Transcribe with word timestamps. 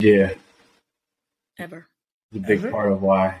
Yeah, 0.00 0.34
Ever. 1.58 1.88
it's 2.30 2.44
a 2.44 2.46
big 2.46 2.58
Ever? 2.60 2.70
part 2.70 2.92
of 2.92 3.02
why. 3.02 3.40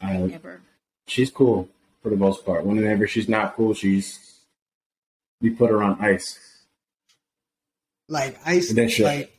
I, 0.00 0.14
Ever. 0.32 0.60
she's 1.08 1.30
cool 1.30 1.68
for 2.02 2.10
the 2.10 2.16
most 2.16 2.46
part. 2.46 2.64
Whenever 2.64 3.08
she's 3.08 3.28
not 3.28 3.56
cool, 3.56 3.74
she's 3.74 4.16
we 5.40 5.50
put 5.50 5.70
her 5.70 5.82
on 5.82 5.98
ice, 6.00 6.38
Like 8.08 8.38
ice, 8.46 8.68
And 8.68 8.78
then 8.78 8.88
she'll- 8.88 9.06
like 9.06 9.32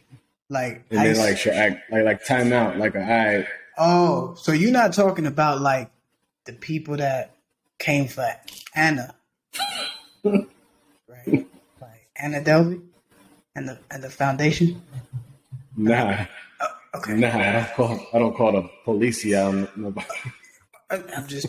like 0.50 0.84
and 0.92 1.00
ice. 1.00 1.16
then 1.18 1.26
like 1.26 1.38
she'll 1.38 1.54
act 1.54 1.90
like 1.92 2.04
like 2.04 2.26
time 2.26 2.52
out, 2.52 2.78
like 2.78 2.96
I 2.98 3.48
oh, 3.78 4.34
so 4.36 4.52
you're 4.52 4.72
not 4.72 4.92
talking 4.94 5.28
about 5.28 5.62
like 5.62 5.90
the 6.46 6.52
people 6.54 6.98
that 6.98 7.36
came 7.78 8.08
for 8.10 8.28
Anna, 8.76 9.16
right? 10.26 11.48
Like 11.80 12.08
Anna 12.18 12.42
Delvey 12.42 12.82
and 13.56 13.70
the 13.70 13.80
and 13.90 14.04
the 14.04 14.10
foundation. 14.10 14.82
Nah 15.80 16.26
Okay, 16.96 17.14
nah. 17.16 17.30
I 17.30 17.54
don't 17.54 17.74
call 17.76 18.08
I 18.14 18.20
don't 18.20 18.36
call 18.36 18.52
the 18.52 18.70
police 18.84 19.24
on 19.34 19.68
nobody. 19.78 20.08
I- 20.90 21.04
I'm 21.16 21.28
just 21.28 21.48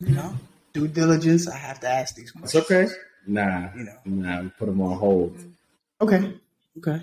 you 0.00 0.14
know 0.14 0.34
due 0.74 0.86
diligence. 0.88 1.48
I 1.48 1.56
have 1.56 1.80
to 1.80 1.88
ask 1.88 2.14
these 2.14 2.32
It's 2.42 2.52
questions. 2.52 2.64
okay. 2.64 2.92
Nah, 3.26 3.68
You 3.76 3.84
know. 3.84 3.96
nah. 4.04 4.42
We 4.42 4.48
put 4.50 4.66
them 4.66 4.80
on 4.82 4.98
hold. 4.98 5.38
Okay, 6.00 6.34
okay. 6.78 7.02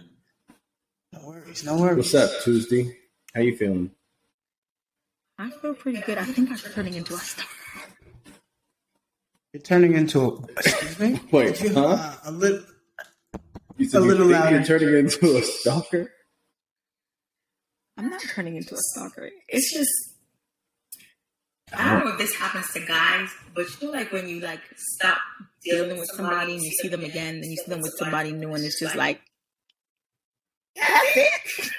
No 1.13 1.19
worries, 1.27 1.63
no 1.63 1.77
worries. 1.77 1.97
What's 1.97 2.15
up, 2.15 2.29
Tuesdee? 2.43 2.91
How 3.33 3.41
you 3.41 3.55
feeling? 3.55 3.91
I 5.39 5.49
feel 5.49 5.73
pretty 5.73 6.01
good. 6.01 6.17
I 6.17 6.25
think 6.25 6.49
I'm 6.51 6.57
turning 6.57 6.95
into 6.95 7.13
a 7.13 7.19
star. 7.19 7.45
You're 9.53 9.61
turning 9.63 9.93
into 9.93 10.19
a 10.21 10.41
excuse 10.59 10.99
me. 10.99 11.19
Wait, 11.31 11.61
You- 11.61 11.73
huh? 11.73 11.85
uh, 11.87 12.15
a 12.25 12.31
little. 12.31 12.63
You 13.77 13.85
said 13.87 14.01
A 14.01 14.05
you 14.05 14.09
little 14.11 14.27
think 14.27 14.39
louder. 14.39 14.55
you're 14.55 14.65
turning 14.65 14.93
into 14.97 15.37
a 15.37 15.41
stalker? 15.43 16.11
I'm 17.97 18.09
not 18.09 18.21
turning 18.21 18.55
into 18.55 18.75
a 18.75 18.77
stalker. 18.77 19.29
It's 19.49 19.73
just 19.73 19.91
I 21.73 21.93
don't 21.93 22.05
know 22.05 22.11
if 22.13 22.17
this 22.17 22.33
happens 22.35 22.71
to 22.73 22.79
guys, 22.85 23.29
but 23.53 23.65
you 23.81 23.87
know, 23.87 23.93
like 23.97 24.11
when 24.11 24.27
you 24.29 24.39
like 24.39 24.61
stop 24.77 25.17
dealing 25.63 25.97
with 25.97 26.09
somebody 26.15 26.53
and 26.53 26.61
you 26.63 26.71
see 26.81 26.87
them 26.87 27.03
again, 27.03 27.35
and 27.35 27.45
you 27.45 27.57
see 27.57 27.69
them 27.71 27.81
with 27.81 27.93
somebody 27.97 28.31
new, 28.31 28.53
and 28.53 28.63
it's 28.63 28.79
just 28.79 28.95
like 28.95 29.21
that's 30.75 31.17
it. 31.17 31.71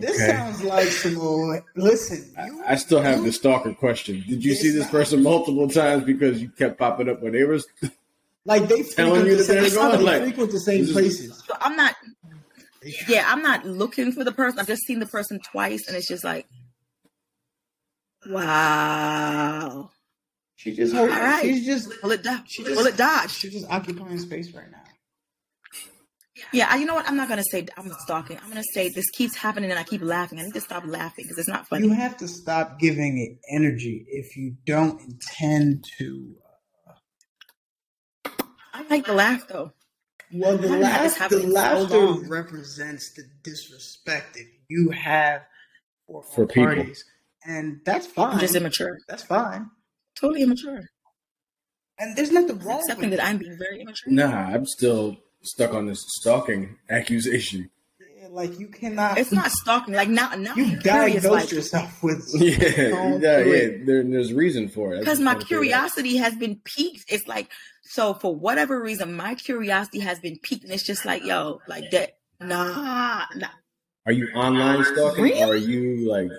This 0.00 0.10
Okay. 0.22 0.26
sounds 0.28 0.62
like 0.62 0.86
some 0.86 1.18
old. 1.18 1.60
Listen, 1.74 2.32
you, 2.46 2.62
I 2.64 2.76
still 2.76 3.00
have 3.00 3.24
the 3.24 3.32
stalker 3.32 3.74
question. 3.74 4.22
Did 4.28 4.44
you 4.44 4.54
see 4.54 4.70
this 4.70 4.88
person 4.88 5.24
multiple 5.24 5.68
times 5.68 6.04
because 6.04 6.40
you 6.40 6.50
kept 6.50 6.78
popping 6.78 7.08
up 7.08 7.20
when 7.20 7.32
they 7.32 7.42
were? 7.42 7.58
like 8.44 8.68
they 8.68 8.82
Telling 8.94 9.24
frequent 9.24 9.26
you 9.26 9.30
the 9.32 9.36
that 9.38 9.44
same, 9.44 9.62
they're 9.62 9.70
going, 9.90 10.04
like, 10.04 10.22
frequent 10.22 10.52
the 10.52 10.60
same 10.60 10.86
places. 10.86 11.42
So 11.44 11.56
I'm 11.60 11.74
not. 11.74 11.96
Yeah, 13.08 13.24
I'm 13.26 13.42
not 13.42 13.66
looking 13.66 14.12
for 14.12 14.24
the 14.24 14.32
person. 14.32 14.58
I've 14.58 14.66
just 14.66 14.82
seen 14.86 14.98
the 15.00 15.06
person 15.06 15.40
twice, 15.40 15.86
and 15.88 15.96
it's 15.96 16.08
just 16.08 16.24
like, 16.24 16.46
wow. 18.26 19.90
She 20.56 20.74
just 20.74 20.94
All 20.94 21.06
right. 21.06 21.42
she's 21.42 21.64
just 21.64 22.02
Will 22.02 22.10
it 22.12 22.22
dodge? 22.24 22.42
She 22.48 22.64
just- 22.64 22.76
Will 22.76 22.86
it 22.86 22.96
dodge? 22.96 23.30
she's 23.30 23.52
just 23.52 23.66
occupying 23.70 24.18
space 24.18 24.52
right 24.52 24.70
now. 24.70 24.82
Yeah, 26.52 26.68
I- 26.70 26.76
you 26.78 26.86
know 26.86 26.94
what? 26.94 27.08
I'm 27.08 27.16
not 27.16 27.28
gonna 27.28 27.44
say 27.50 27.66
I'm 27.76 27.90
stalking. 28.04 28.38
I'm 28.42 28.48
gonna 28.48 28.62
say 28.72 28.88
this 28.88 29.08
keeps 29.10 29.36
happening, 29.36 29.70
and 29.70 29.78
I 29.78 29.82
keep 29.84 30.02
laughing. 30.02 30.38
I 30.38 30.42
need 30.44 30.54
to 30.54 30.60
stop 30.60 30.84
laughing 30.86 31.24
because 31.24 31.38
it's 31.38 31.48
not 31.48 31.66
funny. 31.68 31.86
You 31.86 31.92
have 31.94 32.16
to 32.18 32.28
stop 32.28 32.78
giving 32.78 33.18
it 33.18 33.38
energy 33.52 34.04
if 34.08 34.36
you 34.36 34.56
don't 34.64 35.00
intend 35.02 35.84
to. 35.98 36.36
Uh, 38.26 38.30
I 38.72 38.82
like 38.88 39.04
the 39.06 39.14
laugh 39.14 39.46
though. 39.48 39.72
Well, 40.32 40.56
the, 40.58 40.68
Why 40.68 40.78
not 40.78 41.00
just 41.02 41.18
laugh, 41.20 41.30
have 41.30 41.30
the 41.30 41.84
it 41.84 41.88
so 41.90 42.22
represents 42.28 43.10
the 43.14 43.22
disrespect 43.42 44.34
that 44.34 44.46
you 44.68 44.90
have 44.90 45.42
for, 46.06 46.22
For 46.22 46.42
all 46.42 46.46
people. 46.48 46.64
parties, 46.74 47.04
and 47.46 47.80
that's 47.84 48.06
fine. 48.06 48.34
I'm 48.34 48.38
just 48.40 48.54
immature. 48.54 48.98
That's 49.08 49.22
fine, 49.22 49.70
Totally 50.20 50.42
immature. 50.42 50.82
and 51.98 52.16
there's 52.16 52.30
nothing 52.32 52.58
wrong 52.60 52.80
Accepting 52.80 53.10
with 53.10 53.18
that. 53.18 53.26
I'm 53.26 53.38
being 53.38 53.56
very 53.58 53.80
immature. 53.80 54.12
Nah, 54.12 54.30
I'm 54.34 54.66
still 54.66 55.16
stuck 55.42 55.72
on 55.74 55.86
this 55.86 56.02
stalking 56.20 56.76
accusation. 56.90 57.70
Yeah, 58.16 58.28
Like 58.30 58.58
you 58.58 58.68
cannot. 58.68 59.18
It's 59.18 59.32
not 59.32 59.50
stalking. 59.50 59.94
Like 59.94 60.08
now, 60.08 60.30
now 60.36 60.54
you 60.56 60.64
I'm 60.64 60.78
diagnose 60.80 61.24
Like 61.32 61.52
yourself 61.52 62.02
with 62.02 62.22
Yeah, 62.34 62.56
yeah, 63.18 63.38
yeah. 63.38 63.68
There, 63.84 64.02
there's 64.04 64.32
reason 64.32 64.68
for 64.68 64.94
it. 64.94 65.00
Because 65.00 65.20
my 65.20 65.32
wanna 65.32 65.40
say 65.40 65.44
that. 65.44 65.48
curiosity 65.48 66.16
has 66.16 66.34
been 66.36 66.60
piqued. 66.64 67.04
It's 67.08 67.26
like 67.28 67.50
so 67.90 68.14
for 68.14 68.34
whatever 68.34 68.80
reason, 68.80 69.14
my 69.14 69.34
curiosity 69.34 70.00
has 70.00 70.18
been 70.20 70.38
piqued, 70.42 70.64
and 70.64 70.72
it's 70.72 70.82
just 70.86 71.04
like 71.04 71.24
yo, 71.24 71.60
like 71.66 71.90
that. 71.90 72.18
Nah, 72.40 73.24
nah. 73.34 73.48
Are 74.06 74.12
you 74.12 74.28
online 74.34 74.84
stalking 74.84 75.24
Really? 75.24 75.42
or 75.42 75.52
are 75.52 75.56
you 75.56 76.08
like 76.08 76.30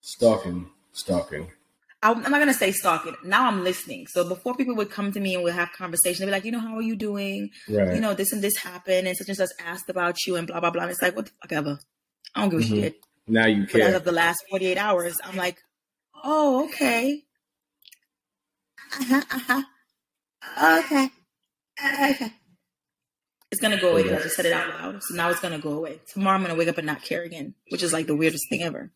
stalking? 0.00 0.70
Stalking. 0.92 1.50
I'm 2.02 2.24
I'm 2.24 2.30
not 2.30 2.38
gonna 2.38 2.54
say 2.54 2.70
stalking. 2.72 3.16
Now 3.24 3.46
I'm 3.46 3.64
listening. 3.64 4.06
So 4.06 4.28
before 4.28 4.54
people 4.54 4.74
would 4.76 4.90
come 4.90 5.10
to 5.12 5.20
me 5.20 5.34
and 5.34 5.42
we'd 5.42 5.52
have 5.54 5.72
conversation, 5.72 6.20
they'd 6.20 6.26
be 6.26 6.32
like, 6.32 6.44
you 6.44 6.52
know, 6.52 6.60
how 6.60 6.76
are 6.76 6.82
you 6.82 6.96
doing? 6.96 7.50
Right. 7.68 7.94
You 7.94 8.00
know, 8.00 8.14
this 8.14 8.32
and 8.32 8.42
this 8.42 8.56
happened, 8.58 9.08
and 9.08 9.16
such 9.16 9.28
and 9.28 9.36
such 9.36 9.50
asked 9.64 9.88
about 9.88 10.16
you, 10.26 10.36
and 10.36 10.46
blah 10.46 10.60
blah 10.60 10.70
blah. 10.70 10.82
And 10.82 10.90
it's 10.90 11.02
like, 11.02 11.16
what 11.16 11.26
the 11.26 11.32
fuck 11.42 11.52
ever. 11.52 11.78
I 12.34 12.40
don't 12.42 12.50
give 12.50 12.60
a 12.60 12.62
Mhm. 12.62 12.82
shit. 12.82 13.00
now 13.26 13.46
you 13.46 13.62
But 13.62 13.80
as 13.80 13.86
care. 13.88 13.96
of 13.96 14.04
the 14.04 14.12
last 14.12 14.44
48 14.50 14.76
hours, 14.76 15.16
I'm 15.24 15.36
like, 15.36 15.62
oh, 16.22 16.64
okay. 16.66 17.24
Uh-huh, 19.00 19.22
uh-huh. 19.30 19.62
Okay. 20.62 21.10
Okay. 21.84 22.32
It's 23.50 23.60
gonna 23.60 23.80
go 23.80 23.92
away 23.92 24.02
because 24.04 24.20
I 24.20 24.22
just 24.24 24.36
said 24.36 24.46
it 24.46 24.52
out 24.52 24.68
loud. 24.68 25.02
So 25.02 25.14
now 25.14 25.30
it's 25.30 25.40
gonna 25.40 25.58
go 25.58 25.72
away. 25.72 26.00
Tomorrow 26.12 26.36
I'm 26.36 26.42
gonna 26.42 26.54
wake 26.56 26.68
up 26.68 26.78
and 26.78 26.86
not 26.86 27.02
care 27.02 27.22
again, 27.22 27.54
which 27.70 27.82
is 27.82 27.92
like 27.92 28.06
the 28.06 28.16
weirdest 28.16 28.48
thing 28.48 28.62
ever. 28.62 28.90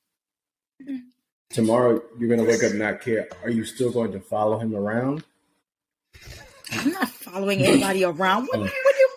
Tomorrow 1.50 2.03
you're 2.19 2.28
gonna 2.28 2.48
wake 2.48 2.62
up 2.62 2.70
and 2.70 2.78
not 2.81 3.00
care. 3.00 3.28
Are 3.42 3.50
you 3.50 3.64
still 3.64 3.91
going 3.92 4.12
to 4.12 4.20
follow 4.20 4.59
him 4.59 4.75
around? 4.75 5.25
I'm 6.72 6.91
not 6.91 7.09
following 7.09 7.60
anybody 7.62 8.04
around. 8.04 8.47
What, 8.47 8.60
what 8.60 8.70
you 8.70 9.09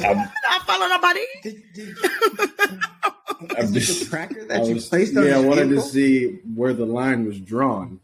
I'm 0.00 0.16
not 0.16 0.62
following 0.66 0.90
nobody. 0.90 1.20
Did, 1.42 1.62
did, 1.74 1.96
I'm 3.56 3.64
is 3.64 3.70
it 3.76 3.80
just- 3.80 4.00
the 4.00 4.06
tracker 4.10 4.42
I 4.42 4.58
that 4.58 4.66
you 4.66 4.74
was- 4.74 4.88
placed 4.88 5.16
on 5.16 5.24
yeah, 5.24 5.34
I 5.34 5.38
his 5.38 5.46
wanted 5.46 5.68
to 5.70 5.80
see 5.80 6.38
where 6.54 6.72
the 6.72 6.86
line 6.86 7.24
was 7.26 7.40
drawn. 7.40 8.00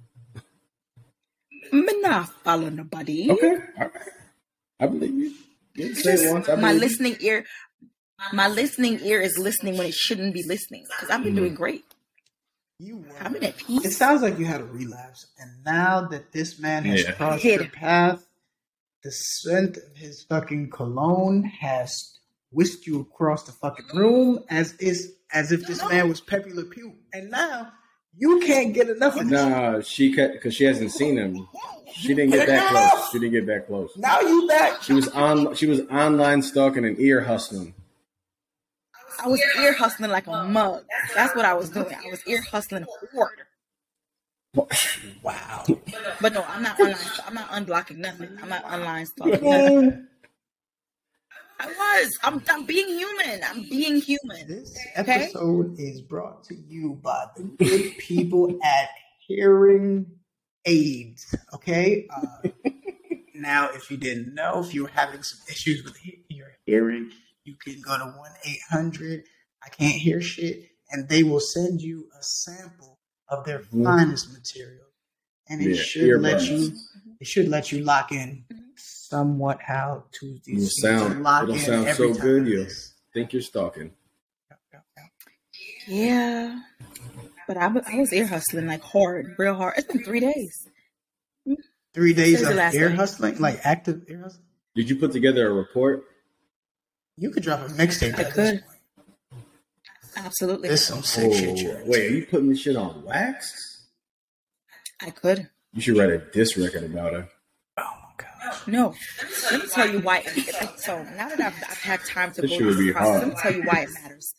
I'm 1.73 2.01
not 2.01 2.29
following 2.45 2.77
nobody. 2.77 3.31
Okay, 3.31 3.57
all 3.79 3.85
right. 3.85 3.91
I 4.81 4.87
believe 4.87 5.15
you. 5.15 5.33
You 5.75 5.85
didn't 5.87 5.97
say 5.97 6.15
it 6.15 6.33
once. 6.33 6.49
I 6.49 6.55
my 6.57 6.69
believe 6.73 6.75
you. 6.75 6.81
listening 6.89 7.17
ear 7.21 7.45
my 8.33 8.49
listening 8.49 9.01
ear 9.03 9.21
is 9.21 9.37
listening 9.39 9.77
when 9.77 9.87
it 9.89 9.95
shouldn't 9.95 10.33
be 10.33 10.43
listening 10.45 10.85
because 10.89 11.11
i've 11.11 11.23
been 11.25 11.33
Mhm. 11.35 11.37
doing 11.37 11.55
great 11.55 11.85
You 12.79 12.99
were. 12.99 13.07
i've 13.21 13.33
been 13.33 13.45
at 13.45 13.57
peace. 13.57 13.85
It 13.85 13.91
sounds 13.91 14.23
like 14.23 14.39
you 14.39 14.47
had 14.47 14.61
a 14.61 14.65
relapse, 14.65 15.27
and 15.39 15.51
now 15.65 16.07
that 16.09 16.31
this 16.33 16.59
man 16.59 16.85
has 16.85 17.03
Yeah. 17.03 17.13
crossed 17.13 17.43
Hit. 17.43 17.61
your 17.61 17.71
path, 17.71 18.25
the 19.03 19.11
scent 19.11 19.77
of 19.77 19.97
his 19.97 20.23
fucking 20.23 20.71
cologne 20.71 21.43
has 21.45 22.19
whisked 22.53 22.87
you 22.87 23.01
across 23.01 23.45
the 23.45 23.53
fucking 23.53 23.87
room 23.95 24.45
as 24.49 24.75
is 24.75 25.13
as 25.33 25.51
if 25.51 25.67
this 25.67 25.83
man 25.89 26.09
was 26.09 26.21
Pepe 26.21 26.53
Le 26.53 26.65
Pew, 26.65 26.95
and 27.13 27.31
now 27.31 27.73
you 28.17 28.41
can't 28.41 28.73
get 28.75 28.89
enough 28.89 29.17
of 29.17 29.29
this. 29.29 29.45
Nah, 29.45 29.81
she 29.81 30.13
cut 30.15 30.33
because 30.33 30.55
she 30.55 30.65
hasn't 30.65 30.93
seen 30.93 31.17
him. 31.17 31.47
She 31.93 32.09
didn't 32.09 32.31
get 32.31 32.47
that 32.49 32.71
close. 32.71 33.11
She 33.13 33.19
didn't 33.19 33.33
get 33.33 33.47
that 33.47 33.67
close. 33.67 33.91
Now 33.97 34.21
you 34.21 34.49
back. 34.49 34.83
She 34.83 34.93
was 34.93 35.09
on. 35.09 35.55
She 35.55 35.67
was 35.67 35.81
online 35.91 36.43
stalking 36.43 36.85
and 36.85 36.99
ear 36.99 37.21
hustling. 37.23 37.75
i 39.23 39.29
was 39.29 39.41
ear 39.61 39.73
hustling 39.75 40.11
like 40.11 40.27
a 40.27 40.45
mug 40.45 40.83
that's 41.15 41.35
what 41.37 41.45
i 41.45 41.55
was 41.55 41.71
doing 41.71 41.87
i 41.87 42.11
was 42.11 42.21
ear 42.27 42.43
hustling 42.51 42.85
hard 43.15 43.39
Wow. 45.23 45.65
but 46.21 46.33
no 46.33 46.43
i'm 46.49 46.63
not 46.63 46.79
online 46.81 46.97
i'm 47.27 47.35
not 47.35 47.49
unblocking 47.51 47.97
nothing 47.99 48.29
i'm 48.43 48.49
not 48.49 48.65
online 48.65 49.07
stalking 49.07 49.33
nothing. 49.51 50.07
I 51.61 51.67
was 51.67 52.19
I'm, 52.23 52.43
I'm 52.49 52.65
being 52.67 52.89
human 52.89 53.41
i'm 53.45 53.63
being 53.69 53.97
human 54.01 54.47
This 54.49 54.77
Okay. 54.99 55.25
episode 55.25 55.77
is 55.79 56.01
brought 56.01 56.45
to 56.45 56.55
you 56.55 56.99
by 57.03 57.27
the 57.37 57.43
good 57.43 57.99
people 57.99 58.59
at 58.63 58.89
Hearing 59.27 60.07
Aids. 60.67 61.35
Okay. 61.55 62.07
Uh, 62.15 62.49
now, 63.35 63.71
if 63.71 63.91
you 63.91 63.97
didn't 63.97 64.35
know, 64.35 64.61
if 64.63 64.75
you 64.75 64.83
were 64.83 64.91
having 64.91 65.23
some 65.23 65.41
issues 65.49 65.83
with 65.83 65.97
your 66.29 66.49
hearing, 66.67 67.11
you 67.45 67.55
can 67.57 67.81
go 67.81 67.97
to 67.99 68.05
one 68.05 68.33
eight 68.45 68.61
hundred. 68.69 69.25
I 69.65 69.71
can't 69.71 69.95
hear 69.97 70.21
shit, 70.21 70.69
and 70.91 71.09
they 71.09 71.23
will 71.23 71.41
send 71.41 71.81
you 71.81 72.07
a 72.19 72.23
sample 72.23 72.99
of 73.29 73.45
their 73.47 73.61
Mhm. 73.61 73.85
finest 73.85 74.31
material, 74.33 74.87
and 75.49 75.63
it 75.63 75.77
Yeah, 75.77 75.83
should 75.83 76.21
let 76.21 76.37
earbuds. 76.43 76.51
you. 76.51 76.77
It 77.21 77.27
should 77.27 77.49
let 77.49 77.73
you 77.73 77.83
lock 77.83 78.13
in 78.13 78.45
somewhat 78.77 79.61
how 79.63 80.05
Tuesdays 80.13 80.57
It'll 80.57 80.69
seem 80.69 80.91
to 80.91 80.99
sound. 81.11 81.23
lock 81.23 81.43
It'll 81.45 81.55
in 81.55 81.61
sound 81.61 81.87
every 81.89 82.09
so 82.09 82.19
time 82.19 82.23
good. 82.23 82.47
You 82.49 82.61
is. 82.63 82.93
think 83.13 83.33
you're 83.33 83.43
stalking. 83.43 83.91
yeah 85.87 86.61
but 87.47 87.57
I, 87.59 87.67
was- 87.69 87.85
I 87.93 87.97
was 87.99 88.13
ear 88.13 88.27
hustling 88.27 88.67
like 88.67 88.83
hard 88.83 89.35
real 89.39 89.55
hard 89.55 89.75
it's 89.77 89.87
been 89.93 90.03
three 90.05 90.21
days 90.21 90.69
Three 91.93 92.13
days 92.13 92.39
Since 92.39 92.51
of 92.51 92.57
last 92.57 92.75
ear 92.75 92.89
day. 92.89 92.97
hustling, 92.97 93.39
like 93.39 93.61
active 93.63 94.03
ear 94.09 94.19
hustling. 94.25 94.45
Did 94.75 94.91
you 94.91 94.97
put 94.97 95.13
together 95.13 95.49
a 95.49 95.53
report? 95.53 96.03
You 97.17 97.31
could 97.31 97.45
drop 97.45 97.61
a 97.61 97.67
mixtape. 97.67 98.19
I 98.19 98.23
at 98.23 98.35
this 98.35 98.51
could. 98.51 98.65
point. 99.31 99.45
Absolutely, 100.17 100.69
There's 100.71 100.85
some 100.85 101.05
sick 101.05 101.33
shit. 101.33 101.51
Oh, 101.51 101.55
you're 101.55 101.85
wait, 101.87 102.11
are 102.11 102.15
you 102.17 102.27
putting 102.27 102.49
this 102.49 102.59
shit 102.63 102.75
on 102.75 103.05
wax? 103.05 103.87
I 105.01 105.11
could. 105.11 105.49
You 105.73 105.83
should 105.83 105.97
write 105.97 106.11
a 106.11 106.19
diss 106.19 106.57
record 106.57 106.83
about 106.83 107.13
her. 107.13 107.29
No, 108.67 108.95
let 109.51 109.63
me 109.63 109.69
tell 109.69 109.91
you 109.91 110.01
why. 110.01 110.23
So 110.77 111.03
now 111.17 111.29
that 111.29 111.41
I've, 111.41 111.65
I've 111.71 111.81
had 111.81 112.01
time 112.05 112.33
to 112.33 112.43
This 112.43 112.51
go 112.51 112.57
shit 112.57 112.67
would 112.67 112.75
through 112.77 112.87
this 112.87 112.95
process, 112.95 113.21
let 113.23 113.29
me 113.29 113.35
tell 113.41 113.55
you 113.55 113.63
why 113.63 113.81
it 113.83 113.91
matters. 114.03 114.35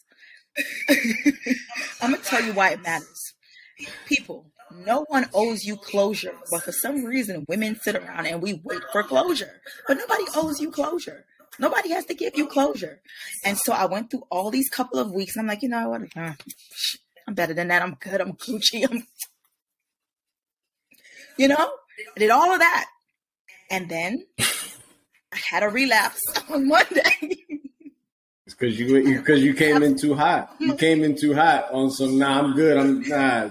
I'm 2.01 2.12
gonna 2.12 2.23
tell 2.23 2.44
you 2.44 2.53
why 2.53 2.71
it 2.71 2.81
matters. 2.81 3.33
People, 4.06 4.51
no 4.71 5.06
one 5.09 5.29
owes 5.33 5.63
you 5.63 5.77
closure, 5.77 6.33
but 6.51 6.63
for 6.63 6.71
some 6.71 7.03
reason, 7.03 7.45
women 7.47 7.75
sit 7.81 7.95
around 7.95 8.25
and 8.25 8.41
we 8.41 8.62
wait 8.63 8.81
for 8.91 9.03
closure. 9.03 9.62
But 9.88 9.97
nobody 9.97 10.23
owes 10.35 10.59
you 10.59 10.71
closure. 10.71 11.25
Nobody 11.59 11.89
has 11.89 12.06
to 12.06 12.13
give 12.13 12.35
you 12.35 12.47
closure. 12.47 13.01
And 13.44 13.57
so 13.57 13.73
I 13.73 13.85
went 13.85 14.11
through 14.11 14.23
all 14.29 14.51
these 14.51 14.69
couple 14.69 15.00
of 15.00 15.11
weeks, 15.11 15.35
and 15.35 15.44
I'm 15.44 15.47
like, 15.47 15.61
you 15.61 15.69
know 15.69 15.89
what? 15.89 16.01
I'm 17.27 17.33
better 17.33 17.53
than 17.53 17.69
that. 17.69 17.81
I'm 17.81 17.95
good. 18.00 18.21
I'm 18.21 18.33
Gucci. 18.33 18.89
I'm, 18.89 19.03
you 21.38 21.47
know, 21.47 21.56
I 22.15 22.19
did 22.19 22.29
all 22.29 22.51
of 22.51 22.59
that, 22.59 22.85
and 23.69 23.89
then 23.89 24.25
I 24.39 25.38
had 25.38 25.63
a 25.63 25.69
relapse 25.69 26.21
on 26.50 26.67
Monday. 26.67 27.03
It's 28.45 28.53
because 28.56 28.79
you 28.79 29.17
because 29.17 29.44
you 29.44 29.53
came 29.53 29.81
in 29.83 29.97
too 29.97 30.13
hot. 30.13 30.56
You 30.59 30.75
came 30.85 31.03
in 31.03 31.15
too 31.17 31.33
hot 31.33 31.71
on 31.71 31.89
some. 31.91 32.17
Nah, 32.19 32.39
I'm 32.39 32.53
good. 32.53 32.77
I'm 32.77 33.01
nah. 33.07 33.50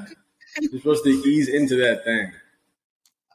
You're 0.60 0.80
supposed 0.80 1.02
to 1.04 1.10
ease 1.10 1.48
into 1.48 1.74
that 1.76 2.04
thing. 2.04 2.32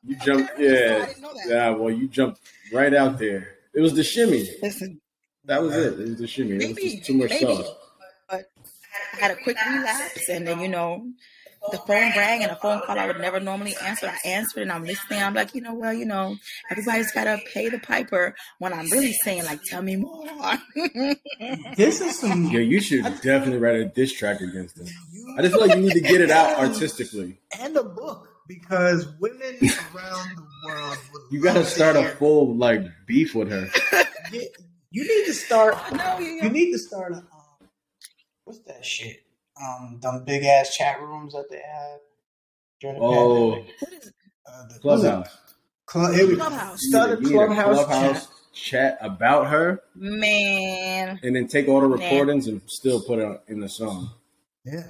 You 0.06 0.16
jumped, 0.24 0.52
Okay, 0.54 0.64
yeah, 0.64 1.06
didn't 1.08 1.22
know 1.22 1.34
that. 1.34 1.46
yeah. 1.50 1.70
Well, 1.72 1.92
you 1.92 2.08
jumped 2.08 2.40
right 2.72 2.94
out 2.94 3.20
there. 3.20 3.56
It 3.74 3.82
was 3.82 3.94
the 3.94 4.04
shimmy. 4.06 4.50
Listen, 4.62 5.02
That 5.44 5.62
was 5.62 5.76
it. 5.76 6.00
It 6.00 6.08
was 6.10 6.18
the 6.20 6.28
shimmy. 6.28 6.56
It 6.64 6.70
was 6.70 6.78
just 6.78 7.06
too 7.06 7.16
much 7.16 7.30
maybe, 7.32 7.46
sauce. 7.46 7.76
but 8.30 8.46
I 9.14 9.18
had 9.18 9.32
a 9.32 9.36
quick 9.36 9.58
relapse, 9.70 10.30
and 10.30 10.48
then 10.48 10.62
you 10.62 10.70
know, 10.70 11.06
the 11.72 11.78
phone 11.80 12.12
rang 12.16 12.42
and 12.44 12.52
a 12.52 12.56
phone 12.56 12.82
call 12.82 12.98
I 12.98 13.06
would 13.08 13.20
never 13.20 13.40
normally 13.40 13.76
answer. 13.84 14.08
I 14.08 14.18
answered, 14.28 14.62
and 14.64 14.72
I'm 14.72 14.84
listening. 14.84 15.22
I'm 15.22 15.34
like, 15.34 15.54
you 15.54 15.62
know, 15.62 15.74
well, 15.74 15.94
you 15.94 16.06
know, 16.06 16.36
everybody's 16.72 17.12
got 17.12 17.26
to 17.26 17.38
pay 17.54 17.70
the 17.70 17.80
piper. 17.80 18.34
When 18.60 18.74
I'm 18.74 18.88
really 18.90 19.14
saying, 19.24 19.44
like, 19.46 19.62
tell 19.64 19.82
me 19.82 19.98
more. 19.98 20.26
This 21.76 22.02
is 22.02 22.20
some. 22.20 22.46
Yeah, 22.52 22.60
you 22.62 22.82
should 22.82 23.04
definitely 23.22 23.58
write 23.58 23.76
a 23.76 23.86
diss 23.86 24.14
track 24.14 24.42
against 24.42 24.76
them. 24.78 24.88
I 25.38 25.42
just 25.42 25.54
feel 25.54 25.68
like 25.68 25.76
you 25.78 25.84
need 25.84 25.94
to 25.94 26.02
get 26.02 26.22
it 26.22 26.32
out 26.32 26.58
artistically. 26.58 27.40
and 27.60 27.76
a 27.78 27.84
book 27.84 28.28
because 28.48 29.06
women 29.20 29.58
around 29.96 30.36
the 30.38 30.46
world 30.66 30.98
would 31.14 31.22
You 31.32 31.42
got 31.42 31.54
to 31.54 31.60
love 31.60 31.68
start 31.68 31.96
a 31.96 32.10
full 32.16 32.56
like 32.56 32.82
beef 33.06 33.36
with 33.36 33.52
her. 33.52 33.68
Yeah, 34.32 34.42
You 34.92 35.02
need 35.08 35.26
to 35.26 35.34
start. 35.34 35.76
no, 35.92 36.20
you, 36.20 36.42
You 36.44 36.50
need 36.50 36.72
to 36.72 36.78
start 36.80 37.14
a. 37.14 37.18
Um, 37.18 37.26
what's 38.46 38.60
that 38.68 38.86
shit? 38.86 39.24
Um, 39.62 40.00
them 40.02 40.24
big 40.26 40.44
ass 40.44 40.76
chat 40.76 41.02
rooms 41.02 41.34
that 41.34 41.50
they 41.50 41.58
have. 41.62 42.00
during 42.82 42.96
the 42.98 43.02
Oh, 43.04 43.52
pandemic. 43.52 43.76
what 43.82 43.94
is 43.94 44.14
Uh, 44.48 44.68
the- 44.74 44.80
Clubhouse. 44.80 45.38
Club, 45.86 46.14
here 46.16 46.28
we. 46.28 46.36
Clubhouse. 46.36 46.80
Start 46.82 47.12
a 47.20 47.22
You 47.22 47.42
a 47.42 47.46
clubhouse, 47.48 47.86
clubhouse 47.86 48.28
chat 48.54 48.98
about 49.02 49.48
her, 49.48 49.82
man? 49.96 51.20
and 51.24 51.36
then 51.36 51.48
take 51.48 51.68
all 51.68 51.82
the 51.82 51.88
Nah. 51.88 51.96
recordings 51.96 52.48
and 52.48 52.62
still 52.68 53.02
put 53.04 53.20
it 53.20 53.42
in 53.48 53.60
the 53.60 53.68
song. 53.70 54.12
Yeah. 54.64 54.84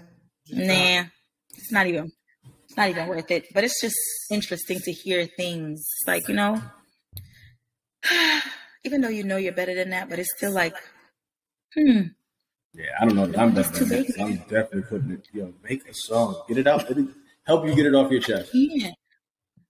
Nah, 0.51 1.05
it's 1.57 1.71
not 1.71 1.87
even. 1.87 2.11
It's 2.65 2.77
not 2.77 2.89
even 2.89 3.07
worth 3.07 3.31
it. 3.31 3.47
But 3.53 3.63
it's 3.63 3.81
just 3.81 3.97
interesting 4.31 4.79
to 4.81 4.91
hear 4.91 5.25
things 5.25 5.83
like 6.05 6.27
you 6.27 6.35
know. 6.35 6.61
Even 8.85 9.01
though 9.01 9.09
you 9.09 9.23
know 9.23 9.37
you're 9.37 9.51
better 9.53 9.73
than 9.75 9.89
that, 9.89 10.09
but 10.09 10.19
it's 10.19 10.33
still 10.37 10.51
like, 10.53 10.75
hmm. 11.75 12.01
Yeah, 12.73 12.85
I 12.99 13.05
don't 13.05 13.15
know. 13.15 13.25
that 13.27 13.39
I'm 13.39 13.57
It's 13.57 13.69
better 13.69 13.85
big. 13.85 14.11
I'm 14.19 14.37
definitely 14.37 14.83
putting 14.83 15.11
it. 15.11 15.27
Yo, 15.33 15.53
make 15.67 15.87
a 15.87 15.93
song, 15.93 16.41
get 16.47 16.57
it 16.57 16.67
out, 16.67 16.89
It'll 16.89 17.07
help 17.45 17.65
you 17.65 17.75
get 17.75 17.85
it 17.87 17.95
off 17.95 18.11
your 18.11 18.21
chest. 18.21 18.51
Yeah. 18.53 18.91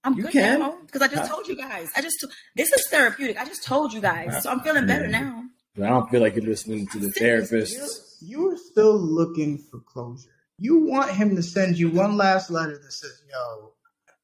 I'm 0.04 0.14
You 0.14 0.22
good 0.24 0.32
can. 0.32 0.60
now 0.60 0.78
because 0.86 1.02
I 1.02 1.08
just 1.08 1.30
told 1.30 1.46
you 1.46 1.56
guys. 1.56 1.88
I 1.96 2.00
just 2.02 2.24
this 2.56 2.72
is 2.72 2.86
therapeutic. 2.88 3.38
I 3.38 3.44
just 3.44 3.64
told 3.64 3.92
you 3.92 4.00
guys, 4.00 4.42
so 4.42 4.50
I'm 4.50 4.60
feeling 4.60 4.86
better 4.86 5.06
now. 5.06 5.44
But 5.76 5.86
I 5.86 5.88
don't 5.90 6.10
feel 6.10 6.20
like 6.22 6.36
you're 6.36 6.44
listening 6.44 6.86
to 6.88 6.98
the 6.98 7.10
therapist. 7.10 7.76
You're 8.22 8.56
still 8.56 8.98
looking 8.98 9.58
for 9.58 9.80
closure. 9.80 10.30
You 10.58 10.86
want 10.86 11.10
him 11.10 11.36
to 11.36 11.42
send 11.42 11.78
you 11.78 11.90
one 11.90 12.16
last 12.16 12.50
letter 12.50 12.78
that 12.82 12.92
says, 12.92 13.22
"Yo, 13.30 13.72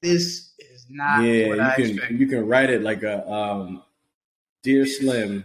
this 0.02 0.52
is 0.58 0.87
not 0.90 1.23
Yeah, 1.23 1.49
what 1.49 1.56
you 1.58 1.62
I 1.62 1.75
can 1.76 1.84
expected." 1.90 2.20
you 2.20 2.26
can 2.26 2.46
write 2.46 2.70
it 2.70 2.82
like 2.82 3.02
a 3.02 3.31
um, 3.31 3.82
dear 4.62 4.87
Slim, 4.87 5.44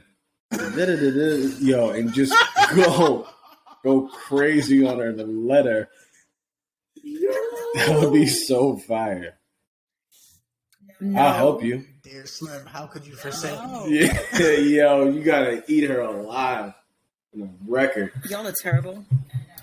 yo, 0.52 1.90
and 1.92 2.14
just 2.14 2.34
go 2.76 3.28
go 3.84 4.08
crazy 4.08 4.86
on 4.86 5.00
her 5.00 5.10
in 5.10 5.18
the 5.18 5.26
letter. 5.26 5.90
That 7.76 8.00
would 8.02 8.14
be 8.14 8.28
so 8.28 8.78
fire. 8.78 9.38
No. 11.00 11.20
I'll 11.20 11.34
help 11.34 11.64
you. 11.64 11.86
Dear 12.04 12.26
Slim, 12.26 12.66
how 12.68 12.86
could 12.86 13.06
you 13.08 13.16
forsake 13.16 13.56
No. 13.60 13.86
me? 13.88 14.02
Yeah, 14.02 14.20
yo, 14.52 15.10
you 15.10 15.24
gotta 15.24 15.64
eat 15.68 15.90
her 15.90 16.00
alive. 16.02 16.74
On 17.34 17.42
a 17.44 17.50
record. 17.72 18.12
Y'all 18.30 18.46
are 18.46 18.54
terrible. 18.62 19.06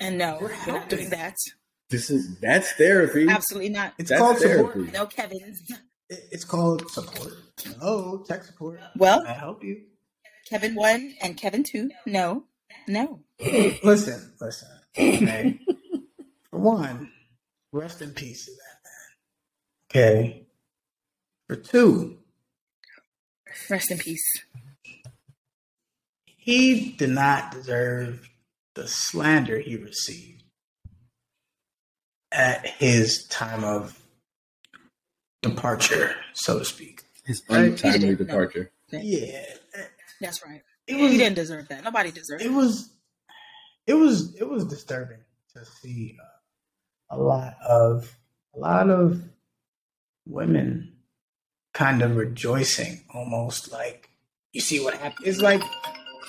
And 0.00 0.16
no, 0.16 0.38
We're 0.40 0.48
we're 0.48 0.52
not 0.54 0.64
helping. 0.64 0.98
doing 0.98 1.10
that. 1.10 1.34
This 1.90 2.08
is 2.10 2.38
that's 2.40 2.72
therapy. 2.72 3.28
Absolutely 3.28 3.68
not. 3.70 3.92
It's 3.98 4.08
That's 4.10 4.20
called 4.22 4.38
therapy. 4.38 4.68
support. 4.86 4.92
No 4.92 5.06
Kevin. 5.06 5.54
It's 6.08 6.44
called 6.44 6.90
support. 6.90 7.32
Hello, 7.78 8.24
tech 8.26 8.42
support. 8.44 8.80
Well, 8.96 9.18
Can 9.20 9.26
I 9.28 9.32
help 9.34 9.62
you? 9.62 9.82
Kevin 10.48 10.74
one 10.74 11.14
and 11.20 11.36
Kevin 11.36 11.62
two. 11.62 11.90
No. 12.06 12.44
No. 12.86 13.20
Listen, 13.40 14.32
listen. 14.40 14.68
Okay. 14.98 15.58
For 16.50 16.58
one, 16.58 17.10
rest 17.72 18.00
in 18.02 18.10
peace 18.12 18.46
to 18.46 18.52
that 18.52 18.80
man. 18.84 20.04
Okay. 20.04 20.46
For 21.46 21.56
two, 21.56 22.18
Rest 23.70 23.90
in 23.90 23.98
peace. 23.98 24.24
he 26.24 26.92
did 26.92 27.10
not 27.10 27.50
deserve 27.52 28.28
the 28.74 28.86
slander 28.88 29.58
he 29.58 29.76
received 29.76 30.44
at 32.32 32.66
his 32.66 33.26
time 33.28 33.64
of 33.64 33.98
departure, 35.42 36.14
so 36.34 36.58
to 36.58 36.64
speak. 36.64 37.02
His 37.24 37.42
Right. 37.48 37.70
untimely 37.72 37.98
didn't, 37.98 38.20
no. 38.20 38.26
departure. 38.26 38.70
Yeah. 38.90 39.44
That's 40.20 40.44
right. 40.44 40.62
It 40.88 40.96
He 40.96 41.18
didn't 41.18 41.36
deserve 41.36 41.68
that. 41.68 41.84
Nobody 41.84 42.10
deserved 42.10 42.42
it 42.42 42.46
it. 42.46 42.52
was 42.52 42.90
it 43.86 43.94
was 43.94 44.34
it 44.36 44.48
was 44.48 44.64
disturbing 44.66 45.18
to 45.54 45.64
see 45.64 46.16
uh, 46.20 47.16
a 47.16 47.18
lot 47.18 47.56
of 47.66 48.16
a 48.54 48.58
lot 48.58 48.90
of 48.90 49.22
women 50.26 50.94
kind 51.74 52.02
of 52.02 52.16
rejoicing 52.16 53.02
almost 53.14 53.72
like 53.72 54.10
you 54.52 54.60
see 54.60 54.80
what 54.80 54.94
happens 54.94 55.26
it's 55.26 55.40
like 55.40 55.62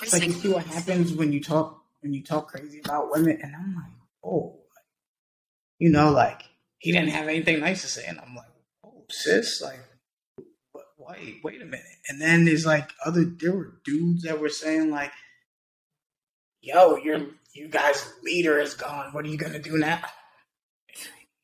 it's 0.02 0.12
like 0.12 0.24
you 0.24 0.32
see 0.32 0.48
what 0.48 0.64
happens 0.66 1.12
when 1.12 1.32
you 1.32 1.42
talk 1.42 1.82
when 2.00 2.14
you 2.14 2.22
talk 2.22 2.48
crazy 2.48 2.80
about 2.84 3.10
women 3.10 3.38
and 3.42 3.54
i'm 3.54 3.74
like 3.74 3.92
oh 4.24 4.58
you 5.78 5.90
know 5.90 6.10
like 6.10 6.42
he 6.78 6.92
didn't 6.92 7.10
have 7.10 7.28
anything 7.28 7.60
nice 7.60 7.82
to 7.82 7.88
say 7.88 8.04
and 8.06 8.18
i'm 8.20 8.34
like 8.34 8.46
oh 8.86 9.04
sis 9.10 9.60
like 9.60 9.80
wait 11.10 11.40
wait 11.42 11.62
a 11.62 11.64
minute 11.64 11.84
and 12.08 12.20
then 12.20 12.44
there's 12.44 12.66
like 12.66 12.90
other 13.04 13.24
there 13.24 13.52
were 13.52 13.80
dudes 13.84 14.22
that 14.22 14.40
were 14.40 14.48
saying 14.48 14.90
like 14.90 15.12
yo, 16.60 16.96
your 16.96 17.20
you 17.54 17.68
guys' 17.68 18.12
leader 18.22 18.58
is 18.58 18.74
gone. 18.74 19.12
What 19.12 19.24
are 19.24 19.28
you 19.28 19.38
gonna 19.38 19.58
do 19.58 19.76
now? 19.76 20.02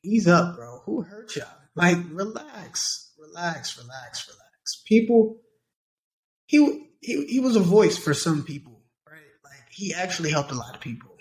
Ease 0.03 0.27
up, 0.27 0.55
bro. 0.55 0.81
Who 0.85 1.01
hurt 1.01 1.35
y'all? 1.35 1.47
Like, 1.75 1.97
relax, 2.11 3.11
relax, 3.19 3.77
relax, 3.77 4.27
relax. 4.27 4.81
People, 4.85 5.37
he 6.45 6.87
he 7.01 7.25
he 7.25 7.39
was 7.39 7.55
a 7.55 7.61
voice 7.61 7.97
for 7.97 8.13
some 8.13 8.43
people, 8.43 8.81
right? 9.09 9.21
Like, 9.43 9.69
he 9.71 9.93
actually 9.93 10.31
helped 10.31 10.51
a 10.51 10.55
lot 10.55 10.75
of 10.75 10.81
people. 10.81 11.11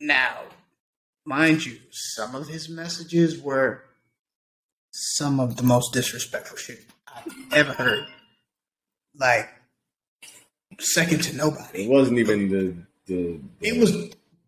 Now, 0.00 0.40
mind 1.24 1.64
you, 1.64 1.78
some 1.90 2.34
of 2.34 2.48
his 2.48 2.68
messages 2.68 3.40
were 3.40 3.84
some 4.90 5.40
of 5.40 5.56
the 5.56 5.62
most 5.62 5.92
disrespectful 5.92 6.56
shit 6.56 6.86
ever 7.52 7.72
heard. 7.72 8.06
Like, 9.16 9.48
second 10.80 11.22
to 11.24 11.36
nobody. 11.36 11.84
It 11.84 11.90
wasn't 11.90 12.18
even 12.18 12.48
the 12.48 12.74
the. 13.06 13.40
It 13.60 13.78
was, 13.78 13.92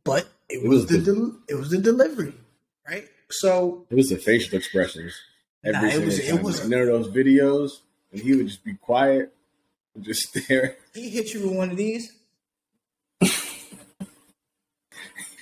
but 0.05 0.27
it, 0.49 0.63
It 0.65 0.69
was, 0.69 0.81
was 0.83 0.87
the, 0.87 0.99
the- 0.99 1.13
del- 1.15 1.37
it 1.49 1.55
was 1.55 1.71
the 1.71 1.79
delivery, 1.79 2.35
right? 2.89 3.05
So 3.31 3.87
It 3.91 3.95
was 3.95 4.09
the 4.09 4.17
facial 4.17 4.57
expressions. 4.57 5.15
Every 5.65 5.89
Nah, 5.89 5.95
it 5.95 6.05
was- 6.05 6.19
it 6.19 6.43
was- 6.43 6.69
none 6.69 6.81
of 6.83 6.87
those 6.89 7.09
videos, 7.09 7.81
and 8.13 8.21
he 8.23 8.35
would 8.35 8.47
just 8.49 8.65
be 8.65 8.75
quiet 8.75 9.33
and 9.95 10.05
just 10.05 10.23
stare. 10.29 10.77
he 10.95 11.11
hit 11.11 11.33
you 11.35 11.49
with 11.49 11.57
one 11.57 11.71
of 11.71 11.77
these, 11.77 12.13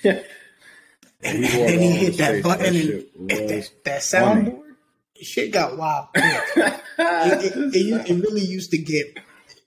yeah. 0.03 0.21
and, 1.23 1.45
He 1.45 1.57
wore 1.57 1.67
then 1.67 1.79
he 1.79 1.91
hit 1.91 2.17
that 2.17 2.43
button, 2.43 2.73
That 2.73 3.07
and 3.19 3.31
and 3.31 3.49
that, 3.49 3.69
that 3.85 4.01
soundboard, 4.01 4.64
shit 5.25 5.51
got 5.51 5.77
wild. 5.77 6.07
quick. 6.13 6.23
it, 6.55 7.55
it, 7.57 7.75
it, 7.75 8.09
it 8.09 8.23
really 8.23 8.41
used 8.45 8.71
to 8.71 8.77
get 8.77 9.17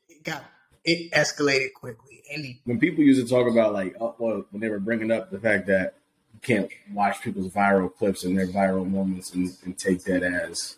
it 0.08 0.24
got 0.24 0.44
it 0.84 1.12
escalated 1.12 1.72
quickly, 1.74 2.22
any. 2.30 2.60
When 2.64 2.78
people 2.78 3.04
used 3.04 3.26
to 3.26 3.32
talk 3.32 3.50
about 3.50 3.72
like, 3.72 3.96
oh, 4.00 4.14
well, 4.18 4.44
when 4.50 4.60
they 4.60 4.68
were 4.68 4.80
bringing 4.80 5.10
up 5.10 5.30
the 5.30 5.38
fact 5.38 5.66
that 5.66 5.94
you 6.32 6.40
can't 6.40 6.70
watch 6.92 7.20
people's 7.20 7.52
viral 7.52 7.92
clips 7.94 8.24
and 8.24 8.38
their 8.38 8.46
viral 8.46 8.88
moments 8.88 9.34
and, 9.34 9.50
and 9.64 9.76
take 9.76 10.04
that 10.04 10.22
as 10.22 10.76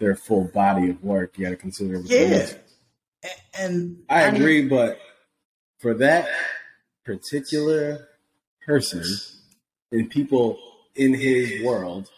their 0.00 0.16
full 0.16 0.44
body 0.44 0.90
of 0.90 1.02
work, 1.04 1.38
you 1.38 1.44
got 1.44 1.50
to 1.50 1.56
consider. 1.56 1.96
everything 1.96 2.30
Yeah, 2.30 2.36
else. 2.38 2.54
A- 3.24 3.60
and 3.60 4.02
I 4.08 4.30
mean, 4.30 4.40
agree, 4.42 4.68
but 4.68 4.98
for 5.78 5.94
that 5.94 6.28
particular 7.04 8.08
person 8.66 9.04
and 9.92 10.10
people 10.10 10.58
in 10.96 11.14
his 11.14 11.62
world, 11.62 12.08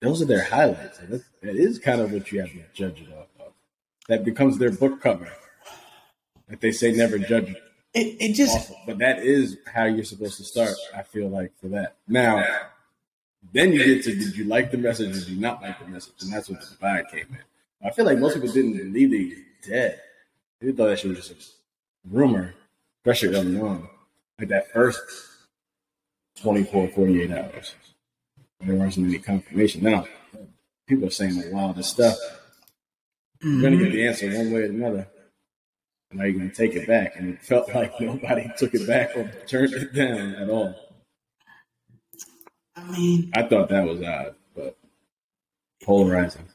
those 0.00 0.22
are 0.22 0.26
their 0.26 0.44
highlights. 0.44 0.98
And 0.98 1.22
that, 1.42 1.56
is 1.56 1.78
kind 1.78 2.00
of 2.00 2.12
what 2.12 2.30
you 2.30 2.40
have 2.40 2.50
to 2.50 2.62
judge 2.72 3.00
it 3.00 3.08
off 3.12 3.28
of. 3.40 3.52
That 4.08 4.24
becomes 4.24 4.58
their 4.58 4.70
book 4.70 5.00
cover. 5.00 5.30
That 6.48 6.60
they 6.60 6.72
say, 6.72 6.92
never 6.92 7.18
judge 7.18 7.48
it 7.48 7.62
It, 7.94 8.16
it 8.20 8.32
just. 8.34 8.70
But 8.86 8.98
that 8.98 9.20
is 9.20 9.56
how 9.72 9.84
you're 9.84 10.04
supposed 10.04 10.36
to 10.38 10.44
start, 10.44 10.74
I 10.94 11.02
feel 11.02 11.28
like, 11.28 11.52
for 11.60 11.68
that. 11.68 11.96
Now, 12.06 12.44
then 13.52 13.72
you 13.72 13.84
get 13.84 14.04
to 14.04 14.14
did 14.14 14.36
you 14.36 14.44
like 14.44 14.70
the 14.70 14.78
message 14.78 15.10
or 15.10 15.20
did 15.20 15.28
you 15.28 15.40
not 15.40 15.62
like 15.62 15.78
the 15.78 15.86
message? 15.86 16.14
And 16.22 16.32
that's 16.32 16.48
what 16.48 16.60
the 16.60 16.66
divide 16.66 17.08
came 17.10 17.26
in. 17.30 17.38
I 17.86 17.90
feel 17.90 18.04
like 18.04 18.18
most 18.18 18.34
people 18.34 18.50
didn't 18.50 18.76
believe 18.76 19.10
that 19.10 19.16
he 19.16 19.26
was 19.26 19.38
dead. 19.66 20.00
They 20.60 20.72
thought 20.72 20.86
that 20.86 20.98
shit 20.98 21.10
was 21.10 21.28
just 21.28 21.32
a 21.32 22.14
rumor, 22.14 22.54
especially 23.00 23.36
early 23.36 23.60
on. 23.60 23.88
Like 24.38 24.48
that 24.48 24.72
first 24.72 25.02
24, 26.40 26.88
48 26.88 27.30
hours. 27.30 27.74
There 28.64 28.76
wasn't 28.76 29.08
any 29.08 29.18
confirmation. 29.18 29.82
Now, 29.82 30.06
people 30.86 31.06
are 31.06 31.10
saying 31.10 31.38
the 31.38 31.50
wildest 31.52 31.90
stuff. 31.90 32.16
You're 33.42 33.60
going 33.60 33.78
to 33.78 33.84
get 33.84 33.92
the 33.92 33.98
mm-hmm. 33.98 34.08
answer 34.08 34.38
one 34.38 34.52
way 34.52 34.60
or 34.60 34.64
another. 34.64 35.08
And 36.10 36.20
now 36.20 36.24
you're 36.24 36.38
going 36.38 36.50
to 36.50 36.56
take 36.56 36.74
it 36.74 36.86
back. 36.86 37.16
And 37.16 37.34
it 37.34 37.42
felt 37.42 37.74
like 37.74 37.92
nobody 38.00 38.50
took 38.56 38.74
it 38.74 38.86
back 38.86 39.16
or 39.16 39.30
turned 39.46 39.74
it 39.74 39.92
down 39.92 40.34
at 40.36 40.48
all. 40.48 40.74
I 42.76 42.90
mean, 42.90 43.30
I 43.34 43.42
thought 43.42 43.68
that 43.68 43.86
was 43.86 44.02
odd, 44.02 44.34
but 44.54 44.76
polarizing. 45.84 46.48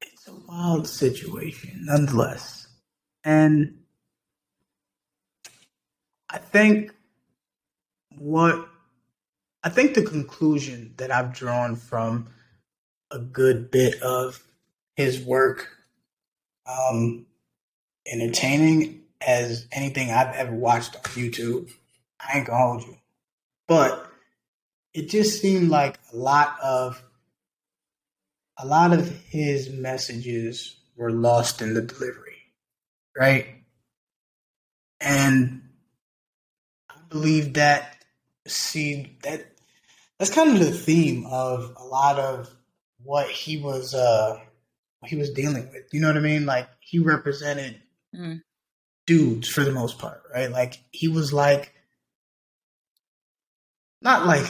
it's 0.00 0.28
a 0.28 0.34
wild 0.48 0.86
situation 0.86 1.80
nonetheless. 1.82 2.68
And 3.24 3.78
I 6.28 6.38
think 6.38 6.92
what 8.16 8.68
I 9.62 9.68
think 9.68 9.94
the 9.94 10.02
conclusion 10.02 10.94
that 10.96 11.10
I've 11.10 11.34
drawn 11.34 11.76
from 11.76 12.28
a 13.10 13.18
good 13.18 13.70
bit 13.70 14.00
of 14.02 14.42
his 14.96 15.20
work, 15.20 15.68
um, 16.66 17.26
entertaining 18.06 19.02
as 19.20 19.66
anything 19.72 20.10
I've 20.10 20.34
ever 20.34 20.54
watched 20.54 20.96
on 20.96 21.02
YouTube. 21.02 21.70
I 22.20 22.38
ain't 22.38 22.46
gonna 22.46 22.58
hold 22.58 22.82
you. 22.82 22.96
But 23.68 24.10
it 24.94 25.08
just 25.08 25.40
seemed 25.40 25.68
like 25.68 25.98
a 26.12 26.16
lot 26.16 26.56
of 26.62 27.02
a 28.58 28.66
lot 28.66 28.92
of 28.92 29.08
his 29.26 29.70
messages 29.70 30.76
were 30.96 31.12
lost 31.12 31.62
in 31.62 31.74
the 31.74 31.82
delivery, 31.82 32.36
right? 33.16 33.46
And 35.00 35.62
I 36.90 36.96
believe 37.08 37.54
that 37.54 37.99
see 38.46 39.16
that 39.22 39.46
that's 40.18 40.34
kind 40.34 40.50
of 40.52 40.58
the 40.60 40.72
theme 40.72 41.26
of 41.26 41.74
a 41.76 41.84
lot 41.84 42.18
of 42.18 42.48
what 43.02 43.28
he 43.30 43.56
was 43.58 43.94
uh 43.94 44.38
he 45.06 45.16
was 45.16 45.30
dealing 45.30 45.68
with. 45.72 45.84
You 45.92 46.00
know 46.00 46.08
what 46.08 46.16
I 46.16 46.20
mean? 46.20 46.46
Like 46.46 46.68
he 46.80 46.98
represented 46.98 47.80
Mm. 48.14 48.42
dudes 49.06 49.48
for 49.48 49.62
the 49.62 49.70
most 49.70 49.98
part, 50.00 50.22
right? 50.34 50.50
Like 50.50 50.78
he 50.90 51.06
was 51.06 51.32
like 51.32 51.72
not 54.02 54.26
like 54.26 54.46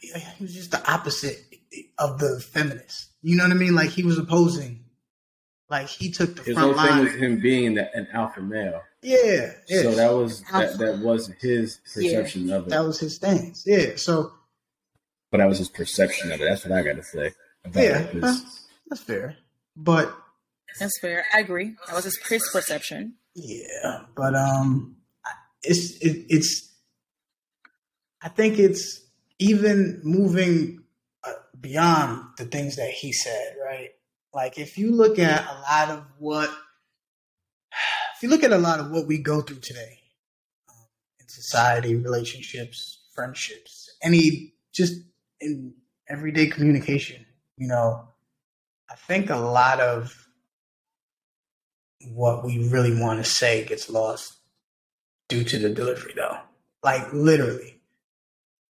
he 0.00 0.12
was 0.42 0.54
just 0.54 0.72
the 0.72 0.90
opposite 0.90 1.38
of 1.98 2.18
the 2.18 2.40
feminist. 2.40 3.10
You 3.22 3.36
know 3.36 3.44
what 3.44 3.52
I 3.52 3.56
mean? 3.56 3.74
Like 3.74 3.90
he 3.90 4.02
was 4.02 4.18
opposing. 4.18 4.84
Like 5.70 5.88
he 5.88 6.10
took 6.10 6.34
the 6.36 6.42
His 6.42 6.54
front 6.54 6.74
whole 6.74 6.82
thing 6.82 6.96
line. 6.96 7.04
was 7.04 7.14
him 7.14 7.40
being 7.40 7.74
that, 7.74 7.94
an 7.94 8.08
alpha 8.12 8.40
male. 8.40 8.82
Yeah, 9.02 9.52
yeah. 9.68 9.82
So 9.82 9.90
that 9.92 10.12
was 10.12 10.42
that, 10.52 10.78
that 10.78 10.98
was 10.98 11.28
his 11.40 11.80
perception 11.94 12.50
of 12.50 12.66
it. 12.66 12.70
that 12.70 12.84
was 12.84 12.98
his 13.00 13.16
stance. 13.16 13.64
Yeah. 13.66 13.96
So 13.96 14.32
but 15.30 15.38
that 15.38 15.48
was 15.48 15.58
his 15.58 15.68
perception 15.68 16.32
of 16.32 16.40
it. 16.40 16.44
That's 16.44 16.64
what 16.64 16.72
I 16.72 16.82
got 16.82 16.96
to 16.96 17.02
say. 17.02 17.32
About 17.64 17.82
yeah, 17.82 17.98
it, 17.98 18.12
'cause 18.20 18.42
huh, 18.42 18.50
that's 18.88 19.02
fair. 19.02 19.36
But 19.76 20.16
That's 20.78 20.98
fair. 21.00 21.24
I 21.34 21.40
agree. 21.40 21.74
That 21.86 21.94
was 21.94 22.04
his, 22.04 22.18
his 22.28 22.48
perception. 22.52 23.14
Yeah, 23.34 24.04
but 24.16 24.34
um, 24.34 24.96
it's 25.62 25.96
it, 25.98 26.26
it's. 26.28 26.72
I 28.22 28.28
think 28.28 28.58
it's 28.58 29.00
even 29.38 30.00
moving 30.02 30.82
uh, 31.24 31.32
beyond 31.60 32.24
the 32.36 32.44
things 32.44 32.76
that 32.76 32.90
he 32.90 33.12
said, 33.12 33.54
right? 33.64 33.90
Like 34.34 34.58
if 34.58 34.76
you 34.78 34.92
look 34.92 35.18
at 35.18 35.46
a 35.46 35.60
lot 35.60 35.90
of 35.98 36.04
what, 36.18 36.50
if 38.18 38.24
you 38.24 38.30
look 38.30 38.42
at 38.42 38.50
a 38.50 38.58
lot 38.58 38.80
of 38.80 38.90
what 38.90 39.06
we 39.06 39.18
go 39.18 39.40
through 39.40 39.60
today 39.60 40.00
um, 40.68 40.74
in 41.20 41.28
society, 41.28 41.94
relationships, 41.94 43.04
friendships, 43.14 43.88
any 44.02 44.54
just 44.74 44.94
in 45.40 45.72
everyday 46.08 46.48
communication, 46.48 47.24
you 47.56 47.68
know, 47.68 48.08
I 48.90 48.96
think 48.96 49.30
a 49.30 49.36
lot 49.36 49.78
of 49.78 50.26
what 52.10 52.44
we 52.44 52.68
really 52.68 53.00
want 53.00 53.24
to 53.24 53.30
say 53.30 53.64
gets 53.64 53.88
lost 53.88 54.36
due 55.28 55.44
to 55.44 55.56
the 55.60 55.68
delivery 55.68 56.14
though. 56.16 56.38
Like 56.82 57.12
literally. 57.12 57.80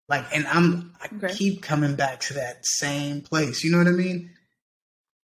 Like 0.08 0.24
and 0.34 0.44
i'm 0.48 0.92
i 1.00 1.06
Okay. 1.06 1.34
keep 1.34 1.62
coming 1.62 1.94
back 1.94 2.18
to 2.22 2.34
that 2.34 2.66
same 2.66 3.20
place 3.20 3.62
you 3.62 3.70
know 3.70 3.78
what 3.78 3.86
i 3.86 3.92
mean? 3.92 4.30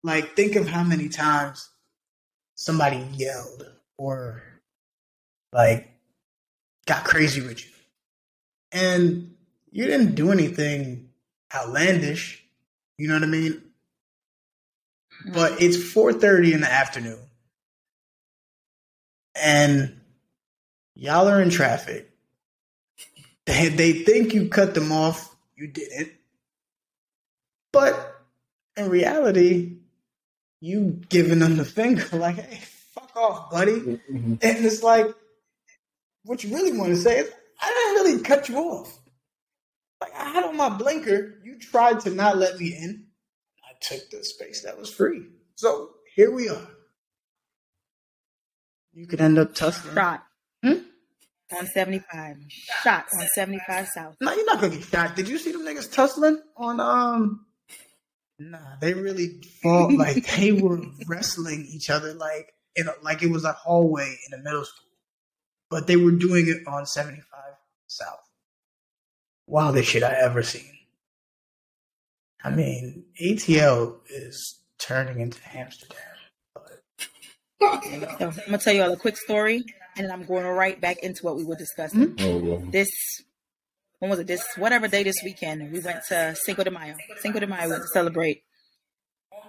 Like 0.02 0.36
think 0.36 0.56
of 0.56 0.68
how 0.68 0.82
many 0.82 1.08
times 1.08 1.70
somebody 2.54 2.98
yelled 3.14 3.79
or 4.00 4.42
like 5.52 5.90
got 6.86 7.04
crazy 7.04 7.42
with 7.42 7.64
you. 7.64 7.70
And 8.72 9.34
you 9.70 9.86
didn't 9.86 10.14
do 10.14 10.32
anything 10.32 11.10
outlandish 11.54 12.40
you 13.00 13.08
know 13.08 13.14
what 13.14 13.22
i 13.22 13.26
mean? 13.26 13.52
Mm-hmm. 13.52 15.32
But 15.32 15.62
it's 15.62 15.78
4.30 15.78 16.52
in 16.52 16.60
the 16.60 16.70
afternoon. 16.70 17.18
And 19.34 19.98
y'all 20.94 21.26
are 21.26 21.40
in 21.40 21.48
traffic. 21.48 22.10
They, 23.46 23.68
they 23.68 23.92
think 23.92 24.34
you 24.34 24.50
cut 24.50 24.74
them 24.74 24.92
off. 24.92 25.34
You 25.56 25.68
didn't. 25.68 26.12
But 27.72 28.20
in 28.76 28.90
reality 28.90 29.78
you 30.60 31.00
giving 31.08 31.38
them 31.38 31.56
the 31.56 31.64
finger 31.64 32.04
like 32.12 32.36
hey 32.36 32.60
fuck 32.94 33.14
off 33.16 33.50
buddy 33.50 33.72
Mhm. 33.80 34.38
and 34.42 34.64
it's 34.66 34.82
like 34.82 35.06
what 36.24 36.42
you 36.44 36.54
really 36.54 36.76
want 36.76 36.90
to 36.90 36.96
say 36.96 37.18
is 37.20 37.30
i 37.60 37.66
didn't 37.68 38.04
really 38.04 38.22
cut 38.22 38.48
you 38.48 38.56
off 38.58 38.98
like 40.00 40.14
i 40.14 40.28
had 40.30 40.44
on 40.44 40.56
my 40.56 40.68
blinker 40.68 41.38
you 41.44 41.58
tried 41.58 42.00
to 42.00 42.10
not 42.10 42.36
let 42.36 42.58
me 42.58 42.74
in 42.76 43.06
I 43.62 43.72
took 43.80 44.10
the 44.10 44.22
space 44.24 44.62
that 44.64 44.76
was 44.78 44.92
free. 44.92 45.22
So 45.54 45.90
here 46.14 46.30
we 46.32 46.48
are. 46.50 46.68
You 48.92 49.06
could 49.06 49.20
end 49.20 49.38
up 49.38 49.54
tussling. 49.54 49.94
Shot. 49.94 50.22
Hmm? 50.64 50.74
On 51.52 51.66
75. 51.66 52.36
Shot 52.48 53.06
on 53.18 53.26
75 53.34 53.88
South. 53.94 54.16
No, 54.20 54.32
you're 54.34 54.44
not 54.46 54.60
gonna 54.60 54.76
get 54.76 54.84
shot. 54.84 55.16
Did 55.16 55.28
you 55.28 55.38
see 55.38 55.52
them 55.52 55.62
niggas 55.62 55.90
tussling 55.92 56.40
on 56.56 56.80
um? 56.80 57.46
Nah, 58.38 58.76
they 58.80 58.92
really 58.94 59.40
fought 59.62 59.92
like 59.92 60.26
they 60.36 60.52
were 60.52 60.80
wrestling 61.06 61.66
each 61.70 61.90
other 61.90 62.12
like 62.14 62.52
in 62.76 62.88
a, 62.88 62.92
like 63.02 63.22
it 63.22 63.30
was 63.30 63.44
a 63.44 63.52
hallway 63.52 64.16
in 64.26 64.38
a 64.38 64.42
middle 64.42 64.64
school, 64.64 64.88
but 65.70 65.86
they 65.86 65.96
were 65.96 66.12
doing 66.12 66.48
it 66.48 66.66
on 66.66 66.86
75 66.86 67.24
South. 67.86 68.18
Wildest 69.46 69.90
shit 69.90 70.02
I 70.02 70.14
ever 70.14 70.42
seen. 70.42 70.78
I 72.44 72.50
mean, 72.50 73.04
ATL 73.20 73.96
is 74.08 74.60
turning 74.78 75.20
into 75.20 75.38
Amsterdam. 75.52 75.98
But, 76.54 77.84
you 77.84 77.98
know. 77.98 78.08
So 78.18 78.28
I'm 78.28 78.36
gonna 78.46 78.58
tell 78.58 78.74
you 78.74 78.82
all 78.82 78.92
a 78.92 78.96
quick 78.96 79.16
story, 79.16 79.64
and 79.96 80.06
then 80.06 80.12
I'm 80.12 80.24
going 80.24 80.46
right 80.46 80.80
back 80.80 80.98
into 81.02 81.24
what 81.24 81.36
we 81.36 81.44
were 81.44 81.56
discussing. 81.56 82.12
Hmm? 82.12 82.14
Oh, 82.20 82.38
well. 82.38 82.62
This 82.70 82.90
when 83.98 84.10
was 84.10 84.18
it? 84.18 84.26
This 84.26 84.42
whatever 84.56 84.88
day 84.88 85.02
this 85.02 85.20
weekend, 85.22 85.70
we 85.72 85.80
went 85.80 86.04
to 86.08 86.34
Cinco 86.34 86.64
de 86.64 86.70
Mayo. 86.70 86.94
Cinco 87.18 87.38
de 87.38 87.46
Mayo 87.46 87.64
we 87.64 87.70
went 87.72 87.82
to 87.82 87.88
celebrate. 87.88 88.42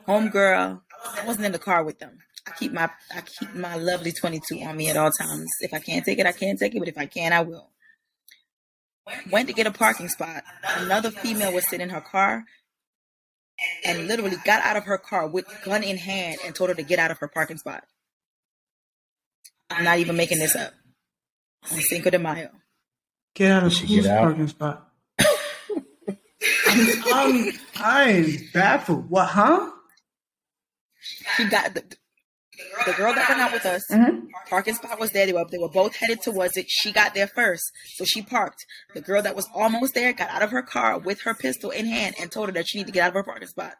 Homegirl, 0.07 0.81
I 1.05 1.25
wasn't 1.25 1.45
in 1.45 1.51
the 1.53 1.59
car 1.59 1.83
with 1.83 1.99
them. 1.99 2.19
I 2.47 2.51
keep 2.51 2.71
my 2.73 2.89
I 3.15 3.21
keep 3.21 3.53
my 3.53 3.75
lovely 3.75 4.11
22 4.11 4.59
on 4.61 4.75
me 4.77 4.89
at 4.89 4.97
all 4.97 5.11
times. 5.11 5.47
If 5.61 5.73
I 5.73 5.79
can't 5.79 6.03
take 6.05 6.19
it, 6.19 6.25
I 6.25 6.31
can't 6.31 6.57
take 6.59 6.73
it, 6.75 6.79
but 6.79 6.87
if 6.87 6.97
I 6.97 7.05
can, 7.05 7.33
I 7.33 7.41
will. 7.41 7.69
Went 9.29 9.47
to 9.49 9.53
get 9.53 9.67
a 9.67 9.71
parking 9.71 10.07
spot. 10.09 10.43
Another 10.77 11.11
female 11.11 11.53
was 11.53 11.67
sitting 11.67 11.87
in 11.87 11.93
her 11.93 12.01
car 12.01 12.45
and 13.85 14.07
literally 14.07 14.37
got 14.45 14.63
out 14.63 14.77
of 14.77 14.85
her 14.85 14.97
car 14.97 15.27
with 15.27 15.45
gun 15.65 15.83
in 15.83 15.97
hand 15.97 16.39
and 16.45 16.55
told 16.55 16.69
her 16.69 16.75
to 16.75 16.83
get 16.83 16.99
out 16.99 17.11
of 17.11 17.17
her 17.19 17.27
parking 17.27 17.57
spot. 17.57 17.83
I'm 19.69 19.83
not 19.83 19.99
even 19.99 20.15
making 20.15 20.39
this 20.39 20.55
up. 20.55 20.73
on 21.71 21.79
Cinco 21.79 22.09
de 22.09 22.19
Mayo. 22.19 22.49
Get 23.35 23.51
out 23.51 23.63
of 23.65 23.73
She 23.73 23.85
whose 23.87 24.05
get 24.05 24.17
out? 24.17 24.23
parking 24.23 24.47
spot? 24.47 24.87
I'm, 26.67 27.03
I'm, 27.13 27.51
I'm 27.75 28.37
baffled. 28.53 29.09
What, 29.09 29.27
huh? 29.29 29.71
She 31.35 31.45
got 31.49 31.73
the, 31.73 31.83
the 32.85 32.93
girl 32.93 33.13
that 33.13 33.29
went 33.29 33.41
out 33.41 33.51
with 33.51 33.65
us. 33.65 33.83
Mhm. 33.91 34.27
Parking 34.49 34.73
spot 34.75 34.99
was 34.99 35.11
there. 35.11 35.25
They 35.25 35.33
were 35.33 35.45
they 35.49 35.57
were 35.57 35.69
both 35.69 35.95
headed 35.95 36.21
towards 36.21 36.57
it. 36.57 36.65
She 36.69 36.91
got 36.91 37.13
there 37.13 37.27
first, 37.27 37.71
so 37.95 38.05
she 38.05 38.21
parked. 38.21 38.65
The 38.93 39.01
girl 39.01 39.21
that 39.21 39.35
was 39.35 39.47
almost 39.53 39.93
there 39.93 40.13
got 40.13 40.29
out 40.29 40.41
of 40.41 40.51
her 40.51 40.61
car 40.63 40.97
with 40.97 41.21
her 41.21 41.33
pistol 41.33 41.69
in 41.71 41.85
hand 41.85 42.15
and 42.19 42.31
told 42.31 42.49
her 42.49 42.53
that 42.53 42.67
she 42.67 42.77
needed 42.79 42.87
to 42.87 42.93
get 42.93 43.03
out 43.03 43.09
of 43.09 43.13
her 43.15 43.23
parking 43.23 43.47
spot. 43.47 43.75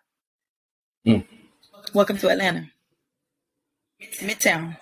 Hmm. 1.05 1.19
Welcome 1.93 2.17
to 2.19 2.29
Atlanta, 2.29 2.69
Midtown. 4.19 4.77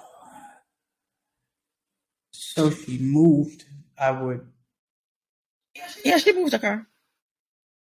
So 2.32 2.70
she 2.72 2.98
moved. 2.98 3.63
I 3.98 4.12
would. 4.12 4.46
Yeah, 6.03 6.18
she 6.18 6.34
moved 6.34 6.53
her 6.53 6.60
car. 6.60 6.88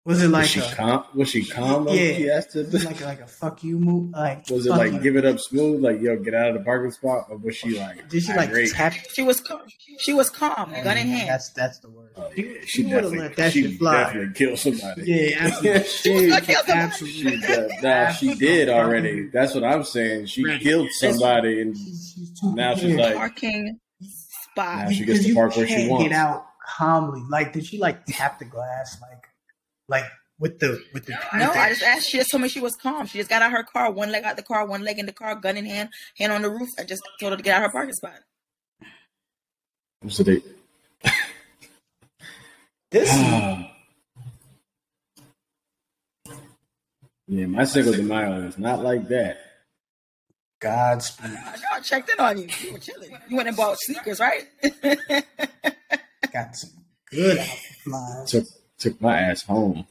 Was 0.10 0.22
it 0.24 0.25
Was 0.25 0.32
like 0.32 0.48
she 0.48 0.60
a, 0.60 0.72
calm? 0.75 1.04
Was 1.13 1.30
she 1.30 1.46
calm? 1.46 1.86
though? 1.86 1.94
Yeah. 1.94 2.13
She 2.16 2.30
asked 2.32 2.51
to 2.54 2.63
like 2.80 3.00
like 3.01 3.20
a 3.22 3.28
fuck 3.28 3.63
you 3.63 3.78
move? 3.78 4.12
Like 4.12 4.50
Was 4.50 4.66
it 4.66 4.72
like 4.72 4.92
you. 4.94 5.00
give 5.00 5.16
it 5.16 5.24
up 5.25 5.39
smooth, 5.39 5.82
like 5.84 6.01
yo, 6.01 6.18
get 6.18 6.34
out 6.34 6.48
of 6.50 6.56
the 6.56 6.63
parking 6.63 6.89
spot, 6.92 7.28
or 7.30 7.38
was 7.38 7.56
she 7.56 7.78
like? 7.80 8.10
Did 8.10 8.24
she 8.24 8.34
like 8.34 8.50
irate? 8.50 8.72
tap? 8.72 8.94
She 9.13 9.22
was 9.22 9.39
calm. 9.39 9.62
She 10.00 10.13
was 10.13 10.30
calm, 10.30 10.74
oh, 10.75 10.84
gun 10.84 10.98
in 10.98 11.08
hand. 11.08 11.30
That's 11.30 11.50
that's 11.51 11.80
the 11.80 11.89
word. 11.89 12.10
Oh, 12.18 12.28
yeah, 12.36 12.46
she 12.66 12.82
You 12.84 12.96
would've 12.96 13.13
let 13.13 13.36
that 13.36 13.54
she 13.54 13.63
shit 13.70 13.78
fly. 13.78 14.04
definitely 14.04 14.34
killed 14.34 14.58
somebody. 14.60 15.01
Yeah, 15.06 15.38
absolutely. 15.42 15.84
She 15.84 16.25
was 16.25 16.39
kill 16.42 16.56
somebody. 16.56 16.72
absolutely. 16.80 17.20
She 17.22 17.38
did, 17.48 17.72
nah, 17.84 18.12
she 18.12 18.34
did 18.36 18.70
already. 18.70 19.28
That's 19.32 19.54
what 19.54 19.63
I'm 19.63 19.84
saying. 19.84 20.25
She 20.25 20.44
Right. 20.46 20.60
killed 20.60 20.89
somebody, 21.00 21.62
and 21.62 21.78
She's, 21.78 22.13
she's 22.16 22.44
Now 22.44 22.74
she's 22.74 22.84
prepared. 22.96 23.00
like- 23.10 23.16
Parking 23.16 23.80
spot. 24.01 24.86
Now 24.86 24.89
she 24.92 25.06
gets 25.06 25.24
to 25.25 25.34
park 25.36 25.56
where 25.56 25.68
she 25.68 25.88
wants. 25.88 26.04
Get 26.06 26.13
out 26.13 26.46
calmly. 26.78 27.22
Like, 27.30 27.54
did 27.54 27.66
she 27.66 27.78
like 27.78 28.06
tap 28.08 28.39
the 28.39 28.46
glass? 28.46 28.98
Like, 29.01 29.25
like 29.89 30.05
with 30.39 30.60
the 30.60 30.81
with 30.93 31.05
the. 31.05 31.13
No, 31.36 31.51
I 31.51 31.69
just 31.69 31.84
asked. 31.84 32.10
She 32.10 32.17
just 32.17 32.31
told 32.31 32.41
me 32.43 32.50
she 32.50 32.62
was 32.62 32.75
calm. 32.75 33.05
She 33.08 33.17
just 33.17 33.29
got 33.29 33.41
out 33.41 33.51
her 33.51 33.63
car, 33.63 33.91
one 33.91 34.12
leg 34.12 34.24
out 34.24 34.38
the 34.38 34.43
car, 34.43 34.65
one 34.65 34.84
leg 34.84 34.98
in 35.00 35.05
the 35.05 35.12
car, 35.12 35.36
gun 35.36 35.58
in 35.58 35.65
hand, 35.65 35.89
hand 36.17 36.31
on 36.31 36.41
the 36.41 36.50
roof, 36.50 36.69
and 36.77 36.88
just 36.88 37.01
told 37.19 37.34
her 37.34 37.38
to 37.38 37.43
get 37.43 37.55
out 37.55 37.63
her 37.63 37.69
parking 37.69 37.93
spot. 37.93 38.19
what's 40.01 40.17
the 40.17 40.24
date? 40.24 40.46
This 42.91 43.08
yeah, 47.27 47.46
my 47.46 47.63
Cinco 47.65 47.91
de 47.91 48.01
Mayo 48.01 48.48
is 48.48 48.58
not 48.58 48.81
like 48.84 49.08
that. 49.10 49.38
Godspeed. 50.60 51.25
I 51.25 51.55
know. 51.55 51.62
I 51.72 51.79
checked 51.81 52.10
in 52.10 52.19
on 52.19 52.39
you. 52.39 52.48
You 52.62 52.74
were 52.74 52.79
chilling. 52.79 53.15
You 53.29 53.38
went 53.38 53.48
and 53.48 53.55
bought 53.55 53.77
sneakers, 53.79 54.19
right? 54.19 54.46
Got 56.34 56.55
some 56.55 56.72
good 57.12 57.38
outfit 57.38 57.75
flies. 57.84 58.59
Took 58.80 58.94
took 58.94 59.02
my 59.02 59.18
ass 59.20 59.44
home. 59.44 59.86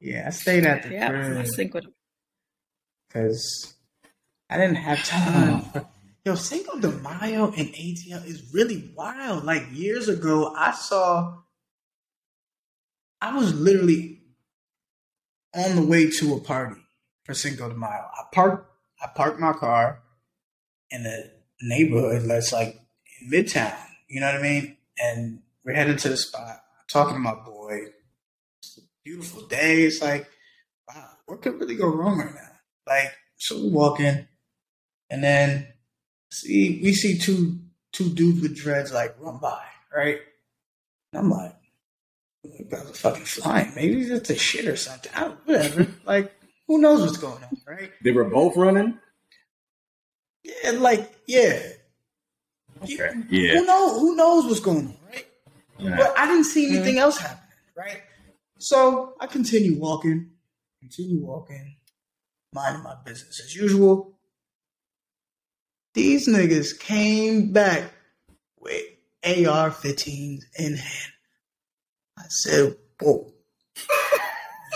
Yeah, 0.00 0.24
I 0.28 0.30
stayed 0.30 0.64
at 0.64 0.84
the 0.84 0.90
yeah, 0.90 1.08
crib 1.08 1.46
Cinco. 1.48 1.80
de- 1.80 1.88
because 3.08 3.74
I 4.48 4.56
didn't 4.56 4.76
have 4.76 5.04
time. 5.04 5.62
for- 5.62 5.86
Yo, 6.24 6.34
Cinco 6.34 6.78
de 6.78 6.90
Mayo 6.90 7.50
in 7.52 7.66
ATL 7.66 8.24
is 8.26 8.52
really 8.52 8.92
wild. 8.94 9.44
Like 9.44 9.64
years 9.72 10.08
ago, 10.08 10.54
I 10.56 10.72
saw. 10.72 11.38
I 13.20 13.36
was 13.36 13.54
literally 13.54 14.20
on 15.54 15.74
the 15.76 15.82
way 15.82 16.10
to 16.10 16.34
a 16.34 16.40
party 16.40 16.80
for 17.24 17.34
Cinco 17.34 17.68
de 17.68 17.74
Mayo. 17.74 17.90
I 17.90 18.24
parked. 18.32 18.70
I 19.02 19.08
parked 19.08 19.40
my 19.40 19.52
car 19.52 20.00
in 20.90 21.06
a 21.06 21.22
neighborhood 21.62 22.28
that's 22.28 22.52
like 22.52 22.78
in 23.20 23.30
Midtown. 23.30 23.76
You 24.08 24.20
know 24.20 24.26
what 24.26 24.36
I 24.40 24.42
mean? 24.42 24.76
And 25.00 25.40
we're 25.64 25.74
headed 25.74 25.98
to 26.00 26.08
the 26.10 26.16
spot. 26.16 26.62
Talking 26.90 27.14
to 27.14 27.20
my 27.20 27.34
boy. 27.34 27.80
It's 28.62 28.78
a 28.78 28.80
beautiful 29.04 29.46
day. 29.46 29.82
It's 29.82 30.00
like, 30.00 30.28
wow, 30.88 31.08
what 31.26 31.42
could 31.42 31.60
really 31.60 31.76
go 31.76 31.88
wrong 31.88 32.18
right 32.18 32.34
now? 32.34 32.50
Like, 32.86 33.12
so 33.36 33.56
we 33.56 33.68
walk 33.68 34.00
in, 34.00 34.26
and 35.10 35.22
then 35.22 35.68
see 36.30 36.80
we 36.82 36.92
see 36.92 37.18
two 37.18 37.60
two 37.92 38.10
dudes 38.10 38.40
with 38.40 38.56
dreads 38.56 38.92
like 38.92 39.14
run 39.20 39.38
by, 39.38 39.62
right? 39.94 40.18
And 41.12 41.20
I'm 41.20 41.30
like, 41.30 41.54
guys 42.70 42.90
are 42.90 42.94
fucking 42.94 43.24
flying. 43.24 43.72
Maybe 43.74 44.00
it's 44.02 44.30
a 44.30 44.36
shit 44.36 44.66
or 44.66 44.76
something. 44.76 45.12
I 45.14 45.28
whatever. 45.44 45.86
like, 46.06 46.32
who 46.66 46.78
knows 46.78 47.00
what's 47.00 47.16
going 47.16 47.42
on, 47.42 47.58
right? 47.66 47.90
They 48.02 48.12
were 48.12 48.24
both 48.24 48.56
running. 48.56 48.98
Yeah, 50.44 50.70
like, 50.72 51.12
yeah. 51.26 51.60
Okay. 52.82 53.10
Yeah. 53.30 53.54
Who 53.54 53.66
knows? 53.66 54.00
Who 54.00 54.16
knows 54.16 54.46
what's 54.46 54.60
going 54.60 54.86
on, 54.86 54.96
right? 55.06 55.26
Yeah. 55.78 55.96
But 55.96 56.18
I 56.18 56.26
didn't 56.26 56.44
see 56.44 56.68
anything 56.68 56.94
mm-hmm. 56.94 57.02
else 57.02 57.18
happening, 57.18 57.48
right? 57.76 58.02
So 58.58 59.14
I 59.20 59.26
continue 59.26 59.78
walking, 59.78 60.30
continue 60.80 61.24
walking, 61.24 61.76
minding 62.52 62.82
my 62.82 62.96
business 63.04 63.40
as 63.44 63.54
usual. 63.54 64.18
These 65.94 66.28
niggas 66.28 66.78
came 66.78 67.52
back 67.52 67.92
with 68.58 68.82
AR 69.24 69.70
15s 69.70 70.40
in 70.58 70.76
hand. 70.76 71.12
I 72.18 72.24
said, 72.28 72.76
whoa. 73.00 73.32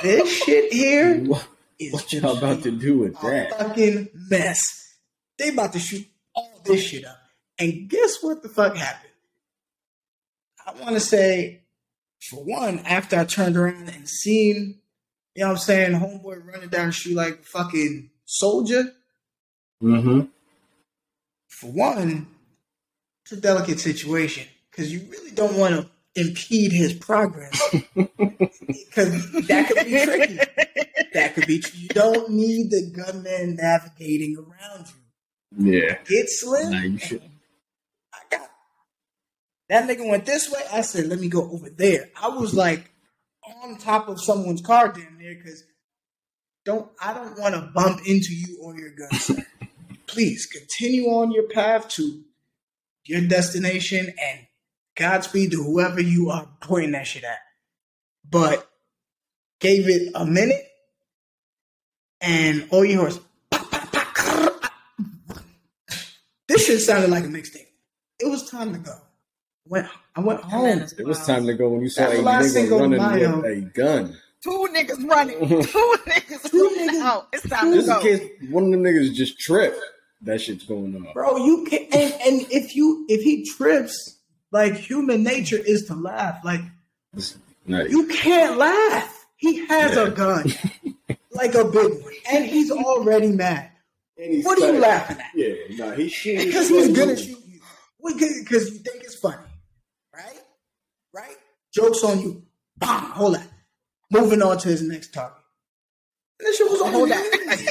this 0.02 0.32
shit 0.44 0.72
here 0.72 1.24
What, 1.24 1.46
is 1.78 1.92
what 1.92 2.12
y'all 2.12 2.38
about 2.38 2.62
to 2.62 2.70
do 2.70 2.98
with 2.98 3.22
a 3.22 3.26
that? 3.26 3.58
fucking 3.58 4.08
mess. 4.14 4.96
They 5.38 5.48
about 5.48 5.72
to 5.72 5.78
shoot 5.78 6.06
all 6.34 6.60
this 6.64 6.82
shit 6.82 7.04
up. 7.04 7.18
And 7.58 7.88
guess 7.88 8.22
what 8.22 8.42
the 8.42 8.48
fuck 8.48 8.76
happened? 8.76 9.11
I 10.66 10.72
want 10.80 10.94
to 10.94 11.00
say, 11.00 11.60
for 12.30 12.42
one, 12.44 12.80
after 12.80 13.18
I 13.18 13.24
turned 13.24 13.56
around 13.56 13.88
and 13.88 14.08
seen, 14.08 14.80
you 15.34 15.42
know 15.42 15.48
what 15.48 15.52
I'm 15.54 15.58
saying, 15.58 15.92
homeboy 15.92 16.46
running 16.46 16.68
down 16.68 16.88
the 16.88 16.92
street 16.92 17.16
like 17.16 17.34
a 17.40 17.42
fucking 17.42 18.10
soldier, 18.24 18.84
Mm-hmm. 19.82 20.26
for 21.48 21.72
one, 21.72 22.28
it's 23.24 23.32
a 23.32 23.40
delicate 23.40 23.80
situation 23.80 24.46
because 24.70 24.92
you 24.92 25.00
really 25.10 25.32
don't 25.32 25.56
want 25.56 25.74
to 25.74 25.90
impede 26.14 26.70
his 26.70 26.92
progress 26.92 27.60
because 27.96 29.32
that 29.48 29.66
could 29.68 29.84
be 29.84 30.04
tricky. 30.04 30.38
That 31.14 31.34
could 31.34 31.48
be. 31.48 31.64
You 31.74 31.88
don't 31.88 32.30
need 32.30 32.70
the 32.70 32.92
gunman 32.94 33.56
navigating 33.56 34.36
around 34.38 34.86
you. 35.58 35.72
Yeah. 35.72 35.98
Get 36.06 36.26
slim. 36.28 36.72
You 36.92 36.98
should. 36.98 37.22
That 39.72 39.88
nigga 39.88 40.06
went 40.06 40.26
this 40.26 40.50
way. 40.50 40.60
I 40.70 40.82
said, 40.82 41.06
let 41.06 41.18
me 41.18 41.28
go 41.28 41.50
over 41.50 41.70
there. 41.70 42.10
I 42.20 42.28
was 42.28 42.52
like 42.52 42.90
on 43.62 43.78
top 43.78 44.06
of 44.06 44.20
someone's 44.20 44.60
car 44.60 44.92
damn 44.92 45.16
near 45.16 45.34
because 45.34 45.64
don't 46.62 46.90
I 47.00 47.14
don't 47.14 47.38
want 47.38 47.54
to 47.54 47.70
bump 47.74 48.00
into 48.06 48.34
you 48.34 48.58
or 48.62 48.78
your 48.78 48.90
gun. 48.90 49.18
sir. 49.18 49.46
Please 50.06 50.44
continue 50.44 51.06
on 51.06 51.32
your 51.32 51.48
path 51.48 51.88
to 51.88 52.22
your 53.06 53.22
destination 53.22 54.12
and 54.22 54.46
Godspeed 54.94 55.52
to 55.52 55.62
whoever 55.62 56.02
you 56.02 56.28
are 56.28 56.50
pointing 56.60 56.92
that 56.92 57.06
shit 57.06 57.24
at. 57.24 57.38
But 58.28 58.68
gave 59.58 59.88
it 59.88 60.12
a 60.14 60.26
minute 60.26 60.66
and 62.20 62.68
all 62.72 62.84
you 62.84 62.98
heard 62.98 63.06
was 63.06 63.20
pop, 63.50 63.70
pop, 63.70 63.90
pop, 63.90 64.72
this 66.46 66.66
shit 66.66 66.80
sounded 66.80 67.08
like 67.08 67.24
a 67.24 67.28
mixtape. 67.28 67.68
It 68.20 68.28
was 68.28 68.50
time 68.50 68.74
to 68.74 68.78
go. 68.78 68.98
Went 69.72 69.88
I 70.14 70.20
went 70.20 70.40
oh, 70.44 70.48
home. 70.48 70.84
It 70.98 71.06
was 71.06 71.26
time 71.26 71.46
to 71.46 71.54
go 71.54 71.70
when 71.70 71.80
you 71.80 71.88
saw 71.88 72.02
That's 72.02 72.54
a 72.54 72.58
nigga 72.58 72.78
running 72.78 73.00
Mayo. 73.00 73.36
with 73.36 73.44
a 73.46 73.60
gun. 73.72 74.18
Two 74.44 74.68
niggas 74.70 75.08
running. 75.08 75.38
Two 75.62 75.96
niggas 76.06 76.50
Two 76.50 76.62
running 76.62 76.88
niggas- 76.90 77.00
out. 77.00 77.28
It's 77.32 77.48
time 77.48 77.72
Just 77.72 77.86
to 77.86 77.96
in 77.96 78.02
case 78.02 78.30
one 78.50 78.64
of 78.64 78.70
them 78.72 78.82
niggas 78.82 79.14
just 79.14 79.38
trip, 79.40 79.74
that 80.20 80.42
shit's 80.42 80.64
going 80.64 80.94
on. 80.94 81.10
Bro, 81.14 81.38
you 81.38 81.64
can 81.70 81.84
and, 81.84 82.12
and 82.20 82.46
if 82.52 82.76
you 82.76 83.06
if 83.08 83.22
he 83.22 83.46
trips, 83.46 84.18
like 84.50 84.74
human 84.74 85.22
nature 85.22 85.56
is 85.56 85.86
to 85.86 85.94
laugh. 85.94 86.44
Like 86.44 86.60
It's 87.16 87.38
you 87.64 88.08
can't 88.08 88.58
laugh. 88.58 89.24
He 89.36 89.64
has 89.68 89.96
Yeah. 89.96 90.08
a 90.08 90.10
gun. 90.10 90.52
like 91.30 91.54
a 91.54 91.64
big 91.64 91.92
one. 92.02 92.12
And 92.30 92.44
he's 92.44 92.70
already 92.70 93.28
mad. 93.28 93.70
And 94.18 94.34
he's 94.34 94.44
What 94.44 94.60
are 94.60 94.70
you 94.70 94.80
laughing 94.80 95.16
at? 95.16 95.30
Yeah, 95.34 95.54
no, 95.78 95.92
he's 95.92 96.12
shooting. 96.12 96.44
Because 96.44 96.68
he's 96.68 96.94
gonna 96.94 97.16
shoot 97.16 97.38
you. 97.46 97.60
Because 98.04 98.70
you 98.70 98.78
think 98.80 99.04
it's 99.04 99.14
funny. 99.14 99.38
Right? 101.14 101.22
Right? 101.28 101.36
Joke's 101.74 102.04
on 102.04 102.20
you. 102.20 102.42
Bam, 102.78 102.88
hold 103.12 103.36
on. 103.36 103.44
Moving 104.10 104.42
on 104.42 104.58
to 104.58 104.68
his 104.68 104.82
next 104.82 105.12
topic. 105.12 105.42
And 106.38 106.46
this 106.48 106.56
shit 106.58 106.70
was 106.70 106.80
on 106.82 106.92
Hold 106.92 107.08
the 107.10 107.14
news. 107.14 107.64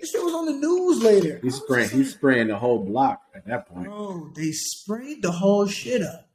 this 0.00 0.10
shit 0.10 0.22
was 0.22 0.32
on 0.34 0.46
the 0.46 0.52
news 0.52 1.02
later. 1.02 1.38
He's 1.42 1.56
spraying. 1.56 1.90
He's 1.90 2.12
spraying 2.12 2.48
the 2.48 2.56
whole 2.58 2.84
block 2.84 3.20
at 3.34 3.46
that 3.46 3.66
point. 3.68 3.86
Bro, 3.86 4.32
they 4.36 4.52
sprayed 4.52 5.22
the 5.22 5.32
whole 5.32 5.66
shit 5.66 6.02
up. 6.02 6.28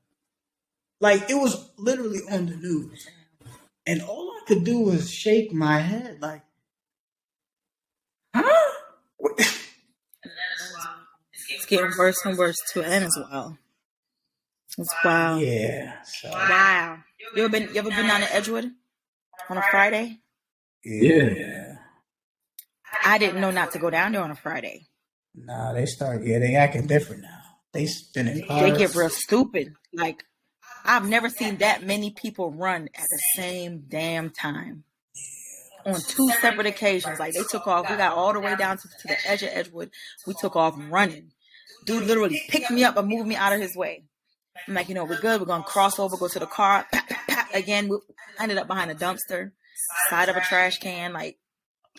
Like 0.99 1.29
it 1.29 1.35
was 1.35 1.71
literally 1.77 2.19
on 2.31 2.47
the 2.47 2.55
news. 2.57 3.07
And 3.85 4.01
all 4.01 4.31
I 4.31 4.41
could 4.47 4.63
do 4.63 4.79
was 4.79 5.09
shake 5.09 5.53
my 5.53 5.79
head, 5.79 6.17
like, 6.21 6.41
huh? 8.35 8.71
What- 9.17 9.39
It's 11.49 11.65
getting 11.65 11.91
worse 11.97 12.17
and 12.25 12.37
worse 12.37 12.57
too, 12.73 12.83
and 12.83 13.05
as 13.05 13.17
well. 13.31 13.57
It's 14.77 14.93
wild. 15.03 15.41
Yeah. 15.41 16.01
So, 16.03 16.29
Wow. 16.29 16.99
You 17.35 17.43
ever 17.43 17.49
been 17.49 17.63
you 17.73 17.79
ever 17.79 17.89
been 17.89 18.07
down 18.07 18.21
to 18.21 18.33
Edgewood 18.35 18.71
on 19.49 19.57
a 19.57 19.63
Friday? 19.71 20.19
yeah. 20.83 21.73
I 23.03 23.17
didn't 23.17 23.41
know 23.41 23.51
not 23.51 23.71
to 23.73 23.79
go 23.79 23.89
down 23.89 24.11
there 24.13 24.21
on 24.21 24.31
a 24.31 24.35
Friday. 24.35 24.87
Nah, 25.35 25.73
they 25.73 25.85
start. 25.85 26.23
Yeah, 26.23 26.39
they 26.39 26.55
acting 26.55 26.87
different 26.87 27.21
now. 27.23 27.41
They 27.73 27.85
spinning 27.85 28.45
cars. 28.45 28.61
They 28.61 28.77
get 28.77 28.95
real 28.95 29.09
stupid. 29.09 29.73
Like 29.93 30.23
I've 30.85 31.07
never 31.07 31.29
seen 31.29 31.57
that 31.57 31.83
many 31.83 32.11
people 32.11 32.51
run 32.51 32.89
at 32.95 33.05
the 33.09 33.21
same 33.35 33.83
damn 33.87 34.29
time. 34.29 34.83
On 35.85 35.99
two 35.99 36.29
separate 36.41 36.67
occasions. 36.67 37.19
Like 37.19 37.33
they 37.33 37.43
took 37.49 37.67
off. 37.67 37.89
We 37.89 37.97
got 37.97 38.13
all 38.13 38.33
the 38.33 38.39
way 38.39 38.55
down 38.55 38.77
to, 38.77 38.87
to 38.87 39.07
the 39.07 39.17
edge 39.25 39.43
of 39.43 39.49
Edgewood. 39.51 39.91
We 40.25 40.33
took 40.39 40.55
off 40.55 40.75
running. 40.89 41.31
Dude 41.85 42.03
literally 42.05 42.41
picked 42.49 42.71
me 42.71 42.83
up 42.83 42.97
and 42.97 43.07
moved 43.07 43.27
me 43.27 43.35
out 43.35 43.53
of 43.53 43.61
his 43.61 43.75
way. 43.75 44.03
I'm 44.67 44.73
like, 44.73 44.89
you 44.89 44.95
know, 44.95 45.05
we're 45.05 45.19
good. 45.19 45.39
We're 45.39 45.47
gonna 45.47 45.63
cross 45.63 45.99
over, 45.99 46.17
go 46.17 46.27
to 46.27 46.39
the 46.39 46.45
car. 46.45 46.85
Again, 47.53 47.87
we 47.87 47.97
I 48.39 48.43
ended 48.43 48.57
up 48.57 48.67
behind 48.67 48.91
a 48.91 48.95
dumpster, 48.95 49.51
side 50.09 50.29
of 50.29 50.35
a 50.35 50.41
trash 50.41 50.77
can. 50.79 51.13
Like, 51.13 51.37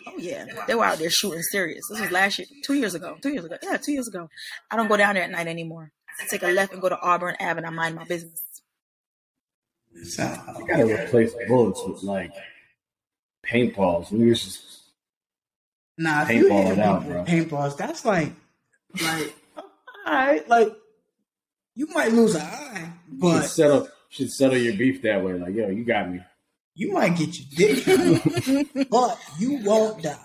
oh 0.07 0.17
yeah, 0.17 0.45
they 0.67 0.75
were 0.75 0.85
out 0.85 0.99
there 0.99 1.09
shooting 1.09 1.41
serious. 1.41 1.83
This 1.89 2.01
was 2.01 2.11
last 2.11 2.39
year, 2.39 2.47
two 2.65 2.75
years 2.75 2.95
ago, 2.95 3.17
two 3.21 3.29
years 3.29 3.45
ago. 3.45 3.57
Yeah, 3.61 3.77
two 3.77 3.91
years 3.93 4.07
ago. 4.07 4.29
I 4.71 4.75
don't 4.75 4.87
go 4.87 4.97
down 4.97 5.15
there 5.15 5.23
at 5.23 5.31
night 5.31 5.47
anymore. 5.47 5.91
I 6.21 6.25
take 6.25 6.43
a 6.43 6.47
left 6.47 6.73
and 6.73 6.81
go 6.81 6.89
to 6.89 6.99
Auburn 6.99 7.35
Ave 7.39 7.57
and 7.57 7.65
I 7.65 7.69
mind 7.69 7.95
my 7.95 8.03
business. 8.05 8.39
So, 10.03 10.23
You 10.59 10.67
gotta 10.67 10.85
replace 10.85 11.33
bullets 11.47 11.81
with 11.85 12.03
like 12.03 12.31
paintballs. 13.45 14.11
We 14.11 14.19
used 14.19 14.55
to 14.55 14.61
nah, 15.97 16.21
if 16.23 16.27
Paintball 16.29 16.71
it 16.71 16.79
out, 16.79 17.05
bro. 17.05 17.23
paintballs, 17.25 17.77
that's 17.77 18.05
like, 18.05 18.31
like, 19.01 19.35
all 19.57 20.13
right, 20.13 20.47
like, 20.47 20.73
you 21.79 21.87
might 21.93 22.11
lose 22.11 22.35
an 22.35 22.41
eye, 22.41 22.91
should 23.09 23.19
but 23.21 23.41
settle 23.43 23.87
should 24.09 24.29
settle 24.31 24.57
your 24.57 24.73
beef 24.75 25.01
that 25.03 25.23
way. 25.23 25.33
Like, 25.33 25.55
yo, 25.55 25.69
you 25.69 25.85
got 25.85 26.11
me. 26.11 26.19
you 26.75 26.91
might 26.91 27.15
get 27.17 27.29
your 27.39 27.47
dick, 27.55 27.85
cut, 27.85 28.87
but 28.89 29.17
you 29.39 29.63
won't 29.63 30.03
die. 30.03 30.17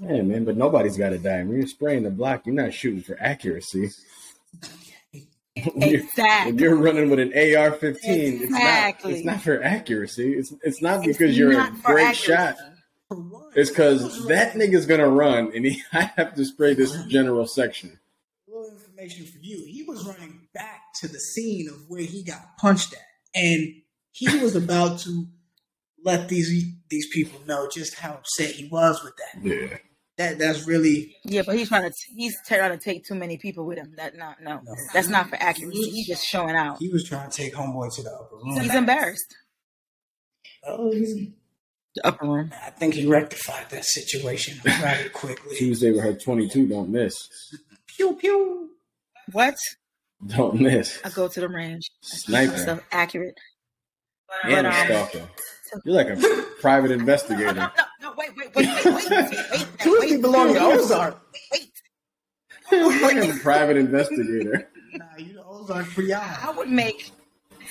Yeah, 0.00 0.22
man, 0.22 0.44
but 0.44 0.56
nobody's 0.56 0.96
got 0.96 1.10
to 1.10 1.18
die. 1.18 1.42
When 1.44 1.56
you're 1.58 1.66
spraying 1.66 2.02
the 2.04 2.10
block, 2.10 2.46
you're 2.46 2.54
not 2.54 2.72
shooting 2.74 3.02
for 3.02 3.16
accuracy. 3.20 3.90
when, 5.12 5.90
you're, 5.90 6.00
Exactly. 6.00 6.52
when 6.52 6.58
you're 6.62 6.76
running 6.76 7.10
with 7.10 7.18
an 7.18 7.32
AR-15, 7.32 7.98
it's 8.04 8.50
not. 8.50 8.94
It's 9.10 9.24
not 9.24 9.40
for 9.42 9.62
accuracy. 9.62 10.32
It's 10.34 10.52
it's 10.62 10.80
not 10.82 11.06
It's 11.06 11.18
because 11.18 11.36
you're 11.36 11.52
a 11.52 11.54
not 11.54 11.76
for 11.78 11.92
great 11.92 12.06
accuracy. 12.08 12.32
shot. 12.32 12.56
It's 13.54 13.70
because 13.70 14.26
that 14.28 14.54
nigga's 14.54 14.86
gonna 14.86 15.08
run, 15.08 15.52
and 15.54 15.64
he, 15.66 15.82
I 15.92 16.10
have 16.16 16.34
to 16.34 16.44
spray 16.46 16.74
this 16.74 16.94
general 17.04 17.46
section. 17.46 17.98
Little 19.06 19.18
information 19.18 19.32
for 19.32 19.38
you. 19.44 19.64
He 19.66 19.82
was 19.82 20.04
running 20.06 20.48
back 20.54 20.80
to 21.00 21.08
the 21.08 21.18
scene 21.18 21.68
of 21.68 21.76
where 21.88 22.02
he 22.02 22.22
got 22.24 22.56
punched 22.58 22.92
at, 22.94 23.00
and 23.34 23.74
he 24.12 24.38
was 24.38 24.56
about 24.56 24.98
to 25.00 25.26
let 26.04 26.28
these 26.28 26.64
these 26.90 27.08
people 27.12 27.40
know 27.46 27.68
just 27.72 27.94
how 27.94 28.12
upset 28.14 28.50
he 28.52 28.68
was 28.68 29.02
with 29.02 29.14
that. 29.16 29.42
Yeah. 29.44 29.78
That 30.18 30.38
that's 30.38 30.66
really 30.66 31.14
Yeah, 31.24 31.42
but 31.44 31.56
he's 31.56 31.68
trying 31.68 31.82
to 31.90 31.94
he's 32.14 32.34
trying 32.46 32.70
to 32.70 32.82
take 32.82 33.04
too 33.04 33.14
many 33.14 33.36
people 33.36 33.66
with 33.66 33.76
him. 33.76 33.92
That 33.98 34.16
not 34.16 34.40
no, 34.42 34.60
No. 34.64 34.74
that's 34.94 35.08
not 35.08 35.28
for 35.28 35.36
accuracy. 35.36 35.90
He's 35.90 36.06
just 36.06 36.24
showing 36.24 36.56
out. 36.56 36.78
he 36.78 36.88
was 36.88 37.04
trying 37.04 37.28
to 37.30 37.36
take 37.36 37.54
homeboy 37.54 37.94
to 37.96 38.02
the 38.02 38.10
upper 38.10 38.36
room. 38.36 38.60
He's 38.60 38.74
embarrassed. 38.74 39.34
Oh, 40.66 40.90
he's, 40.90 41.14
The 41.96 42.06
upper 42.06 42.26
room. 42.26 42.50
I 42.64 42.70
think 42.70 42.94
he 42.94 43.06
rectified 43.06 43.68
that 43.70 43.84
situation 43.84 44.58
rather 44.64 45.08
quickly. 45.10 45.54
Tuesdee 45.56 45.92
with 45.94 46.02
her 46.02 46.14
22, 46.14 46.66
don't 46.68 46.88
miss. 46.90 47.14
Pew 47.86 48.14
pew. 48.16 48.70
What? 49.32 49.56
Don't 50.26 50.60
miss. 50.60 50.98
I 51.04 51.10
go 51.10 51.28
to 51.28 51.40
the 51.40 51.48
range. 51.48 51.90
Sniper. 52.00 52.52
myself 52.52 52.80
accurate. 52.92 53.34
And 54.44 54.64
But, 54.66 54.66
a 54.66 54.68
um, 54.68 54.86
stalker. 55.08 55.28
You're 55.84 55.94
like 55.94 56.08
a 56.08 56.42
private 56.60 56.90
investigator. 56.90 57.52
no, 57.52 57.68
no, 57.76 57.84
no, 58.00 58.14
wait, 58.16 58.30
wait, 58.36 58.54
wait, 58.54 58.66
wait, 58.66 58.84
wait, 58.84 59.10
wait, 59.10 59.10
wait, 59.10 59.66
Tuesdee 59.78 60.00
wait, 60.00 60.22
belong 60.22 60.54
to 60.54 60.60
wait, 60.60 60.78
Ozark. 60.78 61.20
Wait, 61.52 61.70
You're 62.72 63.02
like 63.02 63.16
a 63.16 63.38
private 63.40 63.76
investigator. 63.76 64.68
Nah, 64.94 65.04
you 65.18 65.34
the 65.34 65.44
Ozark 65.44 65.86
for 65.86 66.02
y'all. 66.02 66.20
I 66.20 66.52
would 66.56 66.70
make. 66.70 67.10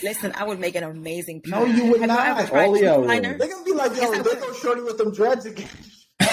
Listen, 0.04 0.34
I 0.36 0.44
would 0.44 0.60
make 0.60 0.76
an 0.76 0.84
amazing. 0.84 1.42
No, 1.46 1.64
you 1.66 1.86
would 1.92 2.02
Have 2.02 2.10
not. 2.10 2.26
You 2.28 2.32
ever 2.34 2.48
tried 2.50 2.66
All 2.68 2.78
y'all 2.78 3.02
would. 3.02 3.10
They're 3.10 3.38
gonna 3.38 3.64
be 3.64 3.72
like, 3.74 3.92
yo, 3.96 4.02
Yes, 4.02 4.20
I 4.20 4.22
they 4.22 4.30
would. 4.30 4.40
go 4.42 4.54
shorty 4.54 4.82
with 4.82 4.98
them 4.98 5.12
dreads 5.14 5.46
again. 5.46 5.70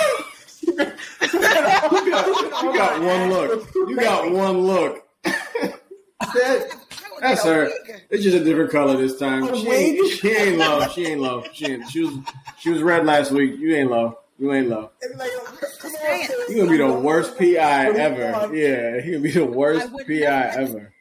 You 1.32 2.10
got, 2.10 2.62
you 2.62 2.72
got 2.76 3.00
one 3.02 3.28
look. 3.30 3.74
You 3.74 3.96
got 3.96 4.30
one 4.32 4.58
look. 4.62 5.01
That- 6.34 6.76
that's 7.20 7.44
her. 7.44 7.70
It's 8.10 8.24
just 8.24 8.36
a 8.36 8.42
different 8.42 8.70
color 8.72 8.96
this 8.96 9.16
time. 9.16 9.46
She 9.54 9.68
ain't, 9.70 10.10
she 10.18 10.30
ain't 10.32 10.58
low. 10.58 10.88
She 10.88 11.06
ain't 11.06 11.20
low. 11.20 11.44
She 11.52 11.66
ain't. 11.66 11.88
She 11.90 12.00
was. 12.00 12.14
She 12.58 12.70
was 12.70 12.82
red 12.82 13.06
last 13.06 13.30
week. 13.30 13.58
You 13.58 13.74
ain't 13.76 13.90
low. 13.90 14.18
You 14.38 14.52
ain't 14.52 14.68
low. 14.68 14.90
They 15.00 15.06
be 15.08 15.14
like, 15.14 15.30
yo, 15.30 15.44
come 15.44 15.90
saying. 15.90 16.28
on, 16.30 16.50
You 16.52 16.56
gonna 16.58 16.70
be 16.70 16.76
the 16.78 16.92
worst 16.92 17.38
PI 17.38 17.84
What 17.86 17.92
do 17.94 17.98
you 18.00 18.04
ever. 18.06 18.56
Yeah, 18.56 19.00
he 19.02 19.10
gonna 19.12 19.22
be 19.22 19.30
the 19.30 19.44
worst 19.46 19.88
PI 20.06 20.14
ever. 20.56 20.92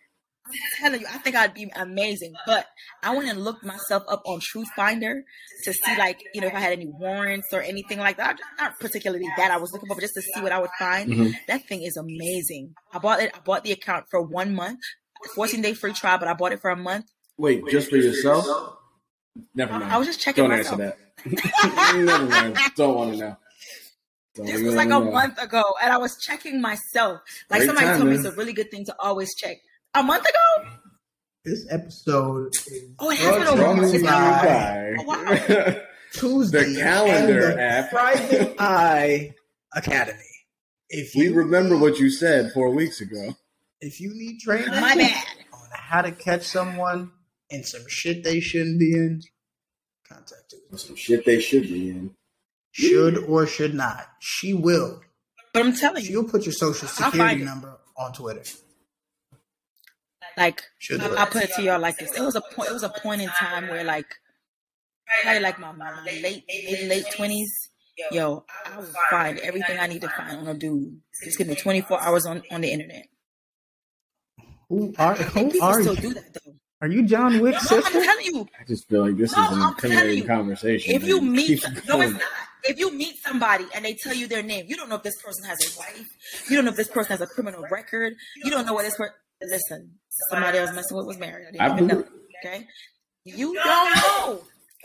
I'm 0.46 0.54
telling 0.84 1.02
you, 1.02 1.08
I 1.10 1.18
think 1.20 1.36
I'd 1.38 1.54
be 1.56 1.72
amazing. 1.76 2.34
But 2.46 2.68
I 3.02 3.16
went 3.16 3.30
and 3.30 3.44
looked 3.44 3.64
myself 3.64 4.04
up 4.10 4.22
on 4.26 4.42
Truth 4.42 4.68
Finder 4.76 5.24
to 5.64 5.74
see, 5.74 5.98
like, 5.98 6.20
you 6.36 6.42
know, 6.42 6.48
if 6.48 6.54
I 6.54 6.60
had 6.60 6.74
any 6.74 6.88
warrants 6.88 7.48
or 7.54 7.62
anything 7.62 7.98
like 8.00 8.18
that. 8.18 8.38
Not 8.60 8.78
particularly 8.80 9.26
that 9.38 9.50
I 9.50 9.58
was 9.58 9.72
looking 9.72 9.88
for, 9.88 9.96
but 9.96 10.02
just 10.02 10.14
to 10.16 10.22
see 10.22 10.42
what 10.42 10.52
I 10.52 10.60
would 10.60 10.70
find. 10.78 11.10
Mhm. 11.10 11.34
That 11.48 11.66
thing 11.68 11.84
is 11.84 11.96
amazing. 11.98 12.76
I 12.94 13.00
bought 13.00 13.22
it. 13.22 13.32
I 13.34 13.40
bought 13.40 13.64
the 13.64 13.72
account 13.72 14.06
for 14.12 14.22
one 14.22 14.54
month, 14.54 14.80
14 15.36 15.62
day 15.62 15.74
free 15.74 15.94
trial, 15.94 16.18
but 16.18 16.28
I 16.28 16.34
bought 16.34 16.52
it 16.52 16.62
for 16.62 16.70
a 16.70 16.76
month. 16.76 17.06
Wait, 17.38 17.64
just 17.70 17.90
for 17.90 17.98
yourself? 17.98 18.46
Never 19.56 19.74
uh, 19.74 19.80
mind. 19.80 19.92
I 19.92 19.98
was 19.98 20.08
just 20.08 20.20
checking 20.20 20.44
Don't 20.44 20.52
myself. 20.52 20.80
answer 20.82 20.98
that. 21.26 21.96
Never 21.96 22.26
mind. 22.26 22.58
Don't 22.76 22.96
want 22.96 23.14
to 23.14 23.18
know. 23.18 23.38
Don't 24.36 24.46
This 24.46 24.62
was 24.62 24.76
like 24.76 24.88
a 24.88 24.90
know. 24.92 25.12
month 25.12 25.42
ago, 25.42 25.64
and 25.82 25.92
I 25.92 25.98
was 25.98 26.18
checking 26.22 26.62
myself. 26.62 27.22
Like 27.50 27.60
Great 27.60 27.68
somebody 27.68 27.88
time, 27.88 27.98
told 27.98 28.10
me 28.10 28.16
it's 28.16 28.26
a 28.26 28.32
really 28.34 28.54
good 28.54 28.72
thing 28.72 28.86
to 28.86 28.96
always 29.00 29.34
check. 29.36 29.58
A 29.94 30.04
month 30.04 30.24
ago? 30.26 30.70
This 31.44 31.66
episode 31.70 32.48
is 32.54 32.84
Oh, 33.00 33.10
it 33.10 33.18
has 33.18 33.36
been 33.36 33.58
Brought 33.58 33.70
over. 33.70 33.82
to 33.82 33.84
It's 33.86 33.94
you 33.94 34.00
been 34.04 34.14
over. 34.14 34.96
Oh, 35.00 35.04
wow. 35.06 35.82
Tuesdee. 36.14 36.52
The 36.52 36.82
calendar 36.82 37.50
and 37.50 37.58
the 37.58 37.62
app. 37.62 37.90
Private 37.90 38.56
Eye 38.60 39.34
Academy. 39.76 40.20
If 40.90 41.16
we 41.16 41.30
remember 41.30 41.78
what 41.78 42.00
you 42.00 42.10
said 42.10 42.52
four 42.54 42.70
weeks 42.72 43.00
ago. 43.02 43.36
If 43.82 44.00
you 44.00 44.12
need 44.14 44.40
training 44.40 44.70
My 44.70 44.96
bad. 44.96 45.26
on 45.54 45.60
how 45.74 46.02
to 46.02 46.12
catch 46.12 46.44
someone 46.44 47.12
in 47.50 47.64
some 47.64 47.88
shit 47.88 48.24
they 48.24 48.40
shouldn't 48.40 48.80
be 48.80 48.94
in, 48.94 49.22
contact 50.08 50.54
her. 50.72 50.78
Some 50.78 50.96
shit 50.96 51.26
they 51.26 51.40
should 51.42 51.64
be 51.64 51.90
in. 51.90 52.16
Should 52.72 53.18
or 53.18 53.46
should 53.46 53.74
not. 53.74 54.08
She 54.20 54.54
will. 54.54 55.02
But 55.54 55.66
I'm 55.66 55.76
telling 55.76 56.04
you, 56.04 56.10
She'll 56.10 56.24
put 56.24 56.46
your 56.46 56.54
social 56.54 56.88
security 56.88 57.44
number 57.44 57.78
on 57.98 58.14
Twitter. 58.14 58.44
like 60.38 60.62
Should 60.80 61.02
I- 61.02 61.08
do 61.10 61.16
I'll 61.18 61.28
put 61.28 61.44
it 61.44 61.52
to 61.56 61.62
y'all 61.62 61.80
like 61.80 61.98
this. 61.98 62.18
It 62.18 62.22
was 62.22 62.36
a 62.36 62.42
point. 62.42 62.70
It 62.70 62.74
was 62.74 62.84
a 62.84 62.90
point 62.90 63.22
in 63.22 63.30
time 63.30 63.68
where 63.68 63.84
like 63.84 64.08
probably 65.24 65.42
like 65.42 65.60
my, 65.60 65.74
my 65.74 66.02
late 66.06 66.46
mid 66.48 66.88
late 66.88 67.06
twenties. 67.14 67.52
Yo, 68.12 68.46
I 68.66 68.78
would 68.80 68.88
find 69.12 69.38
everything 69.40 69.78
I 69.78 69.86
need 69.88 70.02
to 70.02 70.10
find 70.10 70.38
on 70.40 70.48
a 70.48 70.54
dude. 70.56 71.02
Just 71.24 71.38
give 71.38 71.48
me 71.48 71.54
24 71.56 72.02
hours 72.02 72.26
on, 72.26 72.42
on 72.50 72.62
the 72.62 72.72
internet. 72.72 73.06
Who 74.72 74.94
are 74.98 75.16
who 75.16 75.62
are 75.62 75.82
still 75.82 75.96
you? 75.96 76.02
do 76.02 76.14
that 76.14 76.34
though. 76.34 76.54
Are 76.82 76.88
you 76.88 77.04
John 77.06 77.40
Wick's 77.42 77.70
No, 77.70 77.78
I'm 77.86 77.92
telling 77.92 78.26
you, 78.26 78.48
I 78.60 78.64
just 78.66 78.88
feel 78.88 79.02
like 79.06 79.18
this 79.18 79.36
No, 79.36 79.44
is 79.44 79.52
an 79.52 79.62
I'm 79.62 79.76
telling 79.76 79.92
incriminating 79.92 80.24
you, 80.24 80.28
conversation. 80.28 80.96
if 80.96 81.04
you 81.06 81.22
meet, 81.22 81.64
no, 81.88 82.02
it's 82.02 82.14
not. 82.14 82.22
If 82.64 82.80
you 82.80 82.92
meet 82.96 83.16
somebody 83.26 83.66
and 83.76 83.84
they 83.84 83.96
tell 83.96 84.14
you 84.16 84.28
their 84.28 84.44
name, 84.44 84.66
you 84.70 84.76
don't 84.78 84.88
know 84.88 84.96
if 84.96 85.04
this 85.04 85.22
person 85.22 85.44
has 85.46 85.60
a 85.62 85.80
wife. 85.80 86.08
You 86.50 86.56
don't 86.56 86.66
know 86.66 86.72
if 86.72 86.78
this 86.78 86.88
person 86.88 87.12
has 87.12 87.22
a 87.22 87.28
criminal 87.28 87.64
record. 87.70 88.14
You 88.44 88.50
don't 88.52 88.66
know 88.66 88.74
what 88.74 88.84
this 88.84 88.96
person. 88.96 89.14
Listen, 89.44 89.92
somebody 90.30 90.60
else 90.60 90.72
messing 90.74 90.96
with 90.96 91.08
was 91.08 91.18
married. 91.18 91.48
I 91.48 91.52
didn't 91.52 91.62
I 91.72 91.74
even 91.76 91.88
know. 91.88 92.04
Okay, 92.46 92.68
you 93.26 93.54
don't 93.56 93.96
know. 93.96 94.42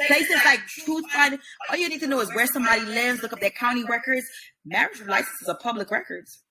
Places 0.08 0.36
like 0.44 0.60
Truth 0.66 1.04
Finder, 1.12 1.38
all 1.70 1.76
you 1.76 1.88
need 1.88 2.00
to 2.00 2.06
know 2.06 2.20
is 2.20 2.34
where 2.34 2.46
somebody 2.46 2.82
lives. 2.82 3.22
Look 3.22 3.32
up 3.32 3.40
their 3.40 3.50
county 3.50 3.84
records. 3.84 4.24
Marriage 4.66 5.00
licenses 5.06 5.48
are 5.48 5.58
public 5.62 5.90
records. 5.90 6.42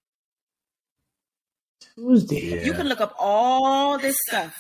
Tuesdee. 1.98 2.64
You 2.66 2.74
can 2.74 2.88
look 2.88 3.02
up 3.02 3.16
all 3.20 3.98
this 3.98 4.16
stuff. 4.28 4.56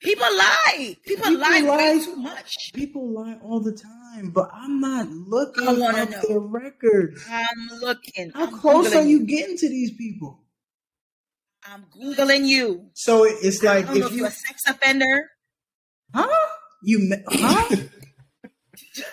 People 0.00 0.26
lie. 0.36 0.96
People, 1.06 1.24
People 1.30 1.38
lie, 1.38 1.62
way 1.62 1.68
lie. 1.98 2.04
too 2.04 2.16
much. 2.16 2.50
People 2.74 3.12
lie 3.12 3.38
all 3.42 3.60
the 3.60 3.72
time, 3.72 4.30
but 4.30 4.50
I'm 4.52 4.80
not 4.80 5.08
looking 5.08 5.68
I 5.68 5.72
wanna 5.74 6.02
up 6.02 6.10
know. 6.10 6.22
their 6.28 6.40
records. 6.40 7.24
I'm 7.30 7.78
looking. 7.80 8.30
How 8.34 8.46
I'm 8.46 8.58
close 8.58 8.88
Googling 8.88 8.96
are 8.96 9.04
you 9.06 9.24
getting 9.26 9.56
to 9.58 9.68
these 9.68 9.92
people? 9.96 10.40
I'm 11.64 11.84
googling 11.96 12.46
you. 12.46 12.90
So 12.94 13.22
it's 13.24 13.62
like 13.62 13.86
don't 13.86 13.96
if 13.98 14.06
if 14.06 14.12
you, 14.12 14.18
you're 14.18 14.26
a 14.26 14.30
sex 14.32 14.62
offender. 14.66 15.30
huh? 16.12 16.28
You, 16.82 16.98
me- 16.98 17.24
huh? 17.28 17.76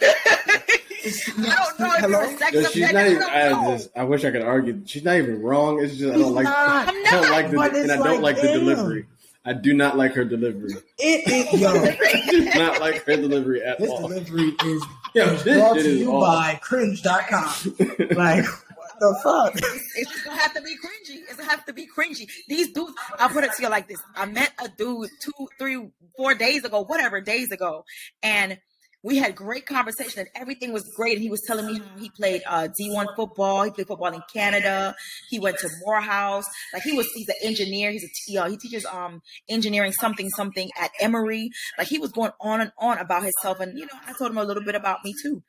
I 1.06 1.56
don't 1.56 1.80
know 1.80 1.94
if 1.94 2.00
Hello? 2.00 2.22
you're 2.22 2.34
a 2.34 2.38
sex 2.38 2.72
She's 2.74 2.92
not 2.92 3.08
even, 3.08 3.24
I 3.24 3.50
I, 3.50 3.78
just, 3.78 3.90
I 3.96 4.04
wish 4.04 4.26
I 4.26 4.32
could 4.32 4.42
argue. 4.42 4.82
She's 4.86 5.04
not 5.04 5.16
even 5.18 5.42
wrong. 5.42 5.82
It's 5.84 5.96
just 5.98 6.14
I 6.14 6.18
don't 6.18 6.34
like. 6.36 6.44
not. 6.46 6.88
I'm 6.90 7.04
don't 7.04 7.32
like 7.32 7.50
the 7.52 7.56
But 7.58 7.74
it's 7.76 7.84
and 7.84 7.92
I 7.92 7.96
don't 7.98 8.22
like, 8.22 8.36
like 8.36 8.42
the 8.42 8.48
delivery. 8.54 9.06
I 9.46 9.52
I 9.52 9.54
do 9.54 9.74
not 9.74 9.98
like 9.98 10.14
her 10.14 10.26
delivery. 10.26 10.74
It 10.98 11.54
is 11.54 11.62
yo. 11.62 11.70
I 11.74 12.30
do 12.30 12.60
not 12.60 12.80
like 12.82 13.04
her 13.06 13.16
delivery 13.16 13.64
at 13.64 13.80
This 13.80 13.90
all. 13.90 14.08
This 14.10 14.26
delivery 14.26 14.56
is 14.66 14.84
Yo, 15.16 15.26
is 15.28 15.44
this 15.44 15.58
brought 15.58 15.74
to 15.76 15.80
is 15.80 16.00
you 16.02 16.12
awful. 16.12 16.22
by 16.22 16.56
cringe.com. 16.62 17.76
Like, 18.16 18.46
what 18.46 19.00
the 19.00 19.20
fuck? 19.24 19.56
It's, 19.56 19.94
it's 19.96 20.12
just 20.12 20.26
gonna 20.26 20.40
have 20.40 20.54
to 20.54 20.62
be 20.62 20.72
cringy. 20.76 21.22
It's 21.30 21.36
gonna 21.38 21.50
have 21.50 21.66
to 21.66 21.74
be 21.74 21.88
cringy. 21.88 22.30
These 22.48 22.74
dudes, 22.74 22.94
I'll 23.18 23.30
put 23.30 23.44
it 23.46 23.52
to 23.56 23.62
you 23.64 23.70
like 23.70 23.88
this. 23.88 24.00
I 24.16 24.26
met 24.26 24.52
a 24.64 24.68
dude 24.68 25.10
two, 25.22 25.48
three, 25.58 25.90
four 26.18 26.36
days 26.36 26.64
ago, 26.66 26.82
whatever 26.84 27.22
days 27.22 27.52
ago, 27.52 27.86
and 28.22 28.60
we 29.02 29.18
had 29.18 29.34
great 29.36 29.66
conversation 29.66 30.20
and 30.20 30.30
everything 30.36 30.74
was 30.74 30.84
great. 30.96 31.14
And 31.14 31.22
he 31.24 31.30
was 31.30 31.42
telling 31.48 31.66
me 31.68 31.80
how 31.80 31.98
he 31.98 32.10
played 32.10 32.42
uh, 32.46 32.68
D1 32.80 33.16
football. 33.16 33.64
He 33.64 33.72
played 33.72 33.88
football 33.88 34.14
in 34.14 34.22
Canada. 34.34 34.94
He 35.30 35.40
went 35.40 35.58
to 35.60 35.70
Morehouse. 35.86 36.46
Like 36.74 36.84
he 36.84 36.92
was, 36.92 37.08
he's 37.16 37.30
an 37.30 37.36
engineer. 37.44 37.92
He's 37.92 38.04
a 38.04 38.10
T- 38.26 38.38
uh, 38.38 38.50
he 38.50 38.58
teaches 38.58 38.86
um 38.86 39.22
engineering 39.48 39.94
something 39.94 40.30
something 40.30 40.70
at 40.80 40.92
Emory. 41.00 41.50
Like 41.78 41.88
he 41.88 41.98
was 41.98 42.12
going 42.12 42.32
on 42.42 42.60
and 42.62 42.72
on 42.78 42.98
about 42.98 43.24
himself. 43.24 43.60
And 43.62 43.78
you 43.78 43.86
know, 43.86 44.00
I 44.06 44.14
told 44.14 44.32
him 44.32 44.38
a 44.38 44.44
little 44.44 44.64
bit 44.64 44.76
about 44.76 45.00
me 45.06 45.14
too. 45.24 45.44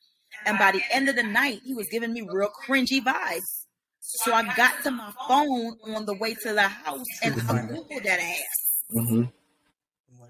And 0.47 0.57
by 0.59 0.71
the 0.71 0.83
end 0.93 1.09
of 1.09 1.17
the 1.17 1.25
night, 1.25 1.61
he 1.65 1.75
was 1.75 1.89
giving 1.91 2.13
me 2.13 2.23
real 2.31 2.51
cringy 2.67 3.01
vibes. 3.01 3.67
So 3.99 4.33
I 4.33 4.55
got 4.55 4.83
to 4.85 4.91
my 4.93 5.13
phone 5.29 5.77
on 5.95 6.07
the 6.07 6.15
way 6.15 6.35
to 6.35 6.53
the 6.53 6.63
house 6.63 7.05
and 7.23 7.35
I 7.35 7.63
googled 7.63 8.05
that 8.05 8.21
ass. 8.21 8.85
Mhm. 8.97 9.33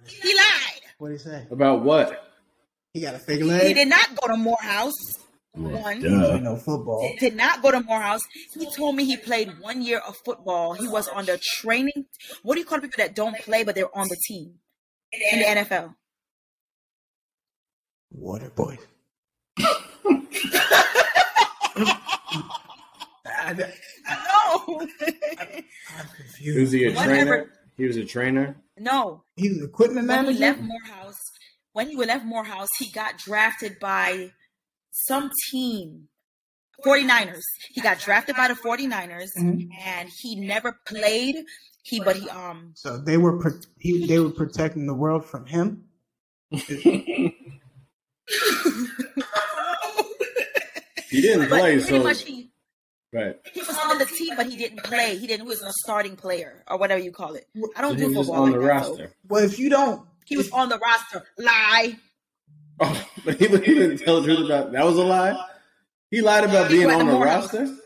He 0.06 0.34
lied. 0.34 0.80
what 0.98 1.08
did 1.10 1.18
he 1.18 1.24
say? 1.24 1.46
About 1.50 1.82
what? 1.82 2.29
He 2.92 3.00
got 3.00 3.14
a 3.14 3.18
fake 3.18 3.42
leg. 3.44 3.66
He 3.68 3.74
did 3.74 3.88
not 3.88 4.08
go 4.20 4.28
to 4.28 4.36
Morehouse. 4.36 4.94
One. 5.52 5.96
He 5.96 6.02
didn't 6.02 6.58
football. 6.58 7.12
Did 7.18 7.34
not 7.36 7.60
go 7.62 7.70
to 7.72 7.80
Morehouse. 7.82 8.22
He 8.54 8.70
told 8.74 8.94
me 8.96 9.04
he 9.04 9.16
played 9.16 9.58
one 9.60 9.82
year 9.82 9.98
of 10.06 10.16
football. 10.24 10.74
He 10.74 10.86
was 10.88 11.08
on 11.08 11.24
the 11.26 11.38
training. 11.38 12.06
What 12.42 12.54
do 12.54 12.60
you 12.60 12.66
call 12.66 12.78
people 12.80 12.94
that 12.98 13.14
don't 13.16 13.36
play 13.38 13.64
but 13.64 13.74
they're 13.74 13.96
on 13.96 14.08
the 14.08 14.16
team 14.28 14.54
in 15.12 15.38
the 15.40 15.44
NFL? 15.44 15.94
Water 18.12 18.50
boy. 18.50 18.76
I, 23.26 23.52
No, 24.08 24.80
am 24.80 24.88
Was 25.08 26.14
confused. 26.16 26.72
he 26.74 26.84
a 26.86 26.92
Whatever. 26.92 27.04
trainer? 27.04 27.50
He 27.76 27.84
was 27.86 27.96
a 27.96 28.04
trainer. 28.04 28.56
no. 28.78 29.22
He 29.36 29.48
was 29.48 29.62
equipment 29.62 30.08
When 30.08 30.26
he 30.26 30.34
left 30.38 30.60
Morehouse, 30.60 31.18
when 31.72 31.88
he 31.88 31.96
left 31.96 32.24
Morehouse, 32.24 32.68
he 32.78 32.90
got 32.90 33.18
drafted 33.18 33.78
by 33.78 34.32
some 34.90 35.30
team. 35.50 36.08
49ers. 36.84 37.42
He 37.70 37.80
got 37.82 37.98
drafted 38.00 38.36
by 38.36 38.48
the 38.48 38.54
49ers 38.54 39.28
Mhm. 39.38 39.68
and 39.84 40.08
he 40.22 40.34
never 40.36 40.78
played. 40.86 41.36
He 41.82 42.00
but 42.00 42.16
he 42.16 42.28
um 42.30 42.72
So 42.74 42.96
they 42.96 43.18
were 43.18 43.38
pro- 43.38 43.60
he, 43.78 44.06
they 44.06 44.18
were 44.18 44.30
protecting 44.30 44.86
the 44.86 44.94
world 44.94 45.24
from 45.26 45.44
him. 45.46 45.84
He 51.10 51.20
didn't 51.22 51.48
but 51.50 51.58
play, 51.60 51.72
pretty 51.78 51.88
so 51.88 52.02
much 52.02 52.22
he 52.22 52.50
right. 53.12 53.34
he 53.52 53.60
was 53.60 53.76
on 53.84 53.98
the 53.98 54.06
team 54.06 54.34
but 54.36 54.46
he 54.46 54.56
didn't 54.56 54.82
play. 54.84 55.16
He 55.16 55.26
didn't 55.26 55.46
he 55.46 55.48
was 55.48 55.60
a 55.62 55.72
starting 55.84 56.14
player 56.16 56.62
or 56.68 56.78
whatever 56.78 57.00
you 57.02 57.10
call 57.10 57.34
it. 57.34 57.46
I 57.76 57.80
don't 57.82 57.96
He 57.96 58.02
do 58.02 58.06
was 58.08 58.16
just 58.16 58.28
football 58.28 58.44
on 58.44 58.52
like 58.52 58.60
the 58.60 58.66
that, 58.66 58.84
so- 58.84 58.90
roster. 58.90 59.12
Well, 59.28 59.44
if 59.44 59.58
you 59.58 59.70
don't, 59.70 60.06
He 60.26 60.36
was 60.36 60.50
on 60.50 60.68
the 60.68 60.78
roster. 60.78 61.24
Lie. 61.38 61.96
Oh, 62.82 63.06
but 63.26 63.36
he, 63.38 63.46
he 63.46 63.74
didn't 63.74 63.98
tell 63.98 64.22
the 64.22 64.26
truth 64.34 64.46
about 64.46 64.72
that. 64.72 64.82
Was 64.86 64.96
a 64.96 65.04
lie. 65.04 65.38
He 66.10 66.22
lied 66.22 66.44
about 66.44 66.70
He 66.70 66.78
being 66.78 66.90
on 66.90 67.04
to 67.04 67.10
the 67.12 67.18
roster. 67.18 67.76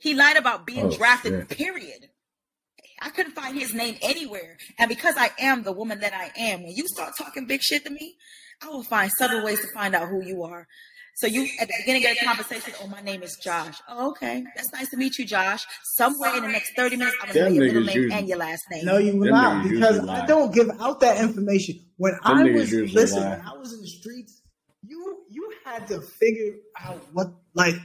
He 0.00 0.14
lied 0.14 0.38
about 0.38 0.66
being 0.66 0.86
Oh, 0.86 0.90
drafted, 0.96 1.46
shit. 1.48 1.58
period. 1.58 2.08
I 3.02 3.10
couldn't 3.10 3.32
find 3.34 3.58
his 3.58 3.74
name 3.74 3.96
anywhere. 4.00 4.56
And 4.78 4.88
because 4.88 5.16
I 5.18 5.30
am 5.38 5.64
the 5.64 5.72
woman 5.72 6.00
that 6.00 6.14
I 6.14 6.30
am, 6.40 6.62
when 6.62 6.72
you 6.74 6.84
start 6.88 7.12
talking 7.18 7.46
big 7.46 7.60
shit 7.62 7.84
to 7.84 7.90
me, 7.90 8.14
I 8.62 8.68
will 8.68 8.84
find 8.84 9.10
subtle 9.18 9.44
ways 9.44 9.60
to 9.60 9.66
find 9.74 9.94
out 9.94 10.08
who 10.08 10.24
you 10.24 10.44
are. 10.44 10.66
So 11.14 11.26
you 11.26 11.46
at 11.60 11.68
the 11.68 11.74
beginning 11.80 12.06
of 12.06 12.16
the 12.18 12.24
conversation, 12.24 12.74
oh, 12.82 12.86
my 12.88 13.00
name 13.02 13.22
is 13.22 13.36
Josh. 13.36 13.76
Oh, 13.88 14.10
okay. 14.10 14.44
That's 14.56 14.72
nice 14.72 14.88
to 14.90 14.96
meet 14.96 15.18
you, 15.18 15.24
Josh. 15.26 15.64
Somewhere 15.96 16.34
in 16.36 16.42
the 16.42 16.48
next 16.48 16.74
30 16.74 16.96
minutes, 16.96 17.16
I'm 17.20 17.28
gonna 17.28 17.38
Them 17.38 17.54
know 17.56 17.62
your 17.64 17.80
middle 17.82 17.94
name 17.94 18.12
and 18.12 18.28
your 18.28 18.38
last 18.38 18.62
name. 18.70 18.84
no, 18.86 18.98
you 18.98 19.16
will 19.16 19.26
Them 19.26 19.34
not 19.34 19.68
because 19.68 19.98
I 19.98 20.02
lie. 20.02 20.26
don't 20.26 20.54
give 20.54 20.70
out 20.80 21.00
that 21.00 21.20
information. 21.22 21.80
When 21.98 22.14
I 22.24 22.42
was 22.44 22.72
usually 22.72 22.92
listen, 22.92 23.22
when 23.28 23.40
I 23.42 23.54
was 23.56 23.72
in 23.74 23.82
the 23.82 23.86
streets, 23.88 24.40
you 24.84 25.22
you 25.28 25.52
had 25.64 25.86
to 25.88 26.00
figure 26.00 26.54
out 26.80 27.00
what 27.12 27.28
like. 27.54 27.76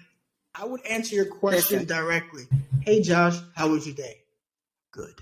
I 0.60 0.66
would 0.66 0.84
answer 0.88 1.14
your 1.14 1.26
question 1.26 1.82
Listen. 1.82 1.86
directly. 1.88 2.44
Hey, 2.82 3.02
Josh, 3.04 3.36
how 3.56 3.70
was 3.70 3.86
your 3.86 3.96
day? 3.96 4.22
Good. 4.92 5.14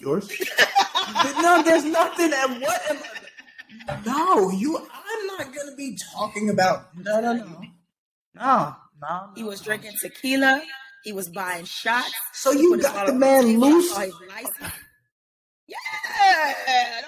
Yours? 0.00 0.28
no, 1.40 1.62
there's 1.62 1.84
nothing. 1.84 2.32
And 2.34 2.60
what 2.60 2.90
am 2.90 2.96
I? 3.88 4.00
No, 4.04 4.50
you. 4.50 4.78
I'm 5.38 5.46
not 5.46 5.54
gonna 5.56 5.76
be 5.76 5.96
talking 6.14 6.50
about. 6.50 6.88
No, 6.96 7.20
no, 7.20 7.32
no, 7.34 7.44
no, 8.34 8.76
no. 9.00 9.30
He 9.34 9.42
was 9.44 9.60
drinking 9.60 9.92
tequila. 10.00 10.62
He 11.04 11.12
was 11.12 11.28
buying 11.28 11.64
shots. 11.64 12.12
So 12.32 12.50
you 12.52 12.70
put 12.70 12.80
his 12.80 12.86
got 12.88 13.06
the 13.06 13.12
man 13.14 13.58
loose? 13.60 13.92
saw 13.92 14.00
his 14.00 14.14
license. 14.28 14.72
Yeah. 15.68 15.76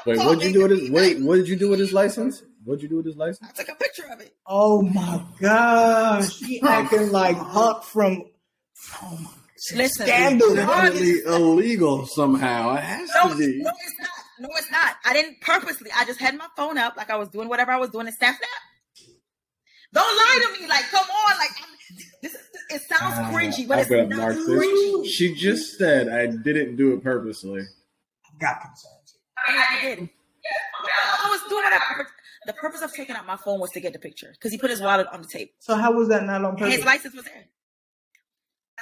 Wait, 0.06 0.18
what'd 0.18 0.42
you 0.42 0.52
do 0.52 0.62
with 0.62 0.70
his? 0.72 0.80
baby. 0.82 0.92
Wait, 0.92 1.20
what 1.20 1.36
did 1.36 1.48
you 1.48 1.56
do 1.56 1.68
with 1.70 1.78
his 1.80 1.92
license? 1.92 2.42
What'd 2.64 2.82
you 2.82 2.88
do 2.88 2.96
with 2.96 3.06
his 3.06 3.16
license? 3.16 3.48
I 3.48 3.52
took 3.52 3.68
a 3.68 3.74
picture 3.76 4.06
of 4.12 4.20
it. 4.20 4.34
Oh 4.46 4.82
my 4.82 5.22
gosh, 5.40 6.38
he 6.40 6.60
oh 6.64 6.68
acting 6.68 7.10
like 7.12 7.36
Huck 7.36 7.84
from. 7.84 8.24
Oh 9.02 9.18
my 9.22 9.30
Listen, 9.74 10.06
Scandal. 10.06 10.50
no, 10.54 10.66
Definitely 10.66 11.20
illegal 11.26 12.06
somehow. 12.06 12.76
It 12.76 12.82
has 12.84 13.10
No, 13.14 13.30
to 13.30 13.36
be. 13.36 13.58
no, 13.60 13.70
it's 13.70 14.00
not. 14.00 14.08
No, 14.40 14.48
it's 14.56 14.70
not. 14.70 14.96
I 15.04 15.12
didn't 15.12 15.40
purposely. 15.40 15.90
I 15.96 16.04
just 16.04 16.20
had 16.20 16.36
my 16.36 16.46
phone 16.56 16.78
up, 16.78 16.96
like 16.96 17.10
I 17.10 17.16
was 17.16 17.28
doing 17.28 17.48
whatever 17.48 17.72
I 17.72 17.76
was 17.78 17.90
doing 17.90 18.06
in 18.06 18.12
snap 18.12 18.36
snap. 18.36 19.10
Don't 19.92 20.04
lie 20.04 20.46
to 20.54 20.60
me. 20.60 20.68
Like, 20.68 20.84
come 20.90 21.06
on. 21.06 21.38
Like, 21.38 21.50
I'm, 21.62 21.96
this. 22.22 22.34
is- 22.34 22.40
It 22.70 22.82
sounds 22.82 23.14
Ah, 23.16 23.30
cringy, 23.32 23.66
but 23.66 23.78
I 23.78 23.80
it's 23.80 23.90
not 23.90 24.08
mark 24.10 24.34
this. 24.34 24.46
cringy. 24.48 25.06
She 25.06 25.34
just 25.34 25.78
said 25.78 26.08
I 26.08 26.26
didn't 26.26 26.76
do 26.76 26.92
it 26.94 27.02
purposely. 27.02 27.60
I've 27.62 28.38
got 28.38 28.60
concerns. 28.60 29.16
I 29.46 29.78
didn't. 29.82 30.10
I 31.24 31.28
was 31.30 31.40
doing 31.48 31.64
whatever. 31.64 32.06
The 32.46 32.52
purpose 32.54 32.82
of 32.82 32.92
taking 32.92 33.16
out 33.16 33.26
my 33.26 33.36
phone 33.36 33.60
was 33.60 33.70
to 33.70 33.80
get 33.80 33.92
the 33.92 33.98
picture 33.98 34.30
because 34.32 34.52
he 34.52 34.58
put 34.58 34.70
his 34.70 34.80
wallet 34.80 35.06
on 35.12 35.22
the 35.22 35.28
table. 35.28 35.50
So 35.58 35.74
how 35.76 35.92
was 35.92 36.08
that 36.08 36.24
not 36.24 36.42
on 36.44 36.50
And 36.50 36.58
purpose? 36.58 36.76
his 36.76 36.84
license 36.84 37.14
was 37.14 37.24
there. 37.24 37.44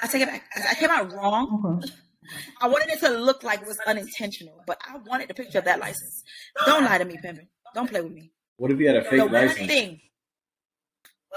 I 0.01 0.07
take 0.07 0.21
it 0.21 0.27
back. 0.27 0.43
I 0.55 0.71
I 0.71 0.75
came 0.75 0.89
out 0.89 1.11
wrong. 1.11 1.79
Okay. 1.81 1.91
I 2.61 2.67
wanted 2.67 2.89
it 2.89 2.99
to 2.99 3.09
look 3.09 3.43
like 3.43 3.61
it 3.61 3.67
was 3.67 3.79
unintentional, 3.85 4.63
but 4.65 4.79
I 4.87 4.97
wanted 4.97 5.29
the 5.29 5.33
picture 5.33 5.59
of 5.59 5.65
that 5.65 5.79
license. 5.79 6.23
Don't 6.65 6.83
lie 6.83 6.97
to 6.97 7.05
me, 7.05 7.17
Pimpin. 7.23 7.47
Don't 7.73 7.89
play 7.89 8.01
with 8.01 8.13
me. 8.13 8.31
What 8.57 8.71
if 8.71 8.79
he 8.79 8.85
had 8.85 8.95
a 8.95 9.01
fake 9.01 9.11
the 9.11 9.17
fake 9.17 9.31
one 9.31 9.33
license? 9.33 9.67
thing. 9.67 10.01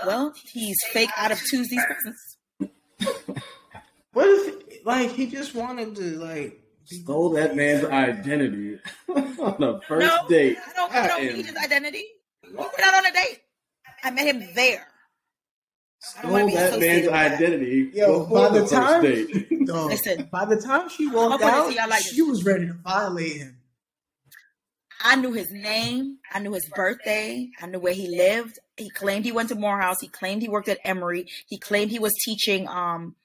Well, 0.07 0.35
he's 0.53 0.77
fake 0.93 1.11
out 1.17 1.33
of 1.33 1.41
Tuesdee's 1.51 1.85
presence. 1.85 3.41
What 4.13 4.27
if 4.27 4.85
like 4.85 5.13
he 5.13 5.27
just 5.27 5.55
wanted 5.55 5.95
to 5.97 6.19
like? 6.19 6.61
Stole 6.85 7.31
that 7.31 7.55
man's 7.55 7.85
identity 7.85 8.79
on 9.09 9.57
the 9.61 9.81
first 9.87 10.05
no, 10.05 10.29
date. 10.29 10.59
I 10.59 10.73
don't, 10.73 10.93
I 10.93 11.07
don't 11.07 11.23
need 11.23 11.47
his 11.47 11.57
identity. 11.57 12.05
We 12.43 12.57
went 12.57 12.81
out 12.83 12.95
on 12.95 13.07
a 13.07 13.13
date. 13.13 13.39
I 14.03 14.11
met 14.11 14.27
him 14.27 14.49
there. 14.55 14.89
I 16.19 16.23
don't 16.23 16.33
wanna 16.33 16.51
Stole 16.51 16.55
that 16.57 16.63
man's 16.63 16.73
associated 16.73 17.05
with 17.05 17.13
that. 17.13 17.33
identity. 17.35 17.91
Yo, 17.95 18.25
by 18.27 18.49
the 18.49 18.61
first 18.61 18.73
time, 18.73 19.03
date. 19.03 19.65
Dog, 19.67 19.91
Listen. 19.91 20.29
by 20.33 20.45
the 20.47 20.57
time 20.57 20.89
she 20.89 21.07
walked 21.09 21.43
put 21.43 21.53
out, 21.53 21.73
y'all 21.75 21.89
like 21.89 22.03
she 22.03 22.23
was 22.23 22.45
ready 22.45 22.67
to 22.67 22.73
violate 22.73 23.37
him. 23.37 23.57
I 25.03 25.17
knew 25.17 25.33
his 25.33 25.51
name. 25.51 26.19
I 26.33 26.41
knew 26.41 26.53
his 26.53 26.69
birthday. 26.75 27.49
I 27.61 27.67
knew 27.67 27.79
where 27.79 27.95
he 27.95 28.09
lived. 28.09 28.59
He 28.77 28.91
claimed 28.91 29.25
he 29.25 29.33
went 29.33 29.49
to 29.49 29.55
Morehouse. 29.55 29.97
He 30.01 30.09
claimed 30.09 30.43
he 30.43 30.49
worked 30.49 30.69
at 30.69 30.79
Emory. 30.85 31.27
He 31.49 31.59
claimed 31.59 31.91
he 31.91 31.99
was 31.99 32.13
teaching. 32.25 32.69
Um, 32.69 33.17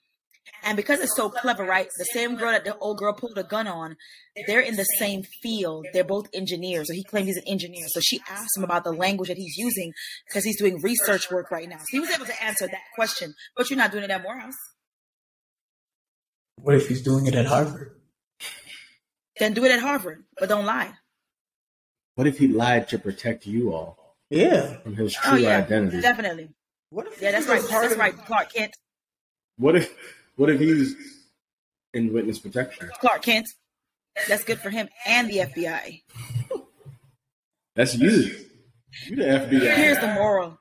and 0.63 0.75
because 0.75 0.99
it's 0.99 1.15
so 1.15 1.29
clever, 1.29 1.63
right? 1.63 1.87
The 1.97 2.05
same 2.05 2.35
girl 2.35 2.51
that 2.51 2.65
the 2.65 2.77
old 2.77 2.97
girl 2.97 3.13
pulled 3.13 3.37
a 3.37 3.43
gun 3.43 3.67
on, 3.67 3.95
they're 4.47 4.61
in 4.61 4.75
the 4.75 4.83
same 4.83 5.21
field. 5.41 5.85
They're 5.93 6.03
both 6.03 6.27
engineers. 6.33 6.87
So 6.87 6.93
he 6.93 7.03
claimed 7.03 7.27
he's 7.27 7.37
an 7.37 7.43
engineer. 7.47 7.85
So 7.89 7.99
she 8.01 8.19
asked 8.29 8.57
him 8.57 8.63
about 8.63 8.83
the 8.83 8.91
language 8.91 9.29
that 9.29 9.37
he's 9.37 9.57
using 9.57 9.91
because 10.27 10.43
he's 10.43 10.57
doing 10.59 10.79
research 10.81 11.29
work 11.31 11.51
right 11.51 11.67
now. 11.69 11.77
So 11.77 11.85
he 11.91 11.99
was 11.99 12.09
able 12.11 12.25
to 12.25 12.43
answer 12.43 12.67
that 12.67 12.81
question. 12.95 13.33
But 13.55 13.69
you're 13.69 13.77
not 13.77 13.91
doing 13.91 14.03
it 14.03 14.09
at 14.11 14.23
Morehouse. 14.23 14.53
What 16.61 16.75
if 16.75 16.87
he's 16.87 17.01
doing 17.01 17.27
it 17.27 17.35
at 17.35 17.45
Harvard? 17.45 17.91
Then 19.39 19.53
do 19.53 19.65
it 19.65 19.71
at 19.71 19.79
Harvard, 19.79 20.23
but 20.39 20.47
don't 20.49 20.65
lie. 20.65 20.93
What 22.15 22.27
if 22.27 22.37
he 22.39 22.47
lied 22.47 22.87
to 22.89 22.97
protect 22.97 23.45
you 23.45 23.73
all 23.73 24.15
Yeah. 24.29 24.77
from 24.81 24.95
his 24.95 25.15
oh, 25.17 25.21
true 25.29 25.31
Oh 25.33 25.35
yeah, 25.41 25.57
identity? 25.57 26.01
definitely. 26.01 26.49
What 26.89 27.07
if 27.07 27.21
Yeah, 27.21 27.31
that's 27.31 27.47
right. 27.47 27.61
part 27.67 27.83
That's 27.83 27.97
right. 27.97 28.15
Clark 28.25 28.53
Kent. 28.53 28.71
What 29.57 29.75
if 29.75 29.93
what 30.35 30.49
if 30.49 30.59
he's 30.59 30.95
in 31.93 32.13
witness 32.13 32.39
protection? 32.39 32.89
Clark 32.99 33.23
Kent. 33.23 33.47
That's 34.27 34.43
good 34.43 34.59
for 34.59 34.69
him 34.69 34.87
and 35.05 35.29
the 35.29 35.39
FBI. 35.39 36.01
That's 37.75 37.95
you. 37.95 38.35
You 39.07 39.15
the 39.17 39.23
FBI. 39.23 39.75
Here's 39.75 39.99
the 39.99 40.07
moral. 40.13 40.57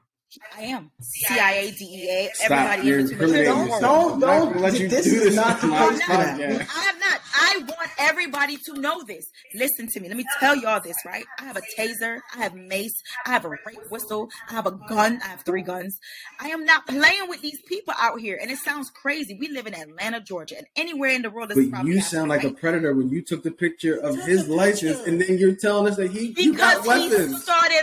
I 0.57 0.62
am 0.62 0.90
CIA, 1.01 1.70
DEA, 1.70 2.31
Stop. 2.35 2.51
everybody 2.51 2.88
You're 2.88 2.99
in 3.01 3.09
between. 3.09 3.23
incriminating 3.35 3.68
Don't. 3.68 3.81
Don't- 3.81 4.12
I'm 4.14 4.20
not 4.20 4.53
don't- 4.53 4.61
let 4.62 4.79
you 4.81 4.88
this 4.88 5.05
do 5.05 5.11
is 5.16 5.23
this 5.25 5.35
not 5.37 5.62
on 5.64 5.70
the 5.70 5.77
my 5.77 5.87
place 5.88 6.03
for 6.03 6.09
that. 6.12 6.40
I 6.40 6.83
have 6.83 6.99
not. 7.01 7.20
I 7.37 7.59
want 7.68 7.90
everybody 7.99 8.57
to 8.66 8.75
know 8.81 9.03
this. 9.05 9.27
Listen 9.55 9.88
to 9.88 10.01
me. 10.01 10.09
Let 10.09 10.16
me 10.16 10.25
tell 10.40 10.57
y'all 10.57 10.81
this, 10.81 10.97
right? 11.05 11.25
I 11.40 11.44
have 11.44 11.57
a 11.57 11.62
taser. 11.79 12.18
I 12.35 12.38
have 12.38 12.55
mace. 12.55 12.94
I 13.27 13.31
have 13.31 13.44
a 13.44 13.51
rape 13.51 13.79
whistle. 13.90 14.29
I 14.49 14.53
have 14.55 14.66
a 14.66 14.73
gun. 14.88 15.20
I 15.25 15.29
have 15.29 15.42
three 15.42 15.62
guns. 15.62 15.99
I 16.40 16.49
am 16.49 16.64
not 16.64 16.87
playing 16.87 17.29
with 17.29 17.40
these 17.42 17.61
people 17.68 17.94
out 17.99 18.20
here. 18.20 18.38
And 18.40 18.51
it 18.51 18.59
sounds 18.59 18.90
crazy. 18.90 19.37
We 19.38 19.49
live 19.49 19.66
in 19.66 19.75
Atlanta, 19.75 20.20
Georgia, 20.20 20.59
and 20.59 20.66
anywhere 20.77 21.11
in 21.11 21.23
the 21.23 21.31
world. 21.31 21.51
This 21.51 21.66
but 21.68 21.85
you 21.85 22.01
sound 22.01 22.29
like 22.31 22.42
right? 22.42 22.53
a 22.53 22.55
predator 22.55 22.94
when 22.94 23.09
you 23.11 23.23
took 23.23 23.42
the 23.42 23.51
picture 23.51 23.94
of 23.97 24.16
his 24.25 24.49
license, 24.49 25.01
and 25.07 25.20
then 25.20 25.38
you're 25.38 25.55
telling 25.55 25.90
us 25.90 25.97
that 25.97 26.11
he 26.11 26.33
because 26.33 26.57
got 26.57 26.87
weapons. 26.87 27.33
he 27.33 27.38
started 27.40 27.83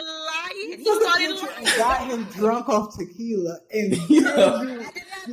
lying. 0.86 1.29
He 1.31 1.38
started 1.38 1.63
lying. 1.63 1.77
Got 1.77 2.07
him 2.07 2.23
drunk 2.25 2.69
off 2.69 2.97
tequila, 2.97 3.60
and 3.73 3.97
you, 4.10 4.86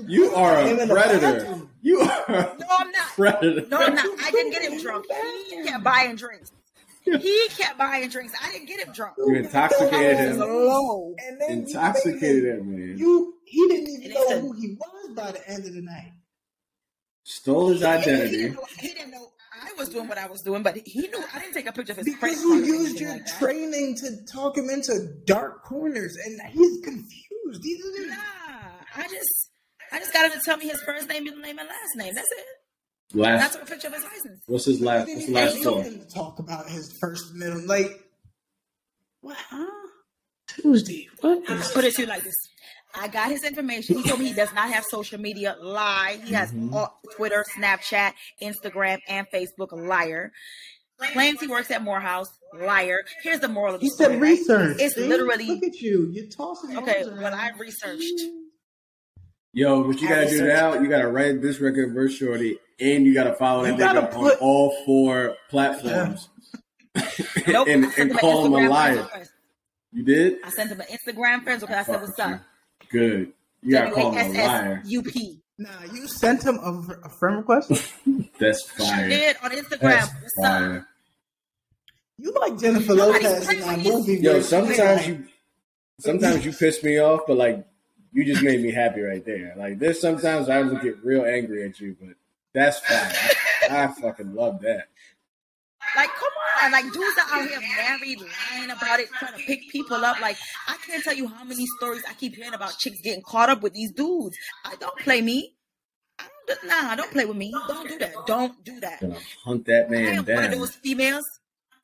you 0.07 0.35
are 0.35 0.59
a 0.59 0.87
predator. 0.87 1.61
You 1.83 2.01
are 2.01 2.55
no, 2.59 2.67
I'm 2.71 2.91
not. 2.93 3.09
Predator. 3.15 3.67
No, 3.69 3.79
I'm 3.79 3.95
not. 3.95 4.07
I 4.23 4.31
didn't 4.31 4.53
get 4.53 4.63
him 4.63 4.81
drunk. 4.81 5.07
He 5.49 5.63
kept 5.65 5.85
buying 5.85 6.17
drinks. 6.17 6.53
He 7.05 7.49
kept 7.51 7.79
buying 7.79 8.09
drinks. 8.09 8.35
I 8.43 8.53
didn't 8.53 8.67
get 8.67 8.87
him 8.87 8.93
drunk. 8.93 9.15
You 9.19 9.35
intoxicated 9.37 10.19
him. 10.19 10.39
Low. 10.39 11.15
Intoxicated 11.49 12.45
him, 12.45 12.71
man. 12.71 12.99
You 12.99 13.35
he 13.45 13.67
didn't 13.69 13.89
even 13.89 14.13
know 14.13 14.41
who 14.41 14.53
he 14.53 14.77
was 14.79 15.11
by 15.15 15.33
the 15.33 15.49
end 15.49 15.65
of 15.65 15.73
the 15.73 15.81
night. 15.81 16.13
Stole 17.25 17.69
his 17.69 17.83
identity. 17.83 18.31
He 18.31 18.43
didn't, 18.43 18.55
know, 18.55 18.65
he 18.79 18.89
didn't 18.89 19.11
know 19.11 19.29
I 19.38 19.38
was 19.79 19.89
doing 19.89 20.09
what 20.09 20.19
I 20.19 20.27
was 20.27 20.43
doing, 20.43 20.63
but 20.63 20.77
he 20.85 21.01
knew 21.01 21.25
I 21.35 21.39
didn't 21.39 21.55
take 21.55 21.69
a 21.69 21.73
picture 21.73 21.93
of 21.93 21.99
his 21.99 22.05
because 22.05 22.43
you 22.43 22.55
used 22.57 23.01
your 23.01 23.11
like 23.11 23.27
training 23.39 23.97
to 23.97 24.25
talk 24.31 24.57
him 24.59 24.69
into 24.69 25.15
dark 25.25 25.65
corners, 25.65 26.17
and 26.25 26.41
he's 26.51 26.81
confused. 26.83 27.63
He's 27.63 28.09
nah, 28.09 28.17
I 28.97 29.03
just 29.09 29.51
I 29.93 29.99
just 29.99 30.13
got 30.13 30.27
him 30.27 30.33
to 30.33 30.45
tell 30.45 30.57
me 30.57 30.67
his 30.67 30.83
first 30.83 31.09
name, 31.09 31.25
middle 31.25 31.41
name, 31.41 31.59
and 31.59 31.69
last 31.69 31.97
name. 31.97 32.15
That's 32.15 32.31
it. 32.33 33.17
Last. 33.17 33.41
That's 33.41 33.57
a 33.57 33.71
picture 33.71 33.89
of 33.89 33.95
his 33.95 34.05
license. 34.05 34.43
What's 34.47 34.65
his 34.67 34.81
last? 34.81 35.09
What's 35.09 35.27
the 35.27 35.33
last 35.33 35.65
four? 35.65 35.85
Talk 36.15 36.39
about 36.39 36.69
his 36.69 36.97
first 37.01 37.35
middle. 37.35 37.67
Like 37.67 37.91
what? 39.21 39.37
Huh? 39.37 39.67
Tuesdee. 40.51 41.07
What? 41.21 41.45
Put 41.47 41.85
it 41.85 41.95
to 41.95 42.03
you 42.03 42.09
like 42.09 42.23
this. 42.23 42.35
I 42.95 43.09
got 43.09 43.31
his 43.31 43.45
information. 43.45 43.97
He 43.97 44.03
told 44.09 44.21
me 44.21 44.27
he 44.27 44.33
does 44.33 44.53
not 44.55 44.71
have 44.71 44.85
social 44.85 45.21
media. 45.21 45.57
Lie. 45.61 46.21
He 46.25 46.35
has 46.35 46.53
mm-hmm. 46.53 46.75
all, 46.75 47.01
Twitter, 47.17 47.45
Snapchat, 47.57 48.13
Instagram, 48.43 48.99
and 49.09 49.27
Facebook. 49.33 49.73
Liar. 49.73 50.33
Claims 51.13 51.41
he 51.41 51.47
works 51.47 51.71
at 51.71 51.83
Morehouse. 51.83 52.29
Liar. 52.55 52.99
Here's 53.23 53.41
the 53.41 53.49
moral 53.49 53.75
of 53.75 53.81
the 53.81 53.87
he 53.87 53.91
story. 53.91 54.15
He 54.15 54.15
said 54.15 54.21
research. 54.21 54.77
It's 54.81 54.95
See? 54.95 55.07
literally. 55.07 55.47
Look 55.47 55.65
at 55.65 55.81
you. 55.81 56.11
You're 56.13 56.27
tossing. 56.27 56.77
Okay. 56.77 57.05
Well, 57.05 57.35
I 57.35 57.51
researched. 57.59 58.21
Yo, 59.53 59.81
what 59.81 60.01
you 60.01 60.09
gotta 60.09 60.29
do 60.29 60.47
now? 60.47 60.75
You 60.75 60.89
gotta 60.89 61.09
write 61.09 61.41
this 61.41 61.59
record 61.59 61.95
verse 61.95 62.15
shorty, 62.15 62.59
and 62.79 63.05
you 63.07 63.15
gotta 63.15 63.35
follow 63.35 63.65
that 63.65 63.79
nigga 63.79 64.13
put... 64.13 64.35
on 64.35 64.39
all 64.41 64.77
four 64.85 65.37
platforms, 65.51 66.29
nope, 67.49 67.67
and, 67.67 67.87
and 67.97 68.17
call 68.19 68.45
him 68.45 68.53
a 68.53 68.69
liar. 68.69 69.09
You 69.91 70.05
did? 70.05 70.37
I 70.45 70.51
sent 70.51 70.71
him 70.71 70.81
an 70.81 70.87
Instagram 70.87 71.43
friends 71.43 71.63
because 71.63 71.77
I 71.77 71.83
said, 71.83 72.01
"What's 72.03 72.19
up?" 72.19 72.41
Good. 72.91 73.33
You 73.63 73.73
gotta 73.73 73.91
call 73.91 74.13
him 74.13 74.37
a 74.37 74.47
liar. 74.47 74.83
UP. 74.87 75.07
Nah, 75.59 75.93
you 75.93 76.07
sent 76.07 76.45
him 76.45 76.57
a, 76.63 76.99
a 77.05 77.09
friend 77.09 77.39
request. 77.39 77.71
That's 78.39 78.63
fire. 78.71 79.11
She 79.11 79.17
did 79.17 79.37
on 79.43 79.51
Instagram. 79.51 79.81
That's 79.81 80.09
What's 80.13 80.35
fire. 80.41 80.77
Up? 80.79 80.85
You 82.19 82.33
like 82.33 82.59
Jennifer 82.59 82.95
Lopez 82.95 83.49
in 83.49 83.61
that 83.61 83.79
movie? 83.81 84.17
Yo, 84.19 84.41
sometimes 84.41 85.07
you, 85.07 85.25
sometimes 86.01 86.45
you 86.45 86.53
piss 86.53 86.83
me 86.83 86.99
off, 86.99 87.23
but 87.27 87.37
like 87.37 87.67
you 88.13 88.25
just 88.25 88.43
made 88.43 88.63
me 88.63 88.73
happy 88.73 89.01
right 89.01 89.25
there. 89.25 89.55
Like 89.57 89.79
there's 89.79 90.01
sometimes 90.01 90.49
I 90.49 90.63
would 90.63 90.81
get 90.81 91.05
real 91.05 91.25
angry 91.25 91.65
at 91.65 91.79
you, 91.81 91.97
but 92.01 92.15
that's 92.55 92.79
fine. 92.81 93.13
I, 93.71 93.85
I 93.85 93.87
fucking 93.89 94.35
love 94.35 94.61
that. 94.63 94.89
Like, 95.99 96.15
come 96.15 96.29
on. 96.63 96.71
Like, 96.71 96.85
dudes 96.93 97.19
are 97.19 97.41
out 97.41 97.49
here 97.49 97.61
married, 97.77 98.19
lying 98.21 98.71
about 98.71 99.01
it, 99.01 99.09
trying 99.19 99.33
to 99.33 99.39
pick 99.45 99.69
people 99.69 99.97
up. 99.97 100.21
Like, 100.21 100.37
I 100.69 100.77
can't 100.87 101.03
tell 101.03 101.15
you 101.15 101.27
how 101.27 101.43
many 101.43 101.67
stories 101.77 102.05
I 102.09 102.15
keep 102.15 102.37
hearing 102.37 102.55
about 102.55 102.79
chicks 102.79 103.01
getting 103.03 103.23
caught 103.23 103.49
up 103.51 103.63
with 103.63 103.73
these 103.73 103.91
dudes. 103.91 104.37
I 104.65 104.77
don't 104.77 104.97
play 105.01 105.21
me. 105.23 105.57
I 106.21 106.25
don't, 106.47 106.65
nah, 106.67 106.95
don't 106.95 107.11
play 107.11 107.25
with 107.25 107.37
me. 107.37 107.53
Don't 107.67 107.89
do 107.89 107.99
that. 107.99 108.15
Don't 108.29 108.65
do 108.65 108.79
that. 108.79 109.01
Gonna 109.01 109.17
hunt 109.45 109.67
that 109.67 109.91
man 109.91 110.05
I 110.05 110.11
am 110.19 110.25
down. 110.25 110.37
one 110.37 110.45
of 110.45 110.53
those 110.53 110.77
females. 110.77 111.25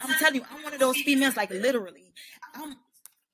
I'm 0.00 0.14
telling 0.14 0.36
you, 0.36 0.42
I'm 0.48 0.62
one 0.62 0.74
of 0.74 0.78
those 0.78 0.96
females. 0.98 1.36
Like, 1.36 1.50
literally, 1.50 2.12
I'm. 2.54 2.76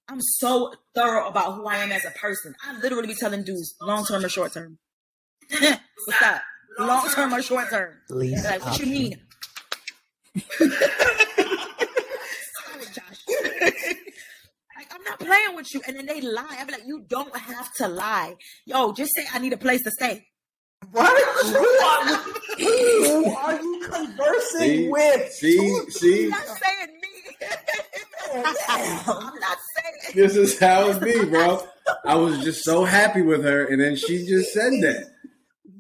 I'm 0.09 0.21
so 0.21 0.73
thorough 0.93 1.29
about 1.29 1.55
who 1.55 1.66
I 1.66 1.77
am 1.77 1.93
as 1.93 2.05
a 2.05 2.11
person. 2.11 2.53
I 2.66 2.77
literally 2.81 3.07
be 3.07 3.14
telling 3.14 3.45
dudes 3.45 3.77
long 3.81 4.05
term 4.05 4.25
or 4.25 4.29
short 4.29 4.53
term. 4.53 4.79
What's 5.51 6.21
that? 6.21 6.43
Long 6.81 7.09
term 7.11 7.33
or 7.33 7.40
short 7.43 7.71
term? 7.71 7.95
Like, 8.09 8.64
what 8.64 8.81
you 8.81 8.87
mean? 8.87 9.21
Sorry, 10.37 10.77
Josh. 12.93 13.25
like, 14.77 14.88
I'm 14.93 15.03
not 15.05 15.19
playing 15.19 15.57
with 15.57 15.73
you. 15.75 15.81
And 15.87 15.97
then 15.97 16.07
they 16.07 16.21
lie. 16.21 16.57
I'm 16.59 16.69
like, 16.69 16.87
you 16.87 17.05
don't 17.09 17.35
have 17.37 17.73
to 17.75 17.88
lie. 17.88 18.37
Yo, 18.66 18.93
just 18.93 19.14
say 19.14 19.27
I 19.33 19.38
need 19.38 19.53
a 19.53 19.59
place 19.59 19.83
to 19.83 19.90
stay. 19.90 20.27
What? 20.93 21.11
Who 21.45 21.59
are, 21.59 22.16
who 22.59 23.35
are 23.35 23.62
you 23.62 23.88
conversing 23.90 24.61
see, 24.61 24.88
with? 24.88 25.33
See, 25.33 25.81
see. 25.90 26.25
I'm 26.25 26.31
not 26.31 26.47
saying 26.47 27.01
me. 27.01 27.37
I'm 28.33 28.43
not 28.43 29.59
saying. 29.77 30.14
This 30.14 30.37
is 30.37 30.59
how 30.59 30.88
it 30.90 31.01
be, 31.01 31.25
bro. 31.27 31.66
I 32.05 32.14
was 32.14 32.38
just 32.43 32.64
so 32.64 32.85
happy 32.85 33.23
with 33.23 33.45
her, 33.45 33.66
and 33.66 33.81
then 33.81 33.97
she 33.97 34.27
just 34.27 34.53
said 34.53 34.73
that. 34.83 35.11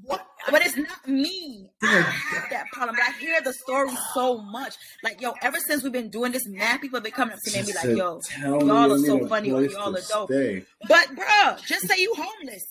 What? 0.02 0.26
But 0.50 0.62
it's 0.64 0.76
not 0.76 1.08
me. 1.08 1.69
I 1.82 1.86
have 1.86 2.44
that 2.50 2.66
problem, 2.72 2.96
but 2.96 3.08
I 3.08 3.18
hear 3.18 3.40
the 3.40 3.52
story 3.52 3.90
so 4.14 4.38
much. 4.38 4.74
Like, 5.02 5.20
yo, 5.20 5.32
ever 5.42 5.58
since 5.58 5.82
we've 5.82 5.92
been 5.92 6.10
doing 6.10 6.32
this, 6.32 6.46
mad 6.46 6.80
people 6.80 6.98
have 6.98 7.04
been 7.04 7.12
coming 7.12 7.34
up 7.34 7.40
to 7.44 7.50
me 7.52 7.58
and 7.58 7.66
be 7.66 7.72
like, 7.72 7.96
yo, 7.96 8.20
y'all 8.42 8.92
are 8.92 8.98
so 8.98 9.26
funny 9.26 9.50
or 9.52 9.62
y'all 9.64 9.96
are 9.96 10.00
dope. 10.08 10.30
Stay. 10.30 10.64
But, 10.88 11.14
bro, 11.14 11.56
just 11.66 11.88
say 11.88 11.94
you 11.98 12.14
homeless. 12.16 12.64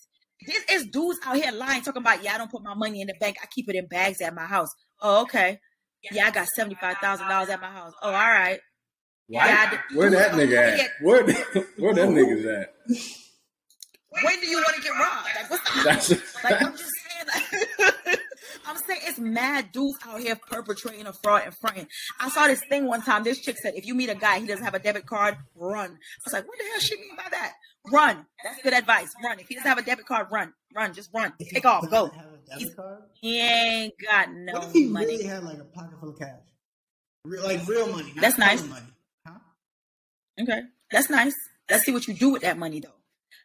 This 0.46 0.64
is 0.72 0.86
dudes 0.88 1.20
out 1.26 1.36
here 1.36 1.52
lying, 1.52 1.82
talking 1.82 2.02
about, 2.02 2.24
yeah, 2.24 2.36
I 2.36 2.38
don't 2.38 2.52
put 2.52 2.64
my 2.64 2.74
money 2.74 3.02
in 3.02 3.08
the 3.08 3.16
bank. 3.20 3.38
I 3.44 3.48
keep 3.48 3.68
it 3.70 3.76
in 3.76 3.88
bags 3.88 4.22
at 4.22 4.34
my 4.34 4.46
house. 4.46 4.70
Oh, 5.02 5.24
okay. 5.24 5.60
Yeah, 6.12 6.28
I 6.28 6.32
got 6.32 6.48
$75,000 6.58 7.50
at 7.50 7.62
my 7.62 7.72
house. 7.72 7.94
Oh, 8.02 8.10
all 8.10 8.14
right. 8.14 8.60
Yeah, 9.28 9.78
where 9.94 10.10
that 10.10 10.32
nigga 10.32 10.80
at? 10.80 10.90
Where, 11.02 11.24
where 11.24 11.94
that 11.94 12.10
niggas 12.10 12.62
at? 12.62 12.74
When 14.24 14.40
do 14.40 14.48
you 14.48 14.58
want 14.58 14.76
to 14.76 14.82
get 14.82 14.92
robbed? 14.92 15.28
Like, 15.36 15.50
what's 15.52 16.10
the, 16.10 16.16
like, 16.44 16.62
I'm 16.64 16.72
just 16.72 16.92
saying, 17.06 17.28
like, 17.80 17.96
I'm 18.70 18.78
saying 18.78 19.02
it's 19.06 19.18
mad 19.18 19.72
dudes 19.72 19.98
out 20.08 20.20
here 20.20 20.36
perpetrating 20.36 21.08
a 21.08 21.14
fraud 21.14 21.42
and 21.46 21.58
fronting. 21.58 21.88
I 22.20 22.30
saw 22.30 22.46
this 22.46 22.62
thing 22.70 22.86
one 22.86 23.02
time. 23.02 23.24
This 23.24 23.40
chick 23.40 23.58
said, 23.58 23.74
if 23.76 23.84
you 23.88 23.96
meet 23.96 24.10
a 24.10 24.16
guy, 24.16 24.40
he 24.40 24.46
doesn't 24.46 24.64
have 24.64 24.76
a 24.76 24.80
debit 24.80 25.08
card, 25.08 25.38
run. 25.56 25.90
I 25.90 26.22
was 26.24 26.34
like, 26.34 26.48
what 26.48 26.56
the 26.60 26.66
hell 26.66 26.80
she 26.80 26.96
mean 26.98 27.16
by 27.18 27.26
that? 27.32 27.54
Run. 27.92 28.28
That's 28.44 28.62
good 28.62 28.74
advice. 28.74 29.12
Run. 29.24 29.40
If 29.40 29.48
he 29.48 29.56
doesn't 29.56 29.68
have 29.68 29.80
a 29.80 29.82
debit 29.82 30.06
card, 30.06 30.28
run. 30.32 30.54
Run. 30.76 30.94
Just 30.94 31.10
run. 31.12 31.34
Take 31.52 31.66
off. 31.66 31.90
Go. 31.90 32.12
He 33.14 33.42
ain't 33.42 33.96
got 34.06 34.32
no 34.32 34.54
what 34.54 34.64
if 34.66 34.74
he 34.74 34.86
money. 34.86 35.06
really 35.08 35.24
had 35.24 35.44
like 35.44 35.58
a 35.58 35.64
pocket 35.64 36.00
full 36.00 36.10
of 36.10 36.20
cash? 36.20 36.40
Real, 37.26 37.44
like 37.44 37.68
real 37.68 37.88
money. 37.92 38.14
That's 38.18 38.38
nice. 38.38 38.64
Money. 38.68 38.86
Huh? 39.26 39.40
Okay. 40.42 40.62
That's 40.92 41.10
nice. 41.10 41.34
Let's 41.70 41.86
see 41.86 41.92
what 41.92 42.08
you 42.08 42.14
do 42.14 42.30
with 42.30 42.44
that 42.44 42.58
money 42.60 42.82
though. 42.82 42.99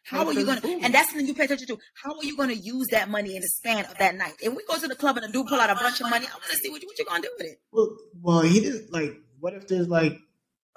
How 0.05 0.25
are 0.25 0.33
you 0.33 0.45
gonna? 0.45 0.61
And 0.63 0.93
that's 0.93 1.09
something 1.09 1.27
you 1.27 1.33
pay 1.33 1.45
attention 1.45 1.67
to. 1.67 1.77
How 2.03 2.15
are 2.15 2.23
you 2.23 2.37
gonna 2.37 2.53
use 2.53 2.87
that 2.91 3.09
money 3.09 3.35
in 3.35 3.41
the 3.41 3.47
span 3.47 3.85
of 3.85 3.97
that 3.97 4.15
night? 4.15 4.33
If 4.41 4.53
we 4.53 4.63
go 4.67 4.77
to 4.77 4.87
the 4.87 4.95
club 4.95 5.17
and 5.17 5.25
a 5.25 5.31
dude 5.31 5.47
pull 5.47 5.59
out 5.59 5.69
a 5.69 5.75
bunch 5.75 5.99
of 6.01 6.09
money, 6.09 6.27
I 6.27 6.33
want 6.33 6.43
to 6.51 6.57
see 6.57 6.69
what 6.69 6.81
you 6.81 6.87
what 6.87 6.99
you 6.99 7.05
gonna 7.05 7.21
do 7.21 7.29
with 7.37 7.47
it. 7.47 7.59
Well, 7.71 7.97
well, 8.21 8.41
he 8.41 8.59
didn't 8.59 8.91
like. 8.93 9.19
What 9.39 9.53
if 9.53 9.67
there's 9.67 9.87
like 9.87 10.17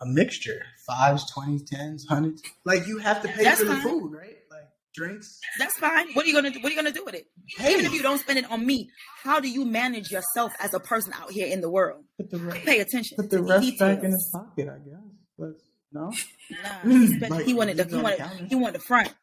a 0.01 0.07
mixture, 0.07 0.63
fives, 0.87 1.31
twenties, 1.31 1.63
tens, 1.69 2.07
hundreds? 2.09 2.43
Like 2.65 2.87
you 2.87 2.99
have 2.99 3.23
to 3.23 3.29
pay 3.29 3.45
that's 3.45 3.61
for 3.61 3.67
fine. 3.67 3.77
the 3.77 3.83
food, 3.83 4.13
right? 4.13 4.37
Like 4.51 4.69
drinks. 4.95 5.41
That's 5.59 5.79
fine. 5.79 6.13
What 6.13 6.25
are 6.25 6.29
you 6.29 6.35
gonna 6.35 6.51
do? 6.51 6.61
What 6.61 6.71
are 6.73 6.75
you 6.75 6.77
gonna 6.77 6.93
do 6.93 7.05
with 7.05 7.15
it? 7.15 7.27
Hey. 7.57 7.75
Even 7.75 7.87
if 7.87 7.93
you 7.93 8.03
don't 8.03 8.19
spend 8.19 8.39
it 8.39 8.51
on 8.51 8.65
me, 8.65 8.89
how 9.23 9.41
do 9.41 9.49
you 9.49 9.65
manage 9.65 10.11
yourself 10.11 10.53
as 10.61 10.75
a 10.75 10.81
person 10.81 11.13
out 11.15 11.31
here 11.31 11.47
in 11.47 11.61
the 11.61 11.71
world? 11.71 12.05
Put 12.17 12.31
the 12.31 12.39
rest, 12.39 12.67
pay 12.67 12.81
attention. 12.81 13.17
Put 13.17 13.31
the 13.31 13.43
rest 13.43 13.63
details. 13.63 13.97
back 13.97 14.05
in 14.05 14.11
his 14.11 14.31
pocket, 14.33 14.69
I 14.69 14.79
guess. 14.79 14.99
But 15.39 15.53
no. 15.93 16.13
Nah, 16.51 16.69
he, 16.91 17.19
like, 17.19 17.45
he 17.45 17.55
wanted 17.55 17.77
the 17.77 17.85
he 17.85 17.97
wanted 17.97 18.49
he 18.49 18.55
wanted 18.55 18.75
the 18.75 18.85
front. 18.85 19.15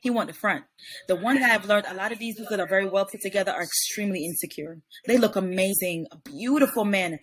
He 0.00 0.10
wanted 0.10 0.34
the 0.34 0.38
front. 0.38 0.64
The 1.08 1.16
one 1.16 1.40
that 1.40 1.50
I've 1.50 1.66
learned, 1.66 1.86
a 1.88 1.94
lot 1.94 2.12
of 2.12 2.20
these 2.20 2.36
dudes 2.36 2.50
that 2.50 2.60
are 2.60 2.68
very 2.68 2.88
well 2.88 3.04
put 3.04 3.20
together 3.20 3.50
are 3.50 3.62
extremely 3.62 4.24
insecure. 4.24 4.78
They 5.06 5.18
look 5.18 5.34
amazing, 5.34 6.06
beautiful 6.24 6.84
men, 6.84 7.18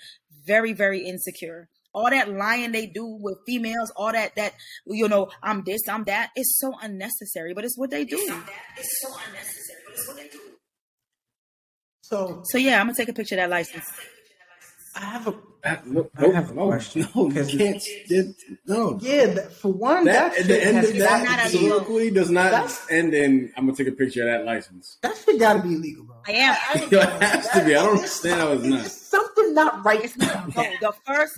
very, 0.45 0.73
very 0.73 1.07
insecure. 1.07 1.69
All 1.93 2.09
that 2.09 2.29
lying 2.29 2.73
they 2.73 2.87
do 2.87 3.05
with 3.05 3.37
females, 3.47 3.93
all 3.95 4.11
that 4.11 4.35
that 4.35 4.53
you 4.85 5.07
know, 5.07 5.29
I'm 5.41 5.63
this, 5.63 5.87
I'm 5.87 6.03
that, 6.05 6.31
is 6.35 6.57
so 6.59 6.73
unnecessary. 6.81 7.53
But 7.53 7.63
it's 7.63 7.77
what 7.77 7.91
they 7.91 8.03
do. 8.03 8.17
It's 8.17 9.01
so 9.01 9.07
unnecessary, 9.27 9.79
but 9.85 9.93
it's 9.93 10.07
what 10.07 10.17
they 10.17 10.27
do. 10.27 10.39
So, 12.01 12.41
so 12.43 12.57
yeah, 12.57 12.81
I'm 12.81 12.87
gonna 12.87 12.97
take 12.97 13.09
a 13.09 13.13
picture 13.13 13.35
of 13.35 13.37
that 13.37 13.49
license. 13.49 13.85
I 14.95 14.99
have 15.01 15.27
a 15.27 15.35
uh, 15.65 15.77
no, 15.85 16.09
I 16.15 16.27
have 16.27 16.51
a 16.51 16.53
no, 16.53 16.67
question. 16.67 17.07
No, 17.15 17.27
you 17.31 17.57
can't. 17.57 17.83
It, 17.85 18.35
no. 18.67 18.99
Yeah, 19.01 19.47
for 19.47 19.73
one, 19.73 20.05
that, 20.05 20.37
at 20.37 20.45
the 20.45 20.63
end 20.63 20.85
of 20.85 20.95
that 20.97 21.49
soliloquy 21.49 22.11
does 22.11 22.29
not 22.29 22.71
end 22.91 23.15
in. 23.15 23.51
I'm 23.57 23.65
gonna 23.65 23.75
take 23.75 23.87
a 23.87 23.91
picture 23.91 24.21
of 24.21 24.27
that 24.27 24.45
license. 24.45 24.97
That 25.01 25.17
shit 25.17 25.39
gotta 25.39 25.63
be 25.63 25.73
illegal, 25.73 26.05
bro. 26.05 26.17
I 26.27 26.31
am. 26.33 26.55
it 26.75 27.23
has 27.23 27.49
to 27.49 27.65
be. 27.65 27.75
I 27.75 27.83
don't 27.83 27.95
understand 27.95 28.39
how 28.39 28.51
it's 28.51 28.63
not. 28.63 28.85
something 28.85 29.53
not 29.55 29.83
right. 29.83 30.03
It's 30.03 30.15
not. 30.17 30.45
No, 30.55 30.63
the 30.79 30.93
first, 31.03 31.33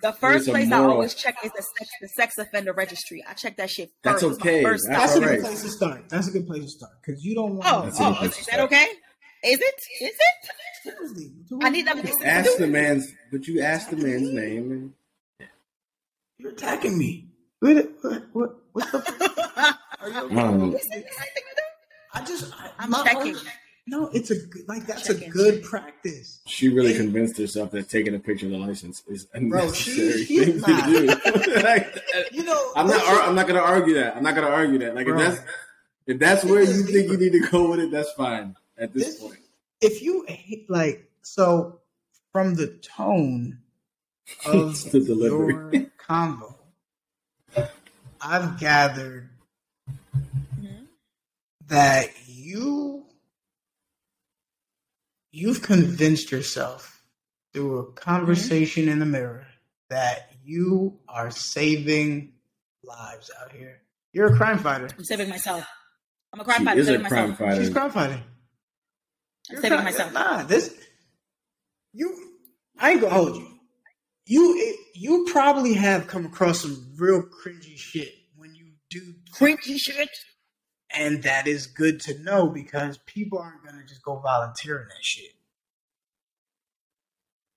the 0.00 0.12
first 0.12 0.46
a 0.46 0.52
place 0.52 0.70
I 0.70 0.78
always 0.78 1.14
check 1.14 1.36
is 1.44 1.50
the 1.50 1.62
sex, 1.62 1.90
the 2.00 2.08
sex 2.08 2.38
offender 2.38 2.72
registry. 2.72 3.24
I 3.28 3.32
check 3.34 3.56
that 3.56 3.68
shit 3.70 3.90
first. 4.02 4.20
That's 4.20 4.40
okay. 4.40 4.62
first 4.62 4.84
That's 4.88 5.14
That's 5.14 5.16
a 5.16 5.20
good 5.20 5.28
right. 5.28 5.40
place 5.40 5.62
to 5.62 5.68
start. 5.68 6.08
That's 6.08 6.28
a 6.28 6.30
good 6.30 6.46
place 6.46 6.62
to 6.62 6.70
start 6.70 6.92
because 7.04 7.24
you 7.24 7.34
don't 7.34 7.52
Oh, 7.52 7.54
want. 7.54 7.66
Oh, 7.66 7.82
That's 7.82 7.98
a 7.98 8.02
good 8.02 8.16
oh, 8.20 8.24
is 8.24 8.46
that 8.46 8.60
okay? 8.60 8.86
Is 9.44 9.58
it? 9.60 9.74
Is 10.00 10.10
it? 10.10 10.50
Seriously, 10.82 11.32
I 11.62 11.70
need 11.70 11.86
them 11.86 12.02
to 12.02 12.24
Ask 12.26 12.56
the 12.58 12.66
man's, 12.66 13.12
but 13.30 13.46
you 13.46 13.60
asked 13.60 13.90
the 13.90 13.96
man's 13.96 14.30
name. 14.30 14.72
And, 14.72 14.92
You're 16.38 16.52
attacking 16.52 16.96
me. 16.98 17.28
What? 17.60 17.88
What? 18.02 18.22
what 18.32 18.56
what's 18.72 18.90
the? 18.90 19.74
Are 20.00 20.08
you 20.08 20.18
okay? 20.22 20.36
um, 20.36 20.76
I 22.14 22.24
just. 22.24 22.52
I, 22.60 22.70
I'm 22.78 22.92
checking. 23.04 23.36
own- 23.36 23.42
No, 23.86 24.08
it's 24.08 24.30
a 24.30 24.34
like 24.68 24.86
that's 24.86 25.08
a 25.08 25.14
Checking. 25.14 25.30
good 25.30 25.62
practice. 25.62 26.40
she 26.46 26.68
really 26.68 26.94
convinced 26.94 27.38
herself 27.38 27.70
that 27.72 27.88
taking 27.88 28.14
a 28.14 28.18
picture 28.18 28.46
of 28.46 28.52
the 28.52 28.58
license 28.58 29.02
is 29.08 29.26
a 29.34 29.40
Bro, 29.40 29.66
necessary 29.66 30.24
she's 30.24 30.44
thing 30.46 30.58
not. 30.60 30.88
to 30.88 31.06
do. 31.54 31.62
Like, 31.62 32.00
You 32.32 32.44
know, 32.44 32.72
I'm 32.76 32.86
not. 32.88 33.06
ar- 33.06 33.22
I'm 33.22 33.34
not 33.36 33.46
gonna 33.46 33.60
argue 33.60 33.94
that. 33.94 34.16
I'm 34.16 34.22
not 34.24 34.34
gonna 34.34 34.48
argue 34.48 34.78
that. 34.80 34.94
Like 34.96 35.06
if 35.08 35.16
that's 35.16 35.40
if 36.06 36.18
that's 36.18 36.44
where 36.44 36.62
you 36.62 36.82
think 36.84 37.10
you 37.10 37.16
need 37.18 37.32
to 37.32 37.40
go 37.50 37.70
with 37.70 37.78
it, 37.80 37.90
that's 37.92 38.12
fine 38.12 38.56
at 38.78 38.92
this 38.92 39.06
This- 39.06 39.20
point. 39.20 39.40
if 39.80 40.02
you 40.02 40.26
like 40.68 41.10
so 41.22 41.80
from 42.32 42.54
the 42.54 42.68
tone 42.68 43.58
of 44.46 44.70
It's 44.70 44.84
the 44.84 45.00
delivery. 45.00 45.54
your 45.78 45.90
convo, 45.98 46.56
I've 48.20 48.58
gathered 48.58 49.28
that 51.68 52.10
you 52.26 53.06
you've 55.30 55.62
convinced 55.62 56.30
yourself 56.30 57.02
through 57.52 57.78
a 57.78 57.92
conversation 57.92 58.88
in 58.88 58.98
the 58.98 59.06
mirror 59.06 59.46
that 59.90 60.30
you 60.44 60.98
are 61.08 61.30
saving 61.30 62.32
lives 62.84 63.30
out 63.40 63.52
here. 63.52 63.80
You're 64.12 64.32
a 64.34 64.36
crime 64.36 64.58
fighter. 64.58 64.88
I'm 64.96 65.04
saving 65.04 65.28
myself. 65.28 65.64
I'm 66.32 66.40
a 66.40 66.44
crime 66.44 66.60
She 66.60 66.64
fighter. 66.64 66.80
is 66.80 66.88
a 66.88 66.98
crime 67.00 67.30
myself. 67.30 67.38
She's 67.58 67.68
fighter. 67.68 67.70
crime 67.72 67.90
fighting. 67.90 68.22
I'm 69.50 69.54
You're 69.54 69.62
saving 69.62 69.78
crime- 69.78 69.84
myself. 69.84 70.12
Nah, 70.12 70.42
this 70.44 70.74
you. 71.92 72.30
I 72.78 72.92
ain't 72.92 73.00
gonna 73.00 73.14
hold 73.14 73.36
you. 73.36 73.48
You 74.26 74.76
you 74.94 75.26
probably 75.30 75.74
have 75.74 76.06
come 76.06 76.24
across 76.26 76.60
some 76.62 76.94
real 76.96 77.22
cringy 77.22 77.76
shit 77.76 78.12
when 78.36 78.54
you 78.54 78.72
do, 78.90 79.14
Cringy 79.34 79.76
shit. 79.78 80.08
and 80.94 81.22
that 81.24 81.46
is 81.46 81.66
good 81.66 82.00
to 82.02 82.18
know 82.22 82.48
because 82.48 82.98
people 83.06 83.38
aren't 83.38 83.64
gonna 83.64 83.84
just 83.86 84.02
go 84.02 84.16
volunteer 84.20 84.80
in 84.82 84.88
that 84.88 85.02
shit. 85.04 85.32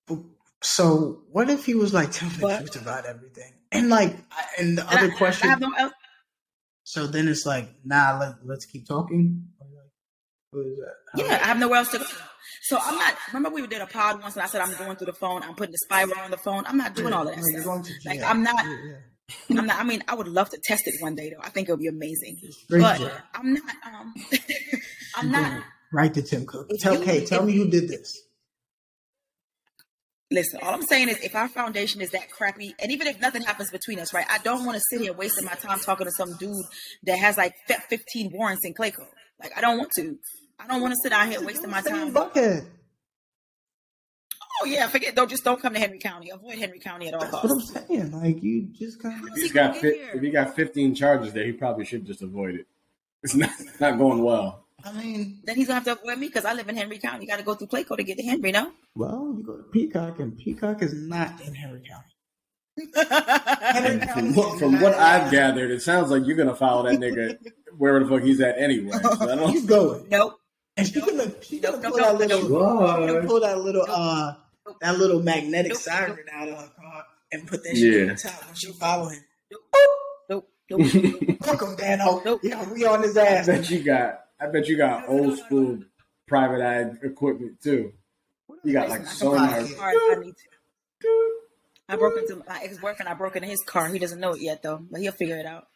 But, 0.08 0.20
so 0.62 1.24
what 1.32 1.50
if 1.50 1.66
he 1.66 1.76
was 1.76 1.94
like, 1.94 2.12
"Tell 2.12 2.30
me 2.30 2.36
the 2.38 2.58
truth 2.58 2.82
about 2.82 3.06
everything," 3.06 3.54
and 3.72 3.90
like, 3.90 4.16
I, 4.32 4.46
and 4.60 4.78
the 4.78 4.88
And 4.90 4.98
other 5.00 5.12
I- 5.12 5.18
question. 5.18 5.50
I 5.50 5.56
no 5.56 5.92
so 6.88 7.08
then 7.08 7.28
it's 7.28 7.46
like, 7.48 7.70
nah, 7.84 8.18
let, 8.20 8.46
let's 8.46 8.66
keep 8.66 8.88
talking. 8.88 9.48
Or 9.60 9.66
like, 9.68 9.90
what 9.90 9.90
is 9.90 9.90
that? 9.90 10.45
How- 10.45 10.45
Yeah, 11.16 11.40
I 11.42 11.48
have 11.48 11.60
nowhere 11.60 11.80
else 11.80 11.92
to 11.92 12.00
go. 12.00 12.06
So 12.64 12.78
I'm 12.82 12.96
not. 12.98 13.16
Remember, 13.34 13.50
we 13.56 13.66
did 13.68 13.82
a 13.82 13.86
pod 13.86 14.22
once, 14.22 14.36
and 14.36 14.44
I 14.44 14.48
said 14.48 14.62
I'm 14.62 14.74
going 14.78 14.96
through 14.98 15.08
the 15.08 15.14
phone. 15.14 15.44
I'm 15.44 15.56
putting 15.56 15.72
the 15.72 15.78
spiral 15.86 16.18
on 16.20 16.32
the 16.32 16.38
phone. 16.38 16.64
I'm 16.66 16.78
not 16.78 16.96
doing 16.96 17.14
all 17.14 17.28
of 17.28 17.36
that 17.36 17.44
you're 17.52 17.62
stuff. 17.62 17.88
Like. 18.06 18.22
I'm 18.24 18.44
not. 18.44 18.64
Yeah, 18.66 18.78
yeah. 19.50 19.60
I'm 19.60 19.66
not. 19.68 19.80
I 19.80 19.84
mean, 19.84 20.04
I 20.08 20.16
would 20.16 20.28
love 20.28 20.50
to 20.50 20.58
test 20.64 20.84
it 20.86 20.96
one 21.02 21.16
day, 21.16 21.30
though. 21.32 21.42
I 21.44 21.50
think 21.50 21.68
it 21.70 21.72
would 21.72 21.80
be 21.82 21.88
amazing. 21.88 22.38
But 22.70 22.98
jail. 22.98 23.12
I'm 23.34 23.54
not. 23.54 23.64
Um, 23.86 24.14
I'm 25.16 25.32
not. 25.32 25.64
Right 25.94 26.14
to 26.14 26.22
Tim 26.22 26.46
Cook. 26.46 26.70
Tell, 26.80 26.96
you- 26.96 27.02
hey, 27.02 27.26
tell 27.26 27.44
me 27.46 27.54
who 27.54 27.70
did 27.70 27.88
this. 27.88 28.20
Listen, 30.32 30.60
all 30.64 30.74
I'm 30.74 30.82
saying 30.82 31.10
is, 31.10 31.20
if 31.20 31.36
our 31.36 31.48
foundation 31.48 32.02
is 32.02 32.10
that 32.10 32.32
crappy, 32.32 32.74
and 32.82 32.92
even 32.92 33.06
if 33.08 33.22
nothing 33.22 33.44
happens 33.44 33.70
between 33.70 34.00
us, 34.00 34.12
right? 34.12 34.26
I 34.28 34.40
don't 34.40 34.66
want 34.66 34.76
to 34.76 34.82
sit 34.90 35.02
here 35.02 35.14
wasting 35.14 35.46
my 35.46 35.54
time 35.54 35.80
talking 35.80 36.08
to 36.08 36.12
some 36.12 36.36
dude 36.38 36.52
that 37.04 37.20
has 37.20 37.38
like 37.38 37.54
15 37.68 38.32
warrants 38.34 38.66
in 38.66 38.74
Clayco. 38.74 39.06
Like, 39.40 39.52
I 39.56 39.62
don't 39.62 39.78
want 39.78 39.92
to. 39.98 40.18
I 40.60 40.68
don't 40.68 40.82
want 40.82 40.94
to 40.94 41.00
sit 41.04 41.12
out 41.12 41.28
here 41.28 41.44
wasting 41.44 41.70
my 41.70 41.82
time. 41.82 42.14
Buckhead. 42.14 42.66
Oh 44.62 44.66
yeah, 44.66 44.88
forget. 44.88 45.16
Don't 45.16 45.30
just 45.30 45.44
don't 45.44 45.62
come 45.62 45.74
to 45.74 45.80
Henry 45.80 46.00
County. 46.00 46.30
Avoid 46.30 46.58
Henry 46.58 46.80
County 46.80 47.10
at 47.10 47.14
all 47.14 47.20
That's 47.20 47.34
what 47.34 47.52
I'm 47.52 47.60
saying. 47.60 48.12
Like 48.12 48.42
you 48.42 48.70
just 48.72 49.02
kind 49.02 49.22
of. 49.22 49.30
If 49.36 49.36
he's 49.44 49.52
got 49.52 49.76
fi- 49.76 49.88
if 50.14 50.22
he 50.22 50.30
got 50.30 50.56
15 50.56 50.96
charges 50.96 51.34
there, 51.34 51.46
he 51.46 51.52
probably 51.52 51.84
should 51.86 52.06
just 52.06 52.22
avoid 52.22 52.56
it. 52.56 52.68
It's 53.22 53.36
not 53.36 53.50
it's 53.60 53.80
not 53.80 53.98
going 53.98 54.24
well. 54.24 54.66
I 54.84 54.92
mean, 54.94 55.42
Then 55.44 55.56
he's 55.56 55.68
gonna 55.68 55.76
have 55.80 55.84
to 55.86 55.94
avoid 55.94 56.20
me 56.20 56.28
because 56.28 56.46
I 56.46 56.54
live 56.54 56.70
in 56.70 56.76
Henry 56.78 57.00
County. 57.00 57.26
You 57.26 57.28
got 57.32 57.38
to 57.38 57.44
go 57.44 57.56
through 57.56 57.68
Clayco 57.68 57.98
to 57.98 58.04
get 58.04 58.18
to 58.18 58.24
Henry, 58.24 58.52
no? 58.52 58.72
well, 58.96 59.34
you 59.38 59.44
go 59.44 59.58
to 59.58 59.64
Peacock, 59.64 60.20
and 60.20 60.38
Peacock 60.38 60.82
is 60.84 60.94
not 60.94 61.42
in 61.42 61.54
Henry 61.56 61.82
County. 61.82 62.12
Henry 63.62 64.06
County 64.06 64.14
from 64.14 64.36
what, 64.36 64.54
is 64.54 64.60
from 64.60 64.80
what 64.82 64.94
I've 64.94 65.32
gathered, 65.32 65.72
it 65.72 65.82
sounds 65.82 66.12
like 66.12 66.26
you're 66.26 66.38
gonna 66.38 66.56
follow 66.56 66.84
that 66.90 67.00
nigga 67.00 67.38
wherever 67.78 68.06
the 68.06 68.10
fuck 68.10 68.24
he's 68.24 68.40
at 68.42 68.58
anyway. 68.58 68.92
So 69.02 69.12
I 69.22 69.26
don't. 69.36 69.50
he's 69.50 69.66
going, 69.66 70.08
nope. 70.10 70.40
And 70.78 70.88
she's 70.88 71.04
gonna 71.04 71.32
she's 71.42 71.62
Nope, 71.62 71.82
gonna 71.82 71.90
pull 71.90 71.98
nope, 71.98 72.08
that 72.08 72.18
little 72.18 72.50
nope. 72.50 72.98
she's 73.00 73.08
gonna 73.14 73.28
pull 73.28 73.40
that 73.42 73.58
little 73.60 73.86
uh 73.88 74.34
that 74.82 74.98
little 74.98 75.22
magnetic 75.22 75.72
Nope, 75.74 75.82
siren 75.82 76.10
nope. 76.18 76.26
out 76.34 76.50
of 76.50 76.58
her 76.60 76.70
car 76.82 77.06
and 77.32 77.48
put 77.48 77.64
that 77.64 77.76
shit 77.76 77.94
Yeah. 77.94 78.02
on 78.02 78.08
the 78.10 78.16
top 78.16 78.46
when 78.46 78.56
she 78.56 78.72
follow 78.74 79.10
him. 79.10 79.24
Nope. 80.30 80.48
Nope. 80.70 80.82
Fuck 81.44 81.62
him, 81.62 81.76
Dano. 81.76 82.22
Nope. 82.26 82.40
Yeah, 82.44 82.68
we 82.72 82.86
on 82.86 83.04
his 83.04 83.16
I 83.18 83.26
ass. 83.26 83.46
bet 83.48 83.70
you 83.70 83.84
got. 83.84 84.22
I 84.40 84.48
bet 84.48 84.68
you 84.68 84.78
got 84.78 85.08
old 85.08 85.38
school 85.38 85.80
private 86.28 86.62
eye 86.62 86.92
equipment 87.04 87.62
too. 87.62 87.94
You 88.64 88.74
got 88.74 88.90
like 88.90 89.02
Listen, 89.02 89.28
I 89.38 89.38
can 89.38 89.48
sonar. 89.48 89.48
buy 89.48 89.58
a 89.60 89.76
car 89.76 89.94
if 89.94 90.18
I 90.18 90.22
need 90.22 90.36
to. 91.02 91.32
I 91.90 91.96
broke 91.98 92.18
into 92.18 92.44
my 92.48 92.60
ex 92.64 92.78
boyfriend. 92.80 93.08
I 93.10 93.14
broke 93.14 93.36
into 93.36 93.48
his 93.48 93.62
car. 93.64 93.88
He 93.90 94.00
doesn't 94.00 94.20
know 94.20 94.32
it 94.32 94.42
yet 94.42 94.64
though, 94.64 94.80
but 94.90 95.02
he'll 95.02 95.12
figure 95.12 95.38
it 95.38 95.46
out. 95.46 95.68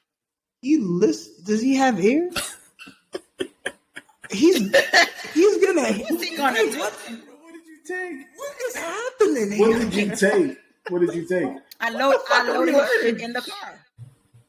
He 0.63 0.77
list. 0.77 1.45
Does 1.45 1.61
he 1.61 1.75
have 1.75 2.03
ears? 2.03 2.33
He's 4.31 4.57
he's 5.33 5.65
gonna. 5.65 5.93
What's 5.93 6.23
he 6.23 6.35
gonna 6.35 6.55
do? 6.71 6.79
What, 6.79 6.93
What 6.93 7.53
did 7.53 7.65
you 7.65 7.79
take? 7.85 8.27
what 8.35 8.55
is 8.67 8.75
happening 8.75 9.59
What 9.59 9.69
here? 9.69 9.79
did 9.89 9.93
you 9.93 10.15
take? 10.15 10.57
What 10.89 10.99
did 11.01 11.13
you 11.15 11.25
take? 11.27 11.49
I 11.79 11.89
load. 11.91 12.15
I 12.15 12.17
fuck 12.27 12.47
are 12.47 12.53
loaded 12.53 12.73
we 12.75 12.79
his 12.81 12.89
shit 13.01 13.21
in 13.21 13.33
the 13.33 13.41
car. 13.41 13.79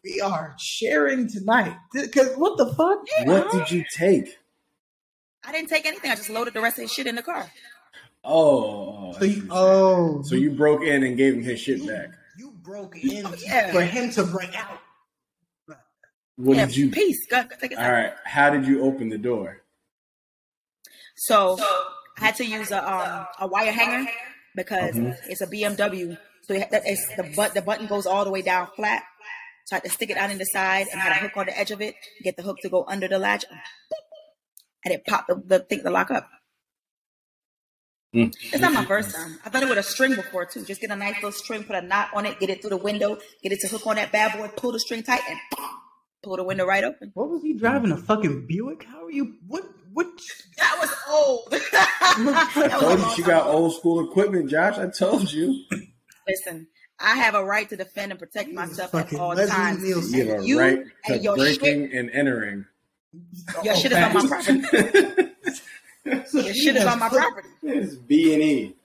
We 0.03 0.21
are 0.23 0.55
sharing 0.59 1.29
tonight. 1.29 1.77
Because 1.93 2.35
what 2.37 2.57
the 2.57 2.67
fuck? 2.75 2.99
What 3.27 3.53
did 3.53 3.71
you 3.71 3.85
take? 3.95 4.39
I 5.45 5.53
didn't 5.53 5.69
take 5.69 5.87
anything. 5.87 6.11
I 6.11 6.17
just 6.17 6.31
loaded 6.31 6.55
the 6.55 6.61
rest 6.61 6.79
of 6.79 6.83
his 6.83 6.93
shit 6.93 7.07
in 7.07 7.15
the 7.17 7.23
car. 7.23 7.51
Oh, 8.25 9.13
So 9.19 9.25
you, 9.25 9.47
oh, 9.51 10.23
so 10.23 10.35
you 10.35 10.51
broke 10.51 10.83
in 10.83 11.03
and 11.05 11.17
gave 11.17 11.35
him 11.35 11.43
his 11.43 11.59
shit 11.61 11.87
back. 11.87 12.11
you 12.39 12.51
broke 12.63 12.95
oh, 12.97 13.09
in 13.09 13.27
Oh, 13.27 13.35
yeah. 13.39 13.73
for 13.73 13.81
him 13.83 14.11
to 14.13 14.25
bring 14.25 14.55
out. 14.55 14.79
What 16.37 16.57
yeah, 16.57 16.67
did 16.67 16.77
you? 16.77 16.91
peace. 16.91 17.27
Go, 17.31 17.43
go 17.45 17.57
take 17.61 17.73
it. 17.73 17.79
All 17.79 17.91
right. 17.91 18.13
How 18.25 18.49
did 18.51 18.67
you 18.67 18.83
open 18.83 19.09
the 19.11 19.19
door? 19.19 19.63
So 21.29 21.59
I 22.17 22.25
had 22.27 22.37
to 22.37 22.47
use 22.47 22.71
a 22.71 22.81
um 22.81 23.27
a 23.41 23.47
wire 23.47 23.73
hanger 23.73 24.11
because 24.57 24.95
Mhm. 24.97 25.15
it's 25.29 25.43
a 25.43 25.47
BMW. 25.47 26.17
So 26.47 26.55
it's 26.57 27.07
the 27.17 27.25
but 27.37 27.53
the 27.53 27.61
button 27.61 27.87
goes 27.87 28.07
all 28.07 28.25
the 28.25 28.31
way 28.31 28.41
down 28.41 28.69
flat. 28.75 29.03
So 29.67 29.77
I 29.77 29.77
had 29.77 29.85
to 29.85 29.91
stick 29.91 30.09
it 30.09 30.17
out 30.17 30.31
in 30.31 30.39
the 30.39 30.47
side 30.47 30.87
and 30.91 30.99
had 31.01 31.13
a 31.13 31.21
hook 31.21 31.37
on 31.37 31.45
the 31.47 31.57
edge 31.59 31.71
of 31.71 31.83
it. 31.83 31.95
Get 32.25 32.37
the 32.39 32.43
hook 32.43 32.57
to 32.63 32.71
go 32.71 32.85
under 32.89 33.07
the 33.07 33.19
latch, 33.19 33.45
and 34.85 34.95
it 34.95 35.05
popped 35.07 35.29
the, 35.29 35.37
the 35.45 35.59
thing 35.61 35.83
to 35.83 35.91
lock 35.91 36.11
up. 36.11 36.27
Mm. 38.17 38.35
It's 38.53 38.59
not 38.61 38.73
my 38.73 38.87
first 38.87 39.15
time. 39.15 39.39
I've 39.45 39.53
done 39.53 39.63
it 39.65 39.69
with 39.69 39.79
a 39.79 39.83
string 39.85 40.15
before 40.17 40.47
too. 40.47 40.65
Just 40.65 40.81
get 40.81 40.91
a 40.91 40.97
nice 40.97 41.17
little 41.17 41.33
string, 41.33 41.65
put 41.65 41.77
a 41.77 41.83
knot 41.83 42.09
on 42.15 42.25
it, 42.25 42.41
get 42.41 42.49
it 42.49 42.63
through 42.63 42.71
the 42.71 42.77
window, 42.79 43.19
get 43.43 43.53
it 43.53 43.61
to 43.61 43.69
hook 43.69 43.87
on 43.87 43.97
that 43.97 44.11
bad 44.11 44.37
boy, 44.37 44.49
pull 44.57 44.73
the 44.73 44.81
string 44.81 45.03
tight, 45.03 45.21
and 45.29 45.39
pull 46.23 46.37
the 46.39 46.45
window 46.45 46.65
right 46.67 46.83
open. 46.83 47.11
What 47.15 47.29
was 47.29 47.43
he 47.43 47.53
driving? 47.53 47.93
A 47.93 47.99
fucking 47.99 48.47
Buick? 48.47 48.85
How 48.85 49.05
are 49.05 49.13
you? 49.13 49.37
What? 49.47 49.65
What? 49.93 50.07
That 50.59 50.77
was 50.81 50.91
old. 51.09 51.49
I 51.53 52.53
that 52.55 52.55
was 52.57 52.65
a 52.65 52.79
told 52.79 52.99
you 53.01 53.11
she 53.17 53.23
got 53.23 53.47
old 53.47 53.75
school 53.75 54.09
equipment, 54.09 54.51
Josh. 54.51 54.79
I 54.79 54.89
told 54.89 55.33
you. 55.33 55.65
Listen, 56.29 56.69
I 56.99 57.17
have 57.17 57.35
a 57.35 57.45
right 57.45 57.69
to 57.69 57.77
defend 57.77 58.13
and 58.13 58.21
protect 58.21 58.53
myself 58.53 58.95
at 58.95 59.13
all 59.15 59.35
times. 59.35 59.83
You 59.83 60.27
have 60.27 60.41
a 60.41 60.47
You 60.47 60.59
right 60.61 60.79
and 60.79 60.93
to 61.07 61.19
your 61.19 61.37
breaking 61.37 61.93
and 61.93 62.11
entering. 62.11 62.67
Your 63.65 63.75
oh, 63.75 63.81
shit 63.81 63.93
is 63.93 63.99
on 64.05 64.15
my 64.15 64.27
property. 64.29 64.61
Your 66.05 66.55
shit 66.55 66.77
is 66.77 66.85
on 66.85 66.99
my 66.99 67.09
property. 67.09 67.49
It's 67.63 67.95
B 67.97 68.35
and 68.35 68.43
E. 68.43 68.77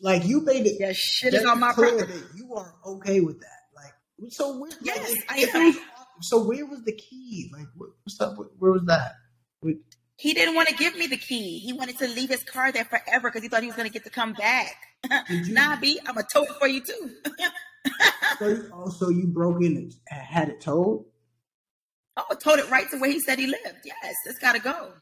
Like 0.00 0.24
you 0.24 0.40
made 0.42 0.66
it. 0.66 0.78
Your 0.78 0.94
shit 0.94 1.34
is 1.34 1.44
on 1.44 1.58
my 1.58 1.72
property. 1.72 2.12
that 2.12 2.30
You 2.36 2.54
are 2.54 2.74
okay 2.86 3.20
with 3.20 3.40
that. 3.40 3.48
Like 3.74 3.92
so. 4.30 4.58
Where, 4.58 4.70
Yes, 4.82 5.10
like, 5.10 5.54
I 5.54 5.58
am. 5.58 5.66
was- 5.66 5.78
so 6.20 6.44
where 6.44 6.64
was 6.64 6.84
the 6.84 6.92
key? 6.92 7.50
Like 7.52 7.66
what's 7.76 8.20
up? 8.20 8.36
Where 8.58 8.70
was 8.72 8.84
that? 8.84 9.14
What- 10.16 10.22
He 10.22 10.34
didn't 10.34 10.54
want 10.54 10.68
to 10.68 10.74
give 10.76 10.96
me 10.96 11.06
the 11.06 11.16
key. 11.16 11.58
He 11.58 11.72
wanted 11.72 11.98
to 11.98 12.06
leave 12.08 12.28
his 12.28 12.42
car 12.44 12.70
there 12.72 12.84
forever 12.84 13.28
because 13.30 13.42
he 13.42 13.48
thought 13.48 13.62
he 13.62 13.66
was 13.68 13.76
going 13.76 13.88
to 13.88 13.92
get 13.92 14.04
to 14.04 14.10
come 14.10 14.32
back. 14.32 14.74
Did 15.28 15.46
you- 15.48 15.54
nah, 15.58 15.76
B, 15.76 15.98
I'm 16.06 16.16
a 16.16 16.22
tote 16.22 16.48
for 16.58 16.68
you 16.68 16.80
too. 16.80 17.10
So 18.38 18.46
oh, 18.46 18.48
you, 18.48 18.70
also 18.72 19.08
you 19.10 19.26
broke 19.28 19.62
in 19.62 19.76
and 19.76 19.94
had 20.10 20.48
it 20.48 20.60
towed. 20.60 21.04
oh, 22.16 22.34
towed 22.42 22.58
it 22.58 22.68
right 22.68 22.90
to 22.90 22.98
where 22.98 23.10
he 23.10 23.20
said 23.20 23.38
he 23.38 23.46
lived. 23.46 23.78
Yes, 23.84 24.14
it's 24.26 24.38
got 24.40 24.54
to 24.54 24.58
go. 24.60 24.92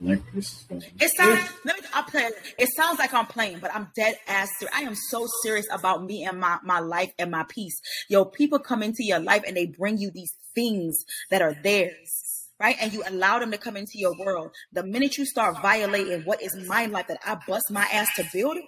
Like 0.00 0.20
this. 0.32 0.64
It 0.70 1.10
sounds. 1.14 1.50
Let 1.66 1.76
me. 1.78 1.86
I'll 1.92 2.04
play. 2.04 2.30
It 2.58 2.68
sounds 2.74 2.98
like 2.98 3.12
I'm 3.12 3.26
playing, 3.26 3.58
but 3.58 3.74
I'm 3.74 3.88
dead 3.94 4.16
ass 4.26 4.48
serious. 4.58 4.74
I 4.74 4.82
am 4.82 4.94
so 4.94 5.26
serious 5.42 5.66
about 5.70 6.04
me 6.04 6.24
and 6.24 6.40
my 6.40 6.56
my 6.64 6.78
life 6.80 7.12
and 7.18 7.30
my 7.30 7.44
peace. 7.46 7.78
Yo, 8.08 8.24
people 8.24 8.58
come 8.58 8.82
into 8.82 9.04
your 9.04 9.18
life 9.18 9.42
and 9.46 9.54
they 9.54 9.66
bring 9.66 9.98
you 9.98 10.10
these 10.10 10.32
things 10.54 11.04
that 11.30 11.42
are 11.42 11.54
theirs, 11.62 12.29
right? 12.60 12.76
And 12.80 12.92
you 12.92 13.02
allow 13.08 13.38
them 13.38 13.50
to 13.50 13.58
come 13.58 13.76
into 13.76 13.92
your 13.94 14.14
world. 14.18 14.50
The 14.72 14.84
minute 14.84 15.16
you 15.16 15.24
start 15.24 15.60
violating 15.62 16.22
what 16.22 16.42
is 16.42 16.54
my 16.68 16.86
life 16.86 17.08
that 17.08 17.18
I 17.26 17.38
bust 17.48 17.70
my 17.70 17.86
ass 17.92 18.14
to 18.16 18.24
build, 18.32 18.58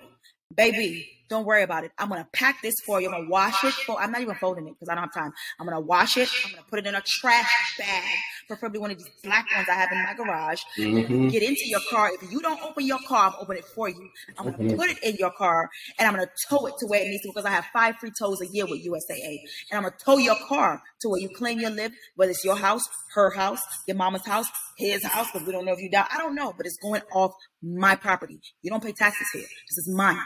baby, 0.55 1.09
don't 1.29 1.47
worry 1.47 1.63
about 1.63 1.85
it. 1.85 1.93
I'm 1.99 2.09
gonna 2.09 2.29
pack 2.33 2.61
this 2.63 2.75
for 2.85 3.01
you. 3.01 3.09
I'm 3.09 3.15
gonna 3.15 3.31
wash 3.31 3.63
it. 3.65 3.73
For, 3.73 4.01
I'm 4.01 4.11
not 4.13 4.23
even 4.23 4.35
folding 4.35 4.67
it 4.67 4.75
because 4.75 4.89
I 4.91 4.95
don't 4.95 5.05
have 5.05 5.15
time. 5.15 5.33
I'm 5.61 5.67
gonna 5.67 5.81
wash 5.81 6.17
it. 6.17 6.29
I'm 6.45 6.53
gonna 6.53 6.67
put 6.69 6.79
it 6.79 6.87
in 6.87 6.95
a 6.95 7.03
trash 7.07 7.77
bag, 7.79 8.19
preferably 8.47 8.79
one 8.79 8.91
of 8.91 8.99
these 8.99 9.11
black 9.23 9.47
ones 9.55 9.69
I 9.69 9.75
have 9.75 9.91
in 9.93 10.03
my 10.03 10.15
garage. 10.15 10.63
Mhm. 10.77 11.31
Get 11.31 11.43
into 11.43 11.67
your 11.67 11.81
car. 11.91 12.11
If 12.13 12.31
you 12.31 12.41
don't 12.41 12.61
open 12.63 12.87
your 12.87 12.99
car, 13.07 13.29
I'm 13.31 13.35
open 13.41 13.57
it 13.57 13.65
for 13.75 13.89
you. 13.89 14.11
I'm 14.39 14.45
gonna 14.47 14.59
Mhm. 14.59 14.77
put 14.77 14.91
it 14.91 14.99
in 15.03 15.17
your 15.17 15.31
car 15.33 15.69
and 15.99 16.09
I'm 16.09 16.15
gonna 16.15 16.31
tow 16.49 16.67
it 16.67 16.75
to 16.81 16.87
where 16.87 17.01
it 17.03 17.09
needs 17.09 17.23
to 17.23 17.29
because 17.31 17.45
I 17.45 17.51
have 17.51 17.67
five 17.73 17.97
free 17.99 18.13
tows 18.19 18.41
a 18.41 18.47
year 18.47 18.67
with 18.67 18.85
USAA. 18.85 19.39
And 19.71 19.79
I'm 19.79 19.83
gonna 19.83 19.97
tow 20.05 20.19
your 20.19 20.37
car 20.49 20.83
to 21.01 21.09
where 21.09 21.21
you 21.21 21.29
claim 21.37 21.61
you 21.61 21.69
live, 21.69 21.93
whether 22.17 22.31
it's 22.31 22.45
your 22.45 22.57
house, 22.57 22.83
her 23.15 23.31
house, 23.31 23.61
your 23.87 23.97
mama's 23.97 24.27
house, 24.27 24.47
his 24.77 25.05
house, 25.05 25.31
because 25.33 25.47
we 25.47 25.53
don't 25.53 25.65
know 25.65 25.73
if 25.73 25.81
you 25.81 25.91
die. 25.91 26.07
I 26.11 26.19
don't 26.19 26.35
know, 26.35 26.53
but 26.57 26.67
it's 26.67 26.79
going 26.83 27.03
off 27.13 27.33
my 27.63 27.95
property. 27.97 28.41
You 28.63 28.71
don't 28.71 28.83
pay 28.83 28.93
taxes 28.93 29.29
here. 29.33 29.43
This 29.43 29.79
is 29.79 29.89
mine. 29.95 30.19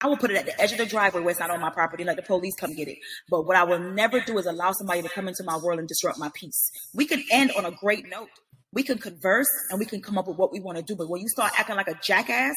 I 0.00 0.06
will 0.06 0.16
put 0.16 0.30
it 0.30 0.36
at 0.36 0.46
the 0.46 0.60
edge 0.60 0.72
of 0.72 0.78
the 0.78 0.86
driveway 0.86 1.22
where 1.22 1.30
it's 1.30 1.40
not 1.40 1.50
on 1.50 1.60
my 1.60 1.70
property, 1.70 2.02
and 2.04 2.08
let 2.08 2.16
the 2.16 2.22
police 2.22 2.54
come 2.54 2.74
get 2.74 2.86
it. 2.86 2.98
But 3.28 3.46
what 3.46 3.56
I 3.56 3.64
will 3.64 3.80
never 3.80 4.20
do 4.20 4.38
is 4.38 4.46
allow 4.46 4.72
somebody 4.72 5.02
to 5.02 5.08
come 5.08 5.26
into 5.26 5.42
my 5.44 5.56
world 5.56 5.80
and 5.80 5.88
disrupt 5.88 6.18
my 6.18 6.30
peace. 6.34 6.70
We 6.94 7.04
can 7.04 7.22
end 7.32 7.50
on 7.56 7.64
a 7.64 7.72
great 7.72 8.08
note. 8.08 8.28
We 8.72 8.82
can 8.82 8.98
converse 8.98 9.48
and 9.70 9.78
we 9.78 9.86
can 9.86 10.00
come 10.00 10.18
up 10.18 10.28
with 10.28 10.36
what 10.36 10.52
we 10.52 10.60
want 10.60 10.78
to 10.78 10.84
do. 10.84 10.94
But 10.94 11.08
when 11.08 11.20
you 11.20 11.28
start 11.28 11.52
acting 11.58 11.76
like 11.76 11.88
a 11.88 11.98
jackass, 12.02 12.54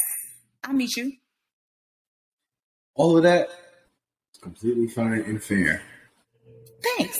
I'll 0.63 0.73
meet 0.73 0.95
you. 0.95 1.13
All 2.95 3.17
of 3.17 3.23
that 3.23 3.47
is 3.47 4.41
completely 4.41 4.87
fine 4.87 5.21
and 5.21 5.41
fair. 5.41 5.81
Thanks, 6.97 7.19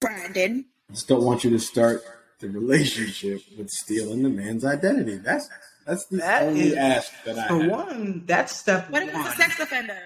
Brandon. 0.00 0.66
I 0.90 0.92
just 0.92 1.08
don't 1.08 1.24
want 1.24 1.44
you 1.44 1.50
to 1.50 1.58
start 1.58 2.02
the 2.40 2.48
relationship 2.48 3.42
with 3.56 3.70
stealing 3.70 4.22
the 4.22 4.28
man's 4.28 4.64
identity. 4.64 5.16
That's 5.18 5.48
that's 5.90 6.06
the 6.06 6.16
That 6.18 6.42
only 6.44 6.60
is- 6.68 6.74
ask 6.74 7.12
that 7.24 7.38
I 7.38 7.48
For 7.48 7.60
have. 7.62 7.70
one, 7.70 8.22
that's 8.26 8.56
step 8.56 8.90
What 8.90 9.02
if 9.02 9.08
it 9.10 9.14
was 9.14 9.26
a 9.26 9.36
sex 9.36 9.58
offender? 9.60 9.98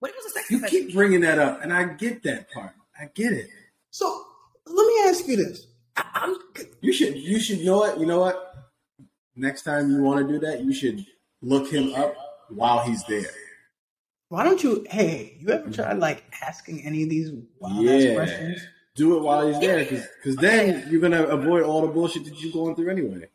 What 0.00 0.10
if 0.10 0.16
it 0.16 0.22
was 0.24 0.26
a 0.26 0.30
sex 0.34 0.50
You 0.50 0.56
offender? 0.58 0.76
You 0.76 0.84
keep 0.86 0.94
bringing 0.94 1.20
that 1.22 1.38
up, 1.38 1.62
and 1.62 1.72
I 1.72 1.84
get 1.84 2.22
that 2.24 2.50
part. 2.52 2.72
I 3.00 3.06
get 3.14 3.32
it. 3.32 3.48
So 3.90 4.24
let 4.66 4.86
me 4.86 4.94
ask 5.08 5.26
you 5.26 5.36
this. 5.36 5.66
I, 5.96 6.04
I'm 6.14 6.36
You 6.80 6.92
should 6.92 7.16
you 7.16 7.38
should 7.40 7.60
know 7.64 7.84
it. 7.84 7.98
You 7.98 8.06
know 8.06 8.20
what? 8.20 8.54
Next 9.36 9.62
time 9.62 9.90
you 9.90 10.02
want 10.02 10.26
to 10.26 10.32
do 10.32 10.38
that, 10.40 10.60
you 10.64 10.72
should 10.74 11.04
look 11.40 11.70
him 11.72 11.94
up 11.94 12.14
while 12.48 12.80
he's 12.84 13.04
there. 13.04 13.30
why 14.28 14.42
don't 14.44 14.62
you 14.62 14.84
hey, 14.90 15.36
you 15.40 15.48
ever 15.50 15.70
tried 15.70 15.98
like 15.98 16.22
asking 16.42 16.84
any 16.84 17.02
of 17.04 17.08
these 17.08 17.30
wild 17.60 17.86
ass 17.86 18.02
Yeah. 18.02 18.14
questions? 18.14 18.60
Do 18.96 19.16
it 19.16 19.22
while 19.22 19.46
he's 19.46 19.60
there, 19.60 19.78
because 19.84 20.34
then 20.36 20.88
you're 20.90 21.00
gonna 21.00 21.22
avoid 21.24 21.62
all 21.62 21.82
the 21.82 21.86
bullshit 21.92 22.24
that 22.24 22.40
you're 22.42 22.52
going 22.52 22.74
through 22.74 22.90
anyway. 22.90 23.28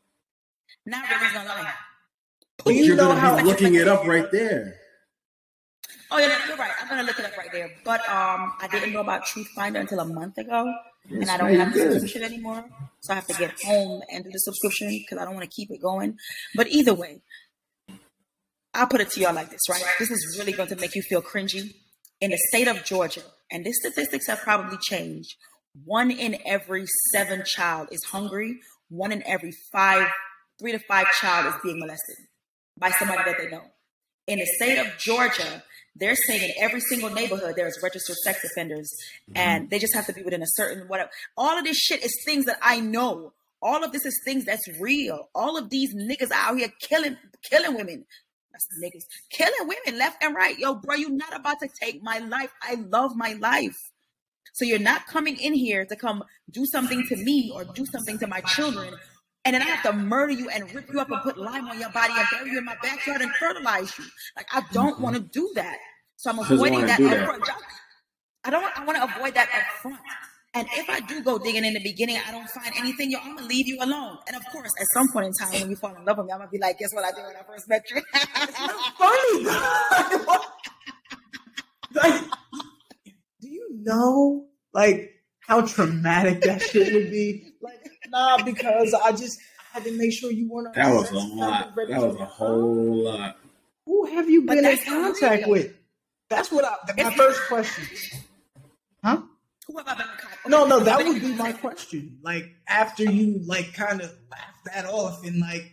Not 0.85 1.09
really 1.09 1.33
gonna 1.33 1.47
lie. 1.47 1.73
You 2.65 2.73
you're 2.73 2.95
know 2.95 3.09
gonna 3.09 3.19
how 3.19 3.37
be 3.37 3.43
looking 3.43 3.75
it 3.75 3.87
up 3.87 4.05
right 4.05 4.31
there. 4.31 4.75
Oh 6.11 6.17
yeah, 6.17 6.47
you're 6.47 6.55
right. 6.55 6.71
I'm 6.81 6.87
gonna 6.87 7.03
look 7.03 7.19
it 7.19 7.25
up 7.25 7.35
right 7.37 7.51
there. 7.51 7.71
But 7.83 8.01
um, 8.07 8.53
I 8.61 8.67
didn't 8.71 8.93
know 8.93 9.01
about 9.01 9.25
TruthFinder 9.25 9.81
until 9.81 9.99
a 9.99 10.05
month 10.05 10.37
ago, 10.37 10.73
and 11.09 11.29
I 11.29 11.37
don't 11.37 11.53
have 11.55 11.73
the 11.73 11.79
subscription 11.79 12.23
anymore. 12.23 12.63
So 13.01 13.13
I 13.13 13.15
have 13.15 13.27
to 13.27 13.33
get 13.33 13.51
home 13.63 14.01
and 14.09 14.23
do 14.23 14.29
the 14.31 14.39
subscription 14.39 14.89
because 14.89 15.17
I 15.17 15.25
don't 15.25 15.33
want 15.33 15.49
to 15.49 15.53
keep 15.53 15.71
it 15.71 15.81
going. 15.81 16.17
But 16.55 16.67
either 16.67 16.93
way, 16.93 17.21
I'll 18.73 18.87
put 18.87 19.01
it 19.01 19.09
to 19.11 19.19
y'all 19.19 19.33
like 19.33 19.49
this, 19.49 19.61
right? 19.69 19.83
This 19.99 20.11
is 20.11 20.37
really 20.39 20.53
going 20.53 20.69
to 20.69 20.75
make 20.77 20.95
you 20.95 21.01
feel 21.01 21.21
cringy. 21.21 21.73
In 22.21 22.31
the 22.31 22.37
state 22.47 22.69
of 22.69 22.85
Georgia, 22.85 23.23
and 23.51 23.65
these 23.65 23.75
statistics 23.81 24.27
have 24.27 24.39
probably 24.39 24.77
changed. 24.81 25.35
One 25.83 26.11
in 26.11 26.37
every 26.45 26.85
seven 27.11 27.43
child 27.45 27.89
is 27.91 28.01
hungry. 28.05 28.59
One 28.87 29.11
in 29.11 29.23
every 29.25 29.51
five, 29.73 30.07
three 30.57 30.71
to 30.71 30.79
five 30.87 31.07
child 31.19 31.47
is 31.47 31.59
being 31.61 31.79
molested 31.79 32.15
by 32.83 32.91
somebody 32.91 33.23
that 33.23 33.37
they 33.37 33.49
know. 33.49 33.63
In 34.27 34.39
the 34.39 34.45
state 34.45 34.77
of 34.77 34.87
Georgia, 34.97 35.63
they're 35.95 36.15
saying 36.15 36.43
in 36.43 36.51
every 36.59 36.81
single 36.81 37.09
neighborhood 37.09 37.53
there's 37.55 37.79
registered 37.81 38.17
sex 38.17 38.43
offenders, 38.43 38.91
mm-hmm. 39.29 39.37
and 39.37 39.69
they 39.69 39.79
just 39.79 39.95
have 39.95 40.05
to 40.07 40.13
be 40.13 40.21
within 40.21 40.43
a 40.43 40.47
certain 40.47 40.89
whatever. 40.89 41.09
All 41.37 41.57
of 41.57 41.63
this 41.63 41.77
shit 41.77 42.03
is 42.03 42.13
things 42.25 42.45
that 42.45 42.57
I 42.61 42.81
know. 42.81 43.31
All 43.61 43.85
of 43.85 43.93
this 43.93 44.05
is 44.05 44.19
things 44.25 44.43
that's 44.43 44.67
real. 44.81 45.29
All 45.33 45.57
of 45.57 45.69
these 45.69 45.95
niggas 45.95 46.31
out 46.33 46.57
here 46.57 46.67
killing, 46.81 47.15
killing 47.49 47.75
women. 47.75 48.03
That's 48.51 48.67
niggas 48.83 49.05
killing 49.31 49.69
women 49.69 49.97
left 49.97 50.21
and 50.21 50.35
right. 50.35 50.59
Yo, 50.59 50.75
bro, 50.75 50.95
you're 50.95 51.09
not 51.09 51.33
about 51.33 51.59
to 51.61 51.69
take 51.81 52.03
my 52.03 52.17
life. 52.17 52.51
I 52.61 52.75
love 52.75 53.11
my 53.15 53.37
life. 53.39 53.77
So 54.53 54.65
you're 54.65 54.77
not 54.77 55.07
coming 55.07 55.37
in 55.37 55.53
here 55.53 55.85
to 55.85 55.95
come 55.95 56.23
do 56.51 56.65
something 56.65 57.07
to 57.07 57.15
me 57.15 57.49
or 57.55 57.63
do 57.63 57.85
something 57.85 58.19
to 58.19 58.27
my 58.27 58.41
children. 58.41 58.93
And 59.45 59.53
then 59.53 59.61
I 59.61 59.65
have 59.65 59.83
to 59.83 59.93
murder 59.93 60.31
you 60.31 60.49
and 60.49 60.73
rip 60.73 60.91
you 60.91 60.99
up 61.01 61.11
and 61.11 61.21
put 61.21 61.37
lime 61.37 61.67
on 61.67 61.79
your 61.79 61.89
body 61.91 62.13
and 62.15 62.27
bury 62.31 62.51
you 62.51 62.57
in 62.59 62.65
my 62.65 62.77
backyard 62.81 63.21
and 63.21 63.31
fertilize 63.35 63.97
you. 63.97 64.05
Like 64.37 64.47
I 64.53 64.63
don't 64.71 65.01
want 65.01 65.15
to 65.17 65.21
do 65.21 65.51
that. 65.55 65.77
So 66.15 66.29
I'm 66.29 66.39
avoiding 66.39 66.85
that 66.85 66.99
that. 66.99 67.27
upfront. 67.27 67.49
I 68.45 68.49
don't 68.49 68.61
want, 68.61 68.77
I 68.77 68.85
want 68.85 68.97
to 68.97 69.03
avoid 69.03 69.33
that 69.35 69.49
up 69.49 69.63
front. 69.81 69.99
And 70.55 70.67
if 70.73 70.87
I 70.89 70.99
do 70.99 71.21
go 71.23 71.39
digging 71.39 71.65
in 71.65 71.73
the 71.73 71.81
beginning, 71.81 72.19
I 72.25 72.31
don't 72.31 72.47
find 72.47 72.71
anything, 72.77 73.09
yo, 73.09 73.17
I'm 73.23 73.35
gonna 73.35 73.47
leave 73.47 73.67
you 73.67 73.77
alone. 73.81 74.17
And 74.27 74.35
of 74.35 74.43
course, 74.51 74.69
at 74.79 74.85
some 74.93 75.07
point 75.11 75.25
in 75.27 75.33
time 75.33 75.61
when 75.61 75.69
you 75.71 75.75
fall 75.75 75.95
in 75.95 76.05
love 76.05 76.17
with 76.17 76.27
me, 76.27 76.31
I'm 76.31 76.39
gonna 76.39 76.51
be 76.51 76.59
like, 76.59 76.77
guess 76.77 76.93
what 76.93 77.03
I 77.03 77.11
did 77.11 77.25
when 77.25 77.35
I 77.35 77.43
first 77.43 77.67
met 77.67 77.83
you? 77.89 78.01
funny. 78.99 79.45
like, 82.13 82.21
do 83.41 83.49
you 83.49 83.69
know 83.81 84.45
like 84.73 85.09
how 85.47 85.61
traumatic 85.65 86.41
that 86.41 86.61
shit 86.61 86.93
would 86.93 87.09
be? 87.09 87.55
Like, 87.59 87.89
nah, 88.13 88.43
because 88.43 88.93
I 88.93 89.11
just 89.11 89.39
had 89.73 89.83
to 89.83 89.97
make 89.97 90.13
sure 90.13 90.31
you 90.31 90.49
weren't. 90.49 90.73
That 90.75 90.93
was 90.93 91.11
a 91.11 91.15
lot. 91.15 91.75
That 91.75 92.01
was 92.01 92.15
a 92.15 92.25
whole 92.25 93.03
lot. 93.03 93.37
Who 93.85 94.05
have 94.05 94.29
you 94.29 94.43
been 94.43 94.63
in 94.65 94.77
contact 94.77 95.41
real. 95.43 95.49
with? 95.49 95.73
That's 96.29 96.51
what 96.51 96.63
I. 96.63 96.75
My 97.03 97.13
first 97.15 97.41
question. 97.47 97.85
Huh? 99.03 99.21
Who 99.67 99.77
have 99.77 99.87
I 99.87 99.95
been 99.95 100.01
in 100.03 100.17
contact- 100.17 100.47
No, 100.47 100.65
no, 100.65 100.79
that 100.79 101.01
who 101.01 101.07
have 101.07 101.07
I 101.07 101.13
would 101.13 101.21
be 101.21 101.33
my 101.35 101.51
question. 101.53 102.19
Like 102.23 102.45
after 102.67 103.03
you 103.03 103.41
like 103.45 103.73
kind 103.73 103.99
of 104.01 104.11
laugh 104.31 104.61
that 104.65 104.85
off 104.85 105.25
and 105.25 105.39
like 105.39 105.71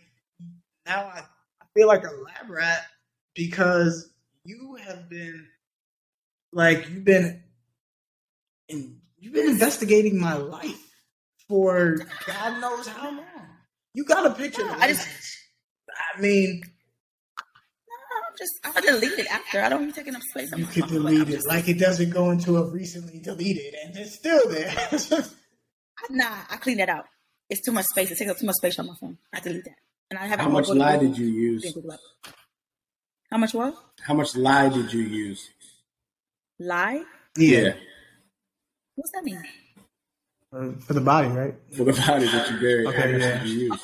now 0.85 1.05
I, 1.05 1.19
I 1.61 1.65
feel 1.73 1.87
like 1.87 2.03
a 2.03 2.11
lab 2.11 2.49
rat 2.49 2.81
because 3.35 4.11
you 4.43 4.75
have 4.85 5.09
been 5.09 5.47
like 6.51 6.89
you've 6.89 7.05
been 7.05 7.41
in 8.67 8.99
you've 9.19 9.33
been 9.33 9.49
investigating 9.49 10.19
my 10.19 10.33
life 10.33 10.90
for 11.51 11.97
God 12.25 12.61
knows 12.61 12.87
how 12.87 13.09
long. 13.11 13.25
You 13.93 14.05
got 14.05 14.25
a 14.25 14.33
picture. 14.33 14.63
No, 14.63 14.71
of 14.73 14.79
I 14.81 14.87
just- 14.87 15.05
this. 15.05 15.37
I 16.15 16.21
mean, 16.21 16.61
No, 16.63 18.17
I'm 18.27 18.35
just 18.37 18.53
I'll 18.63 18.81
delete 18.81 19.19
it 19.19 19.27
after. 19.29 19.61
I 19.61 19.67
don't 19.67 19.85
be 19.85 19.91
taking 19.91 20.15
up 20.15 20.21
space. 20.31 20.49
you 20.55 20.63
my 20.65 20.71
could 20.71 20.87
delete 20.87 21.21
I'm 21.27 21.33
it 21.33 21.45
like 21.45 21.67
it 21.67 21.77
doesn't 21.77 22.11
go 22.11 22.31
into 22.31 22.55
a 22.57 22.63
recently 22.71 23.19
deleted 23.19 23.73
and 23.83 23.95
it's 23.97 24.15
still 24.15 24.47
there. 24.49 24.73
Nah, 26.09 26.37
I 26.49 26.57
clean 26.57 26.77
that 26.77 26.89
out. 26.89 27.05
It's 27.49 27.61
too 27.63 27.71
much 27.71 27.85
space. 27.85 28.09
It 28.09 28.17
takes 28.17 28.31
up 28.31 28.37
too 28.37 28.47
much 28.47 28.55
space 28.55 28.79
on 28.79 28.87
my 28.87 28.95
phone. 28.99 29.17
I 29.31 29.39
delete 29.39 29.65
that. 29.65 29.75
And 30.09 30.17
I 30.17 30.25
have 30.25 30.39
How 30.39 30.49
much 30.49 30.67
lie 30.69 30.97
did 30.97 31.15
you 31.17 31.27
use? 31.27 31.75
How 33.31 33.37
much 33.37 33.53
what? 33.53 33.75
How 34.01 34.15
much 34.15 34.35
lie 34.35 34.69
did 34.69 34.91
you 34.91 35.01
use? 35.03 35.47
Lie? 36.59 37.03
yeah. 37.37 37.73
What's 38.95 39.11
that 39.13 39.23
mean? 39.23 39.43
Uh, 40.53 40.71
For 40.81 40.93
the 40.93 41.01
body, 41.01 41.29
right? 41.29 41.55
For 41.75 41.83
the 41.85 41.93
body 41.93 42.25
that 42.25 42.49
you 42.51 42.59
buried, 42.59 42.87
Okay, 42.87 43.19
yeah. 43.19 43.39
did 43.39 43.47
you 43.49 43.59
use? 43.71 43.81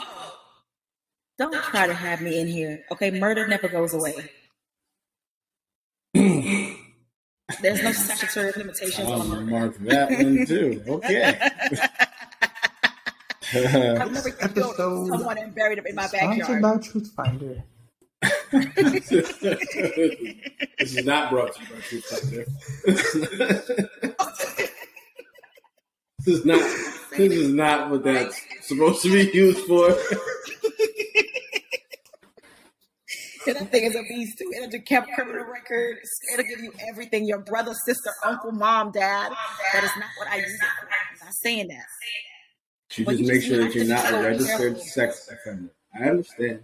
Don't 1.37 1.53
try 1.63 1.87
to 1.87 1.93
have 1.93 2.21
me 2.21 2.39
in 2.39 2.47
here. 2.47 2.83
Okay, 2.91 3.11
murder 3.11 3.47
never 3.47 3.67
goes 3.69 3.93
away. 3.93 4.15
There's 7.61 7.81
no 7.83 7.91
statutory 7.93 8.51
limitations 8.57 9.07
I'll 9.07 9.21
on 9.21 9.29
murder. 9.29 9.45
mark 9.45 9.77
that 9.79 10.09
one 10.11 10.45
too. 10.45 10.83
Okay. 10.87 11.39
I've 13.53 14.11
never 14.11 14.29
killed 14.31 14.41
Episode 14.41 15.07
someone 15.07 15.37
and 15.37 15.55
buried 15.55 15.77
them 15.77 15.85
in 15.87 15.95
my 15.95 16.07
Sponsored 16.07 16.39
backyard. 16.39 16.61
by 16.61 16.77
Truth 16.85 17.11
Finder. 17.15 17.63
this 18.51 19.11
is 20.97 21.05
not 21.05 21.29
brought 21.29 21.53
to 21.55 21.61
you 21.63 21.69
by 21.69 21.79
Truth 21.79 22.05
Finder. 22.85 24.67
this 26.27 26.39
is 26.39 26.45
not. 26.45 26.59
This 27.11 27.33
is 27.33 27.53
not 27.53 27.89
what 27.89 28.03
that's 28.03 28.39
supposed 28.61 29.01
to 29.03 29.11
be 29.11 29.31
used 29.35 29.65
for. 29.65 29.95
And 33.47 33.55
that 33.55 33.71
thing 33.71 33.85
is 33.85 33.95
a 33.95 34.03
beast 34.03 34.37
too. 34.37 34.51
It'll 34.57 34.69
do 34.69 34.81
kept 34.81 35.09
criminal 35.13 35.45
record. 35.45 35.99
It'll 36.33 36.45
give 36.45 36.59
you 36.59 36.73
everything. 36.91 37.25
Your 37.25 37.39
brother, 37.39 37.73
sister, 37.85 38.11
uncle, 38.25 38.51
mom, 38.51 38.91
dad. 38.91 39.31
That 39.71 39.85
is 39.85 39.91
not 39.97 40.09
what 40.17 40.27
I 40.27 40.35
use 40.39 40.53
it 40.53 40.59
for. 40.59 40.87
I'm 40.87 41.25
not 41.27 41.33
saying 41.33 41.69
that. 41.69 41.85
She 42.89 43.05
just 43.05 43.19
you 43.19 43.25
make 43.25 43.35
just 43.35 43.47
sure 43.47 43.63
that 43.63 43.73
you're 43.73 43.85
not 43.85 44.13
a 44.13 44.17
registered 44.17 44.81
sex 44.81 45.29
offender. 45.31 45.71
I 45.97 46.09
understand. 46.09 46.59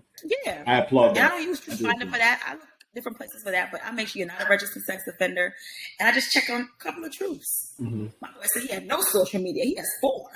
Yeah. 0.45 0.63
I 0.67 0.79
applaud 0.79 1.17
And 1.17 1.19
I 1.19 1.29
don't 1.29 1.43
use 1.43 1.61
I 1.61 1.63
True 1.63 1.75
do 1.77 1.83
Finder 1.85 2.05
for 2.05 2.17
that. 2.17 2.43
I 2.45 2.53
look 2.55 2.67
different 2.93 3.17
places 3.17 3.41
for 3.43 3.51
that, 3.51 3.69
but 3.71 3.81
I 3.83 3.91
make 3.91 4.07
sure 4.07 4.19
you're 4.19 4.27
not 4.27 4.41
a 4.41 4.47
registered 4.49 4.83
sex 4.83 5.03
offender. 5.07 5.53
And 5.99 6.07
I 6.07 6.11
just 6.13 6.31
check 6.31 6.49
on 6.49 6.61
a 6.61 6.83
couple 6.83 7.03
of 7.05 7.11
truths. 7.11 7.73
Mhm. 7.79 8.11
My 8.21 8.29
boy 8.31 8.43
said 8.53 8.63
he 8.63 8.67
had 8.73 8.85
no 8.87 9.01
social 9.01 9.41
media. 9.41 9.63
He 9.65 9.75
has 9.75 9.87
four. 10.01 10.29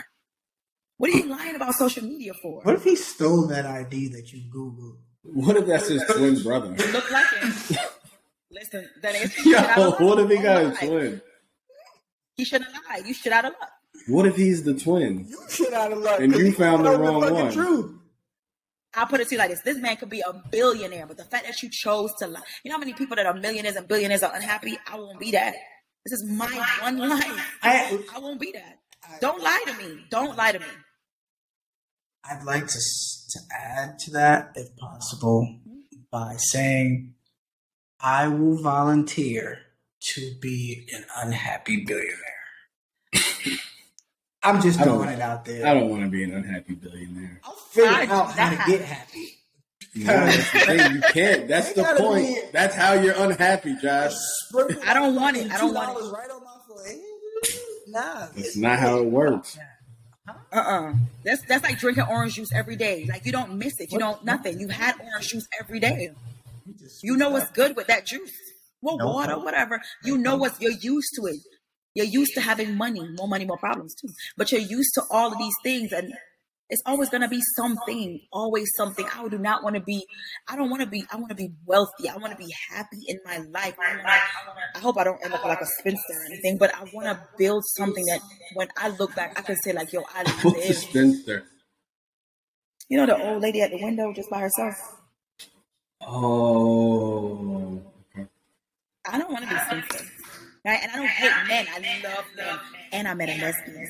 What 0.98 1.12
are 1.12 1.18
you 1.18 1.26
lying 1.28 1.56
about 1.56 1.76
social 1.76 2.04
media 2.04 2.34
for? 2.42 2.62
What 2.64 2.76
if 2.76 2.84
he 2.84 2.96
stole 2.96 3.48
that 3.48 3.66
ID 3.66 4.10
that 4.10 4.32
you 4.34 4.42
Googled? 4.52 4.98
What 5.22 5.58
if 5.58 5.68
that's 5.68 5.88
his 5.90 6.04
twin 6.06 6.42
brother? 6.42 6.74
You 6.78 6.92
look 6.92 7.12
like 7.12 7.28
him. 7.36 7.54
Listen, 8.50 8.90
that 9.02 9.14
is 9.16 9.38
Yo, 9.46 9.92
what 10.00 10.20
if 10.20 10.30
he 10.30 10.38
got 10.38 10.64
a 10.82 10.88
twin? 10.88 11.22
He 12.36 12.46
shouldn't 12.46 12.72
have 12.72 12.82
lied. 12.90 13.06
You 13.06 13.14
should 13.14 13.32
out 13.34 13.46
of 13.46 13.54
luck. 13.60 13.72
What 14.08 14.26
if 14.26 14.36
he's 14.36 14.64
the 14.64 14.74
twin? 14.74 15.26
You 15.28 15.40
should 15.50 15.74
out 15.74 15.92
of 15.92 16.00
luck. 16.00 16.20
And 16.20 16.34
you 16.34 16.52
found 16.54 16.86
the 16.86 16.92
told 16.92 17.02
wrong 17.02 17.22
fucking 17.22 17.36
one. 17.36 17.52
Truth. 17.54 17.92
I'll 18.98 19.06
put 19.06 19.20
it 19.20 19.28
to 19.30 19.36
you 19.36 19.40
like 19.40 19.50
this: 19.50 19.62
This 19.62 19.78
man 19.78 19.96
could 19.98 20.10
be 20.10 20.22
a 20.22 20.34
billionaire, 20.52 21.06
but 21.06 21.18
the 21.18 21.24
fact 21.24 21.46
that 21.46 21.62
you 21.62 21.70
chose 21.72 22.12
to 22.20 22.28
lie. 22.28 22.42
You 22.64 22.70
know 22.70 22.76
how 22.76 22.80
many 22.80 22.94
people 22.94 23.16
that 23.16 23.26
are 23.26 23.34
millionaires 23.34 23.76
and 23.76 23.88
billionaires 23.88 24.24
are 24.24 24.36
unhappy? 24.36 24.78
I 24.92 24.98
won't 24.98 25.20
be 25.20 25.32
that. 25.32 25.54
This 26.06 26.20
is 26.20 26.26
my 26.30 26.68
one 26.82 26.98
life. 26.98 27.58
I, 27.62 28.00
I 28.16 28.20
won't 28.20 28.40
be 28.40 28.54
that. 28.54 28.80
Don't 29.22 29.42
lie 29.42 29.64
to 29.68 29.74
me. 29.78 30.06
Don't 30.10 30.36
lie 30.36 30.52
to 30.52 30.60
me. 30.60 30.66
I'd 32.30 32.44
like 32.44 32.68
to 32.68 32.80
to 33.30 33.40
add 33.54 34.00
to 34.00 34.12
that, 34.12 34.54
if 34.56 34.76
possible, 34.78 35.60
by 36.12 36.36
saying, 36.38 37.14
I 38.00 38.28
will 38.28 38.62
volunteer 38.62 39.60
to 40.00 40.36
be 40.42 40.88
an 40.94 41.06
unhappy 41.16 41.84
billionaire. 41.86 42.37
I'm 44.48 44.62
just 44.62 44.82
throwing 44.82 45.10
it 45.10 45.20
out 45.20 45.46
there. 45.46 45.66
I 45.66 45.74
don't 45.74 45.90
want 45.90 46.04
to 46.04 46.10
be 46.10 46.24
an 46.24 46.34
unhappy 46.34 46.76
billionaire. 46.76 47.40
I'll 47.44 47.54
figure 47.54 47.90
I 47.90 48.06
out 48.06 48.32
how 48.32 48.50
to 48.50 48.72
get 48.72 48.82
happy. 48.82 49.34
No, 49.96 50.06
that's 50.06 50.52
the 50.52 50.60
thing. 50.60 50.94
You 50.96 51.02
can't. 51.02 51.48
That's 51.52 51.74
the 51.74 51.84
point. 51.98 52.26
be- 52.28 52.42
That's 52.54 52.76
how 52.76 52.94
you're 52.94 53.16
unhappy, 53.18 53.76
Josh. 53.82 54.14
I 54.86 54.94
don't 54.94 55.16
want 55.16 55.38
it. 55.38 55.52
I 55.52 55.58
don't 55.58 55.74
want 55.74 55.98
it. 55.98 56.04
$2 56.04 56.14
Right 56.14 56.30
on 56.30 56.44
my 56.44 56.58
forehead. 56.68 56.98
Nah, 57.90 58.28
That's 58.36 58.58
not 58.58 58.80
how 58.80 58.98
it 58.98 59.06
works. 59.06 59.58
Uh-uh. 60.52 60.94
That's 61.24 61.42
that's 61.48 61.64
like 61.64 61.80
drinking 61.80 62.04
orange 62.10 62.36
juice 62.36 62.50
every 62.54 62.76
day. 62.76 63.06
Like 63.10 63.26
you 63.26 63.32
don't 63.32 63.56
miss 63.58 63.80
it. 63.80 63.92
You 63.94 63.98
don't 63.98 64.24
nothing. 64.26 64.60
You 64.60 64.68
had 64.68 64.96
orange 65.00 65.30
juice 65.30 65.48
every 65.60 65.80
day. 65.80 66.12
You 67.02 67.16
know 67.16 67.30
what's 67.30 67.50
good 67.52 67.78
with 67.78 67.88
that 67.88 68.06
juice. 68.06 68.34
Well, 68.82 68.98
No 68.98 69.08
water, 69.08 69.28
problem. 69.28 69.46
whatever. 69.46 69.82
You 70.04 70.18
know 70.18 70.36
what's 70.36 70.60
you're 70.60 70.72
used 70.74 71.14
to 71.16 71.28
it. 71.28 71.38
You're 71.94 72.06
used 72.06 72.34
to 72.36 72.42
having 72.42 72.76
money, 72.76 73.02
more 73.18 73.28
money, 73.28 73.46
more 73.46 73.58
problems 73.58 73.96
too. 73.96 74.10
But 74.36 74.52
you're 74.52 74.62
used 74.62 74.94
to 74.96 75.04
all 75.12 75.32
of 75.32 75.38
these 75.38 75.54
things, 75.64 75.92
and 75.92 76.14
it's 76.70 76.82
always 76.86 77.10
gonna 77.10 77.30
be 77.30 77.42
something. 77.56 78.20
Always 78.32 78.68
something. 78.76 79.06
I 79.16 79.28
do 79.30 79.38
not 79.38 79.64
want 79.64 79.76
to 79.78 79.82
be. 79.82 80.06
I 80.48 80.56
don't 80.56 80.70
want 80.70 80.82
to 80.82 80.88
be. 80.88 81.06
I 81.12 81.16
want 81.16 81.30
to 81.30 81.36
be 81.36 81.50
wealthy. 81.66 82.10
I 82.10 82.18
want 82.18 82.32
to 82.32 82.38
be 82.38 82.54
happy 82.70 82.98
in 83.08 83.18
my 83.26 83.38
life. 83.38 83.76
I, 83.80 83.96
wanna, 83.98 84.20
I 84.76 84.80
hope 84.80 84.98
I 84.98 85.04
don't 85.06 85.24
end 85.24 85.34
up 85.34 85.44
like 85.44 85.62
a 85.62 85.66
spinster 85.80 86.14
or 86.14 86.26
anything. 86.26 86.58
But 86.58 86.76
I 86.76 86.84
want 86.94 87.08
to 87.08 87.20
build 87.38 87.64
something 87.76 88.04
that 88.06 88.22
when 88.54 88.68
I 88.78 88.90
look 88.90 89.16
back, 89.16 89.40
I 89.40 89.42
can 89.42 89.56
say 89.56 89.72
like, 89.74 89.92
"Yo, 89.94 90.04
I 90.14 90.24
lived." 90.44 90.76
spinster? 90.76 91.46
You 92.90 92.98
know 92.98 93.06
the 93.06 93.22
old 93.22 93.42
lady 93.42 93.62
at 93.62 93.72
the 93.72 93.82
window 93.82 94.14
just 94.14 94.30
by 94.30 94.40
herself. 94.40 94.76
Oh. 96.02 97.82
I 99.10 99.18
don't 99.18 99.32
want 99.32 99.48
to 99.48 99.50
be 99.50 99.60
spinster. 99.60 100.06
Right? 100.68 100.80
And 100.84 100.92
I 100.92 100.96
don't 100.98 101.08
hate 101.08 101.32
men. 101.48 101.66
I 101.72 101.80
love 102.04 102.26
men. 102.36 102.60
And 102.92 103.08
I 103.08 103.14
met 103.14 103.30
a 103.30 103.42
lesbian. 103.42 103.90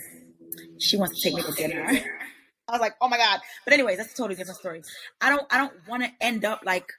She 0.80 0.96
wants 0.96 1.20
to 1.20 1.30
take 1.30 1.36
me 1.36 1.42
to 1.42 1.52
dinner. 1.54 1.84
I 2.68 2.72
was 2.72 2.82
like, 2.82 2.94
oh 3.02 3.08
my 3.08 3.18
God. 3.18 3.40
But 3.66 3.74
anyways, 3.74 3.98
that's 3.98 4.14
a 4.14 4.16
totally 4.16 4.36
different 4.36 4.60
story. 4.60 4.84
I 5.20 5.30
don't 5.30 5.42
I 5.50 5.58
don't 5.58 5.74
want 5.88 6.04
to 6.04 6.12
end 6.22 6.46
up 6.46 6.62
like 6.64 6.92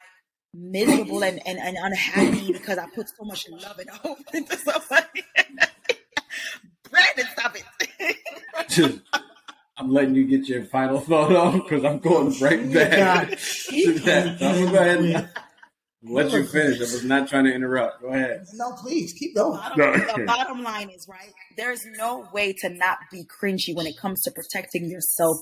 miserable 0.53 1.23
and, 1.23 1.41
and, 1.47 1.61
and 1.61 1.77
unhappy 1.81 2.53
because 2.53 2.79
I 2.79 2.87
put 2.93 3.09
so 3.09 3.25
much 3.25 3.47
love 3.51 3.79
and 3.79 3.89
hope 3.91 4.19
into 4.35 4.57
somebody. 4.57 5.23
Brandon, 6.91 7.27
stop 7.37 7.57
it. 7.57 9.01
I'm 9.77 9.93
letting 9.93 10.17
you 10.17 10.27
get 10.27 10.49
your 10.49 10.65
final 10.65 10.99
thought 10.99 11.37
off 11.37 11.55
because 11.55 11.85
I'm 11.85 12.01
going 12.01 12.37
right 12.41 12.73
back 12.73 13.31
to 13.31 13.93
that. 14.01 14.43
I'm 14.43 14.65
gonna 14.65 14.73
go 14.73 14.79
ahead 14.79 14.99
and 14.99 15.29
let 16.03 16.31
you 16.33 16.45
finish. 16.47 16.79
I 16.79 16.83
was 16.83 17.05
not 17.05 17.29
trying 17.29 17.45
to 17.45 17.55
interrupt. 17.55 18.03
Go 18.03 18.09
ahead. 18.09 18.45
No, 18.55 18.73
please 18.73 19.13
keep 19.19 19.35
going. 19.35 19.59
Bottom, 19.59 19.79
No. 19.79 19.93
the 20.17 20.25
bottom 20.25 20.63
line 20.63 20.91
is 20.91 21.07
right. 21.09 21.33
There's 21.57 21.85
no 21.97 22.29
way 22.33 22.53
to 22.61 22.69
not 22.69 22.99
be 23.11 23.25
cringy 23.25 23.75
when 23.75 23.87
it 23.87 23.95
comes 24.01 24.23
to 24.23 24.31
protecting 24.31 24.89
yourself 24.89 25.37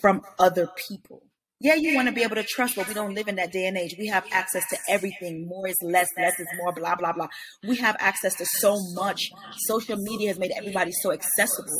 from 0.00 0.22
other 0.38 0.68
people. 0.88 1.22
Yeah, 1.60 1.74
you 1.74 1.94
want 1.94 2.08
to 2.08 2.12
be 2.12 2.24
able 2.24 2.34
to 2.34 2.42
trust, 2.42 2.74
but 2.74 2.88
we 2.88 2.94
don't 2.94 3.14
live 3.14 3.28
in 3.28 3.36
that 3.36 3.52
day 3.52 3.66
and 3.66 3.76
age. 3.78 3.94
We 3.96 4.08
have 4.08 4.24
access 4.32 4.64
to 4.70 4.78
everything. 4.88 5.46
More 5.46 5.68
is 5.68 5.76
less, 5.80 6.08
less 6.18 6.38
is 6.40 6.48
more, 6.56 6.72
blah, 6.72 6.96
blah, 6.96 7.12
blah. 7.12 7.28
We 7.68 7.76
have 7.76 7.94
access 8.00 8.34
to 8.36 8.46
so 8.46 8.76
much. 8.94 9.30
Social 9.68 9.96
media 9.96 10.28
has 10.28 10.40
made 10.40 10.50
everybody 10.56 10.90
so 11.02 11.12
accessible, 11.12 11.78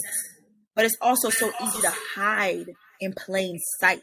but 0.76 0.84
it's 0.84 0.96
also 1.00 1.30
so 1.30 1.50
easy 1.60 1.80
to 1.80 1.92
hide 2.14 2.66
in 3.00 3.12
plain 3.26 3.58
sight. 3.80 4.02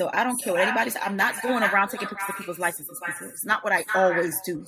So 0.00 0.08
I 0.14 0.24
don't 0.24 0.42
care 0.42 0.54
what 0.54 0.62
anybody 0.62 0.88
says. 0.88 1.02
I'm 1.04 1.14
not 1.14 1.42
going 1.42 1.62
around 1.62 1.88
taking 1.88 2.08
pictures 2.08 2.30
of 2.30 2.36
people's 2.38 2.58
licenses. 2.58 2.98
People. 3.04 3.28
It's 3.28 3.44
not 3.44 3.62
what 3.62 3.74
I 3.74 3.84
always 3.94 4.34
do. 4.46 4.64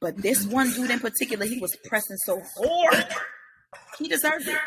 But 0.00 0.16
this 0.16 0.46
one 0.46 0.72
dude 0.72 0.92
in 0.92 1.00
particular, 1.00 1.44
he 1.44 1.58
was 1.58 1.74
pressing 1.88 2.16
so 2.18 2.40
hard. 2.56 3.04
He 3.98 4.06
deserved 4.06 4.46
it. 4.46 4.60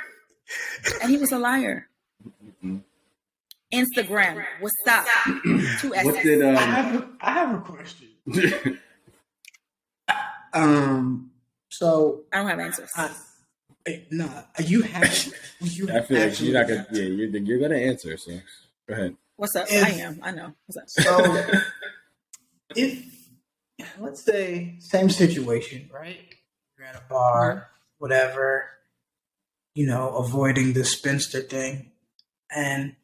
And 1.01 1.09
he 1.09 1.15
was 1.15 1.31
a 1.31 1.39
liar. 1.39 1.87
Instagram, 3.73 4.43
what's 4.59 4.75
up? 4.89 5.05
Two 5.79 5.91
What 5.91 6.17
S's. 6.17 6.23
did 6.23 6.43
I 6.43 6.49
um? 6.49 6.55
have 6.57 6.95
a, 6.95 7.09
I 7.21 7.31
have 7.31 7.55
a 7.55 7.61
question. 7.61 8.07
Um, 10.51 11.29
so 11.69 12.23
I 12.33 12.37
don't 12.37 12.47
have 12.47 12.59
answers. 12.59 12.89
I, 12.95 13.11
eh, 13.85 13.99
nah, 14.09 14.41
you 14.65 14.81
have 14.81 15.33
you 15.61 15.87
I 15.93 16.01
feel 16.01 16.19
like 16.19 16.41
you're 16.41 16.53
not 16.55 16.67
gonna. 16.67 16.79
have 16.79 16.89
to. 16.89 16.95
Yeah, 16.95 17.27
you're 17.27 17.37
you're 17.37 17.59
gonna 17.59 17.77
answer. 17.77 18.17
So 18.17 18.31
go 18.87 18.95
ahead. 18.95 19.15
What's 19.39 19.55
up? 19.55 19.67
If- 19.69 19.85
I 19.85 19.89
am. 20.01 20.19
I 20.21 20.31
know. 20.31 20.53
What's 20.65 20.77
up? 20.77 20.89
So, 21.05 21.45
if 22.75 23.05
let's 23.97 24.21
say 24.21 24.75
same 24.79 25.09
situation, 25.09 25.89
right? 25.93 26.19
You're 26.77 26.87
at 26.87 26.95
a 26.97 27.03
bar, 27.09 27.69
whatever, 27.99 28.65
you 29.75 29.87
know, 29.87 30.09
avoiding 30.17 30.73
the 30.73 30.83
spinster 30.83 31.39
thing, 31.39 31.91
and 32.53 32.97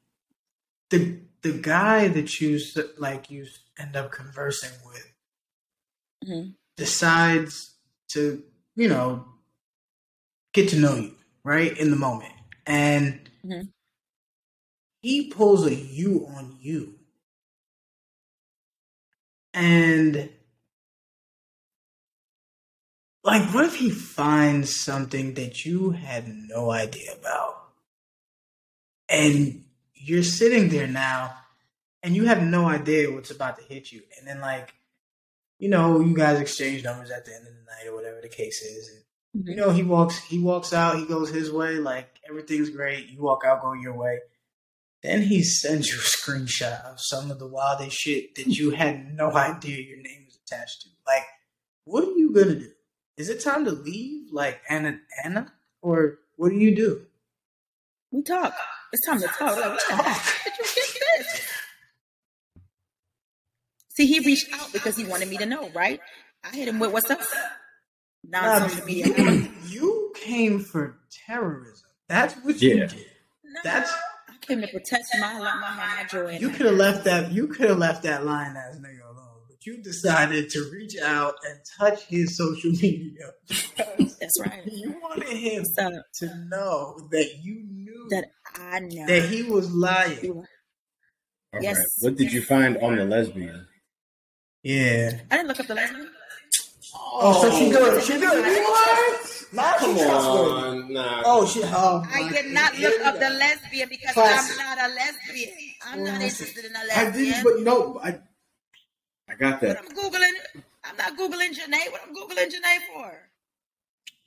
the 0.89 1.19
the 1.41 1.53
guy 1.53 2.09
that 2.09 2.41
you 2.41 2.59
like 2.97 3.31
you 3.31 3.45
end 3.79 3.95
up 3.95 4.11
conversing 4.11 4.71
with 4.86 5.09
Mhm. 6.27 6.55
decides 6.75 7.75
to, 8.09 8.43
you 8.75 8.89
know, 8.89 9.25
get 10.53 10.67
to 10.71 10.79
know 10.79 10.95
you, 10.95 11.15
right, 11.45 11.77
in 11.77 11.91
the 11.91 11.95
moment. 11.97 12.33
And 12.65 13.29
Mhm. 13.45 13.71
He 15.05 15.27
pulls 15.27 15.67
a 15.67 15.75
you 15.75 16.25
on 16.35 16.57
you. 16.59 16.95
And 19.53 20.31
like 23.23 23.53
what 23.53 23.65
if 23.65 23.75
he 23.75 23.91
finds 23.91 24.75
something 24.75 25.35
that 25.35 25.63
you 25.63 25.91
had 25.91 26.27
no 26.27 26.71
idea 26.71 27.13
about? 27.19 27.53
And 29.07 29.65
you're 29.93 30.23
sitting 30.23 30.69
there 30.69 30.87
now 30.87 31.35
and 32.01 32.15
you 32.15 32.25
have 32.25 32.41
no 32.41 32.65
idea 32.65 33.11
what's 33.11 33.29
about 33.29 33.59
to 33.59 33.63
hit 33.63 33.91
you. 33.91 34.01
And 34.17 34.27
then 34.27 34.41
like 34.41 34.73
you 35.59 35.69
know, 35.69 35.99
you 35.99 36.15
guys 36.15 36.39
exchange 36.39 36.83
numbers 36.83 37.11
at 37.11 37.25
the 37.25 37.35
end 37.35 37.45
of 37.45 37.53
the 37.53 37.59
night 37.59 37.87
or 37.87 37.95
whatever 37.95 38.21
the 38.21 38.27
case 38.27 38.63
is. 38.63 38.89
And, 38.89 39.47
you 39.47 39.53
mm-hmm. 39.53 39.61
know, 39.61 39.69
he 39.69 39.83
walks 39.83 40.17
he 40.23 40.39
walks 40.39 40.73
out, 40.73 40.97
he 40.97 41.05
goes 41.05 41.29
his 41.29 41.51
way, 41.51 41.75
like 41.75 42.09
everything's 42.27 42.71
great. 42.71 43.09
You 43.09 43.21
walk 43.21 43.43
out, 43.45 43.61
go 43.61 43.73
your 43.73 43.93
way. 43.93 44.17
Then 45.05 45.21
he 45.21 45.43
sends 45.43 45.89
you 45.89 45.99
a 45.99 46.01
screenshot 46.01 46.83
of 46.83 46.99
some 46.99 47.29
of 47.29 47.37
the 47.37 47.45
wildest 47.45 47.95
shit 47.95 48.33
that 48.35 48.47
you 48.47 48.71
had 48.71 49.13
no 49.13 49.31
idea 49.31 49.77
your 49.77 49.99
name 50.01 50.25
was 50.25 50.39
attached 50.43 50.81
to. 50.81 50.89
Like, 51.05 51.21
what 51.83 52.03
are 52.03 52.11
you 52.17 52.31
gonna 52.31 52.55
do? 52.55 52.71
Is 53.15 53.29
it 53.29 53.43
time 53.43 53.65
to 53.65 53.71
leave, 53.71 54.31
like 54.31 54.61
Anna 54.67 54.97
Anna, 55.23 55.53
or 55.83 56.17
what 56.37 56.49
do 56.49 56.55
you 56.55 56.75
do? 56.75 57.05
We 58.09 58.23
talk. 58.23 58.55
It's 58.91 59.05
time 59.05 59.19
to 59.21 59.27
talk. 59.27 59.55
Like, 59.55 59.65
what 59.69 59.81
the 59.87 59.95
heck? 59.95 60.57
Did 60.57 60.75
you 60.75 60.83
get 60.99 61.17
this? 61.19 61.51
See, 63.89 64.07
he 64.07 64.19
reached 64.25 64.51
out 64.53 64.73
because 64.73 64.97
he 64.97 65.05
wanted 65.05 65.29
me 65.29 65.37
to 65.37 65.45
know, 65.45 65.69
right? 65.69 65.99
I 66.43 66.49
hit 66.49 66.67
him 66.67 66.79
with 66.79 66.91
what's 66.91 67.11
up. 67.11 67.19
Nah, 68.27 68.57
Non 68.59 68.69
social 68.69 68.85
media. 68.87 69.07
you, 69.15 69.51
you 69.67 70.13
came 70.15 70.59
for 70.61 70.97
terrorism. 71.27 71.89
That's 72.07 72.33
what 72.43 72.59
you 72.59 72.79
did. 72.79 72.93
No, 73.43 73.59
That's 73.63 73.91
I 73.91 73.95
came 74.47 74.61
to 74.61 74.67
protect 74.67 75.05
my 75.19 75.33
my 75.33 75.39
my, 75.55 75.75
my 75.75 76.03
joy. 76.09 76.37
you 76.39 76.49
could 76.49 76.65
have 76.67 76.75
left 76.75 77.03
that 77.05 77.31
you 77.31 77.47
could 77.47 77.69
have 77.69 77.77
left 77.77 78.03
that 78.03 78.25
line 78.25 78.55
ass 78.55 78.75
nigga 78.77 79.03
alone, 79.09 79.41
but 79.47 79.65
you 79.65 79.81
decided 79.83 80.49
to 80.51 80.69
reach 80.71 80.95
out 81.01 81.35
and 81.47 81.59
touch 81.79 82.03
his 82.03 82.37
social 82.37 82.71
media 82.81 83.31
That's 83.77 84.39
right. 84.41 84.61
you 84.71 84.95
wanted 85.01 85.27
him 85.27 85.63
What's 85.63 85.77
up? 85.97 86.03
to 86.19 86.35
know 86.49 86.97
that 87.11 87.29
you 87.41 87.63
knew 87.69 88.07
That 88.09 88.25
I 88.55 88.79
know. 88.79 89.05
that 89.07 89.25
he 89.29 89.43
was 89.43 89.71
lying. 89.73 90.43
All 91.53 91.61
Yes. 91.61 91.77
right. 91.77 91.85
What 92.01 92.17
did 92.17 92.33
you 92.33 92.41
find 92.41 92.77
on 92.77 92.97
the 92.97 93.05
lesbian? 93.05 93.65
Yeah. 94.63 95.19
I 95.31 95.37
didn't 95.37 95.47
look 95.47 95.59
up 95.59 95.67
the 95.67 95.75
lesbian. 95.75 96.09
Oh, 96.97 97.41
so 97.41 97.57
she 97.57 97.69
good. 97.71 98.03
She 98.03 98.13
good. 98.13 98.43
What? 98.43 99.45
Now 99.53 99.73
she 99.79 99.85
Come 99.85 99.95
trustworthy. 99.95 100.51
on, 100.51 100.93
nah. 100.93 101.21
Oh, 101.25 101.45
she. 101.45 101.61
Oh, 101.63 102.03
I 102.11 102.23
my 102.23 102.31
did 102.31 102.51
not 102.51 102.77
look 102.77 103.05
up 103.05 103.19
the 103.19 103.29
lesbian 103.29 103.89
because 103.89 104.13
Classic. 104.13 104.57
I'm 104.59 104.77
not 104.77 104.91
a 104.91 104.93
lesbian. 104.93 105.49
I'm 105.85 106.03
not 106.03 106.21
oh, 106.21 106.23
interested 106.25 106.65
in 106.65 106.75
a 106.75 106.83
lesbian. 106.85 107.07
I 107.07 107.11
did, 107.33 107.43
but 107.43 107.59
no, 107.61 107.99
I, 108.03 108.19
I 109.29 109.35
got 109.35 109.61
But 109.61 109.67
that. 109.67 109.77
I'm 109.79 109.95
googling. 109.95 110.63
I'm 110.83 110.97
not 110.97 111.17
googling 111.17 111.51
Janae. 111.55 111.91
What 111.91 112.01
I'm 112.05 112.13
googling 112.15 112.47
Janae 112.51 112.79
for? 112.93 113.29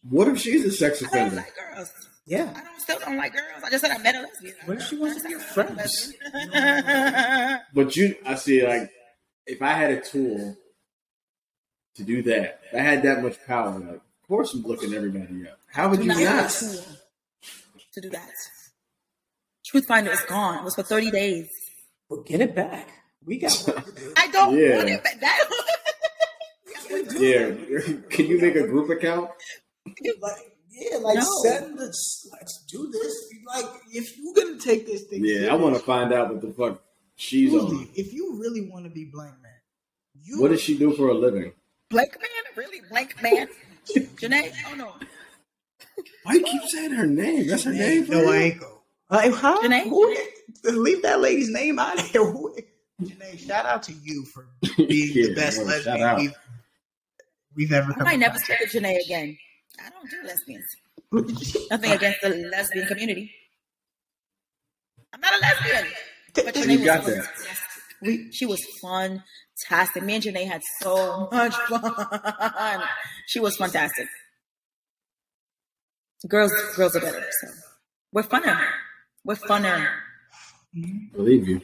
What 0.09 0.29
if 0.29 0.39
she's 0.39 0.65
a 0.65 0.73
sex 0.73 1.03
offender? 1.03 1.19
I 1.19 1.29
don't 1.29 1.39
offender? 1.39 1.45
like 1.69 1.77
girls. 1.77 1.93
Yeah. 2.27 2.53
I 2.57 2.63
don't 2.63 2.81
still 2.81 2.99
don't 2.99 3.17
like 3.17 3.33
girls. 3.33 3.63
I 3.65 3.71
just 3.71 3.85
said 3.85 3.91
I 3.91 3.99
met 4.03 4.15
a 4.15 4.21
lesbian. 4.23 4.55
What 4.65 4.77
if 4.79 4.83
she 4.85 4.97
wants 4.97 5.23
to 5.23 5.29
be 5.29 5.35
friends? 5.35 5.77
lesbian? 5.77 7.61
But 7.75 7.97
you, 7.97 8.15
I 8.25 8.35
see, 8.37 8.67
like, 8.67 8.91
if 9.47 9.61
I 9.63 9.73
had 9.73 9.91
a 9.91 10.01
tool 10.01 10.57
to 11.99 12.05
do 12.05 12.23
that, 12.23 12.61
if 12.73 12.75
I 12.75 12.83
had 12.83 13.03
that 13.03 13.23
much 13.23 13.37
power, 13.47 13.79
like, 13.79 13.97
of 13.97 14.29
course 14.29 14.55
I'm 14.55 14.63
looking 14.63 14.95
everybody 14.95 15.47
up. 15.49 15.59
How 15.71 15.89
would 15.91 16.01
you 16.01 16.07
not 16.07 16.19
not? 16.21 16.51
to 16.51 18.01
do 18.01 18.11
that. 18.11 18.31
TruthFinder 19.71 20.11
is 20.13 20.21
gone. 20.23 20.59
It 20.59 20.65
was 20.65 20.75
for 20.75 20.83
30 20.83 21.11
days. 21.11 21.49
Well, 22.09 22.23
get 22.23 22.41
it 22.41 22.55
back. 22.55 22.89
We 23.25 23.39
got 23.39 23.51
to 23.51 23.73
do. 23.73 24.13
I 24.17 24.29
don't 24.29 24.57
Yeah. 24.57 24.77
want 24.77 24.89
it 24.89 25.05
back. 25.05 25.21
That 25.21 25.45
Yeah, 27.21 27.53
can 28.09 28.27
you 28.27 28.41
make 28.41 28.55
a 28.55 28.63
group 28.67 28.89
account? 28.89 29.31
Like, 30.21 30.37
yeah, 30.71 30.97
like 30.99 31.17
No. 31.19 31.43
send 31.43 31.79
this. 31.79 32.27
Let's 32.33 32.65
do 32.71 32.91
this. 32.91 33.15
Like, 33.47 33.67
if 33.93 34.17
you're 34.17 34.35
gonna 34.35 34.59
take 34.59 34.87
this 34.87 35.03
thing, 35.05 35.23
Yeah, 35.25 35.53
I 35.53 35.55
want 35.57 35.75
to 35.77 35.83
find 35.83 36.13
out 36.15 36.33
what 36.33 36.41
the 36.41 36.53
fuck 36.53 36.83
she's 37.17 37.51
Truly, 37.51 37.77
on. 37.77 37.89
if 37.95 38.13
you 38.15 38.39
really 38.41 38.71
want 38.71 38.85
to 38.87 38.91
be 38.91 39.05
blank 39.13 39.35
man, 39.43 39.53
you 40.23 40.41
What 40.41 40.51
does 40.51 40.63
she 40.63 40.79
do 40.79 40.93
for 40.95 41.09
a 41.09 41.15
living? 41.15 41.53
Blank 41.91 42.17
man? 42.19 42.29
Really? 42.57 42.81
Blank 42.91 43.23
man? 43.23 43.49
Janae? 44.17 44.53
Oh 44.71 44.75
no. 44.75 44.93
Why 46.25 46.35
you 46.35 46.43
keep 46.45 46.63
saying 46.65 46.93
her 46.93 47.07
name? 47.07 47.47
That's 47.47 47.65
her 47.65 47.73
name. 47.73 48.05
for 48.05 48.13
No, 48.13 48.21
real? 48.23 48.31
I 48.31 48.37
ain't 48.37 48.61
go. 48.61 48.83
Like, 49.11 49.33
huh? 49.33 49.59
Janae? 49.63 49.85
Who, 49.89 50.17
leave 50.65 51.03
that 51.03 51.21
lady's 51.21 51.51
name 51.51 51.79
out 51.79 51.99
of 51.99 52.07
here. 52.09 52.23
Janae, 53.03 53.39
shout 53.39 53.65
out 53.67 53.83
to 53.85 53.93
you 53.93 54.25
for 54.27 54.47
being 54.77 55.15
the 55.15 55.35
best 55.35 55.59
well, 55.59 55.67
lesbian 55.69 56.17
we've, 56.17 56.33
we've 57.57 57.73
ever 57.73 57.95
I 57.99 58.03
might 58.05 58.19
never 58.19 58.39
speak 58.39 58.59
to 58.71 58.79
Janae 58.81 58.97
again. 59.07 59.37
I 59.85 59.91
don't 59.91 60.11
do 60.11 60.17
lesbians. 60.27 60.67
Nothing 61.71 61.93
against 61.99 62.21
the 62.23 62.31
lesbian 62.51 62.87
community. 62.87 63.33
I'm 65.15 65.21
not 65.21 65.33
a 65.33 65.41
lesbian. 65.41 65.87
But 66.35 66.57
You 66.57 66.63
Janae 66.79 66.85
got 66.85 67.05
was 67.05 67.15
that. 67.15 67.25
fantastic. 67.25 67.83
We, 68.03 68.31
she 68.33 68.47
was 68.47 68.61
fantastic. 69.67 70.03
Me 70.03 70.15
and 70.15 70.25
Janae 70.25 70.47
had 70.47 70.63
so 70.81 71.29
much 71.33 71.55
fun. 71.55 72.83
She 73.27 73.41
was 73.41 73.57
fantastic. 73.57 74.07
Girls, 76.27 76.53
girls 76.77 76.97
are 76.97 77.01
better. 77.01 77.25
So 77.41 77.49
we're 78.13 78.23
funner. 78.23 78.61
We're 79.25 79.37
funner. 79.37 79.87
Believe 81.15 81.49
you. 81.49 81.61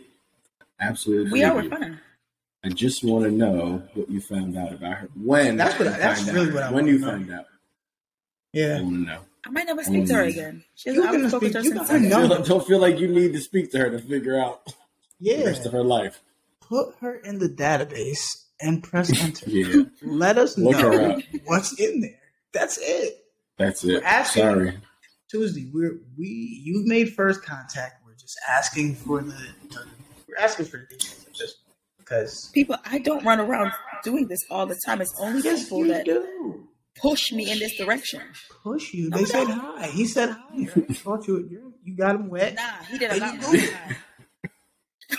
Absolutely. 0.81 1.33
We 1.33 1.43
are. 1.45 1.55
We're 1.55 1.63
funner. 1.69 1.99
I 2.65 2.69
just 2.71 3.05
want 3.05 3.25
to 3.25 3.31
know 3.31 3.83
what 3.95 4.09
you 4.11 4.21
found 4.21 4.57
out 4.57 4.73
about 4.73 4.99
her. 4.99 5.09
When? 5.23 5.57
That's 5.57 5.79
what 5.79 5.89
I- 5.89 5.93
you 5.93 5.97
that's 5.99 6.23
find 6.23 6.35
really 6.35 6.49
out. 6.49 6.55
what 6.55 6.63
I 6.63 6.71
When 6.73 6.87
you 6.87 6.99
know. 6.99 7.11
find 7.11 7.33
out. 7.33 7.45
Yeah. 8.53 8.79
I 8.79 8.83
want 8.83 8.95
to 8.95 9.01
know. 9.03 9.21
I 9.47 9.51
might 9.51 9.67
never 9.67 9.83
speak 9.85 10.07
to 10.07 10.15
her 10.15 10.23
again. 10.23 10.65
She 10.75 10.91
You 10.93 11.03
I 11.03 11.07
haven't 11.07 11.21
can 11.23 11.31
spoken 11.31 11.49
speak- 11.51 11.53
to 11.53 11.59
her 11.59 11.65
you 11.65 11.71
since. 11.71 11.89
got 11.89 11.91
her 11.91 12.01
number. 12.01 12.35
Don't, 12.37 12.47
don't 12.47 12.67
feel 12.67 12.79
like 12.79 12.99
you 12.99 13.09
need 13.09 13.33
to 13.35 13.41
speak 13.41 13.71
to 13.73 13.79
her 13.79 13.91
to 13.91 13.99
figure 13.99 14.41
out 14.41 14.73
yeah. 15.21 15.35
the 15.37 15.41
Yeah. 15.43 15.47
rest 15.49 15.67
of 15.67 15.73
her 15.73 15.83
life. 15.83 16.23
Put 16.69 16.95
her 17.01 17.17
in 17.17 17.39
the 17.39 17.49
database 17.49 18.45
and 18.61 18.83
press 18.83 19.11
enter. 19.23 19.49
Yeah, 19.51 19.83
Let 20.03 20.39
us 20.39 20.57
Look 20.59 20.77
her 20.77 20.91
know 20.91 21.11
up. 21.17 21.23
what's 21.45 21.79
in 21.79 22.01
there. 22.01 22.19
That's 22.53 22.79
it. 22.81 23.25
that's 23.59 23.85
it. 23.85 24.03
Asking- 24.03 24.43
Sorry. 24.43 24.79
Tuesdee, 25.33 25.71
we're 25.73 25.99
we 26.17 26.61
you've 26.65 26.87
made 26.87 27.13
first 27.15 27.43
contact. 27.43 27.95
We're 28.07 28.15
just 28.15 28.39
asking 28.49 28.95
for 28.95 29.21
the, 29.21 29.33
the 29.71 29.85
we're 30.29 30.37
asking 30.39 30.67
for 30.67 30.77
the 30.79 30.87
details 30.87 31.27
just 31.33 31.57
because 31.99 32.51
People, 32.55 32.77
I 32.85 32.99
don't 32.99 33.25
run 33.25 33.41
around 33.41 33.73
doing 34.05 34.29
this 34.29 34.39
all 34.51 34.65
the 34.67 34.79
time. 34.87 35.01
It's 35.01 35.15
only 35.19 35.41
yes 35.43 35.65
people 35.65 35.79
you 35.87 35.89
that 35.89 36.05
do 36.05 36.69
push 37.01 37.33
me 37.33 37.51
in 37.51 37.59
this 37.59 37.77
direction. 37.77 38.21
push 38.63 38.95
you. 38.95 39.11
They 39.11 39.21
no. 39.23 39.25
said 39.27 39.49
hi. 39.49 39.89
He 39.89 40.05
said 40.07 40.31
hi. 40.31 40.39
I 40.61 40.93
thought 40.93 41.27
you 41.27 41.39
you 41.51 41.75
you 41.83 41.97
got 41.97 42.15
him 42.15 42.29
wet. 42.29 42.55
Nah, 42.55 42.63
he 42.89 42.99
did 42.99 43.11
a 43.11 43.19
There 43.19 43.21
lot 43.21 43.35
you 43.35 43.41
more. 43.41 43.53
go. 43.53 45.17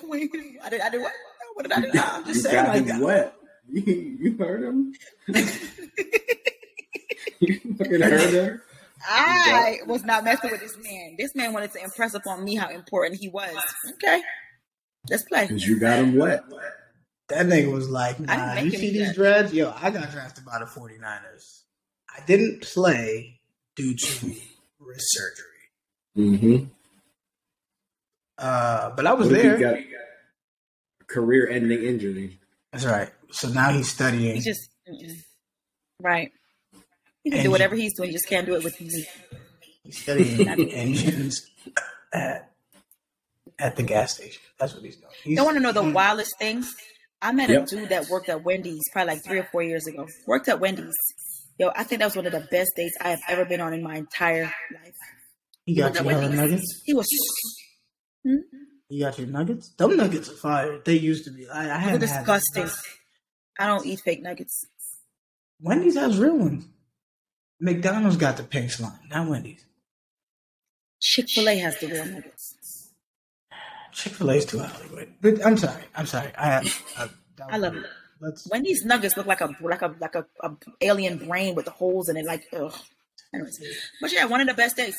than 0.00 0.05
I. 0.16 0.28
Wait, 0.32 0.58
I 0.64 0.68
did. 0.70 0.80
I 0.80 0.90
did 0.90 1.00
what? 1.02 1.12
What 1.54 1.62
did 1.62 1.72
I 1.72 1.80
do? 1.80 1.90
I'm 1.94 2.26
You 2.26 2.32
just 2.32 2.42
saying 2.44 2.64
got 2.64 2.68
like 2.68 2.84
him 2.84 2.86
that. 2.86 3.00
wet. 3.00 3.34
You, 3.68 3.82
you 4.20 4.36
heard 4.38 4.62
him. 4.62 4.92
you 7.40 7.60
fucking 7.76 8.00
heard 8.00 8.30
her. 8.34 8.62
I 9.08 9.78
was 9.86 10.04
not 10.04 10.24
messing 10.24 10.50
with 10.50 10.60
this 10.60 10.76
man. 10.82 11.16
This 11.18 11.34
man 11.34 11.52
wanted 11.52 11.72
to 11.72 11.82
impress 11.82 12.14
upon 12.14 12.44
me 12.44 12.54
how 12.56 12.68
important 12.70 13.20
he 13.20 13.28
was. 13.28 13.56
Okay, 13.94 14.22
let's 15.10 15.22
play. 15.24 15.46
Because 15.46 15.66
you 15.66 15.78
got 15.78 15.98
him 15.98 16.16
wet. 16.16 16.44
That 17.28 17.46
nigga 17.46 17.72
was 17.72 17.88
like, 17.88 18.18
didn't 18.18 18.28
nah, 18.28 18.54
you 18.60 18.70
see 18.70 18.90
these 18.92 19.08
that. 19.08 19.16
dreads? 19.16 19.52
Yo, 19.52 19.72
I 19.80 19.90
got 19.90 20.10
drafted 20.12 20.44
by 20.44 20.58
the 20.60 20.64
49ers. 20.66 21.62
I 22.16 22.20
didn't 22.24 22.62
play 22.62 23.40
due 23.74 23.94
to 23.96 24.26
wrist 24.78 25.06
surgery. 25.12 25.44
Mm-hmm. 26.16 26.64
Uh, 28.38 28.90
but 28.90 29.06
I 29.06 29.12
was 29.14 29.28
What 29.28 29.38
if 29.38 29.58
there. 29.58 29.80
He 31.08 31.14
got 31.14 31.20
a 31.20 31.20
career-ending 31.26 31.82
injury? 31.82 32.38
That's 32.72 32.84
right. 32.84 33.10
So 33.30 33.48
now 33.48 33.70
he's 33.72 33.90
studying. 33.90 34.36
He 34.36 34.40
just 34.42 34.70
right. 36.00 36.32
He 37.22 37.30
can 37.30 37.38
And 37.40 37.44
do 37.46 37.50
whatever 37.50 37.74
he's 37.74 37.94
doing. 37.96 38.10
He 38.10 38.14
just 38.14 38.28
can't 38.28 38.46
do 38.46 38.54
it 38.54 38.62
with 38.64 38.80
me. 38.80 39.06
He's 39.82 40.02
studying 40.02 40.48
engines 40.72 41.46
at 42.12 42.50
at 43.58 43.76
the 43.76 43.82
gas 43.82 44.14
station. 44.14 44.42
That's 44.58 44.74
what 44.74 44.84
he's 44.84 44.96
doing. 44.96 45.12
He's, 45.24 45.38
You 45.38 45.44
want 45.44 45.56
to 45.56 45.62
know 45.62 45.72
the 45.72 45.82
wildest 45.90 46.38
thing? 46.38 46.64
I 47.22 47.32
met 47.32 47.48
Yep. 47.48 47.62
a 47.62 47.66
dude 47.66 47.88
that 47.88 48.08
worked 48.10 48.28
at 48.28 48.44
Wendy's 48.44 48.82
probably 48.92 49.14
like 49.14 49.24
three 49.24 49.38
or 49.38 49.44
four 49.44 49.62
years 49.62 49.86
ago. 49.86 50.06
Worked 50.26 50.48
at 50.48 50.60
Wendy's. 50.60 50.94
Yo, 51.58 51.70
I 51.74 51.84
think 51.84 52.00
that 52.00 52.04
was 52.06 52.16
one 52.16 52.26
of 52.26 52.32
the 52.32 52.46
best 52.50 52.72
dates 52.76 52.94
I 53.00 53.08
have 53.08 53.22
ever 53.28 53.46
been 53.46 53.62
on 53.62 53.72
in 53.72 53.82
my 53.82 53.96
entire 53.96 54.44
life. 54.44 54.94
He 55.64 55.74
got 55.74 55.94
you 55.94 56.00
at 56.00 56.06
Wendy's. 56.06 56.38
nuggets. 56.38 56.82
He 56.84 56.92
was 56.94 57.06
hmm? 58.24 58.36
You 58.88 59.04
got 59.04 59.18
your 59.18 59.26
nuggets. 59.26 59.70
Them 59.70 59.96
nuggets 59.96 60.28
are 60.28 60.36
fire. 60.36 60.80
They 60.84 60.94
used 60.94 61.24
to 61.24 61.30
be. 61.30 61.48
I, 61.48 61.76
I 61.76 61.78
had 61.78 62.00
disgusting. 62.00 62.68
I 63.58 63.66
don't 63.66 63.84
eat 63.86 64.00
fake 64.00 64.22
nuggets. 64.22 64.66
Wendy's 65.60 65.96
has 65.96 66.18
real 66.18 66.36
ones. 66.36 66.66
McDonald's 67.58 68.16
got 68.16 68.36
the 68.36 68.42
pink 68.42 68.70
slime, 68.70 69.00
not 69.08 69.28
Wendy's. 69.28 69.64
Chick 71.00 71.26
Fil 71.34 71.48
A 71.48 71.56
has 71.58 71.78
the 71.80 71.88
real 71.88 72.04
nuggets. 72.04 72.92
Chick 73.92 74.12
Fil 74.12 74.30
A 74.30 74.34
is 74.34 74.44
too 74.44 74.58
Hollywood. 74.58 75.14
But 75.20 75.44
I'm 75.44 75.56
sorry. 75.56 75.82
I'm 75.94 76.06
sorry. 76.06 76.30
I 76.36 76.46
have. 76.46 76.82
I, 76.98 77.08
I 77.50 77.56
love 77.56 77.76
it. 77.76 77.84
Let's. 78.20 78.48
Wendy's 78.50 78.84
nuggets 78.84 79.16
look 79.16 79.26
like 79.26 79.40
a 79.40 79.54
like 79.60 79.82
a 79.82 79.94
like 80.00 80.14
a, 80.14 80.26
a 80.42 80.50
alien 80.80 81.18
brain 81.18 81.54
with 81.54 81.64
the 81.64 81.70
holes 81.70 82.08
in 82.08 82.16
it. 82.16 82.24
Like 82.24 82.44
ugh. 82.52 82.74
Anyways, 83.34 83.58
but 84.00 84.12
yeah, 84.12 84.26
one 84.26 84.40
of 84.40 84.46
the 84.46 84.54
best 84.54 84.76
days. 84.76 84.96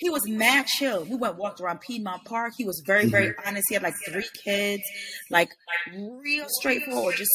He 0.00 0.08
was 0.08 0.26
mad 0.26 0.66
chill. 0.66 1.04
We 1.04 1.14
went 1.14 1.36
walked 1.36 1.60
around 1.60 1.80
Piedmont 1.82 2.24
Park. 2.24 2.54
He 2.56 2.64
was 2.64 2.82
very 2.86 3.06
very 3.06 3.28
mm-hmm. 3.28 3.48
honest. 3.48 3.66
He 3.68 3.74
had 3.74 3.82
like 3.82 3.94
three 4.08 4.28
kids, 4.44 4.82
like 5.30 5.50
real 5.94 6.46
straightforward. 6.48 7.16
Just 7.16 7.30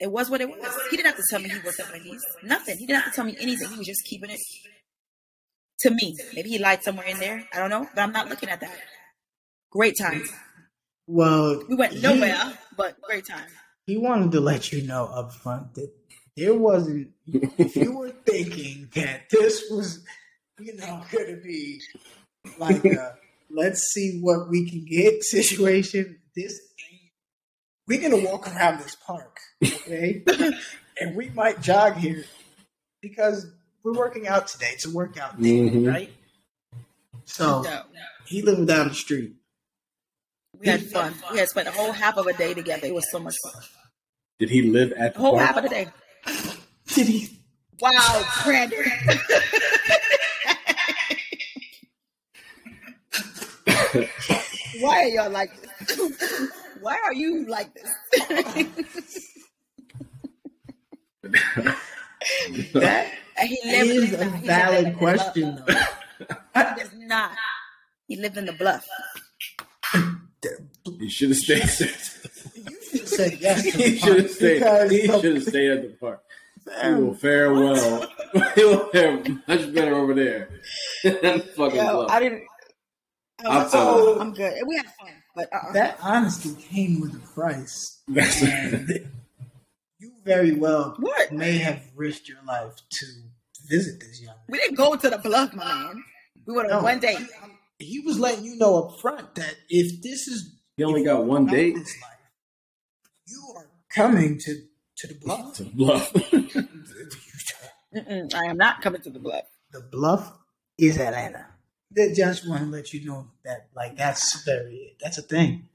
it 0.00 0.10
was 0.10 0.28
what 0.28 0.40
it 0.40 0.48
was. 0.48 0.78
He 0.90 0.96
didn't 0.96 1.06
have 1.06 1.16
to 1.16 1.22
tell 1.30 1.40
me 1.40 1.48
he 1.48 1.58
worked 1.64 1.78
at 1.78 1.90
Wendy's. 1.92 2.20
Nothing. 2.42 2.78
He 2.78 2.86
didn't 2.86 3.02
have 3.02 3.12
to 3.12 3.16
tell 3.16 3.24
me 3.24 3.36
anything. 3.40 3.70
He 3.70 3.78
was 3.78 3.86
just 3.86 4.04
keeping 4.04 4.30
it 4.30 4.40
to 5.80 5.90
me. 5.90 6.16
Maybe 6.34 6.50
he 6.50 6.58
lied 6.58 6.82
somewhere 6.82 7.06
in 7.06 7.18
there. 7.18 7.46
I 7.54 7.58
don't 7.58 7.70
know, 7.70 7.88
but 7.94 8.02
I'm 8.02 8.12
not 8.12 8.28
looking 8.28 8.48
at 8.48 8.60
that. 8.60 8.76
Great 9.70 9.94
time. 9.98 10.24
Well, 11.06 11.62
We 11.68 11.76
went 11.76 11.92
he- 11.92 12.02
nowhere, 12.02 12.58
but 12.76 13.00
great 13.02 13.26
time. 13.26 13.46
He 13.86 13.96
wanted 13.96 14.32
to 14.32 14.40
let 14.40 14.72
you 14.72 14.82
know 14.82 15.06
up 15.06 15.32
front 15.32 15.74
that 15.74 15.90
there 16.36 16.54
wasn't. 16.54 17.10
If 17.26 17.76
you 17.76 17.96
were 17.96 18.10
thinking 18.10 18.88
that 18.94 19.28
this 19.30 19.64
was, 19.70 20.04
you 20.62 20.76
know, 20.76 21.02
going 21.12 21.26
to 21.36 21.40
be 21.42 21.80
like 22.58 22.84
a 22.84 23.16
let's 23.50 23.80
see 23.92 24.18
what 24.20 24.48
we 24.48 24.68
can 24.68 24.84
get 24.84 25.22
situation. 25.24 26.18
This 26.34 26.58
we're 27.86 28.00
gonna 28.00 28.24
walk 28.24 28.46
around 28.48 28.78
this 28.78 28.94
park, 29.06 29.38
okay? 29.62 30.22
and 31.00 31.16
we 31.16 31.28
might 31.30 31.60
jog 31.60 31.96
here 31.96 32.24
because 33.02 33.46
we're 33.82 33.92
working 33.98 34.28
out 34.28 34.46
today. 34.46 34.70
It's 34.72 34.86
a 34.86 34.90
workout 34.90 35.40
day, 35.40 35.58
Mhm. 35.58 35.88
right? 35.92 36.12
So 37.24 37.62
No. 37.62 37.82
he 38.26 38.40
lived 38.42 38.66
down 38.68 38.88
the 38.88 38.94
street. 38.94 39.32
We 40.58 40.68
had 40.68 40.86
fun. 40.90 41.14
We 41.32 41.38
had 41.38 41.48
spent 41.48 41.66
a 41.68 41.72
whole 41.72 41.92
half 41.92 42.16
of 42.16 42.26
a 42.26 42.32
day 42.32 42.54
together. 42.54 42.86
It 42.86 42.94
was 42.94 43.10
so 43.10 43.18
much 43.18 43.34
fun. 43.42 43.62
Did 44.38 44.50
he 44.50 44.62
live 44.70 44.92
at 44.92 45.10
A 45.10 45.14
the 45.14 45.18
whole 45.18 45.38
half 45.38 45.56
of 45.56 45.64
the 45.64 45.68
day. 45.68 45.88
Did 46.86 47.08
he? 47.08 47.38
Wow, 47.80 48.24
Brandon. 48.44 48.84
Why 54.82 55.02
are 55.04 55.08
y'all 55.08 55.30
like 55.30 55.50
this? 55.60 56.50
Why 56.80 56.98
are 57.04 57.14
you 57.14 57.46
like 57.46 57.70
this? 57.74 59.28
That 62.74 63.12
he 63.46 63.58
lived 63.64 63.90
is 63.90 64.12
in 64.12 64.14
a 64.14 64.30
the- 64.30 64.36
he 64.38 64.46
valid 64.46 64.84
lived 64.84 64.88
in 64.88 64.94
question, 64.98 65.62
bluff. 65.66 65.98
though. 66.18 66.26
He 66.74 66.80
does 66.80 66.90
not. 66.94 67.32
He 68.08 68.16
lived 68.16 68.36
in 68.36 68.44
the 68.46 68.52
bluff. 68.52 68.86
He 70.98 71.08
should 71.08 71.30
have 71.30 71.38
stayed. 71.38 71.62
You 72.92 73.06
said 73.06 73.38
yes. 73.40 73.62
to 73.62 73.70
he 73.70 73.96
should 73.98 74.18
have 74.22 74.30
stayed. 74.30 74.90
He 74.90 75.08
of- 75.08 75.20
should 75.20 75.34
have 75.36 75.44
stayed 75.44 75.70
at 75.72 75.82
the 75.82 75.88
park. 76.00 76.22
He 76.84 76.90
will 76.94 77.14
fare 77.14 77.52
well. 77.52 78.06
he 78.54 78.64
will 78.64 78.88
fare 78.90 79.18
much 79.48 79.74
better 79.74 79.94
over 79.96 80.14
there 80.14 80.48
fucking 81.02 81.76
Yo. 81.76 82.06
I 82.08 82.20
didn't. 82.20 82.44
I 83.44 83.48
I'm 83.48 83.62
was 83.64 83.74
uh, 83.74 83.78
oh. 83.78 84.20
I'm 84.20 84.32
good. 84.32 84.54
We 84.66 84.76
had 84.76 84.86
fun, 84.86 85.08
but 85.34 85.52
uh-uh. 85.52 85.72
That 85.72 85.98
honesty 86.02 86.54
came 86.60 87.00
with 87.00 87.14
a 87.14 87.18
price. 87.34 88.02
You 89.98 90.12
very 90.24 90.52
well 90.52 90.96
What? 90.98 91.32
may 91.32 91.58
have 91.58 91.80
risked 91.94 92.28
your 92.28 92.42
life 92.46 92.74
to 92.90 93.06
visit 93.68 94.00
this 94.00 94.20
young 94.20 94.34
man. 94.34 94.44
we 94.48 94.58
didn't 94.58 94.76
go 94.76 94.96
to 94.96 95.10
the 95.10 95.18
bluff, 95.18 95.54
my 95.54 95.64
man. 95.64 96.02
We 96.46 96.54
went 96.54 96.70
on 96.72 96.78
No, 96.78 96.82
one 96.84 96.98
date. 96.98 97.18
He 97.78 97.98
um, 98.00 98.04
was 98.06 98.18
letting 98.18 98.44
you 98.44 98.56
know 98.56 98.84
up 98.84 99.00
front 99.00 99.34
that 99.36 99.54
if 99.68 100.02
this 100.02 100.26
is 100.28 100.56
he 100.76 100.84
only 100.84 101.04
got 101.04 101.18
one 101.20 101.28
want 101.46 101.50
date 101.50 101.74
this 101.76 101.94
life, 102.02 102.18
you 103.28 103.54
are 103.56 103.66
coming 103.94 104.38
to 104.38 104.62
to 104.96 105.06
the 105.08 105.14
bluff. 105.14 105.54
to 105.56 105.64
bluff. 105.64 106.12
I 108.34 108.44
am 108.46 108.56
not 108.56 108.80
coming 108.82 109.02
to 109.02 109.10
the 109.10 109.18
bluff. 109.18 109.44
the 109.72 109.80
bluff 109.80 110.32
is 110.78 110.98
Atlanta. 110.98 111.46
They 111.94 112.12
just 112.12 112.48
want 112.48 112.62
to 112.62 112.66
let 112.68 112.92
you 112.92 113.04
know 113.04 113.28
that 113.44 113.68
like 113.74 113.96
that's 113.96 114.42
very 114.44 114.96
that's 115.00 115.18
a 115.18 115.22
thing. 115.22 115.68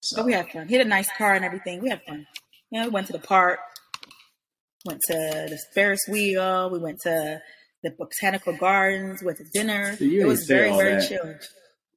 So 0.00 0.16
But 0.18 0.26
we 0.26 0.32
had 0.32 0.48
fun. 0.50 0.68
He 0.68 0.74
had 0.76 0.86
a 0.86 0.88
nice 0.88 1.08
car 1.16 1.34
and 1.34 1.44
everything. 1.44 1.80
We 1.82 1.88
had 1.88 2.02
fun. 2.04 2.26
You 2.70 2.80
know, 2.80 2.86
we 2.88 2.92
went 2.92 3.06
to 3.08 3.12
the 3.14 3.18
park, 3.20 3.58
went 4.84 5.00
to 5.08 5.12
the 5.14 5.58
Ferris 5.74 6.00
wheel, 6.08 6.70
we 6.70 6.78
went 6.78 7.00
to 7.02 7.40
the 7.82 7.90
botanical 7.90 8.56
gardens, 8.56 9.22
went 9.22 9.38
to 9.38 9.44
dinner. 9.44 9.96
So 9.96 10.04
it 10.04 10.26
was 10.26 10.44
very, 10.46 10.70
very 10.72 10.94
that. 10.94 11.08
chill. 11.08 11.34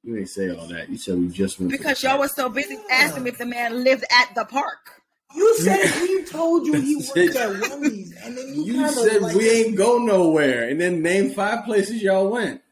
you 0.02 0.16
ain't 0.18 0.28
say 0.28 0.50
all 0.50 0.66
that. 0.68 0.88
You 0.88 0.96
said 0.98 1.18
we 1.18 1.28
just 1.28 1.58
went 1.58 1.70
to 1.72 1.78
Because 1.78 2.00
the 2.00 2.06
y'all 2.08 2.16
park. 2.16 2.22
was 2.22 2.34
so 2.36 2.48
busy 2.48 2.78
asking 2.90 3.24
me 3.24 3.30
if 3.30 3.38
the 3.38 3.46
man 3.46 3.84
lived 3.84 4.04
at 4.10 4.34
the 4.34 4.44
park. 4.44 5.02
you 5.34 5.56
said 5.58 5.86
he 5.90 6.24
told 6.30 6.66
you 6.66 6.74
he 6.80 7.00
Said- 7.02 7.16
worked 7.34 7.36
at 7.36 7.50
Wendy's, 7.80 8.14
and 8.22 8.36
then 8.36 8.54
you, 8.54 8.64
You 8.64 8.74
kind 8.74 8.86
of 8.86 8.92
said 8.94 9.22
like, 9.22 9.36
we 9.36 9.50
ain't 9.50 9.76
go 9.76 9.98
nowhere, 9.98 10.68
and 10.68 10.80
then 10.80 11.02
name 11.02 11.30
five 11.32 11.64
places 11.64 12.02
y'all 12.02 12.28
went. 12.30 12.62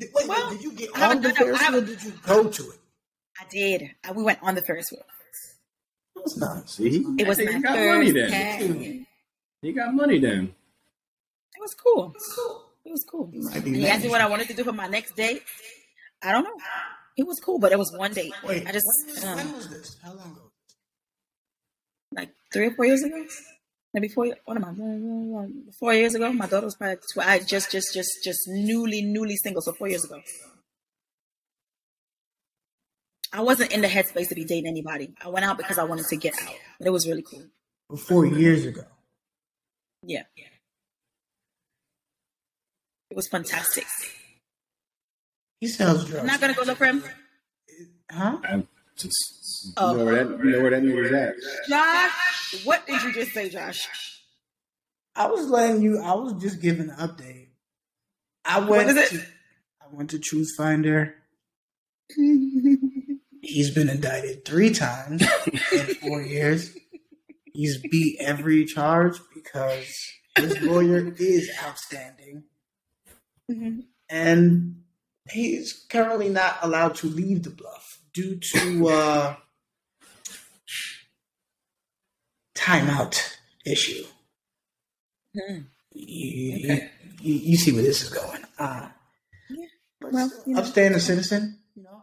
Wait, 0.00 0.10
wait, 0.14 0.28
Well, 0.28 0.50
did 0.50 0.62
you 0.62 0.72
get 0.72 0.90
I 0.96 1.10
on 1.10 1.20
the. 1.22 1.30
Ferris 1.34 1.60
wheel? 1.68 1.82
Did 1.82 2.02
you 2.02 2.12
go 2.24 2.48
to 2.48 2.62
it? 2.70 2.78
I 3.40 3.44
did. 3.50 3.90
I, 4.04 4.12
we 4.12 4.22
went 4.22 4.38
on 4.42 4.54
the 4.54 4.62
Ferris 4.62 4.86
wheel. 4.90 5.04
It's 6.24 6.36
not. 6.38 6.68
See, 6.68 7.04
It 7.18 7.26
was 7.26 7.38
Hey, 7.38 7.46
my 7.46 7.50
you 7.52 7.62
got 7.62 7.76
money 7.78 8.10
then. 8.10 8.30
time. 8.30 9.06
You 9.62 9.72
got 9.74 9.94
money 9.94 10.18
then. 10.18 10.54
It 11.54 11.60
was 11.60 11.74
cool. 11.74 12.14
It 12.84 12.90
was 12.90 13.04
cool. 13.10 13.30
might 13.32 13.62
be 13.64 13.70
And 13.70 13.76
he 13.76 13.88
asked 13.88 14.02
me 14.04 14.10
what 14.10 14.20
I 14.20 14.28
wanted 14.28 14.48
to 14.48 14.54
do 14.54 14.64
for 14.64 14.72
my 14.72 14.88
next 14.88 15.14
date. 15.16 15.42
I 16.22 16.32
don't 16.32 16.44
know. 16.44 16.56
It 17.16 17.26
was 17.26 17.38
cool, 17.40 17.58
but 17.58 17.72
it 17.72 17.78
was 17.78 17.92
one 17.96 18.12
date. 18.12 18.32
Wait, 18.44 18.66
I 18.66 18.72
just 18.72 18.86
when, 19.06 19.14
was, 19.14 19.24
um, 19.24 19.36
when 19.36 19.52
was 19.54 19.68
this? 19.68 19.96
How 20.02 20.12
long 20.14 20.32
ago? 20.32 20.48
like 22.14 22.30
three 22.52 22.66
or 22.66 22.74
four 22.74 22.84
years 22.86 23.02
ago, 23.02 23.24
maybe 23.94 24.08
four. 24.08 24.26
What 24.44 24.56
am 24.56 24.64
I? 24.64 25.72
Four 25.78 25.94
years 25.94 26.14
ago. 26.14 26.32
My 26.32 26.46
daughter 26.46 26.66
was 26.66 26.76
probably. 26.76 26.96
Tw- 26.96 27.18
I 27.18 27.38
just, 27.38 27.70
just, 27.70 27.92
just, 27.94 28.10
just 28.24 28.40
newly, 28.48 29.02
newly 29.02 29.36
single. 29.36 29.62
So 29.62 29.72
four 29.72 29.88
years 29.88 30.04
ago. 30.04 30.20
I 33.32 33.40
wasn't 33.40 33.72
in 33.72 33.80
the 33.80 33.88
headspace 33.88 34.28
to 34.28 34.34
be 34.34 34.44
dating 34.44 34.68
anybody. 34.68 35.14
I 35.24 35.28
went 35.28 35.46
out 35.46 35.56
because 35.56 35.78
I 35.78 35.84
wanted 35.84 36.06
to 36.06 36.16
get 36.16 36.34
out. 36.42 36.54
But 36.78 36.88
it 36.88 36.90
was 36.90 37.08
really 37.08 37.22
cool. 37.22 37.44
Four 37.96 38.26
years 38.26 38.66
ago. 38.66 38.82
Yeah. 40.02 40.24
It 43.10 43.16
was 43.16 43.28
fantastic. 43.28 43.86
He 45.60 45.68
sounds 45.68 46.04
drugs. 46.06 46.20
I'm 46.20 46.26
not 46.26 46.40
gonna 46.40 46.54
go 46.54 46.62
look 46.62 46.78
for 46.78 46.86
him. 46.86 47.04
Huh? 48.10 48.38
I 48.42 48.64
just 49.02 49.74
you 49.76 49.96
know 49.96 50.04
where 50.04 50.24
that 50.24 50.44
you 50.44 50.50
know 50.52 50.60
where 50.62 50.70
that 50.70 50.82
nigga's 50.82 51.12
at. 51.12 51.34
Josh, 51.68 52.64
what 52.64 52.86
did 52.86 53.02
you 53.02 53.12
just 53.12 53.32
say, 53.32 53.48
Josh? 53.48 53.88
I 55.14 55.26
was 55.26 55.48
letting 55.48 55.82
you. 55.82 56.00
I 56.00 56.14
was 56.14 56.34
just 56.42 56.60
giving 56.62 56.88
an 56.90 56.96
update. 56.96 57.48
I 58.44 58.60
What 58.60 58.70
went. 58.86 58.90
is 58.90 58.96
it? 58.96 59.08
To, 59.18 59.24
I 59.82 59.84
went 59.94 60.10
to 60.10 60.18
TruthFinder. 60.18 61.12
He's 63.44 63.70
been 63.74 63.88
indicted 63.88 64.44
three 64.44 64.70
times 64.72 65.22
in 65.72 65.80
four 65.96 66.22
years. 66.36 66.76
He's 67.52 67.78
beat 67.90 68.18
every 68.20 68.64
charge 68.64 69.18
because 69.34 69.86
his 70.38 70.60
lawyer 70.62 71.12
is 71.18 71.50
outstanding, 71.62 72.44
Mhm. 73.50 73.84
and 74.08 74.82
he's 75.30 75.84
currently 75.90 76.28
not 76.30 76.58
allowed 76.62 76.94
to 76.96 77.08
leave 77.08 77.42
the 77.42 77.50
bluff 77.50 77.98
due 78.14 78.36
to 78.36 78.88
uh, 78.88 79.36
timeout 82.54 83.36
issue. 83.64 84.04
Mhm. 85.36 85.66
You, 85.94 86.54
Okay. 86.64 86.90
you, 87.20 87.34
you 87.34 87.56
see 87.56 87.72
where 87.72 87.82
this 87.82 88.02
is 88.02 88.10
going. 88.10 88.42
Uh, 88.58 88.88
Yeah. 89.50 89.66
Well, 90.00 90.30
you 90.46 90.54
know. 90.54 90.60
upstanding 90.60 91.00
citizen, 91.00 91.58
you 91.74 91.82
know, 91.84 92.02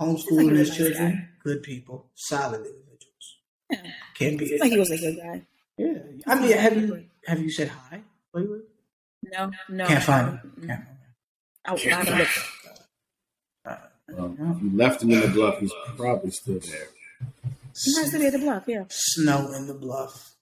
homeschooling 0.00 0.56
his 0.56 0.68
was 0.68 0.68
a 0.68 0.72
nice 0.72 0.76
children, 0.76 1.12
guy. 1.12 1.28
good 1.42 1.62
people, 1.62 2.10
solid 2.14 2.60
individuals. 2.66 3.26
Yeah. 3.70 3.90
Can't 4.14 4.38
be. 4.38 4.58
Like 4.58 4.72
he 4.72 4.78
was 4.78 4.90
a 4.90 4.98
good 4.98 5.16
guy. 5.16 5.46
yeah, 5.78 5.98
I 6.26 6.34
mean, 6.40 6.52
have 6.58 6.76
you 6.76 7.04
have 7.26 7.40
you 7.40 7.50
said 7.50 7.68
hi? 7.68 8.02
No, 8.34 9.50
no. 9.68 9.86
Can't 9.86 10.04
find 10.04 10.26
him. 10.28 10.64
Can't. 10.66 10.84
I, 11.66 11.72
I 11.74 11.78
haven't 11.78 12.18
looked. 12.18 12.38
Uh, 14.10 14.14
Well, 14.38 14.56
if 14.56 14.62
you 14.62 14.76
left 14.76 15.02
him 15.02 15.10
in 15.12 15.20
the 15.20 15.28
bluff, 15.28 15.58
he's 15.58 15.72
probably 15.96 16.30
still 16.30 16.60
there. 16.60 16.88
He 17.84 17.94
might 17.94 18.06
still 18.06 18.20
be 18.20 18.30
the 18.30 18.38
bluff, 18.38 18.64
yeah. 18.66 18.84
Snow 18.88 19.52
in 19.52 19.66
the 19.66 19.74
bluff. 19.74 20.34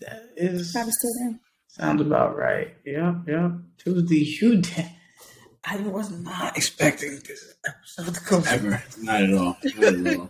That 0.00 0.30
is 0.36 0.72
Probably 0.72 0.92
still 0.92 1.10
there. 1.20 1.38
sounds 1.66 2.00
about 2.00 2.36
right. 2.36 2.74
Yeah, 2.84 3.16
yeah. 3.26 3.50
Tuesdee, 3.84 4.40
you 4.40 4.62
did. 4.62 4.86
I 5.64 5.76
was 5.78 6.10
not 6.10 6.56
expecting 6.56 7.20
this 7.26 7.54
episode 7.66 8.14
to 8.14 8.20
go. 8.24 8.42
Ever, 8.48 8.82
not 9.00 9.22
at 9.22 9.32
all. 9.34 9.56
Not 9.76 9.94
at 10.06 10.18
all. 10.18 10.28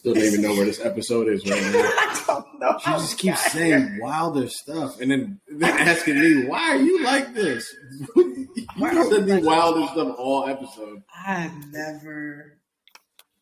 Still 0.00 0.14
don't 0.14 0.24
even 0.24 0.40
know 0.40 0.54
where 0.54 0.64
this 0.64 0.80
episode 0.80 1.28
is 1.28 1.44
right 1.46 1.60
now. 1.62 1.68
I 1.84 2.24
don't 2.26 2.58
know. 2.58 2.78
She 2.82 2.90
just 2.92 3.18
keeps 3.18 3.52
saying 3.52 3.98
wilder 4.00 4.48
stuff, 4.48 4.98
and 4.98 5.10
then 5.10 5.40
then 5.46 5.76
asking 5.78 6.18
me, 6.18 6.46
"Why 6.46 6.70
are 6.70 6.76
you 6.78 7.04
like 7.04 7.34
this?" 7.34 7.70
you 8.16 8.48
said 8.78 9.26
the 9.26 9.42
wilder 9.44 9.86
stuff 9.92 10.16
all 10.18 10.48
episode. 10.48 11.02
I 11.14 11.50
never. 11.70 12.56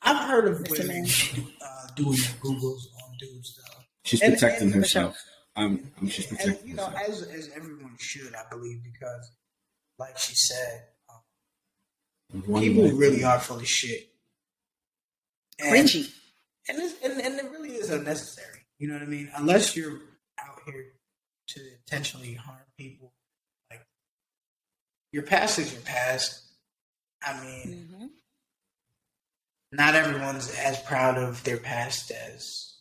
I've 0.02 0.28
heard 0.28 0.48
of 0.48 0.68
women 0.68 1.06
uh, 1.62 1.86
doing 1.94 2.16
their 2.16 2.34
Googles 2.42 2.80
on 3.04 3.16
dudes 3.20 3.54
though. 3.56 3.78
She's 4.02 4.20
And- 4.20 4.32
protecting 4.34 4.72
and- 4.72 4.74
herself. 4.76 5.16
I'm, 5.54 5.92
I'm 6.00 6.09
she's 6.09 6.28
And 6.28 6.38
protecting 6.38 6.68
you 6.70 6.74
know, 6.74 6.86
herself. 6.86 7.09
as 7.09 7.22
as 7.22 7.50
everyone 7.54 7.94
should, 8.00 8.34
I 8.34 8.42
believe, 8.50 8.78
because 8.82 9.30
like 10.00 10.18
she 10.18 10.34
said, 10.34 10.82
um, 12.32 12.61
people 12.61 12.90
really 12.90 13.22
are 13.22 13.38
full 13.38 13.59
of 13.59 13.68
shit. 13.68 14.09
And, 15.61 15.88
Cringy. 15.88 16.09
And, 16.68 16.78
it's, 16.78 16.94
and 17.02 17.20
and 17.20 17.34
it 17.38 17.50
really 17.50 17.70
is 17.74 17.90
unnecessary. 17.90 18.60
You 18.78 18.88
know 18.88 18.94
what 18.94 19.02
I 19.02 19.06
mean? 19.06 19.30
Unless 19.36 19.76
you're 19.76 20.00
out 20.40 20.60
here 20.66 20.92
to 21.48 21.60
intentionally 21.80 22.34
harm 22.34 22.58
people, 22.78 23.12
like 23.70 23.84
your 25.12 25.22
past 25.24 25.58
is 25.58 25.72
your 25.72 25.82
past. 25.82 26.44
I 27.22 27.40
mean, 27.44 27.88
Mhm. 27.92 28.10
not 29.72 29.94
everyone's 29.94 30.54
as 30.56 30.80
proud 30.82 31.18
of 31.18 31.42
their 31.44 31.56
past 31.58 32.10
as 32.10 32.76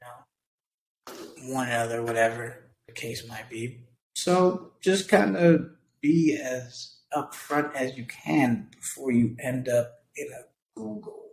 you 0.00 0.06
know 0.06 1.54
one 1.54 1.68
another, 1.68 2.02
whatever 2.02 2.70
the 2.86 2.92
case 2.92 3.26
might 3.28 3.48
be. 3.50 3.86
So 4.14 4.74
just 4.80 5.08
kind 5.08 5.36
of 5.36 5.76
be 6.00 6.36
as 6.40 6.96
upfront 7.14 7.74
as 7.74 7.96
you 7.96 8.06
can 8.06 8.68
before 8.70 9.10
you 9.12 9.36
end 9.40 9.68
up 9.68 10.04
in 10.16 10.28
a 10.32 10.44
Google. 10.78 11.31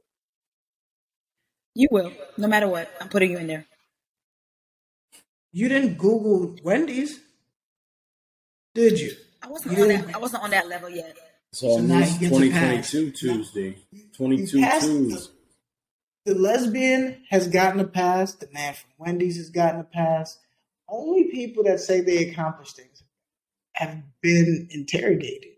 You 1.79 1.87
will, 1.91 2.11
no 2.37 2.49
matter 2.49 2.67
what. 2.67 2.91
I'm 2.99 3.07
putting 3.07 3.31
you 3.31 3.37
in 3.37 3.47
there. 3.47 3.65
You 5.53 5.69
didn't 5.69 5.97
Google 5.97 6.57
Wendy's, 6.61 7.21
did 8.75 8.99
you? 8.99 9.13
I 9.41 9.47
wasn't 9.47 9.77
You 9.77 9.83
on 9.83 9.89
didn't- 9.89 10.07
that. 10.07 10.15
I 10.15 10.19
wasn't 10.19 10.43
on 10.43 10.49
that 10.49 10.67
level 10.67 10.89
yet. 10.89 11.15
So, 11.53 11.77
So 11.77 11.81
now 11.81 11.99
you 11.99 12.19
get 12.19 12.33
to 12.33 12.51
pass. 12.51 12.91
2022 12.91 13.11
Tuesday, 13.11 13.77
You 13.91 14.03
22 14.11 14.59
passed 14.59 14.85
twos. 14.87 15.31
The 16.25 16.35
lesbian 16.35 17.23
has 17.29 17.47
gotten 17.47 17.79
a 17.79 17.87
pass. 17.87 18.33
The 18.33 18.49
man 18.51 18.73
from 18.73 18.89
Wendy's 18.97 19.37
has 19.37 19.49
gotten 19.49 19.79
a 19.79 19.85
pass. 19.85 20.37
Only 20.89 21.31
people 21.31 21.63
that 21.63 21.79
say 21.79 22.01
they 22.01 22.29
accomplished 22.29 22.75
things 22.75 23.03
have 23.71 24.03
been 24.21 24.67
interrogated. 24.71 25.53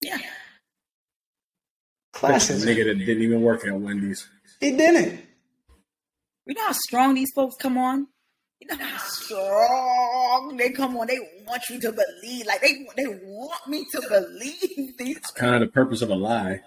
Yeah. 0.00 0.18
That's 2.22 2.50
a 2.50 2.54
nigga 2.54 2.84
that 2.84 2.98
didn't 2.98 3.22
even 3.22 3.42
work 3.42 3.66
at 3.66 3.74
Wendy's. 3.78 4.28
He 4.60 4.76
didn't. 4.76 5.20
You 6.46 6.54
know 6.54 6.66
how 6.66 6.72
strong 6.72 7.14
these 7.14 7.30
folks 7.34 7.56
come 7.60 7.78
on? 7.78 8.06
You 8.60 8.68
know 8.68 8.84
how 8.84 8.98
strong 8.98 10.56
they 10.56 10.70
come 10.70 10.96
on. 10.96 11.06
They 11.08 11.18
want 11.46 11.62
you 11.68 11.80
to 11.80 11.92
believe. 11.92 12.46
Like 12.46 12.60
they 12.60 12.86
they 12.96 13.06
want 13.06 13.66
me 13.68 13.84
to 13.92 14.02
believe 14.08 14.96
these 14.98 15.18
Kind 15.34 15.54
of 15.56 15.60
the 15.62 15.66
purpose 15.66 16.02
of 16.02 16.10
a 16.10 16.14
lie. 16.14 16.60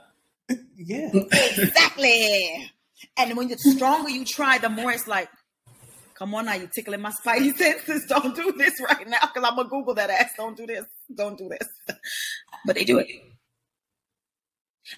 Yeah. 0.77 1.09
exactly. 1.13 2.69
And 3.17 3.37
when 3.37 3.47
the 3.47 3.57
stronger 3.57 4.09
you 4.09 4.25
try, 4.25 4.57
the 4.57 4.69
more 4.69 4.91
it's 4.91 5.07
like, 5.07 5.29
come 6.15 6.35
on 6.35 6.45
now, 6.45 6.53
you 6.55 6.69
tickling 6.75 7.01
my 7.01 7.11
spidey 7.25 7.55
senses. 7.57 8.05
Don't 8.09 8.35
do 8.35 8.51
this 8.57 8.73
right 8.81 9.07
now 9.07 9.19
because 9.21 9.49
I'm 9.49 9.55
gonna 9.55 9.69
Google 9.69 9.95
that 9.95 10.09
ass. 10.09 10.31
Don't 10.37 10.55
do 10.57 10.65
this. 10.67 10.85
Don't 11.13 11.37
do 11.37 11.47
this. 11.49 11.97
But 12.65 12.75
they 12.75 12.83
do 12.83 12.99
it. 12.99 13.07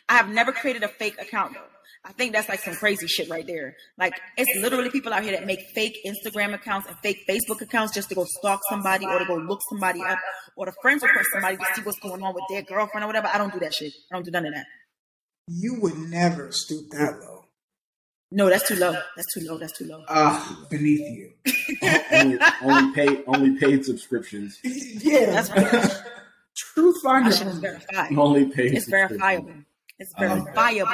I 0.09 0.15
have 0.17 0.29
never 0.29 0.51
created 0.51 0.83
a 0.83 0.87
fake 0.87 1.15
account 1.21 1.53
though. 1.53 1.61
I 2.05 2.13
think 2.13 2.31
that's 2.31 2.47
like 2.47 2.61
some 2.61 2.75
crazy 2.75 3.07
shit 3.07 3.29
right 3.29 3.45
there. 3.45 3.75
Like 3.97 4.13
it's 4.37 4.49
literally 4.61 4.89
people 4.89 5.13
out 5.13 5.23
here 5.23 5.33
that 5.33 5.45
make 5.45 5.59
fake 5.73 5.97
Instagram 6.05 6.53
accounts 6.53 6.87
and 6.87 6.97
fake 6.99 7.25
Facebook 7.29 7.61
accounts 7.61 7.93
just 7.93 8.07
to 8.09 8.15
go 8.15 8.25
stalk 8.39 8.61
somebody 8.69 9.05
or 9.05 9.19
to 9.19 9.25
go 9.25 9.35
look 9.35 9.59
somebody 9.69 10.01
up 10.01 10.17
or 10.55 10.67
to 10.67 10.73
friends 10.81 11.03
request 11.03 11.27
somebody 11.33 11.57
to 11.57 11.65
see 11.75 11.81
what's 11.81 11.99
going 11.99 12.23
on 12.23 12.33
with 12.33 12.43
their 12.49 12.61
girlfriend 12.61 13.03
or 13.03 13.07
whatever. 13.07 13.27
I 13.27 13.37
don't 13.37 13.51
do 13.51 13.59
that 13.59 13.73
shit. 13.73 13.91
I 14.11 14.15
don't 14.15 14.23
do 14.23 14.31
none 14.31 14.45
of 14.45 14.53
that. 14.53 14.65
You 15.47 15.79
would 15.81 15.97
never 15.97 16.51
stoop 16.51 16.89
that 16.91 17.19
low. 17.19 17.45
No, 18.31 18.49
that's 18.49 18.67
too 18.67 18.75
low. 18.75 18.91
That's 18.91 19.33
too 19.33 19.45
low. 19.47 19.57
That's 19.57 19.77
too 19.77 19.85
low. 19.85 20.03
Ah, 20.09 20.65
beneath 20.69 20.99
you. 20.99 21.31
only, 22.11 22.39
only 22.61 22.93
paid 22.93 23.23
only 23.27 23.57
paid 23.57 23.85
subscriptions. 23.85 24.59
yeah. 24.63 25.41
That's 25.41 25.49
right. 25.49 25.91
Truth 26.57 26.97
My 27.03 27.21
finder. 27.21 27.29
is 27.29 27.59
verified. 27.59 28.17
Only 28.17 28.45
paid. 28.45 28.73
It's 28.73 28.89
verifiable. 28.89 29.53
It's 29.99 30.13
I 30.17 30.25
like 30.25 30.45
that. 30.45 30.55
verifiable. 30.55 30.91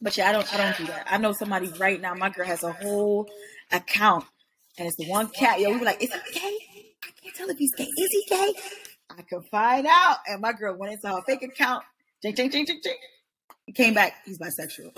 But 0.00 0.16
yeah, 0.16 0.28
I 0.30 0.32
don't 0.32 0.54
I 0.54 0.56
don't 0.58 0.76
do 0.78 0.86
that. 0.86 1.06
I 1.10 1.18
know 1.18 1.32
somebody 1.32 1.68
right 1.78 2.00
now, 2.00 2.14
my 2.14 2.30
girl 2.30 2.46
has 2.46 2.62
a 2.64 2.72
whole 2.72 3.28
account 3.72 4.24
and 4.78 4.86
it's 4.88 4.96
the 4.96 5.08
one 5.08 5.28
cat. 5.28 5.60
Yo, 5.60 5.70
we 5.70 5.78
were 5.78 5.84
like, 5.84 6.02
is 6.02 6.12
he 6.12 6.32
gay? 6.40 6.58
I 7.04 7.10
can't 7.22 7.34
tell 7.36 7.48
if 7.50 7.58
he's 7.58 7.74
gay. 7.74 7.84
Is 7.84 8.10
he 8.12 8.24
gay? 8.28 8.54
I 9.10 9.22
could 9.22 9.44
find 9.50 9.86
out. 9.88 10.18
And 10.28 10.40
my 10.40 10.52
girl 10.52 10.76
went 10.76 10.92
into 10.92 11.08
her 11.08 11.22
fake 11.26 11.42
account. 11.42 11.84
Ching, 12.22 12.34
ching, 12.36 12.50
ching, 12.50 12.66
ching, 12.66 12.80
ching. 12.84 12.96
He 13.66 13.72
came 13.72 13.94
back, 13.94 14.14
he's 14.26 14.38
bisexual. 14.38 14.92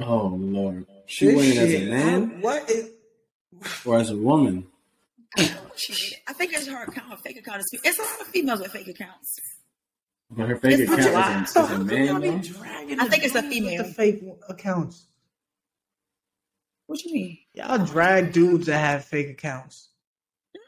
Oh 0.00 0.28
lord, 0.40 0.86
she 1.06 1.26
This 1.26 1.36
went 1.36 1.48
in 1.52 1.58
as 1.58 1.74
a 1.74 1.90
man 1.90 2.40
What 2.42 2.70
is 2.70 2.90
or 3.84 3.98
as 3.98 4.10
a 4.10 4.16
woman. 4.16 4.66
She 5.76 5.92
did 5.92 6.12
it. 6.12 6.18
I 6.28 6.32
think 6.32 6.52
it's 6.52 6.66
her 6.66 6.82
account, 6.84 7.10
her 7.10 7.16
fake 7.16 7.38
account 7.38 7.60
is 7.60 7.70
it's 7.82 7.98
a 7.98 8.02
lot 8.02 8.20
of 8.20 8.26
females 8.28 8.60
with 8.60 8.72
fake 8.72 8.88
accounts. 8.88 9.38
But 10.30 10.48
her 10.48 10.56
fake 10.56 10.80
It's 10.80 10.90
account 10.92 11.44
is 11.44 11.50
a, 11.50 11.52
so 11.52 11.64
is 11.64 11.70
a 11.70 11.74
how 11.74 11.76
come 11.78 11.88
y'all 11.90 12.18
man. 12.18 12.40
be 12.40 12.48
dragging 12.48 13.00
I 13.00 13.04
the 13.04 13.10
think 13.10 13.24
it's 13.24 13.34
a 13.34 13.42
dudes 13.42 13.54
with 13.54 13.64
female. 13.64 13.82
The 13.84 13.92
fake 13.92 14.22
accounts. 14.48 15.06
What 16.86 17.02
you 17.04 17.12
mean? 17.14 17.38
Y'all 17.54 17.84
drag 17.84 18.32
dudes 18.32 18.66
that 18.66 18.78
have 18.78 19.04
fake 19.04 19.28
accounts. 19.30 19.88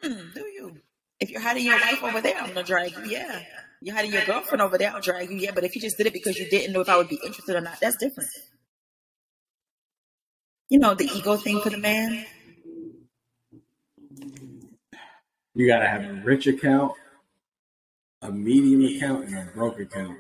Hmm, 0.02 0.30
do 0.34 0.40
you? 0.40 0.76
If 1.20 1.30
you're 1.30 1.40
hiding 1.40 1.64
your 1.64 1.76
wife 1.76 2.02
over 2.02 2.20
there, 2.20 2.36
I'm 2.36 2.48
gonna 2.48 2.62
drag 2.62 2.92
you. 2.92 3.04
Yeah. 3.06 3.40
You're 3.80 3.94
hiding 3.94 4.12
your 4.12 4.24
girlfriend 4.24 4.62
over 4.62 4.78
there, 4.78 4.90
I'll 4.92 5.00
drag 5.00 5.30
you. 5.30 5.36
Yeah. 5.36 5.52
But 5.54 5.64
if 5.64 5.74
you 5.74 5.80
just 5.80 5.96
did 5.96 6.06
it 6.06 6.12
because 6.12 6.38
you 6.38 6.48
didn't 6.48 6.72
know 6.72 6.80
if 6.80 6.88
I 6.88 6.96
would 6.96 7.08
be 7.08 7.18
interested 7.24 7.56
or 7.56 7.60
not, 7.60 7.78
that's 7.80 7.96
different. 7.96 8.30
You 10.70 10.78
know, 10.78 10.94
the 10.94 11.04
ego 11.04 11.36
thing 11.36 11.60
for 11.60 11.70
the 11.70 11.78
man. 11.78 12.24
You 15.54 15.66
gotta 15.66 15.88
have 15.88 16.04
a 16.04 16.22
rich 16.24 16.46
account, 16.46 16.92
a 18.22 18.32
medium 18.32 18.84
account, 18.84 19.28
and 19.28 19.48
a 19.48 19.52
broke 19.52 19.78
account. 19.80 20.18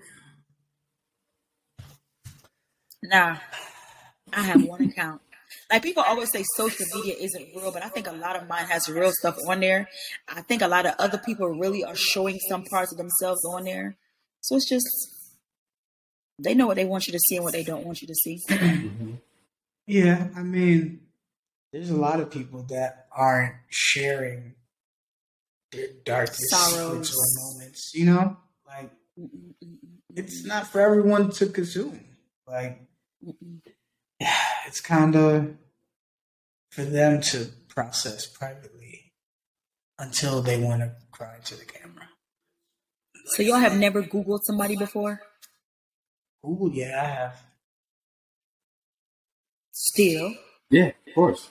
Nah. 3.02 3.36
I 4.32 4.42
have 4.42 4.64
one 4.64 4.82
account. 4.82 5.20
Like 5.70 5.82
people 5.82 6.02
always 6.02 6.30
say 6.30 6.44
social 6.56 6.84
media 6.94 7.14
isn't 7.20 7.48
real, 7.54 7.70
but 7.72 7.84
I 7.84 7.88
think 7.88 8.06
a 8.06 8.12
lot 8.12 8.36
of 8.36 8.48
mine 8.48 8.66
has 8.66 8.88
real 8.88 9.12
stuff 9.12 9.36
on 9.48 9.60
there. 9.60 9.88
I 10.28 10.40
think 10.42 10.62
a 10.62 10.68
lot 10.68 10.86
of 10.86 10.94
other 10.98 11.18
people 11.18 11.48
really 11.48 11.84
are 11.84 11.94
showing 11.94 12.38
some 12.48 12.64
parts 12.64 12.92
of 12.92 12.98
themselves 12.98 13.44
on 13.44 13.64
there. 13.64 13.96
So 14.40 14.56
it's 14.56 14.68
just 14.68 14.86
they 16.38 16.54
know 16.54 16.66
what 16.66 16.76
they 16.76 16.84
want 16.84 17.06
you 17.06 17.12
to 17.12 17.18
see 17.18 17.36
and 17.36 17.44
what 17.44 17.52
they 17.52 17.62
don't 17.62 17.84
want 17.84 18.02
you 18.02 18.08
to 18.08 18.14
see. 18.14 18.40
Yeah, 19.86 20.28
I 20.36 20.42
mean, 20.42 21.00
there's 21.72 21.90
a 21.90 21.96
lot 21.96 22.20
of 22.20 22.30
people 22.30 22.62
that 22.70 23.06
aren't 23.12 23.54
sharing 23.68 24.42
their 24.42 24.54
darkest 26.04 26.48
Sorrows. 26.50 27.08
secrets 27.08 27.38
moments. 27.40 27.92
You 27.94 28.06
know, 28.06 28.36
like 28.66 28.90
it's 30.14 30.44
not 30.44 30.66
for 30.68 30.80
everyone 30.80 31.30
to 31.32 31.46
consume. 31.46 32.00
Like 32.46 32.80
it's 34.66 34.80
kind 34.80 35.14
of 35.16 35.54
for 36.70 36.84
them 36.84 37.20
to 37.20 37.48
process 37.68 38.26
privately 38.26 39.12
until 39.98 40.42
they 40.42 40.58
want 40.60 40.82
to 40.82 40.92
cry 41.12 41.36
to 41.44 41.56
the 41.56 41.64
camera. 41.64 42.08
So 43.26 43.42
y'all 43.42 43.58
have 43.58 43.78
never 43.78 44.02
Googled 44.02 44.40
somebody 44.42 44.76
before? 44.76 45.20
Ooh, 46.44 46.70
yeah, 46.72 47.00
I 47.02 47.06
have. 47.06 47.40
Still, 49.72 50.34
Yeah, 50.70 50.88
of 51.06 51.14
course. 51.14 51.50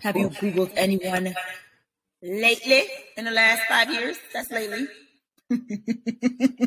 have 0.00 0.16
you 0.16 0.28
Googled 0.30 0.72
anyone 0.76 1.34
lately 2.22 2.84
in 3.16 3.24
the 3.24 3.30
last 3.30 3.62
five 3.68 3.92
years? 3.92 4.16
That's 4.32 4.50
lately. 4.50 4.86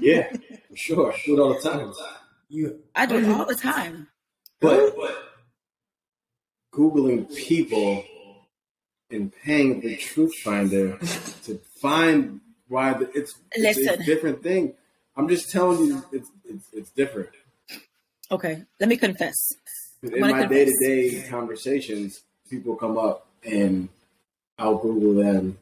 Yeah, 0.01 0.30
for 0.70 0.76
sure. 0.76 1.14
I 1.14 1.22
do 1.26 1.36
it 1.36 1.39
all 1.39 1.54
the 1.54 1.70
time. 1.70 1.93
You, 2.49 2.80
I 2.95 3.06
do 3.06 3.18
it 3.18 3.30
all 3.30 3.45
the 3.45 3.56
time. 3.56 4.08
But 4.60 4.95
Googling 6.74 7.34
people 7.36 8.04
and 9.10 9.32
paying 9.43 9.80
the 9.82 9.95
TruthFinder 9.97 10.99
to 11.45 11.60
find 11.80 12.41
why 12.68 12.93
the, 12.93 13.10
it's, 13.14 13.36
it's 13.51 13.78
Listen. 13.80 14.01
a 14.01 14.06
different 14.06 14.43
thing. 14.43 14.74
I'm 15.16 15.30
just 15.30 15.51
telling 15.51 15.86
you, 15.86 16.04
it's 16.12 16.30
it's, 16.45 16.68
it's 16.74 16.89
different. 16.89 17.30
Okay, 18.32 18.64
let 18.80 18.89
me 18.89 18.97
confess. 18.97 19.54
In 20.01 20.20
my 20.20 20.45
day 20.45 20.66
to 20.66 20.74
day 20.82 21.28
conversations, 21.30 22.24
people 22.49 22.76
come 22.76 22.97
up 22.97 23.28
and 23.43 23.89
I'll 24.58 24.78
Google 24.78 25.24
them 25.24 25.58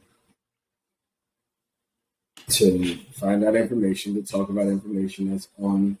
to 2.48 2.96
find 3.14 3.44
out 3.44 3.56
information, 3.56 4.14
to 4.14 4.22
talk 4.22 4.48
about 4.50 4.66
information 4.66 5.30
that's 5.30 5.48
on 5.60 5.98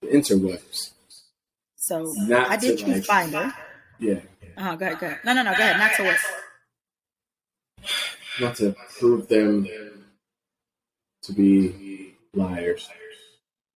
the 0.00 0.08
interwebs. 0.08 0.90
So 1.76 2.12
Not 2.28 2.50
I 2.50 2.56
did 2.56 2.78
Truth 2.78 2.88
like- 2.94 3.04
Finder. 3.04 3.52
Yeah, 3.98 4.20
Uh-huh, 4.56 4.76
go 4.76 4.86
ahead, 4.86 4.98
go 4.98 5.06
ahead. 5.06 5.20
No, 5.24 5.32
no, 5.34 5.42
no, 5.42 5.52
go 5.56 5.62
ahead. 5.62 5.78
Not 5.78 5.94
to 5.96 6.02
what? 6.04 6.18
not 8.40 8.56
to 8.56 8.74
prove 8.98 9.28
them 9.28 9.66
to 11.22 11.32
be 11.32 12.14
liars. 12.34 12.88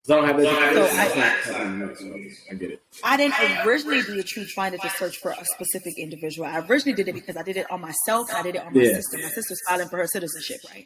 I 0.07 0.13
don't 0.15 0.27
have 0.27 0.37
that. 0.37 0.73
So 0.73 0.83
I- 0.83 1.03
not 1.15 1.57
happening, 1.57 1.95
so 1.95 2.51
I 2.51 2.53
get 2.55 2.71
it. 2.71 2.81
I 3.03 3.17
didn't 3.17 3.65
originally 3.67 4.01
do 4.03 4.15
the 4.15 4.23
TruthFinder 4.23 4.79
to 4.81 4.89
search 4.91 5.17
for 5.17 5.31
a 5.31 5.43
specific 5.45 5.97
individual. 5.97 6.47
I 6.47 6.59
originally 6.59 6.93
did 6.95 7.07
it 7.07 7.13
because 7.13 7.35
I 7.37 7.43
did 7.43 7.57
it 7.57 7.65
on 7.71 7.81
myself 7.81 8.29
I 8.33 8.43
did 8.43 8.55
it 8.55 8.61
on 8.65 8.73
my 8.73 8.81
Yeah. 8.81 8.93
sister. 8.95 9.17
My 9.17 9.29
sister's 9.29 9.59
filing 9.67 9.89
for 9.89 9.97
her 9.97 10.07
citizenship, 10.07 10.57
right? 10.71 10.85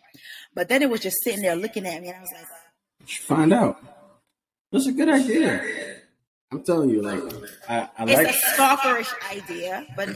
But 0.53 0.69
then 0.69 0.81
it 0.81 0.89
was 0.89 1.01
just 1.01 1.17
sitting 1.23 1.41
there 1.41 1.55
looking 1.55 1.85
at 1.85 2.01
me 2.01 2.07
and 2.07 2.17
I 2.17 2.21
was 2.21 2.29
like, 2.33 3.09
find 3.09 3.51
out. 3.53 3.81
That's 4.71 4.87
a 4.87 4.91
good 4.93 5.09
idea. 5.09 5.95
I'm 6.51 6.63
telling 6.63 6.89
you, 6.89 7.01
like 7.03 7.21
I, 7.67 7.89
I 7.97 8.03
it's 8.05 8.13
like. 8.15 8.27
a 8.27 8.59
stalkerish 8.59 9.13
idea, 9.31 9.85
but 9.95 10.07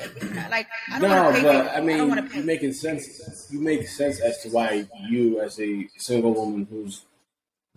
like 0.50 0.68
I 0.92 1.00
don't 1.00 1.10
No, 1.12 1.32
pay. 1.32 1.44
but 1.44 1.64
for- 1.66 1.70
I 1.72 1.76
I 1.78 1.82
mean, 1.82 2.08
want 2.08 2.20
to 2.22 2.36
you 2.36 2.42
pay. 2.42 2.46
making 2.46 2.74
sense. 2.74 3.48
You 3.52 3.60
make 3.60 3.88
sense 3.88 4.20
as 4.20 4.42
to 4.42 4.50
why 4.50 4.88
you, 5.10 5.42
as 5.42 5.60
a 5.60 5.88
single 5.98 6.34
woman 6.34 6.66
who's 6.70 7.06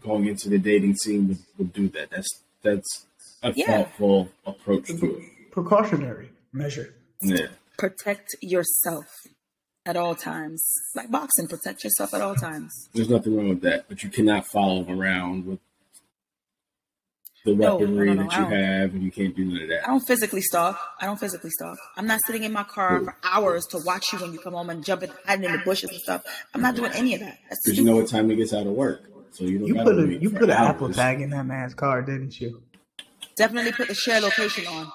going 0.00 0.26
into 0.26 0.48
the 0.48 0.58
dating 0.58 0.96
scene, 0.96 1.28
would, 1.28 1.38
would 1.58 1.72
do 1.72 1.88
that. 1.90 2.10
That's 2.10 2.28
that's 2.62 3.06
a 3.42 3.52
Yeah. 3.54 3.66
thoughtful 3.84 4.30
approach 4.44 4.86
to 4.88 5.16
it. 5.18 5.50
precautionary 5.50 6.30
measure. 6.52 6.94
Yeah. 7.22 7.46
Protect 7.78 8.34
yourself 8.40 9.06
at 9.84 9.96
all 9.96 10.14
times, 10.14 10.64
like 10.94 11.10
boxing. 11.10 11.46
Protect 11.48 11.84
yourself 11.84 12.12
at 12.14 12.20
all 12.20 12.34
times. 12.34 12.72
There's 12.94 13.08
nothing 13.08 13.36
wrong 13.36 13.48
with 13.50 13.60
that, 13.62 13.86
but 13.88 14.02
you 14.02 14.10
cannot 14.10 14.46
follow 14.46 14.84
around 14.88 15.46
with 15.46 15.60
the 17.44 17.54
weaponry 17.54 18.08
no, 18.08 18.14
no, 18.14 18.22
no, 18.24 18.28
that 18.28 18.38
you 18.38 18.44
have, 18.46 18.94
and 18.94 19.02
you 19.04 19.10
can't 19.12 19.36
do 19.36 19.44
none 19.44 19.62
of 19.62 19.68
that. 19.68 19.84
I 19.84 19.86
don't 19.86 20.00
physically 20.04 20.40
stalk. 20.40 20.80
I 21.00 21.06
don't 21.06 21.20
physically 21.20 21.50
stalk. 21.50 21.78
I'm 21.96 22.06
not 22.08 22.18
sitting 22.26 22.42
in 22.42 22.52
my 22.52 22.64
car 22.64 23.00
for 23.04 23.16
hours 23.22 23.64
to 23.66 23.78
watch 23.78 24.12
you 24.12 24.18
when 24.18 24.32
you 24.32 24.40
come 24.40 24.54
home 24.54 24.68
and 24.70 24.84
jumping, 24.84 25.10
hiding 25.24 25.44
in 25.44 25.52
the 25.52 25.58
bushes 25.58 25.90
and 25.90 26.00
stuff. 26.00 26.24
I'm 26.54 26.60
not 26.60 26.74
doing 26.74 26.90
any 26.92 27.14
of 27.14 27.20
that. 27.20 27.38
Because 27.48 27.78
you 27.78 27.84
know 27.84 27.94
what 27.96 28.08
time 28.08 28.28
he 28.30 28.34
gets 28.36 28.52
out 28.52 28.66
of 28.66 28.72
work, 28.72 29.04
so 29.36 29.44
you 29.44 29.58
don't. 29.58 29.68
You 29.68 29.74
put 29.74 29.98
a 29.98 30.18
you 30.22 30.30
put 30.30 30.42
an. 30.44 30.50
Apple 30.50 30.92
tag 30.92 31.20
in 31.20 31.30
that 31.30 31.44
man's 31.46 31.74
car, 31.74 32.02
didn't 32.02 32.40
you? 32.40 32.62
Definitely 33.36 33.72
put 33.72 33.88
the 33.88 33.94
share 33.94 34.20
location 34.20 34.66
on. 34.66 34.90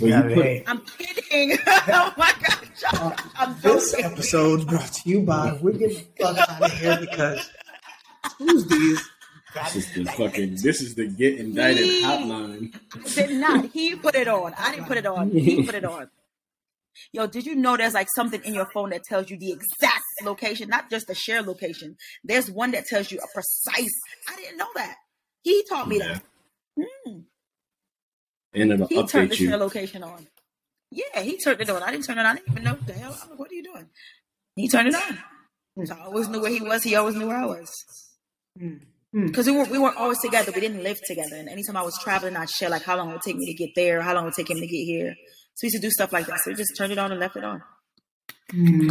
Well, 0.00 0.28
you 0.28 0.34
put- 0.34 0.44
hey. 0.44 0.64
I'm 0.66 0.80
kidding. 0.98 1.58
oh 1.66 2.14
my 2.16 2.32
god, 2.46 2.68
Josh, 2.78 2.94
uh, 3.00 3.16
I'm 3.36 3.56
This 3.62 3.92
joking. 3.92 4.04
episode's 4.06 4.64
brought 4.64 4.92
to 4.92 5.08
you 5.08 5.20
by 5.22 5.58
We're 5.62 5.72
Getting 5.72 6.06
the 6.18 6.24
Fuck 6.24 6.38
Out 6.48 6.62
of 6.62 6.72
Here 6.72 6.98
because 7.00 7.50
Tuesdee's 8.38 9.08
This 9.72 9.76
is 9.76 9.94
the 9.94 10.04
fucking. 10.12 10.56
This 10.56 10.80
is 10.80 10.94
the 10.96 11.06
get 11.06 11.38
indicted 11.38 11.86
Me. 11.86 12.02
hotline. 12.02 13.14
did 13.14 13.30
not. 13.38 13.66
He 13.66 13.94
put 13.94 14.14
it 14.16 14.26
on. 14.28 14.52
I 14.58 14.72
didn't 14.72 14.86
put 14.86 14.96
it 14.98 15.06
on. 15.06 15.30
He 15.30 15.62
put 15.64 15.74
it 15.76 15.84
on. 15.84 16.10
Yo, 17.12 17.26
did 17.26 17.46
you 17.46 17.54
know 17.54 17.76
there's 17.76 17.94
like 17.94 18.08
something 18.14 18.40
in 18.44 18.54
your 18.54 18.68
phone 18.72 18.90
that 18.90 19.02
tells 19.04 19.30
you 19.30 19.38
the 19.38 19.52
exact 19.52 20.04
location, 20.22 20.68
not 20.68 20.90
just 20.90 21.06
the 21.06 21.14
share 21.14 21.42
location? 21.42 21.96
There's 22.22 22.50
one 22.50 22.70
that 22.72 22.86
tells 22.86 23.10
you 23.10 23.18
a 23.18 23.26
precise. 23.34 23.92
I 24.28 24.36
didn't 24.36 24.56
know 24.58 24.68
that. 24.76 24.96
He 25.42 25.64
taught 25.68 25.88
me 25.88 25.98
that. 25.98 26.22
Hmm. 26.78 27.20
And 28.54 28.72
it'll 28.72 28.86
He 28.86 29.04
turned 29.06 29.30
the 29.30 29.36
you. 29.36 29.48
share 29.48 29.56
location 29.56 30.02
on. 30.02 30.26
Yeah, 30.90 31.20
he 31.22 31.38
turned 31.38 31.60
it 31.60 31.68
on. 31.70 31.82
I 31.82 31.90
didn't 31.90 32.04
turn 32.04 32.18
it 32.18 32.20
on. 32.20 32.26
I 32.26 32.34
didn't 32.36 32.50
even 32.52 32.64
know 32.64 32.72
what 32.74 32.86
the 32.86 32.92
hell. 32.92 33.18
I'm 33.22 33.30
like, 33.30 33.38
what 33.38 33.50
are 33.50 33.54
you 33.54 33.64
doing? 33.64 33.88
He 34.56 34.68
turned 34.68 34.88
it 34.88 34.94
on. 34.94 35.86
So 35.86 35.94
I 35.94 36.04
always 36.04 36.28
knew 36.28 36.40
where 36.40 36.52
he 36.52 36.60
was. 36.60 36.84
He 36.84 36.94
always 36.94 37.16
knew 37.16 37.26
where 37.26 37.38
I 37.38 37.46
was. 37.46 37.68
Hmm. 38.58 38.74
Hmm. 39.12 39.26
Because 39.26 39.46
we 39.46 39.52
weren't, 39.52 39.70
we 39.70 39.78
weren't 39.78 39.96
always 39.96 40.20
together. 40.20 40.52
We 40.54 40.60
didn't 40.60 40.82
live 40.84 41.00
together. 41.04 41.34
And 41.36 41.48
anytime 41.48 41.76
I 41.76 41.82
was 41.82 41.98
traveling, 42.02 42.36
I'd 42.36 42.48
share 42.50 42.70
like 42.70 42.82
how 42.84 42.96
long 42.96 43.10
it 43.10 43.12
would 43.14 43.22
take 43.22 43.36
me 43.36 43.46
to 43.46 43.54
get 43.54 43.70
there, 43.74 44.00
how 44.02 44.14
long 44.14 44.24
it 44.24 44.26
would 44.26 44.34
take 44.34 44.50
him 44.50 44.58
to 44.60 44.66
get 44.66 44.84
here. 44.84 45.14
So 45.54 45.64
we 45.64 45.66
used 45.68 45.76
to 45.76 45.82
do 45.82 45.90
stuff 45.90 46.12
like 46.12 46.26
that. 46.26 46.40
So 46.40 46.50
we 46.50 46.56
just 46.56 46.76
turned 46.76 46.92
it 46.92 46.98
on 46.98 47.10
and 47.12 47.20
left 47.20 47.36
it 47.36 47.44
on. 47.44 47.62
Hmm. 48.50 48.88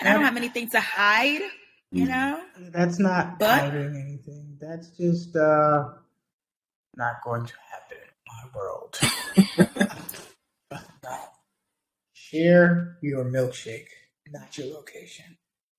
And 0.00 0.08
I 0.08 0.12
don't 0.12 0.22
have 0.22 0.36
anything 0.36 0.68
to 0.70 0.80
hide, 0.80 1.40
you 1.92 2.04
Mm. 2.06 2.08
know? 2.08 2.44
That's 2.70 2.98
not 2.98 3.38
But- 3.38 3.60
hiding 3.60 3.96
anything. 3.96 4.58
That's 4.60 4.88
just 4.90 5.36
uh 5.36 5.84
not 6.96 7.16
going 7.24 7.46
to 7.46 7.52
happen 7.70 7.98
in 7.98 8.10
my 8.26 8.44
world. 8.54 8.98
Share 12.12 12.96
your 13.02 13.24
milkshake, 13.24 13.88
not 14.30 14.56
your 14.58 14.68
location. 14.68 15.36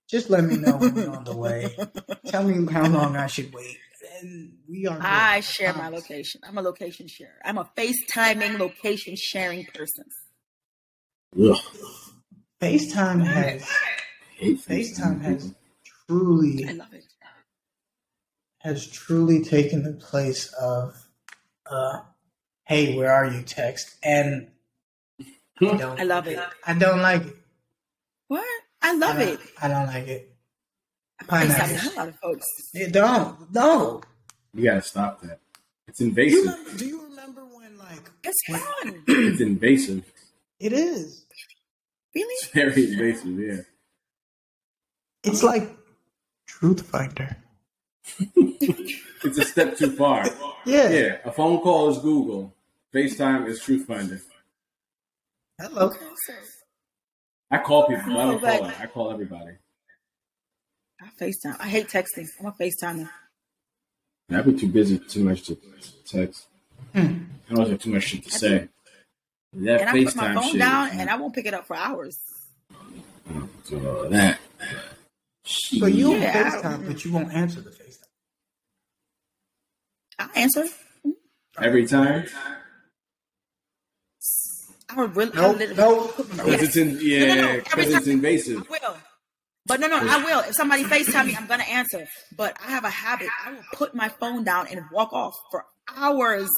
Just 0.07 0.29
let 0.29 0.43
me 0.43 0.57
know 0.57 0.77
when 0.77 0.95
you're 0.95 1.15
on 1.15 1.23
the 1.23 1.35
way. 1.35 1.75
Tell 2.27 2.43
me 2.43 2.71
how 2.71 2.87
long 2.87 3.15
I 3.17 3.27
should 3.27 3.53
wait. 3.53 3.77
And 4.21 4.53
we 4.69 4.87
are. 4.87 4.97
I 5.01 5.39
share 5.41 5.73
my 5.73 5.89
location. 5.89 6.41
I'm 6.43 6.57
a 6.57 6.61
location 6.61 7.07
sharer. 7.07 7.39
I'm 7.43 7.57
a 7.57 7.69
FaceTiming 7.77 8.59
location 8.59 9.15
sharing 9.15 9.65
person. 9.65 10.05
Ugh. 11.39 11.57
FaceTime 12.61 13.23
has 13.25 13.63
FaceTime 14.41 15.21
has 15.21 15.53
truly 16.07 16.63
I 16.63 16.67
truly 16.67 16.73
love 16.73 16.93
it. 16.93 17.03
has 18.59 18.87
truly 18.87 19.43
taken 19.43 19.83
the 19.83 19.93
place 19.93 20.53
of 20.53 20.95
uh 21.69 21.99
hey 22.65 22.97
where 22.97 23.13
are 23.13 23.27
you 23.27 23.41
text 23.41 23.97
and 24.03 24.49
I 25.61 25.77
don't 25.77 25.99
I 25.99 26.03
love 26.03 26.27
it. 26.27 26.39
I 26.65 26.73
don't 26.73 27.01
like 27.01 27.25
it. 27.25 27.35
What? 28.27 28.47
I 28.81 28.95
love 28.95 29.17
I 29.17 29.23
it. 29.23 29.39
I 29.61 29.67
don't 29.67 29.87
like 29.87 30.07
it. 30.07 30.34
I 31.21 31.23
FaceTime 31.23 31.57
Pineapple. 31.57 31.91
a 31.91 31.95
lot 31.97 32.07
of 32.09 32.19
folks. 32.19 32.45
It 32.73 32.91
don't. 32.91 33.53
No. 33.53 34.01
You 34.53 34.63
gotta 34.65 34.81
stop 34.81 35.21
that. 35.21 35.39
It's 35.87 35.99
Do 35.99 36.05
you 36.05 36.09
invasive. 36.09 36.39
remember, 36.45 36.77
do 36.77 36.85
you 36.87 37.03
remember 37.03 37.41
when 37.45 37.77
like 37.77 38.11
It's 38.23 38.43
fun. 38.47 39.03
It's 39.07 39.41
invasive. 39.41 40.11
it 40.59 40.73
is? 40.73 41.25
Really? 42.13 42.33
It's 42.33 42.47
very 42.47 42.91
invasive. 42.93 43.39
Yeah. 43.39 43.61
It's 45.23 45.43
like 45.43 45.69
TruthFinder. 46.49 47.35
It's 49.23 49.39
a 49.39 49.45
step 49.45 49.75
too 49.75 49.89
far. 49.95 50.23
Yeah. 50.67 50.89
Yeah. 50.89 51.17
A 51.25 51.31
phone 51.31 51.59
call 51.61 51.89
is 51.89 51.97
Google. 51.97 52.53
FaceTime 52.93 53.47
is 53.47 53.59
TruthFinder. 53.59 54.21
Hello. 55.59 55.91
I 57.49 57.57
call 57.57 57.87
people. 57.87 58.17
I 58.19 58.23
don't 58.25 58.39
call. 58.39 58.65
I 58.65 58.85
call 58.85 59.11
everybody. 59.11 59.53
I 61.01 61.09
FaceTime. 61.21 61.57
I 61.59 61.67
hate 61.67 61.87
texting. 61.87 62.27
I'm 62.39 62.45
a 62.47 62.51
FaceTimer. 62.51 63.09
I've 64.31 64.45
been 64.45 64.57
too 64.57 64.67
busy, 64.69 64.97
too 64.99 65.23
much 65.23 65.43
to 65.43 65.57
text. 66.05 66.47
Hmm. 66.93 67.25
I 67.49 67.53
don't 67.53 67.69
have 67.69 67.79
too 67.79 67.91
much 67.91 68.03
shit 68.03 68.23
to 68.23 68.31
say. 68.31 68.69
That 69.53 69.81
And 69.81 69.89
I 69.89 70.03
put 70.03 70.15
my 70.15 70.33
phone 70.33 70.51
shit. 70.51 70.59
down 70.59 70.89
and 70.91 71.09
I 71.09 71.15
won't 71.15 71.33
pick 71.35 71.45
it 71.45 71.53
up 71.53 71.67
for 71.67 71.75
hours. 71.75 72.19
So, 73.63 73.77
uh, 73.77 74.09
that. 74.09 74.39
So 75.43 75.85
you 75.85 76.11
don't 76.11 76.21
Yeah. 76.21 76.51
FaceTime, 76.61 76.87
but 76.87 77.05
you 77.05 77.11
won't 77.13 77.31
answer 77.33 77.61
the 77.61 77.69
FaceTime. 77.69 78.01
I 80.19 80.29
answer. 80.35 80.65
every 81.61 81.85
time. 81.87 82.25
I 84.89 84.95
would 84.97 85.15
really. 85.15 85.31
I 85.33 85.35
Nope, 85.41 85.57
literally 85.57 85.75
nope. 85.77 86.15
put 86.15 86.29
my- 86.35 86.43
Because 86.45 86.61
it's 86.63 86.75
in 86.77 86.87
No, 86.89 86.93
no, 86.95 86.99
yeah, 87.01 87.35
no. 87.35 87.57
Because 87.57 87.93
it's 87.93 88.07
invasive. 88.07 88.57
I 88.57 88.65
will. 88.69 88.97
But 89.67 89.79
no, 89.79 89.87
no, 89.87 89.97
I 89.99 90.23
will. 90.23 90.39
If 90.41 90.55
somebody 90.55 90.83
FaceTime 90.83 91.25
me, 91.27 91.35
I'm 91.35 91.47
gonna 91.47 91.63
answer. 91.63 92.07
But 92.37 92.55
I 92.63 92.69
have 92.69 92.83
a 92.83 92.89
habit. 92.89 93.29
I 93.45 93.53
will 93.53 93.63
put 93.73 93.95
my 93.95 94.09
phone 94.09 94.43
down 94.43 94.67
and 94.67 94.81
walk 94.91 95.11
off 95.11 95.33
for 95.51 95.65
hours. 95.95 96.49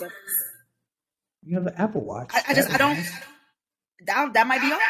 You 1.43 1.55
have 1.57 1.67
an 1.67 1.73
Apple 1.77 2.01
Watch. 2.01 2.31
I, 2.33 2.43
I 2.49 2.53
just 2.53 2.69
I 2.69 2.77
don't. 2.77 2.97
That, 4.05 4.33
that 4.33 4.45
might 4.47 4.59
be 4.61 4.67
off. 4.71 4.81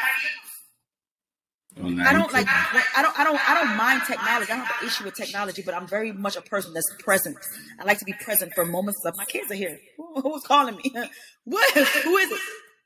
No, 1.79 2.03
I 2.03 2.11
don't 2.11 2.33
like. 2.33 2.47
couldn't. 2.47 2.85
I 2.97 3.01
don't. 3.03 3.19
I 3.19 3.23
don't. 3.23 3.49
I 3.49 3.53
don't 3.63 3.77
mind 3.77 4.01
technology. 4.07 4.51
I 4.51 4.55
don't 4.57 4.65
have 4.65 4.81
an 4.81 4.87
issue 4.87 5.03
with 5.03 5.13
technology, 5.13 5.61
but 5.63 5.75
I'm 5.75 5.87
very 5.87 6.11
much 6.11 6.35
a 6.35 6.41
person 6.41 6.73
that's 6.73 6.91
present. 6.97 7.37
I 7.79 7.83
like 7.85 7.99
to 7.99 8.05
be 8.05 8.13
present 8.13 8.51
for 8.55 8.65
moments 8.65 9.05
of 9.05 9.15
my 9.15 9.25
kids 9.25 9.51
are 9.51 9.55
here. 9.55 9.77
Who- 9.97 10.21
Who's 10.21 10.41
calling 10.43 10.75
me? 10.75 10.91
what? 11.43 11.71
Who 12.03 12.17
is 12.17 12.31
it? 12.31 12.39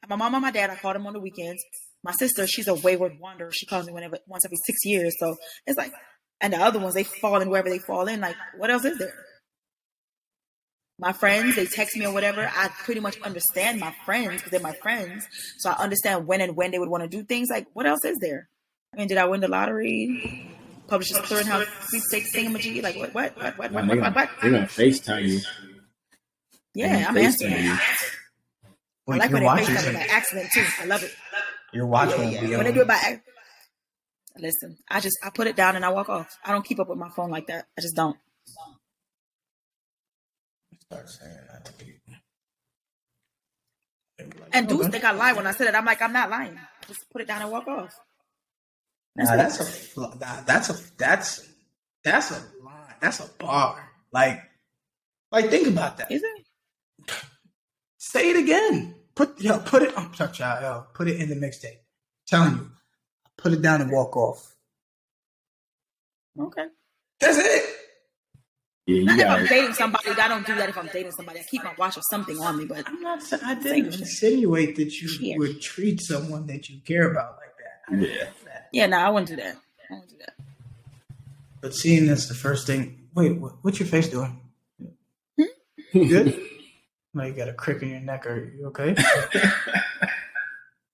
My 0.09 0.17
mom 0.17 0.33
and 0.35 0.41
my 0.41 0.51
dad. 0.51 0.69
I 0.71 0.75
call 0.75 0.91
them 0.91 1.07
on 1.07 1.13
the 1.13 1.21
weekends. 1.21 1.63
My 2.03 2.11
sister, 2.13 2.47
she's 2.47 2.67
a 2.67 2.73
wayward 2.73 3.19
wanderer. 3.19 3.51
She 3.51 3.65
calls 3.65 3.85
me 3.87 3.93
whenever 3.93 4.17
once 4.27 4.43
every 4.45 4.57
six 4.65 4.79
years. 4.83 5.13
So 5.19 5.37
it's 5.67 5.77
like, 5.77 5.93
and 6.39 6.53
the 6.53 6.57
other 6.57 6.79
ones 6.79 6.95
they 6.95 7.03
fall 7.03 7.39
in 7.41 7.49
wherever 7.49 7.69
they 7.69 7.77
fall 7.79 8.07
in. 8.07 8.21
Like, 8.21 8.35
what 8.57 8.71
else 8.71 8.85
is 8.85 8.97
there? 8.97 9.13
My 10.97 11.13
friends, 11.13 11.55
they 11.55 11.65
text 11.65 11.97
me 11.97 12.05
or 12.05 12.13
whatever. 12.13 12.49
I 12.55 12.69
pretty 12.83 13.01
much 13.01 13.19
understand 13.21 13.79
my 13.79 13.93
friends 14.05 14.33
because 14.37 14.51
they're 14.51 14.59
my 14.59 14.73
friends. 14.73 15.27
So 15.57 15.69
I 15.71 15.73
understand 15.73 16.27
when 16.27 16.41
and 16.41 16.55
when 16.55 16.71
they 16.71 16.79
would 16.79 16.89
want 16.89 17.03
to 17.03 17.09
do 17.09 17.23
things. 17.23 17.49
Like, 17.49 17.67
what 17.73 17.85
else 17.87 18.05
is 18.05 18.17
there? 18.19 18.47
I 18.93 18.97
mean, 18.97 19.07
did 19.07 19.17
I 19.17 19.25
win 19.25 19.39
the 19.41 19.47
lottery? 19.47 20.47
Publishers 20.87 21.17
clearinghouse 21.19 21.65
sweepstakes 21.87 22.35
thingamajig? 22.35 22.83
Like 22.83 22.97
what? 22.97 23.13
What? 23.13 23.37
What? 23.37 23.57
What? 23.57 23.71
Man, 23.71 23.87
What? 23.87 23.95
they 23.95 24.01
What? 24.01 24.13
gonna, 24.13 24.27
what, 24.27 24.41
they 24.43 24.49
gonna 24.49 24.65
FaceTime 24.65 25.27
you. 25.27 25.39
Yeah, 26.73 27.05
I'm 27.07 27.15
They 27.15 27.25
answering. 27.25 27.63
You. 27.63 27.77
I 29.09 29.17
like 29.17 29.31
when 29.31 29.43
watch 29.43 29.65
they 29.65 29.73
FaceTime 29.73 29.77
is 29.79 29.87
me 29.87 29.93
by 29.93 30.07
accident 30.09 30.49
too. 30.53 30.65
I 30.81 30.85
love 30.85 31.03
it. 31.03 31.15
Your 31.73 31.87
watch 31.87 32.09
Yeah, 32.11 32.17
won't 32.17 32.31
yeah. 32.31 32.41
be 32.41 32.47
When 32.55 32.59
on. 32.59 32.65
they 32.65 32.71
do 32.73 32.81
it 32.81 32.87
by 32.87 32.95
ac- 33.05 33.21
listen, 34.37 34.77
I 34.89 34.99
just 34.99 35.17
I 35.23 35.29
put 35.29 35.47
it 35.47 35.55
down 35.55 35.75
and 35.75 35.85
I 35.85 35.89
walk 35.89 36.09
off. 36.09 36.37
I 36.43 36.51
don't 36.51 36.65
keep 36.65 36.79
up 36.79 36.89
with 36.89 36.97
my 36.97 37.09
phone 37.09 37.29
like 37.31 37.47
that. 37.47 37.65
I 37.77 37.81
just 37.81 37.95
don't. 37.95 38.17
Start 40.79 41.09
saying 41.09 41.37
that 41.51 41.65
to 41.65 41.73
people. 41.73 41.97
Like, 44.19 44.49
And 44.53 44.65
"Oh, 44.67 44.69
dudes 44.69 44.81
don't 44.83 44.91
think 44.91 45.03
I 45.03 45.11
lie 45.13 45.33
when 45.33 45.47
I 45.47 45.51
said 45.51 45.67
it. 45.67 45.75
I'm 45.75 45.85
like, 45.85 46.01
I'm 46.01 46.13
not 46.13 46.29
lying. 46.29 46.59
Just 46.87 47.09
put 47.11 47.21
it 47.21 47.27
down 47.27 47.41
and 47.41 47.51
walk 47.51 47.67
off. 47.67 47.93
That's 49.15 49.29
Nah, 49.29 49.35
that's 49.37 49.95
a 49.97 49.99
nah, 49.99 50.41
that's 50.45 50.69
a 50.69 50.97
that's 50.97 51.47
that's 52.03 52.31
a 52.31 52.35
line. 52.63 52.95
That's 53.01 53.19
a 53.19 53.29
bar. 53.39 53.89
Like 54.11 54.41
like 55.31 55.49
think 55.49 55.67
about 55.67 55.97
that. 55.97 56.11
Is 56.11 56.21
it? 56.23 56.45
Say 57.97 58.29
it 58.31 58.37
again. 58.37 58.95
Put 59.21 59.39
yo, 59.39 59.59
put 59.59 59.83
it 59.83 59.93
I'm 59.95 60.11
sorry, 60.15 60.31
child, 60.31 60.63
yo, 60.63 60.85
put 60.95 61.07
it 61.07 61.21
in 61.21 61.29
the 61.29 61.35
mixtape. 61.35 61.77
telling 62.25 62.53
you. 62.55 62.71
Put 63.37 63.53
it 63.53 63.61
down 63.61 63.79
and 63.81 63.91
walk 63.91 64.17
off. 64.17 64.55
Okay. 66.39 66.65
That's 67.19 67.37
it. 67.37 67.63
Yeah, 68.87 68.95
you 68.95 69.05
Not 69.05 69.19
if 69.19 69.27
I'm 69.27 69.39
got 69.41 69.49
dating 69.49 69.73
somebody. 69.73 70.09
I 70.09 70.27
don't 70.27 70.43
do 70.47 70.55
that 70.55 70.69
if 70.69 70.77
I'm 70.77 70.87
dating 70.87 71.11
somebody. 71.11 71.39
I 71.41 71.43
keep 71.43 71.63
my 71.63 71.73
watch 71.77 71.97
or 71.97 72.01
something 72.09 72.39
on 72.39 72.57
me, 72.57 72.65
but 72.65 72.83
I'm 72.87 72.99
not 73.01 73.21
I 73.43 73.53
didn't 73.53 73.93
insinuate 73.93 74.75
that 74.77 74.91
you 74.99 75.09
Yeah. 75.19 75.37
would 75.37 75.61
treat 75.61 76.01
someone 76.01 76.47
that 76.47 76.67
you 76.69 76.79
care 76.83 77.11
about 77.11 77.37
like 77.37 78.01
that. 78.01 78.09
Yeah. 78.09 78.29
yeah, 78.73 78.85
no, 78.87 78.97
I 78.97 79.09
wouldn't 79.09 79.29
do 79.29 79.35
that. 79.35 79.55
I 79.91 79.93
wouldn't 79.93 80.09
do 80.09 80.17
that. 80.17 80.33
But 81.61 81.75
seeing 81.75 82.07
this 82.07 82.27
the 82.27 82.33
first 82.33 82.65
thing 82.65 83.07
wait, 83.13 83.37
what, 83.39 83.53
what's 83.61 83.79
your 83.79 83.87
face 83.87 84.07
doing? 84.09 84.41
Hmm? 85.37 85.43
You 85.93 86.07
good? 86.07 86.47
no, 87.13 87.23
you 87.25 87.33
got 87.33 87.49
a 87.49 87.53
crick 87.53 87.81
in 87.81 87.89
your 87.89 87.99
neck. 88.01 88.25
Are 88.25 88.51
you 88.57 88.67
okay? 88.67 88.89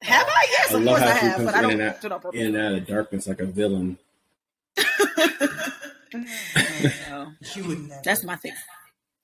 Have 0.03 0.27
I? 0.27 0.48
Yes, 0.52 0.73
I 0.73 0.77
of 0.77 0.84
love 0.84 0.98
course 0.99 1.10
I 1.10 1.14
how 1.14 1.19
she 1.19 1.26
have, 1.26 1.35
comes 1.35 1.45
but 1.45 1.56
I 1.56 1.57
in 1.57 1.64
don't 1.64 1.72
and 1.72 1.80
do 1.80 1.85
out, 1.88 2.03
it 2.06 2.11
on 2.11 2.19
purpose. 2.22 2.39
in 2.39 2.56
and 2.56 2.57
out 2.57 2.73
of 2.73 2.85
darkness 2.88 3.27
like 3.27 3.39
a 3.39 3.45
villain. 3.45 3.98
No. 6.14 7.34
she 7.44 7.61
would 7.61 7.80
never. 7.88 8.02
That's 8.03 8.23
my 8.23 8.35
thing. 8.38 8.53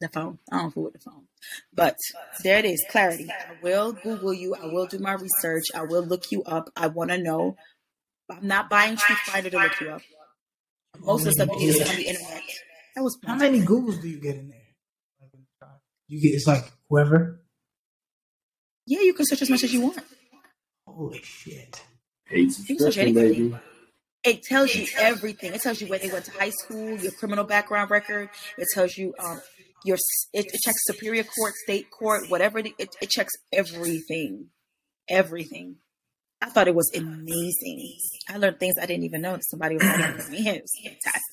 The 0.01 0.09
phone. 0.09 0.39
I 0.51 0.57
don't 0.57 0.71
fool 0.71 0.83
with 0.85 0.93
the 0.93 0.99
phone. 0.99 1.27
But 1.73 1.97
there 2.43 2.59
it 2.59 2.65
is. 2.65 2.83
Clarity. 2.89 3.29
I 3.31 3.55
will 3.61 3.93
Google 3.93 4.33
you. 4.33 4.55
I 4.55 4.65
will 4.65 4.85
do 4.87 4.99
my 4.99 5.13
research. 5.13 5.65
I 5.73 5.83
will 5.83 6.03
look 6.03 6.31
you 6.31 6.43
up. 6.43 6.69
I 6.75 6.87
want 6.87 7.11
to 7.11 7.17
know. 7.17 7.55
I'm 8.29 8.47
not 8.47 8.69
buying 8.69 8.97
TruthFinder 8.97 9.51
to 9.51 9.59
look 9.59 9.79
you 9.79 9.89
up. 9.91 10.01
Most 10.99 11.21
of 11.21 11.25
the 11.27 11.31
stuff 11.45 11.49
you 11.61 11.73
get 11.73 11.89
on 11.89 11.95
the 11.95 12.07
internet. 12.07 12.41
That 12.95 13.03
was 13.03 13.17
How 13.25 13.35
many 13.35 13.61
Googles 13.61 14.01
do 14.01 14.09
you 14.09 14.19
get 14.19 14.35
in 14.35 14.49
there? 14.49 14.59
You 16.13 16.21
get 16.21 16.35
it's 16.35 16.45
like 16.45 16.71
whoever. 16.89 17.41
Yeah, 18.85 19.01
you 19.01 19.15
can 19.15 19.25
search 19.25 19.41
as 19.41 19.49
much 19.49 19.63
as 19.63 19.73
you 19.73 19.81
want. 19.81 19.97
Holy 20.87 21.19
shit. 21.23 21.81
Hate 22.25 22.51
You 22.59 22.77
can 22.77 22.79
search 22.79 22.97
anything. 22.97 23.49
baby. 23.49 23.55
It 24.23 24.43
tells 24.43 24.75
you 24.75 24.85
everything. 24.99 25.55
It 25.55 25.61
tells 25.61 25.81
you 25.81 25.87
where 25.87 25.97
they 25.97 26.09
went 26.09 26.25
to 26.25 26.31
high 26.31 26.51
school, 26.51 26.97
your 26.99 27.13
criminal 27.13 27.45
background 27.45 27.89
record. 27.89 28.29
It 28.59 28.67
tells 28.75 28.95
you 28.95 29.15
um 29.19 29.41
your 29.85 29.97
it, 30.33 30.45
it 30.53 30.61
checks 30.61 30.77
superior 30.83 31.23
court, 31.23 31.53
state 31.63 31.89
court, 31.89 32.29
whatever. 32.29 32.59
It, 32.59 32.73
it, 32.77 32.95
it 33.01 33.09
checks 33.09 33.33
everything, 33.51 34.49
everything. 35.09 35.77
I 36.43 36.49
thought 36.51 36.67
it 36.67 36.75
was 36.75 36.91
amazing. 36.95 37.97
I 38.29 38.37
learned 38.37 38.59
things 38.59 38.75
I 38.79 38.85
didn't 38.85 39.05
even 39.05 39.21
know 39.23 39.31
that 39.31 39.45
somebody 39.49 39.77
was 39.77 39.83
learning 39.83 40.19
from 40.19 40.31
me. 40.31 40.47
It 40.47 40.61
was 40.61 40.73
fantastic. 40.83 41.23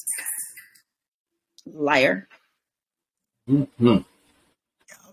Liar. 1.67 2.29
hmm 3.47 3.99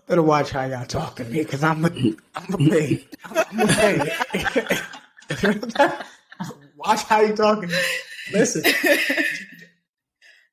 Better 0.08 0.22
watch 0.22 0.50
how 0.50 0.64
y'all 0.64 0.86
talk 0.86 1.16
to 1.16 1.24
me 1.24 1.42
because 1.42 1.62
I'm 1.62 1.84
a, 1.84 1.88
I'm 2.34 2.54
a 2.54 2.56
pay. 2.56 3.06
I'm 3.26 3.60
a 3.60 3.66
pay. 3.66 3.98
watch 6.76 7.02
how 7.02 7.20
you 7.20 7.36
talking. 7.36 7.68
Listen, 8.32 8.62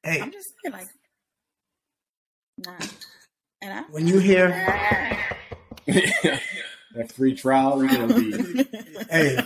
hey, 0.04 0.20
I'm 0.22 0.32
just 0.34 0.52
saying, 0.62 0.74
like, 0.74 0.88
nah. 2.58 2.86
And 3.62 3.80
I. 3.80 3.82
when 3.92 4.08
you 4.08 4.20
hear, 4.20 4.50
that 5.88 7.12
free 7.14 7.34
trial 7.34 7.82
is 7.82 7.92
gonna 7.96 8.14
be 8.14 8.68
hey, 9.10 9.38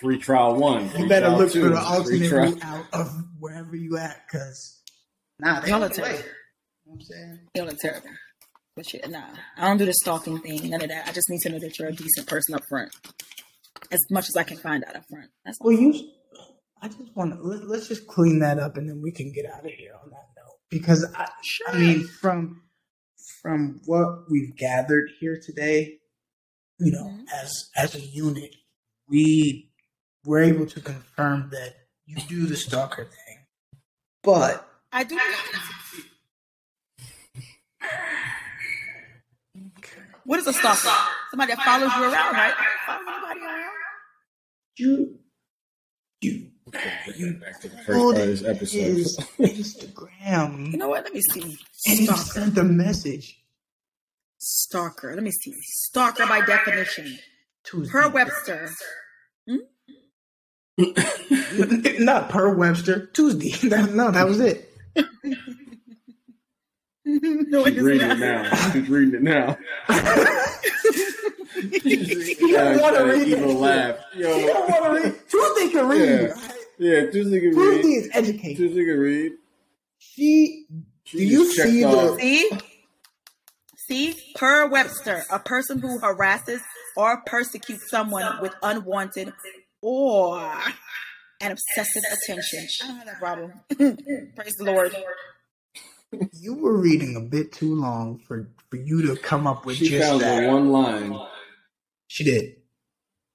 free 0.00 0.18
trial 0.18 0.56
one. 0.56 0.90
you 0.98 1.08
better 1.08 1.28
look 1.28 1.52
two, 1.52 1.62
for 1.62 1.68
the 1.68 1.76
free 1.76 1.84
alternate 1.86 2.28
trial- 2.28 2.52
route 2.54 2.64
out 2.64 2.86
of 2.92 3.24
wherever 3.38 3.76
you 3.76 3.96
at 3.98 4.26
because 4.26 4.80
nah, 5.38 5.60
they 5.60 5.68
Y'all 5.68 5.76
on 5.84 5.92
are 5.92 5.94
terrible. 5.94 6.18
You 6.18 6.24
know 6.24 6.32
what 6.86 6.94
I'm 6.94 7.00
saying? 7.02 7.38
Y'all 7.54 7.68
are 7.68 7.72
terrible. 7.74 8.08
But 8.76 8.86
shit, 8.88 9.08
nah. 9.08 9.22
I 9.56 9.68
don't 9.68 9.76
do 9.78 9.84
the 9.86 9.94
stalking 9.94 10.38
thing, 10.40 10.68
none 10.68 10.82
of 10.82 10.88
that. 10.88 11.06
I 11.08 11.12
just 11.12 11.28
need 11.30 11.40
to 11.42 11.50
know 11.50 11.58
that 11.60 11.78
you're 11.78 11.88
a 11.88 11.92
decent 11.92 12.26
person 12.26 12.54
up 12.54 12.62
front. 12.68 12.92
As 13.92 14.00
much 14.10 14.28
as 14.28 14.36
I 14.36 14.42
can 14.42 14.56
find 14.56 14.84
out 14.84 14.96
up 14.96 15.04
front. 15.08 15.30
That's 15.44 15.58
all. 15.60 15.68
Well, 15.70 15.78
you. 15.80 16.10
I 16.82 16.88
just 16.88 17.14
want 17.16 17.32
to 17.34 17.40
let, 17.40 17.66
let's 17.68 17.88
just 17.88 18.06
clean 18.06 18.40
that 18.40 18.58
up 18.58 18.76
and 18.76 18.88
then 18.88 19.00
we 19.02 19.10
can 19.12 19.32
get 19.32 19.46
out 19.46 19.64
of 19.64 19.70
here 19.70 19.92
on 20.02 20.10
that 20.10 20.26
note 20.36 20.56
because 20.70 21.06
I, 21.16 21.28
I 21.68 21.78
mean 21.78 22.06
from 22.20 22.60
from 23.40 23.80
what 23.86 24.30
we've 24.30 24.54
gathered 24.56 25.08
here 25.18 25.40
today, 25.42 25.98
you 26.78 26.92
know, 26.92 27.04
Mhm. 27.06 27.24
as 27.42 27.70
as 27.74 27.94
a 27.94 28.00
unit, 28.00 28.54
we 29.08 29.70
were 30.26 30.40
able 30.42 30.66
to 30.66 30.80
confirm 30.80 31.48
that 31.52 31.74
you 32.04 32.16
do 32.28 32.44
the 32.44 32.56
stalker 32.56 33.04
thing, 33.04 33.46
but 34.22 34.68
I 34.92 35.04
do. 35.04 35.18
What 40.26 40.38
is 40.40 40.46
a 40.46 40.52
stalker? 40.52 40.88
Somebody 41.30 41.54
that 41.54 41.62
follows 41.64 41.92
you 41.96 42.02
around, 42.04 42.32
right? 42.34 42.54
Follow 42.86 43.00
anybody 43.30 43.40
around? 43.40 43.70
you 44.76 45.18
you 46.20 46.50
you 47.16 47.34
Back 47.34 47.60
to 47.60 47.68
the 47.68 47.76
first 47.76 47.86
part 48.00 48.16
of 48.16 48.26
this 48.26 48.42
episode. 48.42 48.78
his 48.78 49.16
Instagram 49.38 50.72
You 50.72 50.78
know 50.78 50.88
what? 50.88 51.04
Let 51.04 51.12
me 51.14 51.20
see. 51.20 51.42
and 51.86 51.98
he 51.98 52.06
sent 52.06 52.56
a 52.58 52.64
message 52.64 53.40
Stalker. 54.38 55.14
Let 55.14 55.22
me 55.22 55.30
see. 55.30 55.52
Stalker 55.62 56.26
by 56.26 56.40
definition. 56.44 57.18
to 57.64 57.80
his 57.80 57.90
Per 57.90 58.08
Webster. 58.10 58.70
Hmm? 59.48 59.56
not 62.04 62.28
per 62.30 62.52
Webster 62.54 63.08
Tuesdee. 63.12 63.70
No, 63.94 64.10
that 64.10 64.26
was 64.26 64.40
it. 64.40 64.70
no, 67.50 67.64
it 67.66 67.70
She's 67.74 67.76
is 67.78 67.82
reading 67.82 68.10
it 68.10 68.18
now. 68.18 68.54
She's 68.72 68.88
reading 68.88 69.14
it 69.16 69.22
now. 69.22 69.58
you 71.54 72.52
don't 72.56 72.80
want 72.80 72.96
to 72.96 73.04
read 73.04 73.28
evil 73.28 73.60
that. 73.60 73.96
laugh. 73.96 73.96
You 74.16 74.22
don't 74.24 74.68
want 74.68 74.84
to 74.84 74.90
read. 75.08 75.14
Tuesdee 75.28 75.72
can 75.72 75.88
read. 75.88 76.00
Yeah. 76.08 76.26
right? 76.26 76.54
Yeah, 76.78 77.00
Tuesdee 77.10 77.40
can 77.40 77.54
Tuesdee 77.54 77.82
read. 77.84 77.84
is 77.84 78.10
educated. 78.12 78.58
Tuesdee 78.58 78.86
can 78.86 78.98
read. 78.98 79.32
She. 79.98 80.66
She 81.04 81.18
Do 81.18 81.24
you 81.24 81.52
see 81.52 81.82
the- 81.82 82.16
See? 82.18 82.50
See? 83.86 84.14
Per 84.36 84.66
Webster, 84.70 85.22
a 85.30 85.38
person 85.38 85.78
who 85.80 85.98
harasses 86.00 86.62
or 86.96 87.20
persecutes 87.26 87.90
someone 87.90 88.40
with 88.40 88.54
unwanted 88.62 89.32
or 89.82 90.38
an 91.42 91.52
obsessive 91.52 92.02
attention. 92.10 92.66
I 92.82 92.86
don't 92.86 92.96
have 92.96 93.06
that 93.06 93.18
problem. 93.18 93.52
Praise 94.36 94.54
the 94.58 94.64
Lord. 94.64 94.96
You 96.32 96.54
were 96.54 96.76
reading 96.78 97.16
a 97.16 97.20
bit 97.20 97.52
too 97.52 97.74
long 97.74 98.18
for 98.18 98.48
for 98.70 98.76
you 98.76 99.02
to 99.06 99.16
come 99.16 99.46
up 99.46 99.64
with 99.66 99.76
She 99.76 99.88
just 99.88 100.08
found 100.08 100.20
that. 100.22 100.48
one 100.48 100.70
line. 100.70 101.18
She 102.08 102.24
did. 102.24 102.56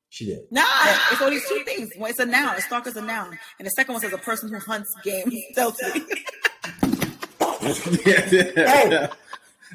She 0.09 0.25
did. 0.25 0.39
Nah, 0.51 0.63
it's 1.11 1.21
only 1.21 1.39
two 1.47 1.63
things. 1.65 1.89
One, 1.97 2.09
it's 2.09 2.19
a 2.19 2.25
noun. 2.25 2.55
A 2.55 2.61
stalker's 2.61 2.95
a 2.95 3.01
noun. 3.01 3.37
And 3.59 3.65
the 3.65 3.69
second 3.71 3.93
one 3.93 4.01
says 4.01 4.11
a 4.13 4.17
person 4.17 4.49
who 4.49 4.57
hunts 4.59 4.89
game 5.03 5.31
stealthily. 5.51 6.01
Hey. 7.61 9.07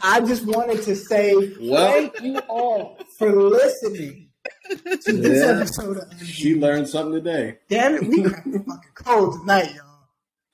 I 0.02 0.20
just 0.20 0.44
wanted 0.46 0.82
to 0.84 0.96
say 0.96 1.34
Well- 1.60 1.92
thank 1.92 2.20
you 2.20 2.38
all 2.48 2.98
for 3.18 3.30
listening 3.32 4.30
to 4.70 5.12
this 5.12 5.44
Yeah. 5.44 5.58
episode 5.60 5.98
of 5.98 6.26
she 6.26 6.56
learned 6.56 6.88
something 6.88 7.12
today. 7.22 7.58
Damn 7.68 7.94
it, 7.96 8.08
we 8.08 8.22
cracked 8.24 8.50
the 8.50 8.58
fucking 8.60 8.90
code 8.94 9.40
tonight, 9.40 9.72
y'all. 9.74 9.84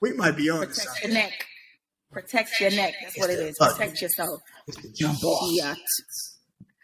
We 0.01 0.13
might 0.13 0.35
be 0.37 0.49
on 0.49 0.61
to 0.61 0.67
Protect 0.67 0.87
something. 1.01 1.29
Your 2.13 2.21
neck. 2.21 2.29
Protect 2.29 2.59
your 2.59 2.71
neck. 2.71 2.93
That's 3.01 3.17
what 3.19 3.29
it 3.29 3.39
is. 3.39 3.57
Protect 3.57 4.01
yourself. 4.01 4.41
It's 4.67 4.81
the 4.81 4.89
jump 4.89 5.23
off. 5.23 5.49
Yeah. 5.53 5.75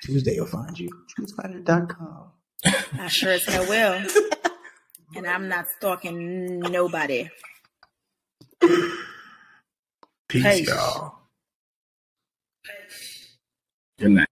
Tuesdee 0.05 0.39
will 0.39 0.45
find 0.47 0.77
you. 0.79 0.89
TruthFinder.com. 1.19 2.31
I 2.99 3.07
sure 3.07 3.31
as 3.31 3.43
hell 3.45 3.65
will. 3.67 4.01
And 5.15 5.25
I'm 5.25 5.47
not 5.47 5.63
stalking 5.77 6.59
nobody. 6.59 7.29
Peace, 10.27 10.43
Hey. 10.43 10.63
y'all. 10.63 11.13
Good 13.97 14.11
night. 14.11 14.25